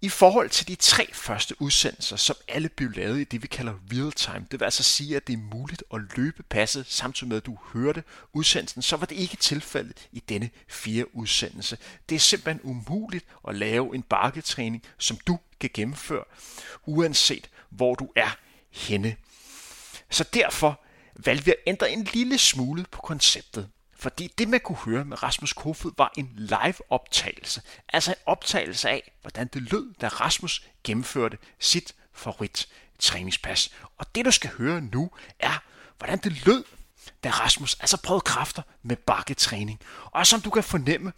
I 0.03 0.09
forhold 0.09 0.50
til 0.50 0.68
de 0.68 0.74
tre 0.74 1.14
første 1.14 1.62
udsendelser, 1.62 2.16
som 2.16 2.36
alle 2.48 2.68
blev 2.68 2.90
lavet 2.90 3.20
i 3.20 3.24
det, 3.24 3.42
vi 3.42 3.46
kalder 3.46 3.74
real 3.92 4.12
time, 4.12 4.46
det 4.50 4.61
vil 4.61 4.64
altså 4.64 4.82
sige, 4.82 5.16
at 5.16 5.26
det 5.26 5.32
er 5.32 5.57
muligt 5.57 5.84
at 5.94 6.00
løbe 6.16 6.42
passet, 6.42 6.86
samtidig 6.88 7.28
med, 7.28 7.36
at 7.36 7.46
du 7.46 7.59
hørte 7.72 8.05
udsendelsen, 8.32 8.82
så 8.82 8.96
var 8.96 9.07
det 9.07 9.16
ikke 9.16 9.36
tilfældet 9.36 10.09
i 10.12 10.20
denne 10.20 10.50
fire 10.68 11.16
udsendelse. 11.16 11.78
Det 12.09 12.14
er 12.14 12.18
simpelthen 12.18 12.70
umuligt 12.70 13.24
at 13.48 13.55
lave 13.55 13.94
en 13.94 14.03
bakketræning, 14.03 14.82
som 14.98 15.16
du 15.26 15.38
kan 15.61 15.70
gennemføre, 15.74 16.24
uanset 16.86 17.50
hvor 17.70 17.94
du 17.94 18.09
er 18.16 18.36
henne. 18.70 19.16
Så 20.11 20.24
derfor 20.34 20.80
valgte 21.16 21.44
vi 21.44 21.50
at 21.50 21.57
ændre 21.66 21.90
en 21.90 22.09
lille 22.12 22.38
smule 22.38 22.84
på 22.90 23.00
konceptet. 23.00 23.68
Fordi 24.03 24.34
det, 24.38 24.48
man 24.48 24.61
kunne 24.61 24.78
høre 24.78 25.05
med 25.05 25.22
Rasmus 25.22 25.53
Kofod, 25.53 25.92
var 25.98 26.12
en 26.16 26.30
live-optagelse. 26.36 27.62
Altså 27.88 28.11
en 28.11 28.16
optagelse 28.26 28.90
af, 28.90 29.12
hvordan 29.20 29.46
det 29.46 29.62
lød, 29.72 29.94
da 30.00 30.09
Rasmus 30.09 30.66
gennemførte 30.84 31.38
sit 31.59 31.94
favorit 32.12 32.68
træningspas. 32.98 33.70
Og 33.98 34.14
det, 34.14 34.24
du 34.24 34.30
skal 34.30 34.50
høre 34.59 34.80
nu, 34.80 35.11
er, 35.38 35.62
hvordan 35.98 36.18
det 36.18 36.46
lød, 36.46 36.64
da 37.24 37.30
Rasmus 37.30 37.74
altså 37.80 38.03
prøvede 38.03 38.24
kræfter 38.24 38.62
med 38.82 38.96
bakketræning. 38.96 39.80
Og 40.05 40.26
som 40.26 40.40
du 40.40 40.50
kan 40.50 40.64
fornemme, 40.64 41.12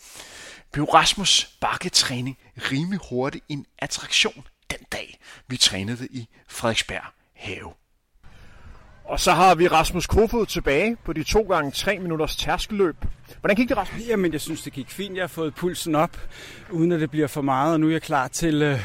blev 0.72 0.84
Rasmus 0.84 1.56
bakketræning 1.60 2.38
rimelig 2.56 3.00
hurtigt 3.10 3.44
en 3.48 3.66
attraktion 3.78 4.46
den 4.70 4.80
dag, 4.92 5.18
vi 5.48 5.56
trænede 5.56 6.08
i 6.10 6.28
Frederiksberg 6.48 7.04
Have. 7.34 7.74
Og 9.04 9.20
så 9.20 9.32
har 9.32 9.54
vi 9.54 9.68
Rasmus 9.68 10.06
Kofod 10.06 10.46
tilbage 10.46 10.96
på 11.04 11.12
de 11.12 11.22
to 11.22 11.42
gange 11.42 11.70
tre 11.70 11.98
minutters 11.98 12.36
tærskelløb. 12.36 12.96
Hvordan 13.40 13.56
gik 13.56 13.68
det, 13.68 13.76
Rasmus? 13.76 14.02
Jamen, 14.08 14.32
jeg 14.32 14.40
synes, 14.40 14.62
det 14.62 14.72
gik 14.72 14.90
fint. 14.90 15.14
Jeg 15.14 15.22
har 15.22 15.28
fået 15.28 15.54
pulsen 15.54 15.94
op, 15.94 16.16
uden 16.70 16.92
at 16.92 17.00
det 17.00 17.10
bliver 17.10 17.26
for 17.26 17.42
meget, 17.42 17.72
og 17.72 17.80
nu 17.80 17.86
er 17.86 17.90
jeg 17.90 18.02
klar 18.02 18.28
til 18.28 18.62
øh, 18.62 18.80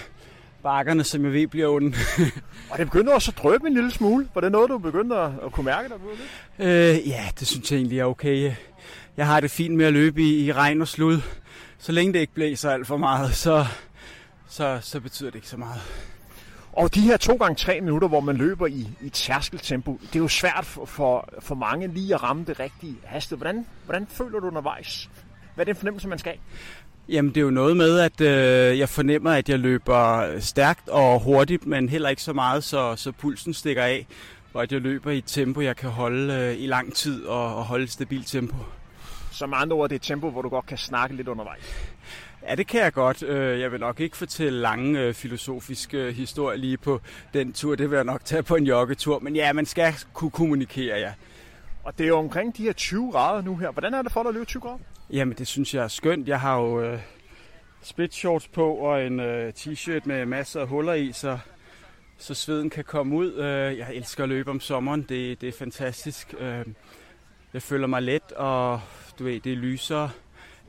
bakkerne, 0.64 1.04
som 1.04 1.26
jeg 1.26 1.34
ved 1.34 1.48
bliver 1.48 1.68
onde. 1.68 1.98
og 2.70 2.78
det 2.78 2.88
begynder 2.88 3.14
også 3.14 3.32
at 3.32 3.44
drøbe 3.44 3.68
en 3.68 3.74
lille 3.74 3.92
smule. 3.92 4.30
Var 4.34 4.42
det 4.42 4.52
noget, 4.52 4.70
du 4.70 4.78
begyndte 4.78 5.16
at, 5.16 5.32
at 5.46 5.52
kunne 5.52 5.66
mærke 5.66 5.90
dig 5.90 5.98
på? 5.98 6.10
Øh, 6.60 7.08
ja, 7.08 7.30
det 7.40 7.48
synes 7.48 7.72
jeg 7.72 7.78
egentlig 7.78 8.00
er 8.00 8.06
okay. 8.06 8.54
Jeg 9.18 9.28
har 9.28 9.40
det 9.40 9.52
fint 9.52 9.76
med 9.76 9.86
at 9.86 9.94
løbe 9.94 10.22
i, 10.22 10.46
i 10.46 10.54
regn 10.54 10.82
og 10.82 10.88
slud. 10.88 11.22
Så 11.78 11.92
længe 11.92 12.14
det 12.14 12.20
ikke 12.20 12.34
blæser 12.34 12.72
alt 12.72 12.88
for 12.88 12.98
meget, 12.98 13.36
så, 13.36 13.66
så, 14.50 14.80
så 14.82 15.00
betyder 15.00 15.30
det 15.30 15.36
ikke 15.36 15.48
så 15.48 15.58
meget. 15.58 15.82
Og 16.80 16.96
de 16.96 17.02
her 17.02 17.18
to 17.18 17.36
gange 17.36 17.56
tre 17.56 17.82
minutter, 17.82 18.08
hvor 18.08 18.20
man 18.20 18.38
løber 18.38 18.68
i, 18.68 18.88
i 19.02 19.10
tærskeltempo, 19.10 20.00
det 20.02 20.16
er 20.16 20.20
jo 20.20 20.28
svært 20.28 20.66
for, 20.66 20.86
for, 20.86 21.30
for 21.40 21.56
mange 21.56 21.88
lige 21.88 22.14
at 22.14 22.24
ramme 22.24 22.46
det 22.48 22.60
rigtige 22.60 22.96
hastighed. 23.04 23.38
Hvordan, 23.38 23.66
hvordan 23.86 24.08
føler 24.08 24.40
du 24.40 24.48
undervejs? 24.48 25.10
Hvad 25.56 25.66
er 25.66 25.66
den 25.66 25.76
fornemmelse, 25.76 26.08
man 26.08 26.20
skal 26.20 26.32
have? 26.32 26.40
Jamen, 27.10 27.30
det 27.30 27.38
er 27.38 27.42
jo 27.42 27.50
noget 27.50 27.78
med, 27.78 28.00
at 28.00 28.22
øh, 28.22 28.80
jeg 28.80 28.90
fornemmer, 28.90 29.32
at 29.32 29.50
jeg 29.50 29.60
løber 29.60 30.26
stærkt 30.40 30.90
og 30.90 31.20
hurtigt, 31.20 31.66
men 31.68 31.90
heller 31.90 32.10
ikke 32.10 32.22
så 32.22 32.34
meget, 32.34 32.64
så, 32.64 32.96
så 32.96 33.12
pulsen 33.12 33.54
stikker 33.54 33.84
af. 33.84 34.08
Og 34.54 34.64
at 34.64 34.72
jeg 34.72 34.82
løber 34.82 35.12
i 35.12 35.18
et 35.18 35.24
tempo, 35.28 35.62
jeg 35.62 35.76
kan 35.76 35.90
holde 35.90 36.34
øh, 36.34 36.64
i 36.64 36.68
lang 36.68 36.94
tid 36.96 37.26
og, 37.26 37.56
og 37.56 37.66
holde 37.66 37.84
et 37.84 37.92
stabilt 37.92 38.28
tempo. 38.28 38.56
Så 39.32 39.46
med 39.46 39.58
andre 39.58 39.76
ord, 39.76 39.90
det 39.90 39.96
er 39.96 40.00
et 40.00 40.02
tempo, 40.02 40.30
hvor 40.30 40.42
du 40.42 40.50
godt 40.50 40.66
kan 40.66 40.78
snakke 40.78 41.16
lidt 41.16 41.28
undervejs? 41.28 41.64
Ja, 42.48 42.56
det 42.56 42.68
kan 42.68 42.82
jeg 42.82 42.94
godt. 42.94 43.24
Øh, 43.24 43.60
jeg 43.60 43.72
vil 43.72 43.80
nok 43.80 44.00
ikke 44.00 44.18
fortælle 44.18 44.60
lange 44.60 45.00
øh, 45.00 45.14
filosofiske 45.14 46.12
historier 46.12 46.58
lige 46.58 46.78
på 46.78 47.02
den 47.34 47.54
tur. 47.54 47.76
Det 47.76 47.90
vil 47.90 47.96
jeg 47.96 48.06
nok 48.06 48.26
tage 48.26 48.44
på 48.44 48.56
en 48.56 48.68
joggetur. 48.68 49.20
Men 49.20 49.36
ja, 49.36 49.54
man 49.54 49.66
skal 49.66 49.94
kunne 50.14 50.32
kommunikere, 50.32 51.00
ja. 51.00 51.14
Og 51.84 51.98
det 51.98 52.04
er 52.04 52.08
jo 52.08 52.18
omkring 52.18 52.58
de 52.58 52.64
her 52.64 52.74
20 52.74 53.12
grader 53.12 53.42
nu 53.42 53.56
her. 53.56 53.72
Hvordan 53.72 53.94
er 53.94 54.02
det 54.02 54.12
for 54.12 54.24
dig 54.24 54.30
at 54.30 54.34
løbe 54.34 54.46
20 54.46 54.62
grader? 54.62 54.78
Jamen, 55.10 55.38
det 55.38 55.48
synes 55.48 55.74
jeg 55.74 55.84
er 55.84 55.88
skønt. 55.88 56.28
Jeg 56.28 56.40
har 56.40 56.60
jo 56.60 56.82
øh, 56.82 57.00
split 57.82 58.14
shorts 58.14 58.48
på 58.48 58.74
og 58.74 59.06
en 59.06 59.20
øh, 59.20 59.54
t-shirt 59.58 60.02
med 60.06 60.26
masser 60.26 60.62
af 60.62 60.68
huller 60.68 60.94
i, 60.94 61.12
så, 61.12 61.40
så 62.18 62.34
sveden 62.34 62.70
kan 62.70 62.84
komme 62.84 63.16
ud. 63.16 63.34
Øh, 63.34 63.78
jeg 63.78 63.88
elsker 63.94 64.24
at 64.24 64.30
løbe 64.30 64.52
om 64.52 64.60
sommeren. 64.60 65.02
Det, 65.02 65.42
det 65.42 65.50
er 65.50 65.54
fantastisk. 65.60 66.36
Øh, 66.40 66.66
jeg 67.54 67.62
føler 67.62 67.88
mig 67.88 68.02
let, 68.02 68.32
og 68.32 68.82
du 69.20 69.24
ved, 69.24 69.40
det 69.40 69.58
lyser 69.58 70.10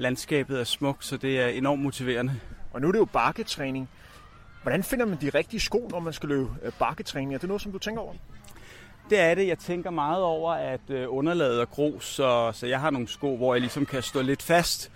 landskabet 0.00 0.60
er 0.60 0.64
smukt, 0.64 1.04
så 1.04 1.16
det 1.16 1.40
er 1.40 1.46
enormt 1.46 1.82
motiverende. 1.82 2.40
Og 2.72 2.80
nu 2.80 2.88
er 2.88 2.92
det 2.92 2.98
jo 2.98 3.04
bakketræning. 3.04 3.88
Hvordan 4.62 4.82
finder 4.82 5.06
man 5.06 5.18
de 5.20 5.30
rigtige 5.30 5.60
sko, 5.60 5.88
når 5.90 6.00
man 6.00 6.12
skal 6.12 6.28
løbe 6.28 6.48
øh, 6.62 6.72
bakketræning? 6.78 7.34
Er 7.34 7.38
det 7.38 7.48
noget, 7.48 7.62
som 7.62 7.72
du 7.72 7.78
tænker 7.78 8.02
over? 8.02 8.14
det 9.10 9.20
er 9.20 9.34
det. 9.34 9.46
Jeg 9.46 9.58
tænker 9.58 9.90
meget 9.90 10.22
over, 10.22 10.52
at 10.52 10.80
øh, 10.88 11.06
underlaget 11.08 11.60
er 11.60 11.64
grus, 11.64 12.06
så, 12.06 12.50
så 12.54 12.66
jeg 12.66 12.80
har 12.80 12.90
nogle 12.90 13.08
sko, 13.08 13.36
hvor 13.36 13.54
jeg 13.54 13.60
ligesom 13.60 13.86
kan 13.86 14.02
stå 14.02 14.22
lidt 14.22 14.42
fast 14.42 14.92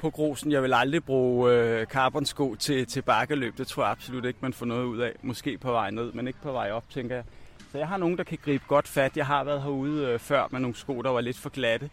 på 0.00 0.10
grusen. 0.10 0.52
Jeg 0.52 0.62
vil 0.62 0.74
aldrig 0.74 1.04
bruge 1.04 1.52
øh, 1.52 1.86
carbonsko 1.86 2.54
til, 2.54 2.86
til 2.86 3.02
bakkeløb. 3.02 3.58
Det 3.58 3.66
tror 3.66 3.82
jeg 3.82 3.90
absolut 3.90 4.24
ikke, 4.24 4.38
man 4.42 4.52
får 4.52 4.66
noget 4.66 4.84
ud 4.84 4.98
af. 4.98 5.12
Måske 5.22 5.58
på 5.58 5.72
vej 5.72 5.90
ned, 5.90 6.12
men 6.12 6.26
ikke 6.26 6.42
på 6.42 6.52
vej 6.52 6.70
op, 6.70 6.84
tænker 6.90 7.14
jeg. 7.14 7.24
Så 7.72 7.78
jeg 7.78 7.88
har 7.88 7.96
nogen, 7.96 8.18
der 8.18 8.24
kan 8.24 8.38
gribe 8.44 8.64
godt 8.68 8.88
fat. 8.88 9.16
Jeg 9.16 9.26
har 9.26 9.44
været 9.44 9.62
herude 9.62 10.06
øh, 10.06 10.18
før 10.18 10.48
med 10.50 10.60
nogle 10.60 10.76
sko, 10.76 11.02
der 11.02 11.10
var 11.10 11.20
lidt 11.20 11.38
for 11.38 11.48
glatte. 11.48 11.90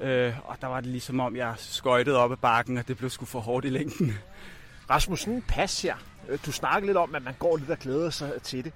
Øh, 0.00 0.34
og 0.44 0.56
der 0.60 0.66
var 0.66 0.80
det 0.80 0.90
ligesom 0.90 1.20
om, 1.20 1.36
jeg 1.36 1.54
skøjtede 1.56 2.16
op 2.16 2.32
ad 2.32 2.36
bakken, 2.36 2.78
og 2.78 2.88
det 2.88 2.98
blev 2.98 3.10
sgu 3.10 3.24
for 3.24 3.40
hårdt 3.40 3.66
i 3.66 3.68
længden. 3.68 4.18
Rasmus, 4.90 5.20
sådan 5.20 5.34
en 5.34 5.44
pas 5.48 5.82
her. 5.82 5.94
Øh, 6.28 6.38
du 6.46 6.52
snakker 6.52 6.86
lidt 6.86 6.96
om, 6.96 7.14
at 7.14 7.22
man 7.22 7.34
går 7.38 7.56
lidt 7.56 7.70
og 7.70 7.78
glæder 7.78 8.10
sig 8.10 8.32
til 8.42 8.64
det. 8.64 8.72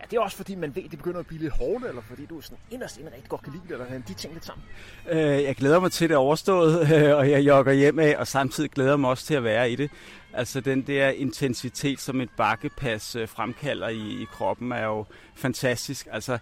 Er 0.00 0.06
det 0.06 0.18
også 0.18 0.36
fordi, 0.36 0.54
man 0.54 0.76
ved, 0.76 0.82
det 0.82 0.98
begynder 0.98 1.20
at 1.20 1.26
blive 1.26 1.40
lidt 1.42 1.52
hårdt, 1.52 1.84
eller 1.84 2.02
fordi 2.08 2.26
du 2.26 2.40
sådan 2.40 2.58
inderst 2.70 2.98
inden 2.98 3.12
rigtig 3.12 3.28
godt 3.28 3.42
kan 3.42 3.52
lide 3.52 3.62
det, 3.68 3.72
eller 3.72 4.02
de 4.08 4.14
ting 4.14 4.32
lidt 4.32 4.44
sammen? 4.44 4.64
Øh, 5.10 5.42
jeg 5.42 5.56
glæder 5.56 5.80
mig 5.80 5.92
til 5.92 6.08
det 6.08 6.14
er 6.14 6.18
overstået, 6.18 6.80
øh, 6.94 7.16
og 7.16 7.30
jeg 7.30 7.40
jogger 7.40 7.72
hjem 7.72 7.98
af, 7.98 8.16
og 8.18 8.26
samtidig 8.26 8.70
glæder 8.70 8.96
mig 8.96 9.10
også 9.10 9.26
til 9.26 9.34
at 9.34 9.44
være 9.44 9.70
i 9.70 9.76
det. 9.76 9.90
Altså 10.32 10.60
den 10.60 10.82
der 10.82 11.08
intensitet, 11.08 12.00
som 12.00 12.20
et 12.20 12.30
bakkepas 12.36 13.16
øh, 13.16 13.28
fremkalder 13.28 13.88
i, 13.88 14.22
i 14.22 14.26
kroppen, 14.32 14.72
er 14.72 14.84
jo 14.84 15.04
fantastisk. 15.34 16.08
Altså 16.12 16.38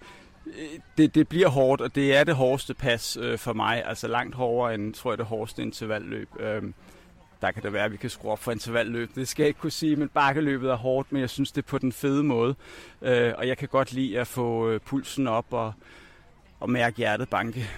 det, 0.99 1.15
det 1.15 1.29
bliver 1.29 1.49
hårdt, 1.49 1.81
og 1.81 1.95
det 1.95 2.17
er 2.17 2.25
det 2.25 2.35
hårdeste 2.35 2.75
pas 2.75 3.17
øh, 3.21 3.39
for 3.39 3.53
mig. 3.53 3.85
Altså 3.85 4.09
langt 4.09 4.35
hårdere 4.35 4.75
end, 4.75 4.95
tror 4.95 5.11
jeg, 5.11 5.19
det 5.19 5.27
hårdeste 5.27 5.63
intervalløb. 5.63 6.29
Øh, 6.41 6.63
der 7.41 7.51
kan 7.51 7.63
det 7.63 7.73
være, 7.73 7.85
at 7.85 7.93
vi 7.93 7.97
kan 7.97 8.11
skrue 8.11 8.33
op 8.33 8.39
for 8.39 8.53
intervalløb. 8.53 9.15
Det 9.15 9.29
skal 9.29 9.43
jeg 9.43 9.49
ikke 9.49 9.61
kunne 9.61 9.71
sige, 9.71 9.97
men 9.97 10.09
bakkeløbet 10.09 10.71
er 10.71 10.77
hårdt, 10.77 11.13
men 11.13 11.21
jeg 11.21 11.31
synes, 11.31 11.53
det 11.53 11.63
er 11.63 11.67
på 11.67 11.79
den 11.79 11.93
fede 11.93 12.23
måde. 12.23 12.55
Øh, 13.03 13.35
og 13.39 13.49
jeg 13.49 13.59
kan 13.59 13.69
godt 13.69 13.93
lide 13.93 14.21
at 14.21 14.27
få 14.27 14.69
øh, 14.69 14.81
pulsen 14.81 15.27
op 15.27 15.47
og, 15.51 15.73
og 16.61 16.71
mærke 16.71 16.97
hjertet 16.97 17.29
banke. 17.29 17.71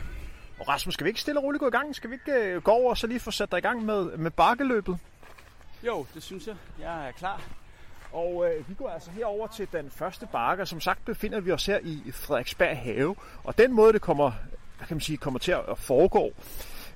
Og 0.59 0.69
Rasmus, 0.69 0.95
skal 0.95 1.05
vi 1.05 1.11
ikke 1.11 1.21
stille 1.21 1.41
og 1.41 1.45
roligt 1.45 1.61
gå 1.61 1.67
i 1.67 1.71
gang? 1.71 1.97
Skal 1.97 2.11
vi 2.11 2.15
ikke 2.15 2.33
øh, 2.33 2.63
gå 2.63 2.71
over 2.71 2.91
og 2.91 2.99
så 2.99 3.07
lige 3.07 3.21
få 3.21 3.31
sat 3.31 3.51
dig 3.51 3.59
i 3.59 3.61
gang 3.61 3.85
med, 3.85 4.17
med 4.17 4.31
bakkeløbet? 4.31 4.99
Jo, 5.87 6.07
det 6.15 6.23
synes 6.23 6.47
jeg. 6.47 6.55
Jeg 6.81 7.09
er 7.09 7.13
klar. 7.13 7.43
Og 8.13 8.47
øh, 8.47 8.69
vi 8.69 8.75
går 8.75 8.89
altså 8.89 9.11
herover 9.11 9.47
til 9.47 9.69
den 9.73 9.91
første 9.91 10.29
bakke. 10.33 10.67
Som 10.67 10.81
sagt 10.81 11.05
befinder 11.05 11.41
vi 11.41 11.53
os 11.53 11.67
her 11.67 11.79
i 11.83 12.11
Frederiksberg 12.13 12.79
Have. 12.79 13.17
Og 13.45 13.59
den 13.59 13.73
måde, 13.73 13.93
det 13.93 14.01
kommer, 14.01 14.31
hvad 14.77 14.87
kan 14.87 14.95
man 14.97 15.01
sige, 15.01 15.17
kommer 15.17 15.39
til 15.39 15.53
at 15.53 15.79
foregå, 15.79 16.33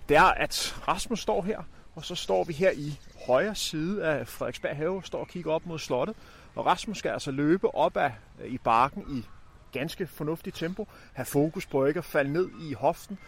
det 0.09 0.17
er, 0.17 0.23
at 0.23 0.83
Rasmus 0.89 1.21
står 1.21 1.43
her, 1.43 1.63
og 1.95 2.05
så 2.05 2.15
står 2.15 2.45
vi 2.45 2.53
her 2.53 2.71
i 2.71 2.99
højre 3.27 3.55
side 3.55 4.05
af 4.05 4.29
Frederiksberg 4.29 4.77
Have, 4.77 5.03
står 5.05 5.21
og 5.21 5.29
kigger 5.29 5.53
op 5.53 5.67
mod 5.67 5.79
slottet. 5.79 6.17
Og 6.55 6.67
Rasmus 6.67 6.99
skal 6.99 7.11
altså 7.11 7.31
løbe 7.31 7.75
op 7.75 7.97
ad, 7.97 8.11
øh, 8.43 8.53
i 8.53 8.59
bakken 8.59 9.05
i 9.11 9.25
ganske 9.73 10.07
fornuftigt 10.07 10.57
tempo. 10.57 10.89
Have 11.13 11.27
fokus 11.27 11.67
på 11.67 11.85
ikke 11.85 11.99
at 11.99 12.05
falde 12.05 12.33
ned 12.33 12.51
i 12.61 12.73
hoften. 12.73 13.19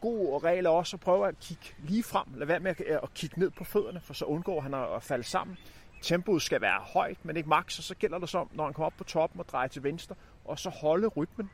God 0.00 0.44
regel 0.44 0.66
er 0.66 0.70
også 0.70 0.96
at 0.96 1.00
prøve 1.00 1.28
at 1.28 1.40
kigge 1.40 1.64
lige 1.78 2.02
frem. 2.02 2.26
Lad 2.34 2.46
være 2.46 2.60
med 2.60 2.74
at 3.02 3.14
kigge 3.14 3.40
ned 3.40 3.50
på 3.50 3.64
fødderne, 3.64 4.00
for 4.00 4.14
så 4.14 4.24
undgår 4.24 4.60
han 4.60 4.74
at 4.74 5.02
falde 5.02 5.24
sammen. 5.24 5.56
Tempoet 6.02 6.42
skal 6.42 6.60
være 6.60 6.80
højt, 6.80 7.24
men 7.24 7.36
ikke 7.36 7.48
maks, 7.48 7.78
og 7.78 7.84
så 7.84 7.94
gælder 7.94 8.18
det 8.18 8.28
som, 8.28 8.48
når 8.52 8.64
han 8.64 8.72
kommer 8.74 8.86
op 8.86 8.96
på 8.98 9.04
toppen 9.04 9.40
og 9.40 9.48
drejer 9.48 9.68
til 9.68 9.82
venstre, 9.82 10.14
og 10.44 10.58
så 10.58 10.70
holde 10.70 11.06
rytmen. 11.06 11.50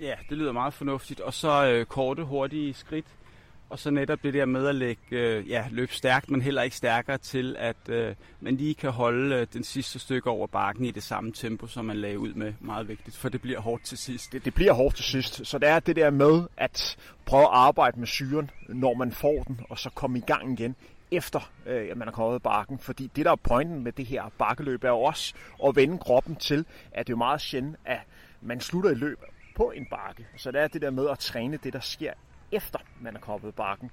Ja, 0.00 0.14
det 0.28 0.38
lyder 0.38 0.52
meget 0.52 0.74
fornuftigt. 0.74 1.20
Og 1.20 1.34
så 1.34 1.66
øh, 1.66 1.86
korte, 1.86 2.24
hurtige 2.24 2.74
skridt. 2.74 3.06
Og 3.70 3.78
så 3.78 3.90
netop 3.90 4.22
det 4.22 4.34
der 4.34 4.44
med 4.44 4.66
at 4.66 4.74
lægge, 4.74 5.02
øh, 5.10 5.50
ja, 5.50 5.64
løbe 5.70 5.94
stærkt, 5.94 6.30
men 6.30 6.42
heller 6.42 6.62
ikke 6.62 6.76
stærkere 6.76 7.18
til, 7.18 7.56
at 7.58 7.88
øh, 7.88 8.14
man 8.40 8.56
lige 8.56 8.74
kan 8.74 8.90
holde 8.90 9.36
øh, 9.36 9.46
den 9.52 9.64
sidste 9.64 9.98
stykke 9.98 10.30
over 10.30 10.46
bakken 10.46 10.84
i 10.84 10.90
det 10.90 11.02
samme 11.02 11.32
tempo, 11.32 11.66
som 11.66 11.84
man 11.84 11.96
lagde 11.96 12.18
ud 12.18 12.34
med. 12.34 12.52
Meget 12.60 12.88
vigtigt, 12.88 13.16
for 13.16 13.28
det 13.28 13.42
bliver 13.42 13.60
hårdt 13.60 13.84
til 13.84 13.98
sidst. 13.98 14.32
Det, 14.32 14.44
det 14.44 14.54
bliver 14.54 14.72
hårdt 14.72 14.96
til 14.96 15.04
sidst. 15.04 15.46
Så 15.46 15.58
det 15.58 15.68
er 15.68 15.80
det 15.80 15.96
der 15.96 16.10
med 16.10 16.46
at 16.56 16.96
prøve 17.26 17.42
at 17.42 17.48
arbejde 17.52 17.98
med 17.98 18.06
syren, 18.06 18.50
når 18.68 18.94
man 18.94 19.12
får 19.12 19.42
den, 19.42 19.60
og 19.70 19.78
så 19.78 19.90
komme 19.90 20.18
i 20.18 20.22
gang 20.26 20.52
igen 20.52 20.76
efter 21.12 21.52
øh, 21.66 21.96
man 21.96 22.08
er 22.08 22.12
kommet 22.12 22.34
af 22.34 22.42
bakken. 22.42 22.78
Fordi 22.78 23.10
det, 23.16 23.24
der 23.24 23.30
er 23.30 23.36
pointen 23.36 23.84
med 23.84 23.92
det 23.92 24.06
her 24.06 24.24
bakkeløb, 24.38 24.84
er 24.84 24.88
jo 24.88 25.02
også 25.02 25.34
at 25.66 25.76
vende 25.76 25.98
kroppen 25.98 26.36
til, 26.36 26.66
at 26.92 27.06
det 27.06 27.12
er 27.12 27.14
jo 27.14 27.18
meget 27.18 27.40
sjældent, 27.40 27.76
at 27.84 28.00
man 28.40 28.60
slutter 28.60 28.90
i 28.90 28.94
løb 28.94 29.18
på 29.56 29.70
en 29.70 29.86
bakke. 29.90 30.26
Så 30.36 30.50
det 30.50 30.60
er 30.60 30.68
det 30.68 30.82
der 30.82 30.90
med 30.90 31.08
at 31.08 31.18
træne 31.18 31.56
det, 31.56 31.72
der 31.72 31.80
sker 31.80 32.12
efter 32.52 32.78
man 33.00 33.16
er 33.16 33.20
kommet 33.20 33.48
af 33.48 33.54
bakken. 33.54 33.90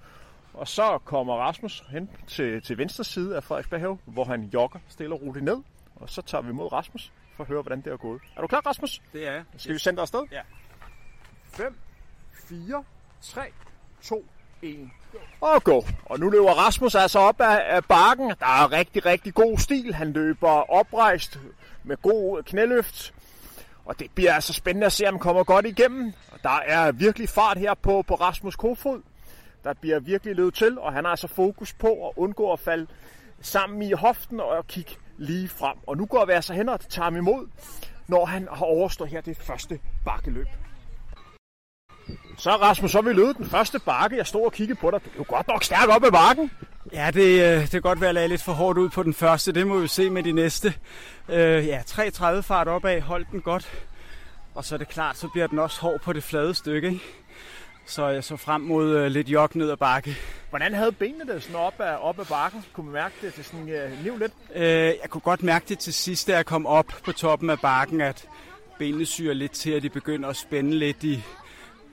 Og 0.54 0.68
så 0.68 0.98
kommer 1.06 1.34
Rasmus 1.36 1.84
hen 1.90 2.10
til, 2.28 2.62
til 2.62 2.78
venstre 2.78 3.04
side 3.04 3.36
af 3.36 3.44
Frederiksberg 3.44 4.00
hvor 4.06 4.24
han 4.24 4.50
jogger 4.54 4.80
stille 4.88 5.16
og 5.16 5.22
roligt 5.22 5.46
ned. 5.46 5.58
Og 5.96 6.10
så 6.10 6.22
tager 6.22 6.42
vi 6.42 6.52
mod 6.52 6.72
Rasmus 6.72 7.14
for 7.36 7.44
at 7.44 7.48
høre, 7.48 7.62
hvordan 7.62 7.82
det 7.82 7.94
er 7.94 7.98
gået. 7.98 8.22
Er 8.36 8.42
du 8.42 8.48
klar, 8.48 8.62
Rasmus? 8.66 9.02
Det 9.14 9.28
er 9.28 9.32
jeg. 9.32 9.44
Skal 9.58 9.72
yes. 9.72 9.74
vi 9.74 9.80
sende 9.80 9.96
dig 9.98 10.02
afsted? 10.02 10.24
Ja. 10.32 10.42
5, 11.44 11.78
4, 12.32 12.84
3, 13.22 13.42
2, 14.02 14.26
1 14.70 14.90
og 15.42 15.64
gå. 15.64 15.86
Og 16.06 16.20
nu 16.20 16.30
løber 16.30 16.50
Rasmus 16.50 16.96
altså 16.96 17.20
op 17.20 17.42
af, 17.42 17.76
af 17.76 17.86
bakken. 17.86 18.30
Der 18.30 18.46
er 18.46 18.72
rigtig, 18.72 19.06
rigtig 19.06 19.34
god 19.34 19.58
stil. 19.58 19.94
Han 19.94 20.12
løber 20.12 20.72
oprejst 20.72 21.40
med 21.84 21.98
god 22.02 22.44
knæløft. 22.44 23.14
Og 23.86 24.00
det 24.00 24.12
bliver 24.16 24.34
altså 24.34 24.54
spændende 24.54 24.86
at 24.86 24.94
se, 24.94 25.08
om 25.08 25.14
han 25.14 25.20
kommer 25.20 25.44
godt 25.44 25.66
igennem. 25.66 26.14
Og 26.32 26.40
der 26.44 26.60
er 26.66 26.92
virkelig 26.92 27.30
fart 27.30 27.58
her 27.58 27.74
på, 27.74 28.02
på 28.08 28.16
Rasmus 28.16 28.56
Kofod. 28.56 29.02
Der 29.64 29.74
bliver 29.74 30.00
virkelig 30.00 30.36
løbet 30.36 30.54
til, 30.54 30.80
og 30.80 30.94
han 30.94 31.04
har 31.04 31.12
altså 31.12 31.28
fokus 31.28 31.74
på 31.74 32.08
at 32.08 32.12
undgå 32.16 32.54
at 32.54 32.60
falde 32.60 32.88
sammen 33.42 33.82
i 33.82 33.92
hoften 33.92 34.40
og 34.40 34.68
kigge 34.68 34.92
lige 35.18 35.50
frem. 35.50 35.78
Og 35.88 35.98
nu 35.98 36.06
går 36.06 36.26
vi 36.26 36.32
altså 36.32 36.54
hen 36.54 36.70
og 36.70 36.80
tager 36.80 37.04
ham 37.04 37.16
imod, 37.16 37.48
når 38.08 38.26
han 38.26 38.48
har 38.52 38.66
overstået 38.66 39.10
her 39.10 39.22
det 39.22 39.38
første 39.38 39.80
bakkeløb. 40.06 40.48
Så 42.38 42.50
Rasmus, 42.50 42.92
så 42.92 42.98
er 42.98 43.02
vi 43.02 43.14
løbet 43.14 43.38
den 43.38 43.46
første 43.46 43.80
bakke. 43.80 44.18
Jeg 44.18 44.28
stod 44.28 44.46
og 44.46 44.54
kiggede 44.54 44.80
på 44.80 44.92
dig. 44.92 45.04
Du 45.04 45.10
er 45.10 45.14
jo 45.18 45.26
godt 45.28 45.48
nok 45.48 45.64
stærk 45.64 45.90
op 45.90 46.04
ad 46.04 46.12
bakken. 46.12 46.52
Ja, 46.94 47.12
det, 47.14 47.42
øh, 47.42 47.62
det 47.62 47.72
kan 47.72 47.82
godt 47.82 48.02
være, 48.02 48.10
at 48.10 48.16
jeg 48.16 48.30
lidt 48.30 48.42
for 48.42 48.52
hårdt 48.52 48.78
ud 48.78 48.90
på 48.90 49.04
den 49.04 49.14
første. 49.14 49.52
Det 49.52 49.68
må 49.68 49.80
vi 49.80 49.88
se 49.88 50.10
med 50.10 50.24
de 50.24 50.32
næste. 50.32 50.74
Øh, 51.30 51.68
ja, 51.68 51.80
3.30 51.80 52.42
fart 52.42 52.68
opad. 52.68 53.02
Hold 53.02 53.26
den 53.32 53.42
godt. 53.42 53.72
Og 54.56 54.66
så 54.66 54.76
er 54.76 54.80
det 54.80 54.88
klart, 54.88 55.18
så 55.18 55.28
bliver 55.28 55.48
den 55.48 55.60
også 55.60 55.82
hård 55.82 56.00
på 56.00 56.14
det 56.14 56.24
flade 56.24 56.54
stykke. 56.54 56.88
Ikke? 56.88 57.02
Så 57.86 58.08
jeg 58.08 58.24
så 58.24 58.38
frem 58.38 58.62
mod 58.62 58.96
øh, 58.96 59.08
lidt 59.08 59.30
jog 59.30 59.50
ned 59.54 59.72
ad 59.72 59.78
bakke. 59.78 60.18
Hvordan 60.50 60.74
havde 60.74 60.92
benene 60.92 61.34
det 61.34 61.44
sådan 61.44 61.56
op 61.56 61.74
ad, 61.80 61.96
op 62.02 62.20
ad 62.20 62.26
bakken? 62.26 62.66
Kunne 62.74 62.86
man 62.86 62.94
mærke 62.94 63.16
det 63.22 63.34
til 63.34 63.44
sådan 63.44 63.70
øh, 63.70 64.04
liv 64.04 64.18
lidt? 64.18 64.34
Øh, 64.56 64.64
jeg 64.64 65.10
kunne 65.10 65.22
godt 65.22 65.44
mærke 65.44 65.66
det 65.70 65.80
til 65.80 65.94
sidst, 65.94 66.28
da 66.28 66.36
jeg 66.36 66.46
kom 66.46 66.66
op 66.66 66.86
på 67.06 67.12
toppen 67.12 67.50
af 67.50 67.60
bakken, 67.60 68.02
at 68.02 68.28
benene 68.80 69.06
syrer 69.06 69.34
lidt 69.34 69.52
til, 69.52 69.72
at 69.72 69.84
de 69.84 69.90
begynder 69.90 70.30
at 70.30 70.36
spænde 70.36 70.72
lidt 70.72 71.04
i, 71.04 71.24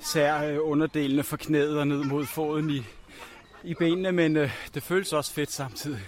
især 0.04 0.42
øh, 0.42 0.58
underdelene 0.60 1.22
fra 1.22 1.36
knæet 1.36 1.78
og 1.78 1.86
ned 1.86 2.04
mod 2.04 2.26
foden 2.26 2.70
i, 2.70 2.82
i 3.64 3.74
benene, 3.74 4.12
men 4.12 4.36
øh, 4.36 4.50
det 4.74 4.82
føles 4.82 5.12
også 5.12 5.32
fedt 5.32 5.52
samtidig. 5.52 6.00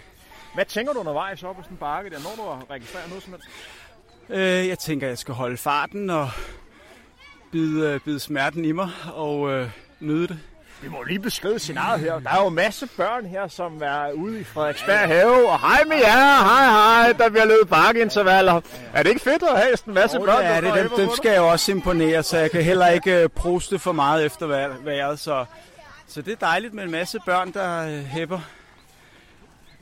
Hvad 0.55 0.65
tænker 0.65 0.93
du 0.93 0.99
undervejs 1.01 1.43
op 1.43 1.57
på 1.57 1.63
sådan 1.63 1.75
en 1.75 1.79
bakke 1.79 2.11
der, 2.11 2.19
når 2.19 2.35
du 2.37 2.43
har 2.43 2.71
registreret 2.71 3.09
noget 3.09 3.23
som 3.25 3.33
helst? 3.33 3.49
Øh, 4.31 4.69
jeg 4.69 4.79
tænker, 4.79 5.07
at 5.07 5.11
jeg 5.11 5.19
skal 5.19 5.35
holde 5.35 5.57
farten 5.57 6.11
og 6.11 6.29
bide, 7.53 7.91
øh, 7.91 8.01
bide 8.01 8.21
smerten 8.21 8.65
i 8.65 8.73
mig 8.73 8.91
og 9.15 9.51
øh, 9.51 9.71
nyde 10.01 10.29
det. 10.29 10.39
Vi 10.83 10.89
må 10.89 11.03
lige 11.03 11.19
beskrive 11.19 11.59
scenariet 11.59 12.01
her. 12.01 12.19
Der 12.19 12.31
er 12.31 12.43
jo 12.43 12.49
masse 12.49 12.87
børn 12.87 13.27
her, 13.27 13.49
som 13.49 13.83
er 13.83 14.13
ude 14.13 14.41
i 14.41 14.45
Frederiksberg 14.45 15.09
Have. 15.09 15.49
Og 15.49 15.61
hej 15.61 15.85
med 15.85 15.97
jer, 15.97 16.45
hej 16.45 16.65
hej, 16.65 17.13
der 17.13 17.29
bliver 17.31 17.45
løbet 17.45 17.69
bakkeintervaller. 17.69 18.61
Er 18.95 19.03
det 19.03 19.11
ikke 19.11 19.23
fedt 19.23 19.43
at 19.43 19.59
have 19.59 19.77
sådan 19.77 19.91
en 19.91 19.95
masse 19.95 20.19
oh, 20.19 20.27
børn? 20.27 20.43
Ja, 20.43 20.61
det, 20.61 20.75
dem, 20.75 20.91
dem 20.97 21.11
skal 21.17 21.31
jeg 21.31 21.39
jo 21.39 21.49
også 21.49 21.73
imponere, 21.73 22.23
så 22.23 22.39
jeg 22.39 22.51
kan 22.51 22.63
heller 22.63 22.89
ikke 22.89 23.25
uh, 23.25 23.31
proste 23.31 23.79
for 23.79 23.93
meget 23.93 24.25
efter 24.25 24.47
vejret. 24.85 25.19
Så, 25.19 25.45
så 26.07 26.23
det 26.23 26.33
er 26.33 26.37
dejligt 26.37 26.75
med 26.75 26.85
en 26.85 26.91
masse 26.91 27.19
børn, 27.27 27.53
der 27.53 27.87
uh, 27.87 28.05
hæpper. 28.05 28.41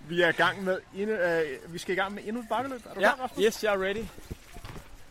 Vi 0.09 0.22
er 0.22 0.28
i 0.28 0.32
gang 0.32 0.64
med 0.64 0.78
endnu, 0.97 1.14
uh, 1.14 1.72
vi 1.72 1.78
skal 1.78 1.95
i 1.95 1.99
gang 1.99 2.14
med 2.14 2.22
endnu 2.26 2.42
et 2.42 2.49
bakkeløb. 2.49 2.80
Er 2.90 2.95
du 2.95 3.01
ja, 3.01 3.14
klar, 3.14 3.24
Rasmus? 3.24 3.45
yes, 3.45 3.64
jeg 3.64 3.74
er 3.74 3.82
ready. 3.82 4.05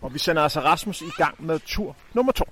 Og 0.02 0.14
vi 0.14 0.20
sender 0.20 0.42
altså 0.42 0.60
Rasmus 0.60 1.02
i 1.02 1.12
gang 1.18 1.46
med 1.46 1.60
tur 1.66 1.96
nummer 2.14 2.32
to. 2.32 2.46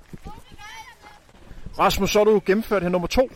Rasmus, 1.80 2.12
så 2.12 2.20
har 2.20 2.24
du 2.24 2.42
gennemført 2.46 2.82
her 2.82 2.90
nummer 2.90 3.08
to. 3.08 3.32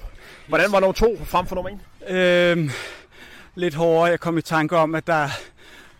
Hvordan 0.47 0.71
var 0.71 0.79
nummer 0.79 0.93
to 0.93 1.17
frem 1.25 1.45
for 1.45 1.55
nummer 1.55 1.69
en? 1.69 1.81
Øhm, 2.07 2.69
lidt 3.55 3.75
hårdere. 3.75 4.03
Jeg 4.03 4.19
kom 4.19 4.37
i 4.37 4.41
tanke 4.41 4.77
om, 4.77 4.95
at 4.95 5.07
der, 5.07 5.29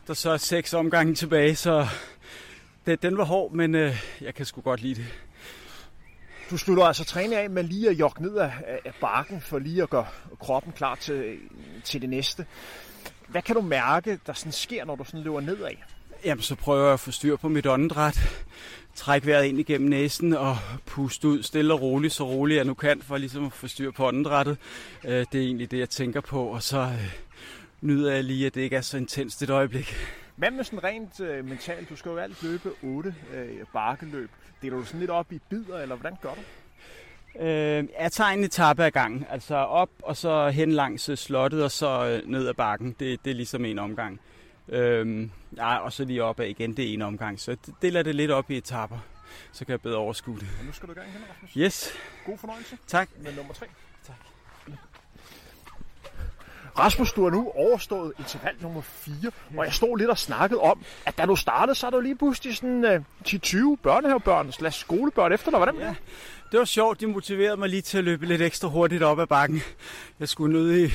der 0.08 0.14
så 0.14 0.30
er 0.32 0.38
seks 0.38 0.74
omgange 0.74 1.16
tilbage, 1.16 1.56
så 1.56 1.88
det, 2.86 3.02
den 3.02 3.18
var 3.18 3.24
hård, 3.24 3.52
men 3.52 3.76
øh, 3.76 4.04
jeg 4.22 4.36
kan 4.36 4.46
sgu 4.46 4.62
godt 4.62 4.82
lide 4.82 4.96
det. 4.96 5.06
Du 6.52 6.58
slutter 6.58 6.84
altså 6.84 7.04
træne 7.04 7.38
af 7.38 7.50
med 7.50 7.64
lige 7.64 7.90
at 7.90 8.00
jogge 8.00 8.24
ned 8.24 8.36
af, 8.36 8.52
af 8.86 8.94
bakken, 9.02 9.42
for 9.42 9.60
lige 9.60 9.84
at 9.84 9.90
gøre 9.90 10.08
kroppen 10.40 10.74
klar 10.74 10.96
til, 10.96 11.38
til 11.84 12.02
det 12.02 12.10
næste. 12.10 12.46
Hvad 13.28 13.42
kan 13.42 13.56
du 13.56 13.62
mærke, 13.62 14.20
der 14.28 14.34
sådan 14.34 14.52
sker, 14.52 14.86
når 14.86 14.96
du 14.96 15.04
sådan 15.04 15.22
løber 15.22 15.42
nedad? 15.42 15.72
Jamen, 16.26 16.42
så 16.42 16.56
prøver 16.56 16.84
jeg 16.84 16.94
at 16.94 17.00
få 17.00 17.12
styr 17.12 17.36
på 17.36 17.50
mit 17.50 17.66
åndedræt. 17.66 18.46
Træk 18.96 19.26
vejret 19.26 19.46
ind 19.46 19.60
igennem 19.60 19.90
næsen 19.90 20.34
og 20.34 20.58
puste 20.86 21.28
ud 21.28 21.44
stille 21.44 21.74
og 21.74 21.82
roligt, 21.82 22.14
så 22.14 22.24
roligt 22.28 22.58
jeg 22.58 22.66
nu 22.66 22.74
kan, 22.74 23.02
for 23.02 23.18
ligesom 23.18 23.46
at 23.46 23.54
få 23.54 23.68
styr 23.68 23.92
på 23.92 24.08
åndedrættet. 24.08 24.58
Øh, 25.06 25.26
det 25.32 25.36
er 25.36 25.46
egentlig 25.46 25.72
det, 25.72 25.80
jeg 25.80 25.90
tænker 25.90 26.22
på, 26.22 26.44
og 26.44 26.64
så 26.64 26.80
øh, 26.80 27.14
nyder 27.82 28.14
jeg 28.14 28.24
lige, 28.24 28.46
at 28.46 28.56
det 28.56 28.62
ikke 28.62 28.76
er 28.76 28.82
så 28.82 28.98
intenst 28.98 29.42
et 29.42 29.50
øjeblik. 29.50 29.96
Hvad 30.36 30.52
med 30.52 30.64
sådan 30.64 30.84
rent 30.84 31.20
øh, 31.20 31.46
mentalt? 31.46 31.90
Du 31.90 31.96
skal 31.96 32.10
jo 32.10 32.18
altid 32.18 32.50
løbe 32.50 32.70
8 32.84 33.16
øh, 33.34 33.66
bakkeløb. 33.74 34.30
Deler 34.62 34.78
du 34.78 34.86
sådan 34.86 35.00
lidt 35.00 35.12
op 35.12 35.32
i 35.32 35.40
bidder, 35.50 35.80
eller 35.80 35.96
hvordan 35.96 36.18
gør 36.22 36.30
du? 36.30 36.42
Øh, 37.44 37.88
jeg 38.00 38.12
tager 38.12 38.30
en 38.30 38.44
etape 38.44 38.84
ad 38.84 38.92
gangen, 38.92 39.26
altså 39.30 39.56
op 39.56 39.90
og 40.04 40.18
så 40.18 40.50
hen 40.50 40.72
langs 40.72 41.10
øh, 41.10 41.18
slottet 41.18 41.64
og 41.64 41.72
så 41.72 42.06
øh, 42.06 42.32
ned 42.32 42.48
ad 42.48 42.54
bakken. 42.54 42.96
Det, 43.00 43.26
det 43.26 43.32
er 43.32 43.36
ligesom 43.36 43.66
en 43.66 43.80
omgang. 43.80 44.20
Øh, 44.70 45.30
ja, 45.58 45.78
og 45.78 45.94
så 45.94 46.06
lige 46.06 46.24
opad 46.24 46.46
igen, 46.46 46.78
det 46.78 46.90
er 46.90 46.94
en 46.94 47.02
omgang. 47.02 47.40
Så 47.40 47.58
det 47.66 47.74
deler 47.82 48.04
det 48.04 48.16
lidt 48.16 48.32
op 48.32 48.52
i 48.52 48.58
etapper, 48.58 48.98
så 49.52 49.66
kan 49.66 49.72
jeg 49.72 49.82
bedre 49.82 49.98
overskue 49.98 50.40
det. 50.40 50.48
Og 50.60 50.66
nu 50.66 50.72
skal 50.72 50.88
du 50.88 50.94
i 50.94 50.96
gang 50.96 51.10
igen, 51.10 51.22
Rasmus. 51.30 51.52
Yes, 51.54 51.94
God 52.26 52.38
fornøjelse 52.38 52.78
tak. 52.88 53.10
med 53.24 53.36
nummer 53.36 53.54
3. 53.54 53.66
Tak. 54.08 54.16
Rasmus, 56.80 57.14
du 57.14 57.24
har 57.24 57.30
nu 57.30 57.52
overstået 57.56 58.14
interval 58.20 58.56
nummer 58.62 58.82
4, 58.82 59.32
og 59.58 59.66
jeg 59.66 59.74
stod 59.74 59.98
lidt 59.98 60.10
og 60.10 60.18
snakkede 60.18 60.62
om, 60.62 60.84
at 61.06 61.18
da 61.18 61.26
du 61.26 61.36
startede, 61.36 61.76
så 61.76 61.88
er 61.88 61.92
jo 61.94 62.00
lige 62.00 62.16
pludselig 62.16 62.56
sådan 62.56 62.86
øh, 62.86 63.02
10-20 63.28 63.76
børnehavebørn 63.84 64.52
slash 64.52 64.80
skolebørn 64.80 65.34
efter 65.34 65.52
dig. 65.52 65.58
Hvordan? 65.60 65.76
Ja, 65.76 65.96
det 66.52 66.60
var 66.60 66.66
sjovt. 66.66 67.02
De 67.02 67.08
motiverede 67.08 67.58
mig 67.58 67.70
lige 67.70 67.82
til 67.82 67.98
at 67.98 68.04
løbe 68.04 68.26
lidt 68.26 68.42
ekstra 68.42 68.68
hurtigt 68.68 69.04
op 69.04 69.20
ad 69.20 69.28
bakken. 69.28 69.62
Jeg 70.20 70.30
skulle 70.30 70.54
nødig 70.54 70.92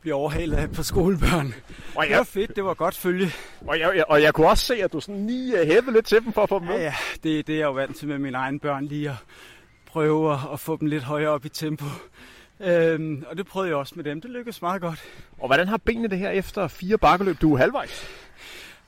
blive 0.00 0.14
overhalet 0.14 0.56
af 0.56 0.64
et 0.64 0.72
par 0.72 0.82
skolebørn. 0.82 1.54
Og 1.94 2.04
Det 2.04 2.10
var 2.10 2.16
jeg, 2.16 2.26
fedt. 2.26 2.56
Det 2.56 2.64
var 2.64 2.74
godt 2.74 2.94
følge. 2.94 3.32
og, 3.66 3.78
jeg, 3.78 3.92
jeg, 3.96 4.04
og 4.08 4.22
jeg 4.22 4.34
kunne 4.34 4.48
også 4.48 4.64
se, 4.64 4.74
at 4.82 4.92
du 4.92 5.00
sådan 5.00 5.26
lige 5.26 5.60
øh, 5.60 5.66
hævede 5.66 5.92
lidt 5.92 6.06
til 6.06 6.20
dem 6.24 6.32
for 6.32 6.42
at 6.42 6.48
få 6.48 6.58
dem 6.58 6.66
med. 6.68 6.74
Ja, 6.76 6.82
ja, 6.82 6.94
det, 7.22 7.46
det 7.46 7.54
er 7.54 7.58
jeg 7.58 7.66
jo 7.66 7.72
vant 7.72 7.96
til 7.96 8.08
med 8.08 8.18
mine 8.18 8.36
egne 8.38 8.60
børn 8.60 8.84
lige 8.84 9.10
at 9.10 9.16
prøve 9.86 10.32
at, 10.32 10.38
at 10.52 10.60
få 10.60 10.76
dem 10.76 10.88
lidt 10.88 11.02
højere 11.02 11.30
op 11.30 11.44
i 11.44 11.48
tempo. 11.48 11.84
Øhm, 12.60 13.24
og 13.30 13.36
det 13.36 13.46
prøvede 13.46 13.68
jeg 13.68 13.76
også 13.76 13.92
med 13.96 14.04
dem. 14.04 14.20
Det 14.20 14.30
lykkedes 14.30 14.62
meget 14.62 14.80
godt. 14.80 15.04
Og 15.38 15.46
hvordan 15.46 15.68
har 15.68 15.76
benene 15.76 16.08
det 16.08 16.18
her 16.18 16.30
efter 16.30 16.68
fire 16.68 16.98
bakkeløb? 16.98 17.40
Du 17.40 17.52
er 17.54 17.58
halvvejs. 17.58 18.08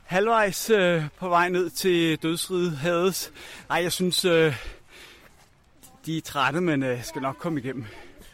Halvvejs 0.04 0.70
øh, 0.70 1.04
på 1.18 1.28
vej 1.28 1.48
ned 1.48 1.70
til 1.70 2.16
dødsriget 2.22 2.72
Hades. 2.76 3.32
Nej, 3.68 3.82
jeg 3.82 3.92
synes, 3.92 4.24
øh, 4.24 4.54
de 6.06 6.16
er 6.16 6.20
trætte, 6.20 6.60
men 6.60 6.82
øh, 6.82 7.04
skal 7.04 7.22
nok 7.22 7.36
komme 7.38 7.60
igennem. 7.60 7.84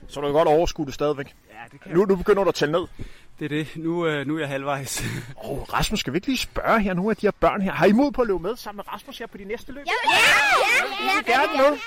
Så 0.09 0.21
du 0.21 0.27
kan 0.27 0.33
godt 0.33 0.49
overskue 0.49 0.87
det 0.87 0.95
stadigvæk. 0.95 1.35
Ja, 1.59 1.63
det 1.73 1.81
kan 1.81 1.93
Nu, 1.93 2.05
nu 2.05 2.17
begynder 2.17 2.43
du 2.45 2.49
at 2.49 2.55
tælle 2.55 2.73
ned. 2.73 2.87
Det 3.39 3.45
er 3.45 3.49
det. 3.49 3.69
Nu, 3.77 4.07
øh, 4.07 4.27
nu 4.27 4.35
er 4.35 4.39
jeg 4.41 4.49
halvvejs. 4.49 5.03
Oh, 5.45 5.59
Rasmus, 5.73 6.01
skal 6.01 6.13
vi 6.13 6.17
ikke 6.17 6.27
lige 6.27 6.39
spørge 6.39 6.81
her 6.81 6.95
nogle 6.95 7.11
af 7.11 7.17
de 7.17 7.27
her 7.27 7.31
børn 7.31 7.61
her? 7.63 7.73
Har 7.73 7.87
I 7.87 7.93
mod 7.93 8.13
på 8.13 8.23
at 8.23 8.29
løbe 8.29 8.39
med 8.39 8.57
sammen 8.57 8.77
med 8.77 8.93
Rasmus 8.95 9.19
her 9.19 9.27
på 9.27 9.39
de 9.39 9.45
næste 9.45 9.73
løb? 9.73 9.85
Ja, 9.87 9.93
ja, 10.05 10.19
ja, 11.07 11.15
ja, 11.27 11.33
gerne 11.33 11.53
med. 11.63 11.79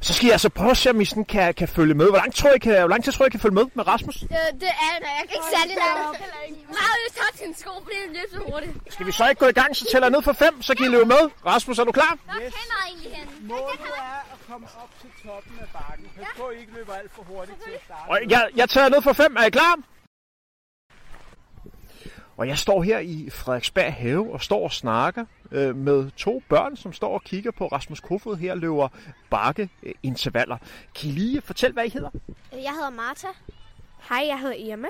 Så 0.00 0.14
skal 0.14 0.26
jeg 0.26 0.32
altså 0.32 0.48
prøve 0.48 0.70
at 0.70 0.76
se, 0.76 0.90
om 0.90 1.00
I 1.00 1.04
sådan 1.04 1.24
kan, 1.24 1.54
kan 1.54 1.68
følge 1.68 1.94
med. 1.94 2.06
Hvor 2.08 2.16
lang, 2.16 2.34
tror 2.34 2.50
I 2.50 2.58
kan, 2.58 2.78
hvor 2.78 2.88
lang 2.88 3.04
tid 3.04 3.12
tror 3.12 3.26
I 3.26 3.30
kan 3.30 3.40
følge 3.40 3.54
med 3.54 3.64
med 3.74 3.86
Rasmus? 3.86 4.14
Det, 4.16 4.28
det 4.28 4.68
er. 4.68 4.94
Jeg 5.00 5.24
kan 5.28 5.34
ikke 5.34 5.50
særlig 5.58 5.76
langt. 5.76 6.20
Meget 6.68 6.98
vil 7.04 7.12
tage 7.20 7.32
sin 7.44 7.54
sko, 7.54 7.70
fordi 7.82 7.96
det 8.06 8.10
løber 8.16 8.44
så 8.44 8.52
hurtigt. 8.52 8.72
Skal 8.94 9.06
vi 9.06 9.12
så 9.12 9.28
ikke 9.28 9.38
gå 9.38 9.46
i 9.46 9.52
gang, 9.52 9.76
så 9.76 9.84
tæller 9.92 10.06
jeg 10.06 10.12
ned 10.16 10.22
fra 10.22 10.32
5, 10.32 10.62
så 10.62 10.74
kan 10.74 10.86
I 10.86 10.88
løbe 10.88 11.04
med. 11.04 11.22
Rasmus, 11.46 11.78
er 11.78 11.84
du 11.84 11.92
klar? 11.92 12.18
Hvor 12.24 12.32
kender 12.32 12.48
jeg 12.50 12.86
egentlig 12.88 13.12
hen? 13.12 13.28
Målet 13.48 13.80
er 13.96 14.32
at 14.32 14.33
komme 14.48 14.66
op 14.82 14.90
til 15.00 15.10
toppen 15.24 15.58
af 15.60 15.68
bakken. 15.72 16.10
Pas 16.16 16.26
på, 16.36 16.46
at 16.46 16.56
I 16.56 16.60
ikke 16.60 16.72
løber 16.72 16.92
alt 16.92 17.12
for 17.12 17.22
hurtigt 17.22 17.62
til 17.62 17.70
at 17.70 17.80
starte. 17.84 18.10
Og 18.10 18.18
jeg, 18.30 18.50
jeg 18.56 18.68
tager 18.68 18.88
ned 18.88 19.02
fra 19.02 19.12
5. 19.12 19.36
Er 19.36 19.44
I 19.44 19.50
klar? 19.50 19.78
Og 22.36 22.48
jeg 22.48 22.58
står 22.58 22.82
her 22.82 22.98
i 22.98 23.30
Frederiksberg 23.30 23.92
Have 23.94 24.32
og 24.32 24.42
står 24.42 24.64
og 24.64 24.72
snakker 24.72 25.24
øh, 25.50 25.76
med 25.76 26.10
to 26.10 26.42
børn, 26.48 26.76
som 26.76 26.92
står 26.92 27.14
og 27.14 27.22
kigger 27.22 27.50
på 27.50 27.66
Rasmus 27.66 28.00
Kofod 28.00 28.36
her 28.36 28.54
løber 28.54 28.88
bakke 29.30 29.70
øh, 29.82 29.94
intervaller. 30.02 30.56
Kan 30.94 31.08
I 31.08 31.12
lige 31.12 31.40
fortælle, 31.40 31.74
hvad 31.74 31.84
I 31.84 31.88
hedder? 31.88 32.10
Jeg 32.52 32.72
hedder 32.72 32.90
Marta. 32.90 33.28
Hej, 34.08 34.24
jeg 34.26 34.40
hedder 34.40 34.56
Irma. 34.56 34.88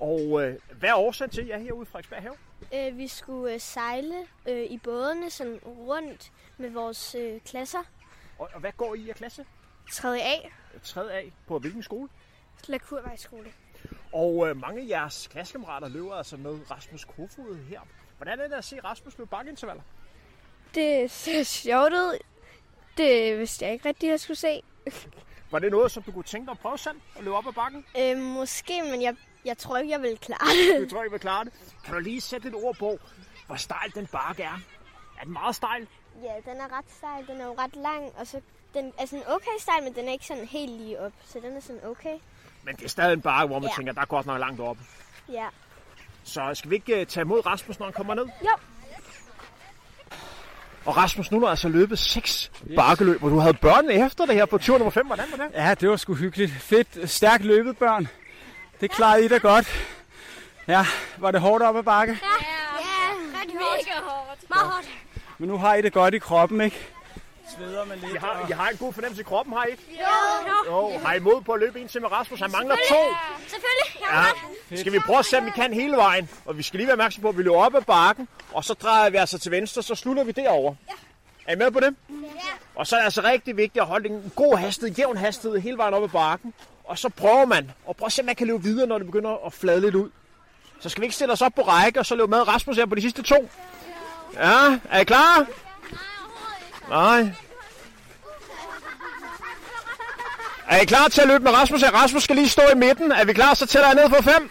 Og 0.00 0.42
øh, 0.42 0.58
hvad 0.78 0.88
er 0.88 0.94
årsagen 0.94 1.30
til, 1.30 1.40
at 1.40 1.48
jeg 1.48 1.54
er 1.54 1.60
herude 1.60 1.82
i 1.82 1.86
Frederiksberg 1.86 2.22
Have? 2.22 2.34
Øh, 2.74 2.98
vi 2.98 3.08
skulle 3.08 3.54
øh, 3.54 3.60
sejle 3.60 4.14
øh, 4.48 4.64
i 4.70 4.78
bådene 4.78 5.30
sådan 5.30 5.60
rundt 5.66 6.32
med 6.58 6.70
vores 6.70 7.14
øh, 7.14 7.40
klasser. 7.40 7.78
Og, 8.38 8.50
og 8.54 8.60
hvad 8.60 8.72
går 8.72 8.94
I 8.94 9.00
i 9.00 9.08
af 9.10 9.14
klasse? 9.14 9.46
3. 9.92 10.20
A. 10.22 10.36
3. 10.82 11.12
A 11.12 11.22
på 11.46 11.58
hvilken 11.58 11.82
skole? 11.82 12.08
Lakurvejsskole. 12.68 13.52
Og 14.12 14.48
øh, 14.48 14.56
mange 14.56 14.82
af 14.82 14.88
jeres 14.88 15.28
klassekammerater 15.32 15.88
løber 15.88 16.14
altså 16.14 16.36
med 16.36 16.70
Rasmus 16.70 17.04
Kofod 17.04 17.56
her. 17.68 17.80
Hvordan 18.16 18.40
er 18.40 18.48
det 18.48 18.54
at 18.54 18.64
se 18.64 18.80
Rasmus 18.84 19.18
løbe 19.18 19.30
bakkeintervaller? 19.30 19.82
Det 20.74 21.10
ser 21.10 21.42
sjovt 21.42 21.92
ud. 21.92 22.18
Det 22.96 23.38
vidste 23.38 23.64
jeg 23.64 23.72
ikke 23.72 23.88
rigtig, 23.88 24.08
jeg 24.08 24.20
skulle 24.20 24.36
se. 24.36 24.62
Var 25.50 25.58
det 25.58 25.70
noget, 25.70 25.92
som 25.92 26.02
du 26.02 26.12
kunne 26.12 26.24
tænke 26.24 26.46
dig 26.46 26.52
at 26.52 26.58
prøve 26.58 26.78
selv 26.78 27.00
at 27.16 27.24
løbe 27.24 27.36
op 27.36 27.46
ad 27.46 27.52
bakken? 27.52 27.86
Øh, 27.98 28.18
måske, 28.18 28.82
men 28.82 29.02
jeg, 29.02 29.16
jeg 29.44 29.58
tror 29.58 29.76
ikke, 29.76 29.90
jeg 29.90 30.02
vil 30.02 30.18
klare 30.18 30.78
det. 30.80 30.90
Du 30.90 30.94
tror, 30.94 31.04
I 31.04 31.10
vil 31.10 31.20
klare 31.20 31.44
det. 31.44 31.52
Kan 31.84 31.94
du 31.94 32.00
lige 32.00 32.20
sætte 32.20 32.48
et 32.48 32.54
ord 32.54 32.76
på, 32.76 32.98
hvor 33.46 33.56
stejl 33.56 33.94
den 33.94 34.06
bakke 34.06 34.42
er? 34.42 34.58
Er 35.20 35.24
den 35.24 35.32
meget 35.32 35.54
stejl? 35.54 35.88
Ja, 36.22 36.50
den 36.52 36.60
er 36.60 36.78
ret 36.78 36.84
stejl. 36.98 37.26
Den 37.26 37.40
er 37.40 37.44
jo 37.44 37.54
ret 37.58 37.76
lang, 37.76 38.12
og 38.18 38.26
så 38.26 38.40
den 38.74 38.92
er 38.98 39.06
sådan 39.06 39.24
okay 39.28 39.50
stejl, 39.60 39.82
men 39.82 39.94
den 39.94 40.08
er 40.08 40.12
ikke 40.12 40.26
sådan 40.26 40.44
helt 40.44 40.70
lige 40.72 41.00
op. 41.00 41.12
Så 41.26 41.38
den 41.42 41.56
er 41.56 41.60
sådan 41.60 41.80
okay. 41.84 42.16
Men 42.64 42.76
det 42.76 42.84
er 42.84 42.88
stadig 42.88 43.12
en 43.12 43.20
bakke, 43.20 43.46
hvor 43.46 43.58
man 43.58 43.68
Ja. 43.68 43.74
tænker, 43.76 43.92
der 43.92 44.00
er 44.00 44.04
godt 44.06 44.26
nok 44.26 44.40
langt 44.40 44.60
op. 44.60 44.76
Ja. 45.32 45.46
Så 46.24 46.50
skal 46.54 46.70
vi 46.70 46.74
ikke 46.74 47.00
uh, 47.00 47.06
tage 47.06 47.22
imod 47.22 47.46
Rasmus, 47.46 47.78
når 47.78 47.86
han 47.86 47.92
kommer 47.92 48.14
ned? 48.14 48.24
Jo. 48.42 48.50
Og 50.86 50.96
Rasmus, 50.96 51.30
nu 51.30 51.40
har 51.40 51.46
altså 51.48 51.68
løbet 51.68 51.98
seks 51.98 52.50
yes. 52.66 52.76
bakkeløb, 52.76 53.22
og 53.24 53.30
du 53.30 53.38
havde 53.38 53.54
børnene 53.54 54.06
efter 54.06 54.26
det 54.26 54.34
her 54.34 54.46
på 54.46 54.58
tur 54.58 54.78
nummer 54.78 54.90
5. 54.90 55.06
Hvordan 55.06 55.26
var 55.30 55.36
det? 55.44 55.54
Ja, 55.54 55.74
det 55.74 55.90
var 55.90 55.96
sgu 55.96 56.14
hyggeligt. 56.14 56.52
Fedt. 56.52 57.10
Stærkt 57.10 57.44
løbet, 57.44 57.78
børn. 57.78 58.08
Det 58.80 58.90
klarede 58.90 59.24
I 59.24 59.28
da 59.28 59.38
godt. 59.38 59.68
Ja, 60.68 60.86
var 61.18 61.30
det 61.30 61.40
hårdt 61.40 61.62
op 61.64 61.76
ad 61.76 61.82
bakke? 61.82 62.18
Ja, 62.22 62.28
rigtig 63.40 63.54
mega 63.56 64.00
hårdt. 64.02 64.50
Meget 64.50 64.72
hårdt. 64.72 64.88
Men 65.38 65.48
nu 65.48 65.58
har 65.58 65.74
I 65.74 65.82
det 65.82 65.92
godt 65.92 66.14
i 66.14 66.18
kroppen, 66.18 66.60
ikke? 66.60 66.88
Sveder 67.56 67.84
man 67.84 67.98
lidt. 67.98 68.12
Jeg 68.12 68.20
har, 68.20 68.46
jeg 68.48 68.56
har 68.56 68.68
en 68.68 68.76
god 68.76 68.92
fornemmelse 68.92 69.20
i 69.20 69.24
kroppen, 69.24 69.54
har 69.54 69.64
I 69.64 69.70
ikke? 69.70 69.82
Jo, 69.90 70.48
jo. 70.48 70.92
Jo, 70.92 70.98
har 70.98 71.14
I 71.14 71.18
mod 71.18 71.40
på 71.40 71.52
at 71.52 71.60
løbe 71.60 71.80
en 71.80 71.88
til 71.88 72.00
med 72.00 72.12
Rasmus? 72.12 72.40
Han 72.40 72.52
mangler 72.52 72.76
to. 72.88 72.96
Selvfølgelig. 73.40 74.06
Ja, 74.70 74.76
skal 74.76 74.92
vi 74.92 74.98
prøve 74.98 75.18
at 75.18 75.24
se, 75.24 75.38
om 75.38 75.46
vi 75.46 75.50
kan 75.50 75.72
hele 75.72 75.96
vejen. 75.96 76.28
Og 76.44 76.58
vi 76.58 76.62
skal 76.62 76.78
lige 76.78 76.86
være 76.86 76.94
opmærksom 76.94 77.22
på, 77.22 77.28
at 77.28 77.38
vi 77.38 77.42
løber 77.42 77.56
op 77.56 77.74
ad 77.74 77.82
bakken, 77.82 78.28
og 78.52 78.64
så 78.64 78.74
drejer 78.74 79.10
vi 79.10 79.16
altså 79.16 79.38
til 79.38 79.50
venstre, 79.52 79.82
så 79.82 79.94
slutter 79.94 80.24
vi 80.24 80.32
derovre. 80.32 80.76
Ja. 80.88 80.92
Er 81.46 81.52
I 81.52 81.58
med 81.58 81.70
på 81.70 81.80
det? 81.80 81.94
Ja. 82.10 82.16
Og 82.74 82.86
så 82.86 82.96
er 82.96 83.00
det 83.00 83.04
altså 83.04 83.22
rigtig 83.22 83.56
vigtigt 83.56 83.82
at 83.82 83.88
holde 83.88 84.08
en 84.08 84.32
god 84.36 84.56
hastighed, 84.56 84.96
jævn 84.96 85.16
hastighed 85.16 85.60
hele 85.60 85.78
vejen 85.78 85.94
op 85.94 86.02
ad 86.02 86.08
bakken. 86.08 86.54
Og 86.84 86.98
så 86.98 87.08
prøver 87.08 87.44
man, 87.44 87.70
og 87.86 87.96
prøv 87.96 88.06
at 88.06 88.12
se, 88.12 88.22
om 88.22 88.26
man 88.26 88.36
kan 88.36 88.46
løbe 88.46 88.62
videre, 88.62 88.86
når 88.86 88.98
det 88.98 89.06
begynder 89.06 89.46
at 89.46 89.52
flade 89.52 89.80
lidt 89.80 89.94
ud. 89.94 90.10
Så 90.80 90.88
skal 90.88 91.00
vi 91.00 91.04
ikke 91.04 91.14
stille 91.14 91.32
os 91.32 91.42
op 91.42 91.52
på 91.54 91.62
række, 91.62 92.00
og 92.00 92.06
så 92.06 92.14
løbe 92.14 92.30
med 92.30 92.48
Rasmus 92.48 92.76
her 92.76 92.86
på 92.86 92.94
de 92.94 93.00
sidste 93.00 93.22
to. 93.22 93.48
Ja, 94.36 94.78
er 94.90 95.00
I 95.00 95.04
klar? 95.04 95.46
Nej. 96.88 97.30
Er 100.68 100.80
I 100.80 100.84
klar 100.84 101.08
til 101.08 101.20
at 101.20 101.28
løbe 101.28 101.44
med 101.44 101.52
Rasmus? 101.52 101.82
Rasmus 101.82 102.22
skal 102.22 102.36
lige 102.36 102.48
stå 102.48 102.62
i 102.72 102.76
midten. 102.76 103.12
Er 103.12 103.24
vi 103.24 103.32
klar? 103.32 103.54
Så 103.54 103.66
tæller 103.66 103.88
jeg 103.88 103.94
ned 103.94 104.08
på 104.08 104.22
5. 104.22 104.50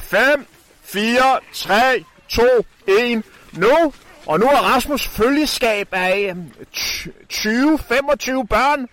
5, 0.00 0.46
4, 0.84 1.40
3, 1.52 2.04
2, 2.28 2.42
1. 2.86 3.22
Nu. 3.52 3.92
Og 4.26 4.40
nu 4.40 4.46
er 4.46 4.74
Rasmus 4.74 5.08
følgeskab 5.08 5.88
af 5.92 6.26
øhm, 6.30 6.52
20-25 7.32 8.46
børn. 8.46 8.88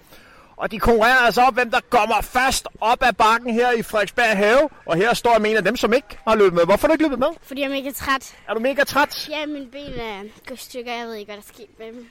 Og 0.57 0.71
de 0.71 0.79
konkurrerer 0.79 1.15
altså 1.25 1.41
op, 1.41 1.53
hvem 1.53 1.71
der 1.71 1.79
kommer 1.89 2.21
først 2.21 2.67
op 2.81 3.03
ad 3.03 3.13
bakken 3.13 3.53
her 3.53 3.71
i 3.71 3.81
Frederiksberg 3.83 4.37
Have. 4.37 4.69
Og 4.85 4.95
her 4.95 5.13
står 5.13 5.35
en 5.35 5.57
af 5.57 5.63
dem, 5.63 5.75
som 5.77 5.93
ikke 5.93 6.07
har 6.27 6.35
løbet 6.35 6.53
med. 6.53 6.65
Hvorfor 6.65 6.81
har 6.81 6.87
du 6.87 6.93
ikke 6.93 7.03
løbet 7.03 7.19
med? 7.19 7.27
Fordi 7.41 7.61
jeg 7.61 7.67
er 7.67 7.71
mega 7.71 7.91
træt. 7.91 8.35
Er 8.47 8.53
du 8.53 8.59
mega 8.59 8.83
træt? 8.83 9.29
Ja, 9.29 9.45
mine 9.45 9.67
ben 9.67 9.93
er 9.99 10.23
gået 10.47 10.59
stykker. 10.59 10.93
Jeg 10.93 11.05
ved 11.07 11.13
ikke, 11.13 11.27
hvad 11.31 11.35
der 11.41 11.47
sker 11.53 11.63
med 11.79 11.87
dem. 11.93 12.09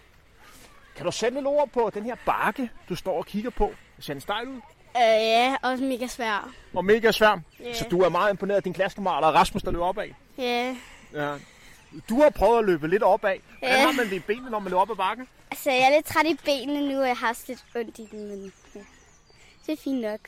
Kan 0.97 1.07
du 1.07 1.12
sætte 1.12 1.37
lidt 1.37 1.47
ord 1.47 1.69
på 1.69 1.91
den 1.95 2.05
her 2.05 2.15
bakke, 2.27 2.71
du 2.89 2.95
står 2.97 3.19
og 3.19 3.27
kigger 3.27 3.51
på? 3.51 3.73
Ser 4.01 4.12
den 4.15 4.21
stejl 4.21 4.49
ud? 4.49 4.55
Øh, 4.97 5.01
ja, 5.03 5.57
også 5.62 5.85
mega 5.85 6.07
svær. 6.07 6.51
Og 6.75 6.85
mega 6.85 7.12
svær. 7.12 7.41
Ja. 7.61 7.75
Så 7.75 7.85
du 7.91 8.01
er 8.03 8.09
meget 8.09 8.31
imponeret 8.31 8.57
af 8.57 8.62
din 8.62 8.73
klassekammerater 8.75 9.29
og 9.29 9.35
Rasmus, 9.35 9.62
der 9.62 9.71
løber 9.71 9.85
opad. 9.87 10.09
Ja. 10.39 10.77
Ja. 11.15 11.35
Du 12.09 12.23
har 12.23 12.31
prøvet 12.31 12.59
at 12.59 12.65
løbe 12.65 12.89
lidt 12.89 13.03
opad. 13.03 13.35
Hvordan 13.59 13.77
Ja. 13.79 13.87
har 13.87 13.93
man 13.93 14.05
det 14.11 14.12
i 14.12 14.19
benene, 14.19 14.51
når 14.51 14.59
man 14.59 14.71
løber 14.71 14.81
op 14.81 14.91
ad 14.91 14.97
bakken? 14.97 15.29
Altså, 15.55 15.71
jeg 15.71 15.83
er 15.83 15.95
lidt 15.95 16.07
træt 16.07 16.27
i 16.27 16.37
benene 16.45 16.89
nu, 16.89 17.01
og 17.01 17.09
jeg 17.09 17.17
har 17.17 17.29
også 17.29 17.45
lidt 17.49 17.65
ondt 17.77 17.99
i 17.99 18.09
dem, 18.13 18.21
men 18.21 18.53
ja. 18.75 18.81
Det 19.67 19.73
er 19.73 19.83
fint 19.85 20.01
nok. 20.01 20.21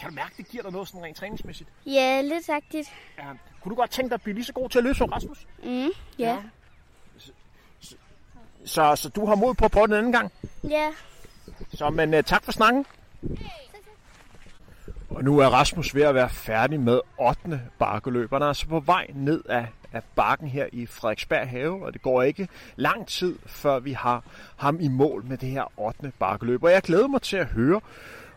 Kan 0.00 0.08
du 0.08 0.14
mærke, 0.14 0.34
det 0.36 0.48
giver 0.48 0.62
dig 0.62 0.72
noget 0.72 0.88
sådan 0.88 1.02
rent 1.02 1.16
træningsmæssigt? 1.16 1.68
Ja, 1.86 2.20
lidt 2.20 2.44
sagtigt. 2.44 2.88
Ja. 3.18 3.24
Kunne 3.62 3.70
du 3.70 3.76
godt 3.76 3.90
tænke 3.90 4.08
dig 4.08 4.14
at 4.14 4.22
blive 4.22 4.34
lige 4.34 4.44
så 4.44 4.52
god 4.52 4.68
til 4.68 4.78
at 4.78 4.84
løbe 4.84 4.94
som 4.94 5.08
Rasmus? 5.08 5.46
Mm, 5.64 5.88
ja. 6.18 6.36
Så, 8.64 8.96
så 8.96 9.08
du 9.08 9.26
har 9.26 9.34
mod 9.34 9.54
på 9.54 9.64
at 9.64 9.70
prøve 9.70 9.86
den 9.86 9.94
anden 9.94 10.12
gang. 10.12 10.32
Ja. 10.68 10.92
Så 11.74 11.90
men 11.90 12.14
uh, 12.14 12.20
tak 12.20 12.44
for 12.44 12.52
snakken. 12.52 12.86
Og 15.10 15.24
nu 15.24 15.38
er 15.38 15.46
Rasmus 15.46 15.94
ved 15.94 16.02
at 16.02 16.14
være 16.14 16.30
færdig 16.30 16.80
med 16.80 17.00
8. 17.18 17.60
bakkeløb. 17.78 18.32
Han 18.32 18.42
er 18.42 18.46
altså 18.46 18.66
på 18.66 18.80
vej 18.80 19.06
ned 19.14 19.44
af, 19.48 19.66
af 19.92 20.02
bakken 20.16 20.48
her 20.48 20.66
i 20.72 20.86
Frederiksberg 20.86 21.48
Have, 21.48 21.86
og 21.86 21.92
det 21.92 22.02
går 22.02 22.22
ikke 22.22 22.48
lang 22.76 23.06
tid, 23.06 23.38
før 23.46 23.78
vi 23.78 23.92
har 23.92 24.24
ham 24.56 24.80
i 24.80 24.88
mål 24.88 25.24
med 25.24 25.36
det 25.36 25.48
her 25.48 25.72
8. 25.76 26.12
bakkeløb. 26.18 26.62
Og 26.62 26.72
jeg 26.72 26.82
glæder 26.82 27.06
mig 27.06 27.22
til 27.22 27.36
at 27.36 27.46
høre, 27.46 27.80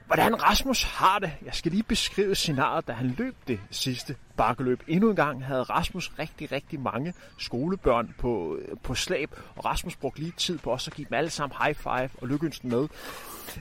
Hvordan 0.05 0.43
Rasmus 0.43 0.83
har 0.83 1.19
det? 1.19 1.31
Jeg 1.45 1.53
skal 1.53 1.71
lige 1.71 1.83
beskrive 1.83 2.35
scenariet, 2.35 2.87
da 2.87 2.91
han 2.91 3.15
løb 3.17 3.35
det 3.47 3.59
sidste 3.71 4.15
bakkeløb. 4.37 4.83
Endnu 4.87 5.09
en 5.09 5.15
gang 5.15 5.45
havde 5.45 5.63
Rasmus 5.63 6.11
rigtig, 6.19 6.51
rigtig 6.51 6.79
mange 6.79 7.13
skolebørn 7.37 8.15
på, 8.17 8.59
på 8.83 8.95
slæb, 8.95 9.31
og 9.55 9.65
Rasmus 9.65 9.95
brugte 9.95 10.19
lige 10.19 10.33
tid 10.37 10.57
på 10.57 10.71
også 10.71 10.91
at 10.91 10.95
give 10.95 11.07
dem 11.09 11.13
alle 11.13 11.29
sammen 11.29 11.57
high 11.63 11.75
five 11.75 12.09
og 12.21 12.27
lykkeønske 12.27 12.67
med, 12.67 12.87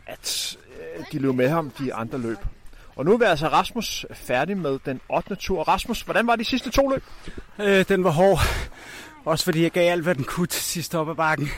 at 0.07 0.57
øh, 0.99 1.05
de 1.13 1.19
løb 1.19 1.35
med 1.35 1.49
ham 1.49 1.71
de 1.71 1.95
andre 1.95 2.19
løb. 2.19 2.39
Og 2.97 3.05
nu 3.05 3.19
er 3.19 3.29
altså 3.29 3.49
Rasmus 3.49 4.07
færdig 4.13 4.57
med 4.57 4.79
den 4.85 5.01
8. 5.09 5.35
tur. 5.35 5.63
Rasmus, 5.63 6.03
hvordan 6.03 6.27
var 6.27 6.37
de 6.37 6.45
sidste 6.45 6.71
to 6.71 6.89
løb? 6.89 7.05
Øh, 7.59 7.85
den 7.89 8.05
var 8.05 8.11
hård. 8.11 8.39
Også 9.25 9.45
fordi 9.45 9.63
jeg 9.63 9.71
gav 9.71 9.93
alt, 9.93 10.03
hvad 10.03 10.15
den 10.15 10.25
kunne 10.25 10.47
til 10.47 10.63
sidst 10.63 10.95
op 10.95 11.11
ad 11.11 11.15
bakken. 11.15 11.49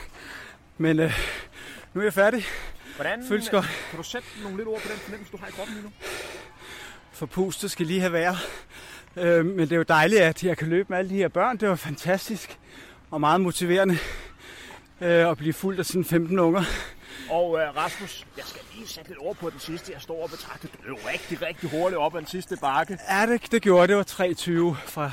Men 0.77 0.99
øh, 0.99 1.11
nu 1.93 2.01
er 2.01 2.05
jeg 2.05 2.13
færdig. 2.13 2.43
Hvordan, 2.95 3.27
Føles 3.27 3.49
godt. 3.49 3.65
Kan 3.89 3.97
du 3.97 4.03
sætte 4.03 4.27
nogle 4.43 4.57
lidt 4.57 4.67
ord 4.67 4.81
på 4.81 4.87
den 4.87 4.97
fornemmelse, 4.97 5.31
du 5.31 5.37
har 5.37 5.47
i 5.47 5.51
kroppen 5.51 5.75
lige 5.75 5.85
nu? 5.85 5.91
For 7.11 7.25
pustet 7.25 7.71
skal 7.71 7.85
lige 7.85 7.99
have 7.99 8.13
været. 8.13 8.37
Øh, 9.15 9.45
men 9.45 9.59
det 9.59 9.71
er 9.71 9.75
jo 9.75 9.83
dejligt, 9.83 10.21
at 10.21 10.43
jeg 10.43 10.57
kan 10.57 10.67
løbe 10.67 10.85
med 10.89 10.97
alle 10.97 11.09
de 11.09 11.15
her 11.15 11.27
børn. 11.27 11.57
Det 11.57 11.69
var 11.69 11.75
fantastisk 11.75 12.59
og 13.11 13.19
meget 13.19 13.41
motiverende 13.41 13.97
øh, 15.01 15.29
at 15.29 15.37
blive 15.37 15.53
fuldt 15.53 15.79
af 15.79 15.85
sådan 15.85 16.05
15 16.05 16.39
unger. 16.39 16.63
Og 17.29 17.59
øh, 17.59 17.75
Rasmus, 17.75 18.25
jeg 18.37 18.45
skal 18.45 18.61
lige 18.75 18.87
sætte 18.87 19.09
lidt 19.09 19.19
ord 19.21 19.35
på 19.35 19.49
den 19.49 19.59
sidste. 19.59 19.91
Jeg 19.93 20.01
står 20.01 20.23
og 20.23 20.29
betragter, 20.29 20.67
du 20.67 20.77
løb 20.87 20.97
rigtig, 21.07 21.41
rigtig 21.41 21.69
hurtigt 21.69 21.97
op 21.97 22.15
ad 22.15 22.19
den 22.19 22.27
sidste 22.27 22.57
bakke. 22.57 22.97
Ja, 23.09 23.25
det, 23.25 23.51
det 23.51 23.61
gjorde 23.61 23.87
det. 23.87 23.97
var 23.97 24.03
3.20 24.03 24.89
fra 24.89 25.11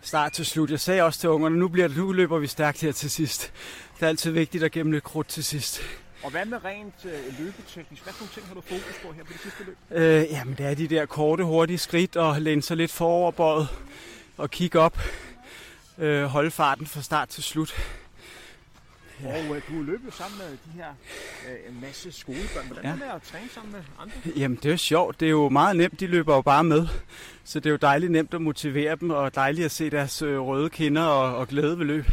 start 0.00 0.32
til 0.32 0.46
slut. 0.46 0.70
Jeg 0.70 0.80
sagde 0.80 1.02
også 1.02 1.20
til 1.20 1.28
ungerne, 1.28 1.56
nu, 1.56 1.68
bliver 1.68 1.88
det, 1.88 1.96
nu 1.96 2.12
løber 2.12 2.38
vi 2.38 2.46
stærkt 2.46 2.80
her 2.80 2.92
til 2.92 3.10
sidst. 3.10 3.52
Det 3.96 4.02
er 4.02 4.08
altid 4.08 4.30
vigtigt 4.30 4.64
at 4.64 4.72
gemme 4.72 4.92
lidt 4.92 5.04
krudt 5.04 5.28
til 5.28 5.44
sidst. 5.44 5.80
Og 6.22 6.30
hvad 6.30 6.44
med 6.44 6.64
rent 6.64 6.94
øh, 7.04 7.38
løbeteknisk? 7.38 8.02
Hvad 8.02 8.12
for 8.12 8.34
ting 8.34 8.46
har 8.46 8.54
du 8.54 8.60
fokus 8.60 9.00
på 9.02 9.12
her 9.12 9.24
på 9.24 9.32
det 9.32 9.40
sidste 9.40 9.64
løb? 9.64 9.76
Øh, 9.90 10.30
jamen, 10.30 10.54
det 10.54 10.66
er 10.66 10.74
de 10.74 10.88
der 10.88 11.06
korte, 11.06 11.44
hurtige 11.44 11.78
skridt 11.78 12.16
og 12.16 12.42
læne 12.42 12.62
sig 12.62 12.76
lidt 12.76 12.92
foroverbøjet 12.92 13.68
og 14.36 14.50
kigge 14.50 14.80
op. 14.80 14.98
Øh, 15.98 16.24
holde 16.24 16.50
farten 16.50 16.86
fra 16.86 17.02
start 17.02 17.28
til 17.28 17.42
slut. 17.42 17.74
Ja. 19.22 19.28
Og 19.28 19.56
øh, 19.56 19.62
du 19.68 19.82
løber 19.82 20.04
jo 20.04 20.10
sammen 20.10 20.38
med 20.38 20.50
de 20.50 20.78
her 20.78 20.88
øh, 21.48 21.74
en 21.74 21.80
masse 21.80 22.12
skolebørn. 22.12 22.66
Hvordan 22.66 22.84
ja. 22.84 22.90
er 22.90 22.94
det 22.94 23.16
at 23.16 23.22
træne 23.22 23.48
sammen 23.54 23.72
med 23.72 23.80
andre? 24.00 24.14
Jamen, 24.36 24.56
det 24.56 24.66
er 24.66 24.70
jo 24.70 24.76
sjovt. 24.76 25.20
Det 25.20 25.26
er 25.26 25.30
jo 25.30 25.48
meget 25.48 25.76
nemt. 25.76 26.00
De 26.00 26.06
løber 26.06 26.34
jo 26.34 26.42
bare 26.42 26.64
med. 26.64 26.86
Så 27.44 27.60
det 27.60 27.66
er 27.66 27.70
jo 27.70 27.76
dejligt 27.76 28.12
nemt 28.12 28.34
at 28.34 28.42
motivere 28.42 28.96
dem, 28.96 29.10
og 29.10 29.34
dejligt 29.34 29.64
at 29.64 29.70
se 29.70 29.90
deres 29.90 30.22
øh, 30.22 30.40
røde 30.40 30.70
kinder 30.70 31.02
og, 31.02 31.36
og 31.36 31.48
glæde 31.48 31.78
ved 31.78 31.86
løb. 31.86 32.04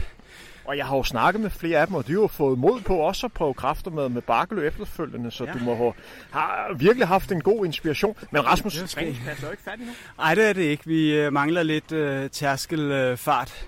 Og 0.65 0.77
jeg 0.77 0.85
har 0.85 0.95
jo 0.95 1.03
snakket 1.03 1.41
med 1.41 1.49
flere 1.49 1.79
af 1.79 1.87
dem, 1.87 1.95
og 1.95 2.07
de 2.07 2.11
har 2.11 2.19
jo 2.19 2.27
fået 2.27 2.59
mod 2.59 2.81
på 2.81 2.95
også 2.95 3.25
at 3.25 3.33
prøve 3.33 3.53
kræfter 3.53 3.91
med, 3.91 4.09
med 4.09 4.21
bakkeløb 4.21 4.67
efterfølgende, 4.67 5.31
så 5.31 5.43
ja. 5.43 5.53
du 5.53 5.59
må 5.59 5.75
have, 5.75 5.93
har 6.31 6.73
virkelig 6.77 7.07
haft 7.07 7.31
en 7.31 7.41
god 7.41 7.65
inspiration. 7.65 8.15
Men 8.31 8.45
Rasmus, 8.45 8.73
træningspas 8.73 9.43
er 9.43 9.47
jo 9.47 9.51
ikke 9.51 9.63
færdig 9.63 9.85
nu? 9.85 9.91
Nej, 10.17 10.35
det 10.35 10.49
er 10.49 10.53
det 10.53 10.61
ikke. 10.61 10.83
Vi 10.85 11.15
øh, 11.15 11.33
mangler 11.33 11.63
lidt 11.63 11.91
øh, 11.91 12.29
tærskelfart. 12.29 13.67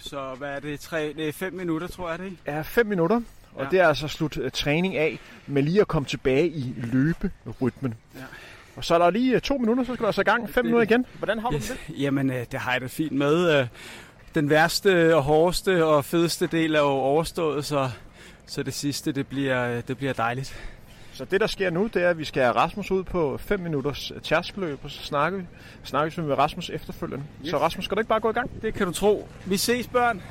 så 0.00 0.34
hvad 0.38 0.48
er 0.48 0.60
det? 0.60 0.80
Tre, 0.80 1.12
det 1.16 1.28
er 1.28 1.32
fem 1.32 1.52
minutter, 1.52 1.86
tror 1.86 2.10
jeg 2.10 2.18
det, 2.18 2.24
ikke? 2.24 2.36
Ja, 2.46 2.60
fem 2.60 2.86
minutter. 2.86 3.20
Og 3.54 3.64
ja. 3.64 3.70
det 3.70 3.80
er 3.80 3.88
altså 3.88 4.08
slut 4.08 4.36
uh, 4.36 4.50
træning 4.52 4.96
af 4.96 5.18
med 5.46 5.62
lige 5.62 5.80
at 5.80 5.88
komme 5.88 6.06
tilbage 6.06 6.48
i 6.48 6.74
løberytmen. 6.76 7.94
Ja. 8.14 8.20
Og 8.76 8.84
så 8.84 8.94
er 8.94 8.98
der 8.98 9.10
lige 9.10 9.36
uh, 9.36 9.40
to 9.40 9.58
minutter, 9.58 9.84
så 9.84 9.94
skal 9.94 10.02
du 10.02 10.06
altså 10.06 10.20
i 10.20 10.24
gang. 10.24 10.50
Fem 10.50 10.64
minutter 10.64 10.86
igen. 10.90 11.06
Hvordan 11.18 11.38
har 11.38 11.50
du 11.50 11.56
yes. 11.56 11.68
det? 11.88 12.00
Jamen, 12.00 12.30
uh, 12.30 12.36
det 12.36 12.60
har 12.60 12.72
jeg 12.72 12.80
det 12.80 12.90
fint 12.90 13.12
med. 13.12 13.66
Den 14.34 14.50
værste 14.50 15.16
og 15.16 15.22
hårdeste 15.22 15.84
og 15.84 16.04
fedeste 16.04 16.46
del 16.46 16.74
er 16.74 16.80
jo 16.80 16.86
overstået, 16.86 17.64
så, 17.64 17.90
så 18.46 18.62
det 18.62 18.74
sidste, 18.74 19.12
det 19.12 19.26
bliver, 19.26 19.80
det 19.80 19.96
bliver 19.96 20.12
dejligt. 20.12 20.56
Så 21.20 21.26
det, 21.26 21.40
der 21.40 21.46
sker 21.46 21.70
nu, 21.70 21.86
det 21.86 22.02
er, 22.02 22.10
at 22.10 22.18
vi 22.18 22.24
skal 22.24 22.42
have 22.42 22.54
Rasmus 22.54 22.90
ud 22.90 23.04
på 23.04 23.38
5 23.38 23.60
minutters 23.60 24.12
tærskeløb, 24.22 24.84
og 24.84 24.90
så 24.90 25.02
snakker 25.02 25.38
vi, 25.38 25.44
snakker 25.84 26.22
vi 26.22 26.28
med 26.28 26.38
Rasmus 26.38 26.70
efterfølgende. 26.70 27.24
Yes. 27.42 27.50
Så 27.50 27.58
Rasmus, 27.58 27.84
skal 27.84 27.94
du 27.94 28.00
ikke 28.00 28.08
bare 28.08 28.20
gå 28.20 28.30
i 28.30 28.32
gang? 28.32 28.62
Det 28.62 28.74
kan 28.74 28.86
du 28.86 28.92
tro. 28.92 29.28
Vi 29.46 29.56
ses, 29.56 29.86
børn. 29.86 30.22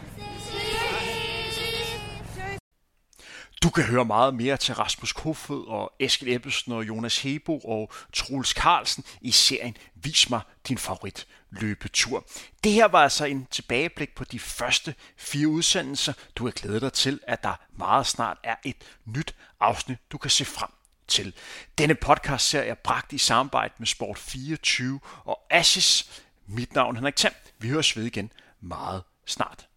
Du 3.64 3.70
kan 3.70 3.84
høre 3.84 4.06
meget 4.06 4.34
mere 4.34 4.58
til 4.58 4.76
Rasmus 4.76 5.14
Kofod 5.14 5.68
og 5.68 5.94
Eskild 6.00 6.36
Ebbesen 6.36 6.72
og 6.72 6.88
Jonas 6.88 7.22
Hebo 7.22 7.60
og 7.60 7.92
Troels 8.14 8.50
Carlsen 8.50 9.04
i 9.22 9.32
serien 9.32 9.78
Vis 9.96 10.30
mig 10.30 10.42
din 10.68 10.78
favorit 10.78 11.28
løbetur. 11.50 12.26
Det 12.64 12.72
her 12.72 12.88
var 12.88 13.04
altså 13.04 13.26
en 13.26 13.48
tilbageblik 13.52 14.16
på 14.16 14.24
de 14.24 14.40
første 14.40 14.96
fire 15.18 15.48
udsendelser. 15.48 16.14
Du 16.36 16.44
kan 16.44 16.54
glæde 16.56 16.80
dig 16.80 16.94
til, 16.94 17.20
at 17.28 17.44
der 17.44 17.54
meget 17.78 18.08
snart 18.08 18.38
er 18.44 18.56
et 18.66 18.78
nyt 19.06 19.36
afsnit, 19.60 19.98
du 20.12 20.18
kan 20.18 20.30
se 20.30 20.46
frem 20.46 20.70
til. 21.10 21.34
Denne 21.78 21.96
podcast 21.96 22.50
serie 22.50 22.68
jeg 22.68 22.78
bragt 22.78 23.14
i 23.14 23.18
samarbejde 23.18 23.74
med 23.78 23.88
Sport24 23.88 24.84
og 25.26 25.40
Ashes. 25.50 26.24
Mit 26.48 26.74
navn 26.74 26.96
er 26.96 27.00
Henrik 27.00 27.16
Tam. 27.16 27.34
Vi 27.60 27.70
høres 27.70 27.98
ved 27.98 28.04
igen 28.06 28.32
meget 28.62 29.04
snart. 29.26 29.69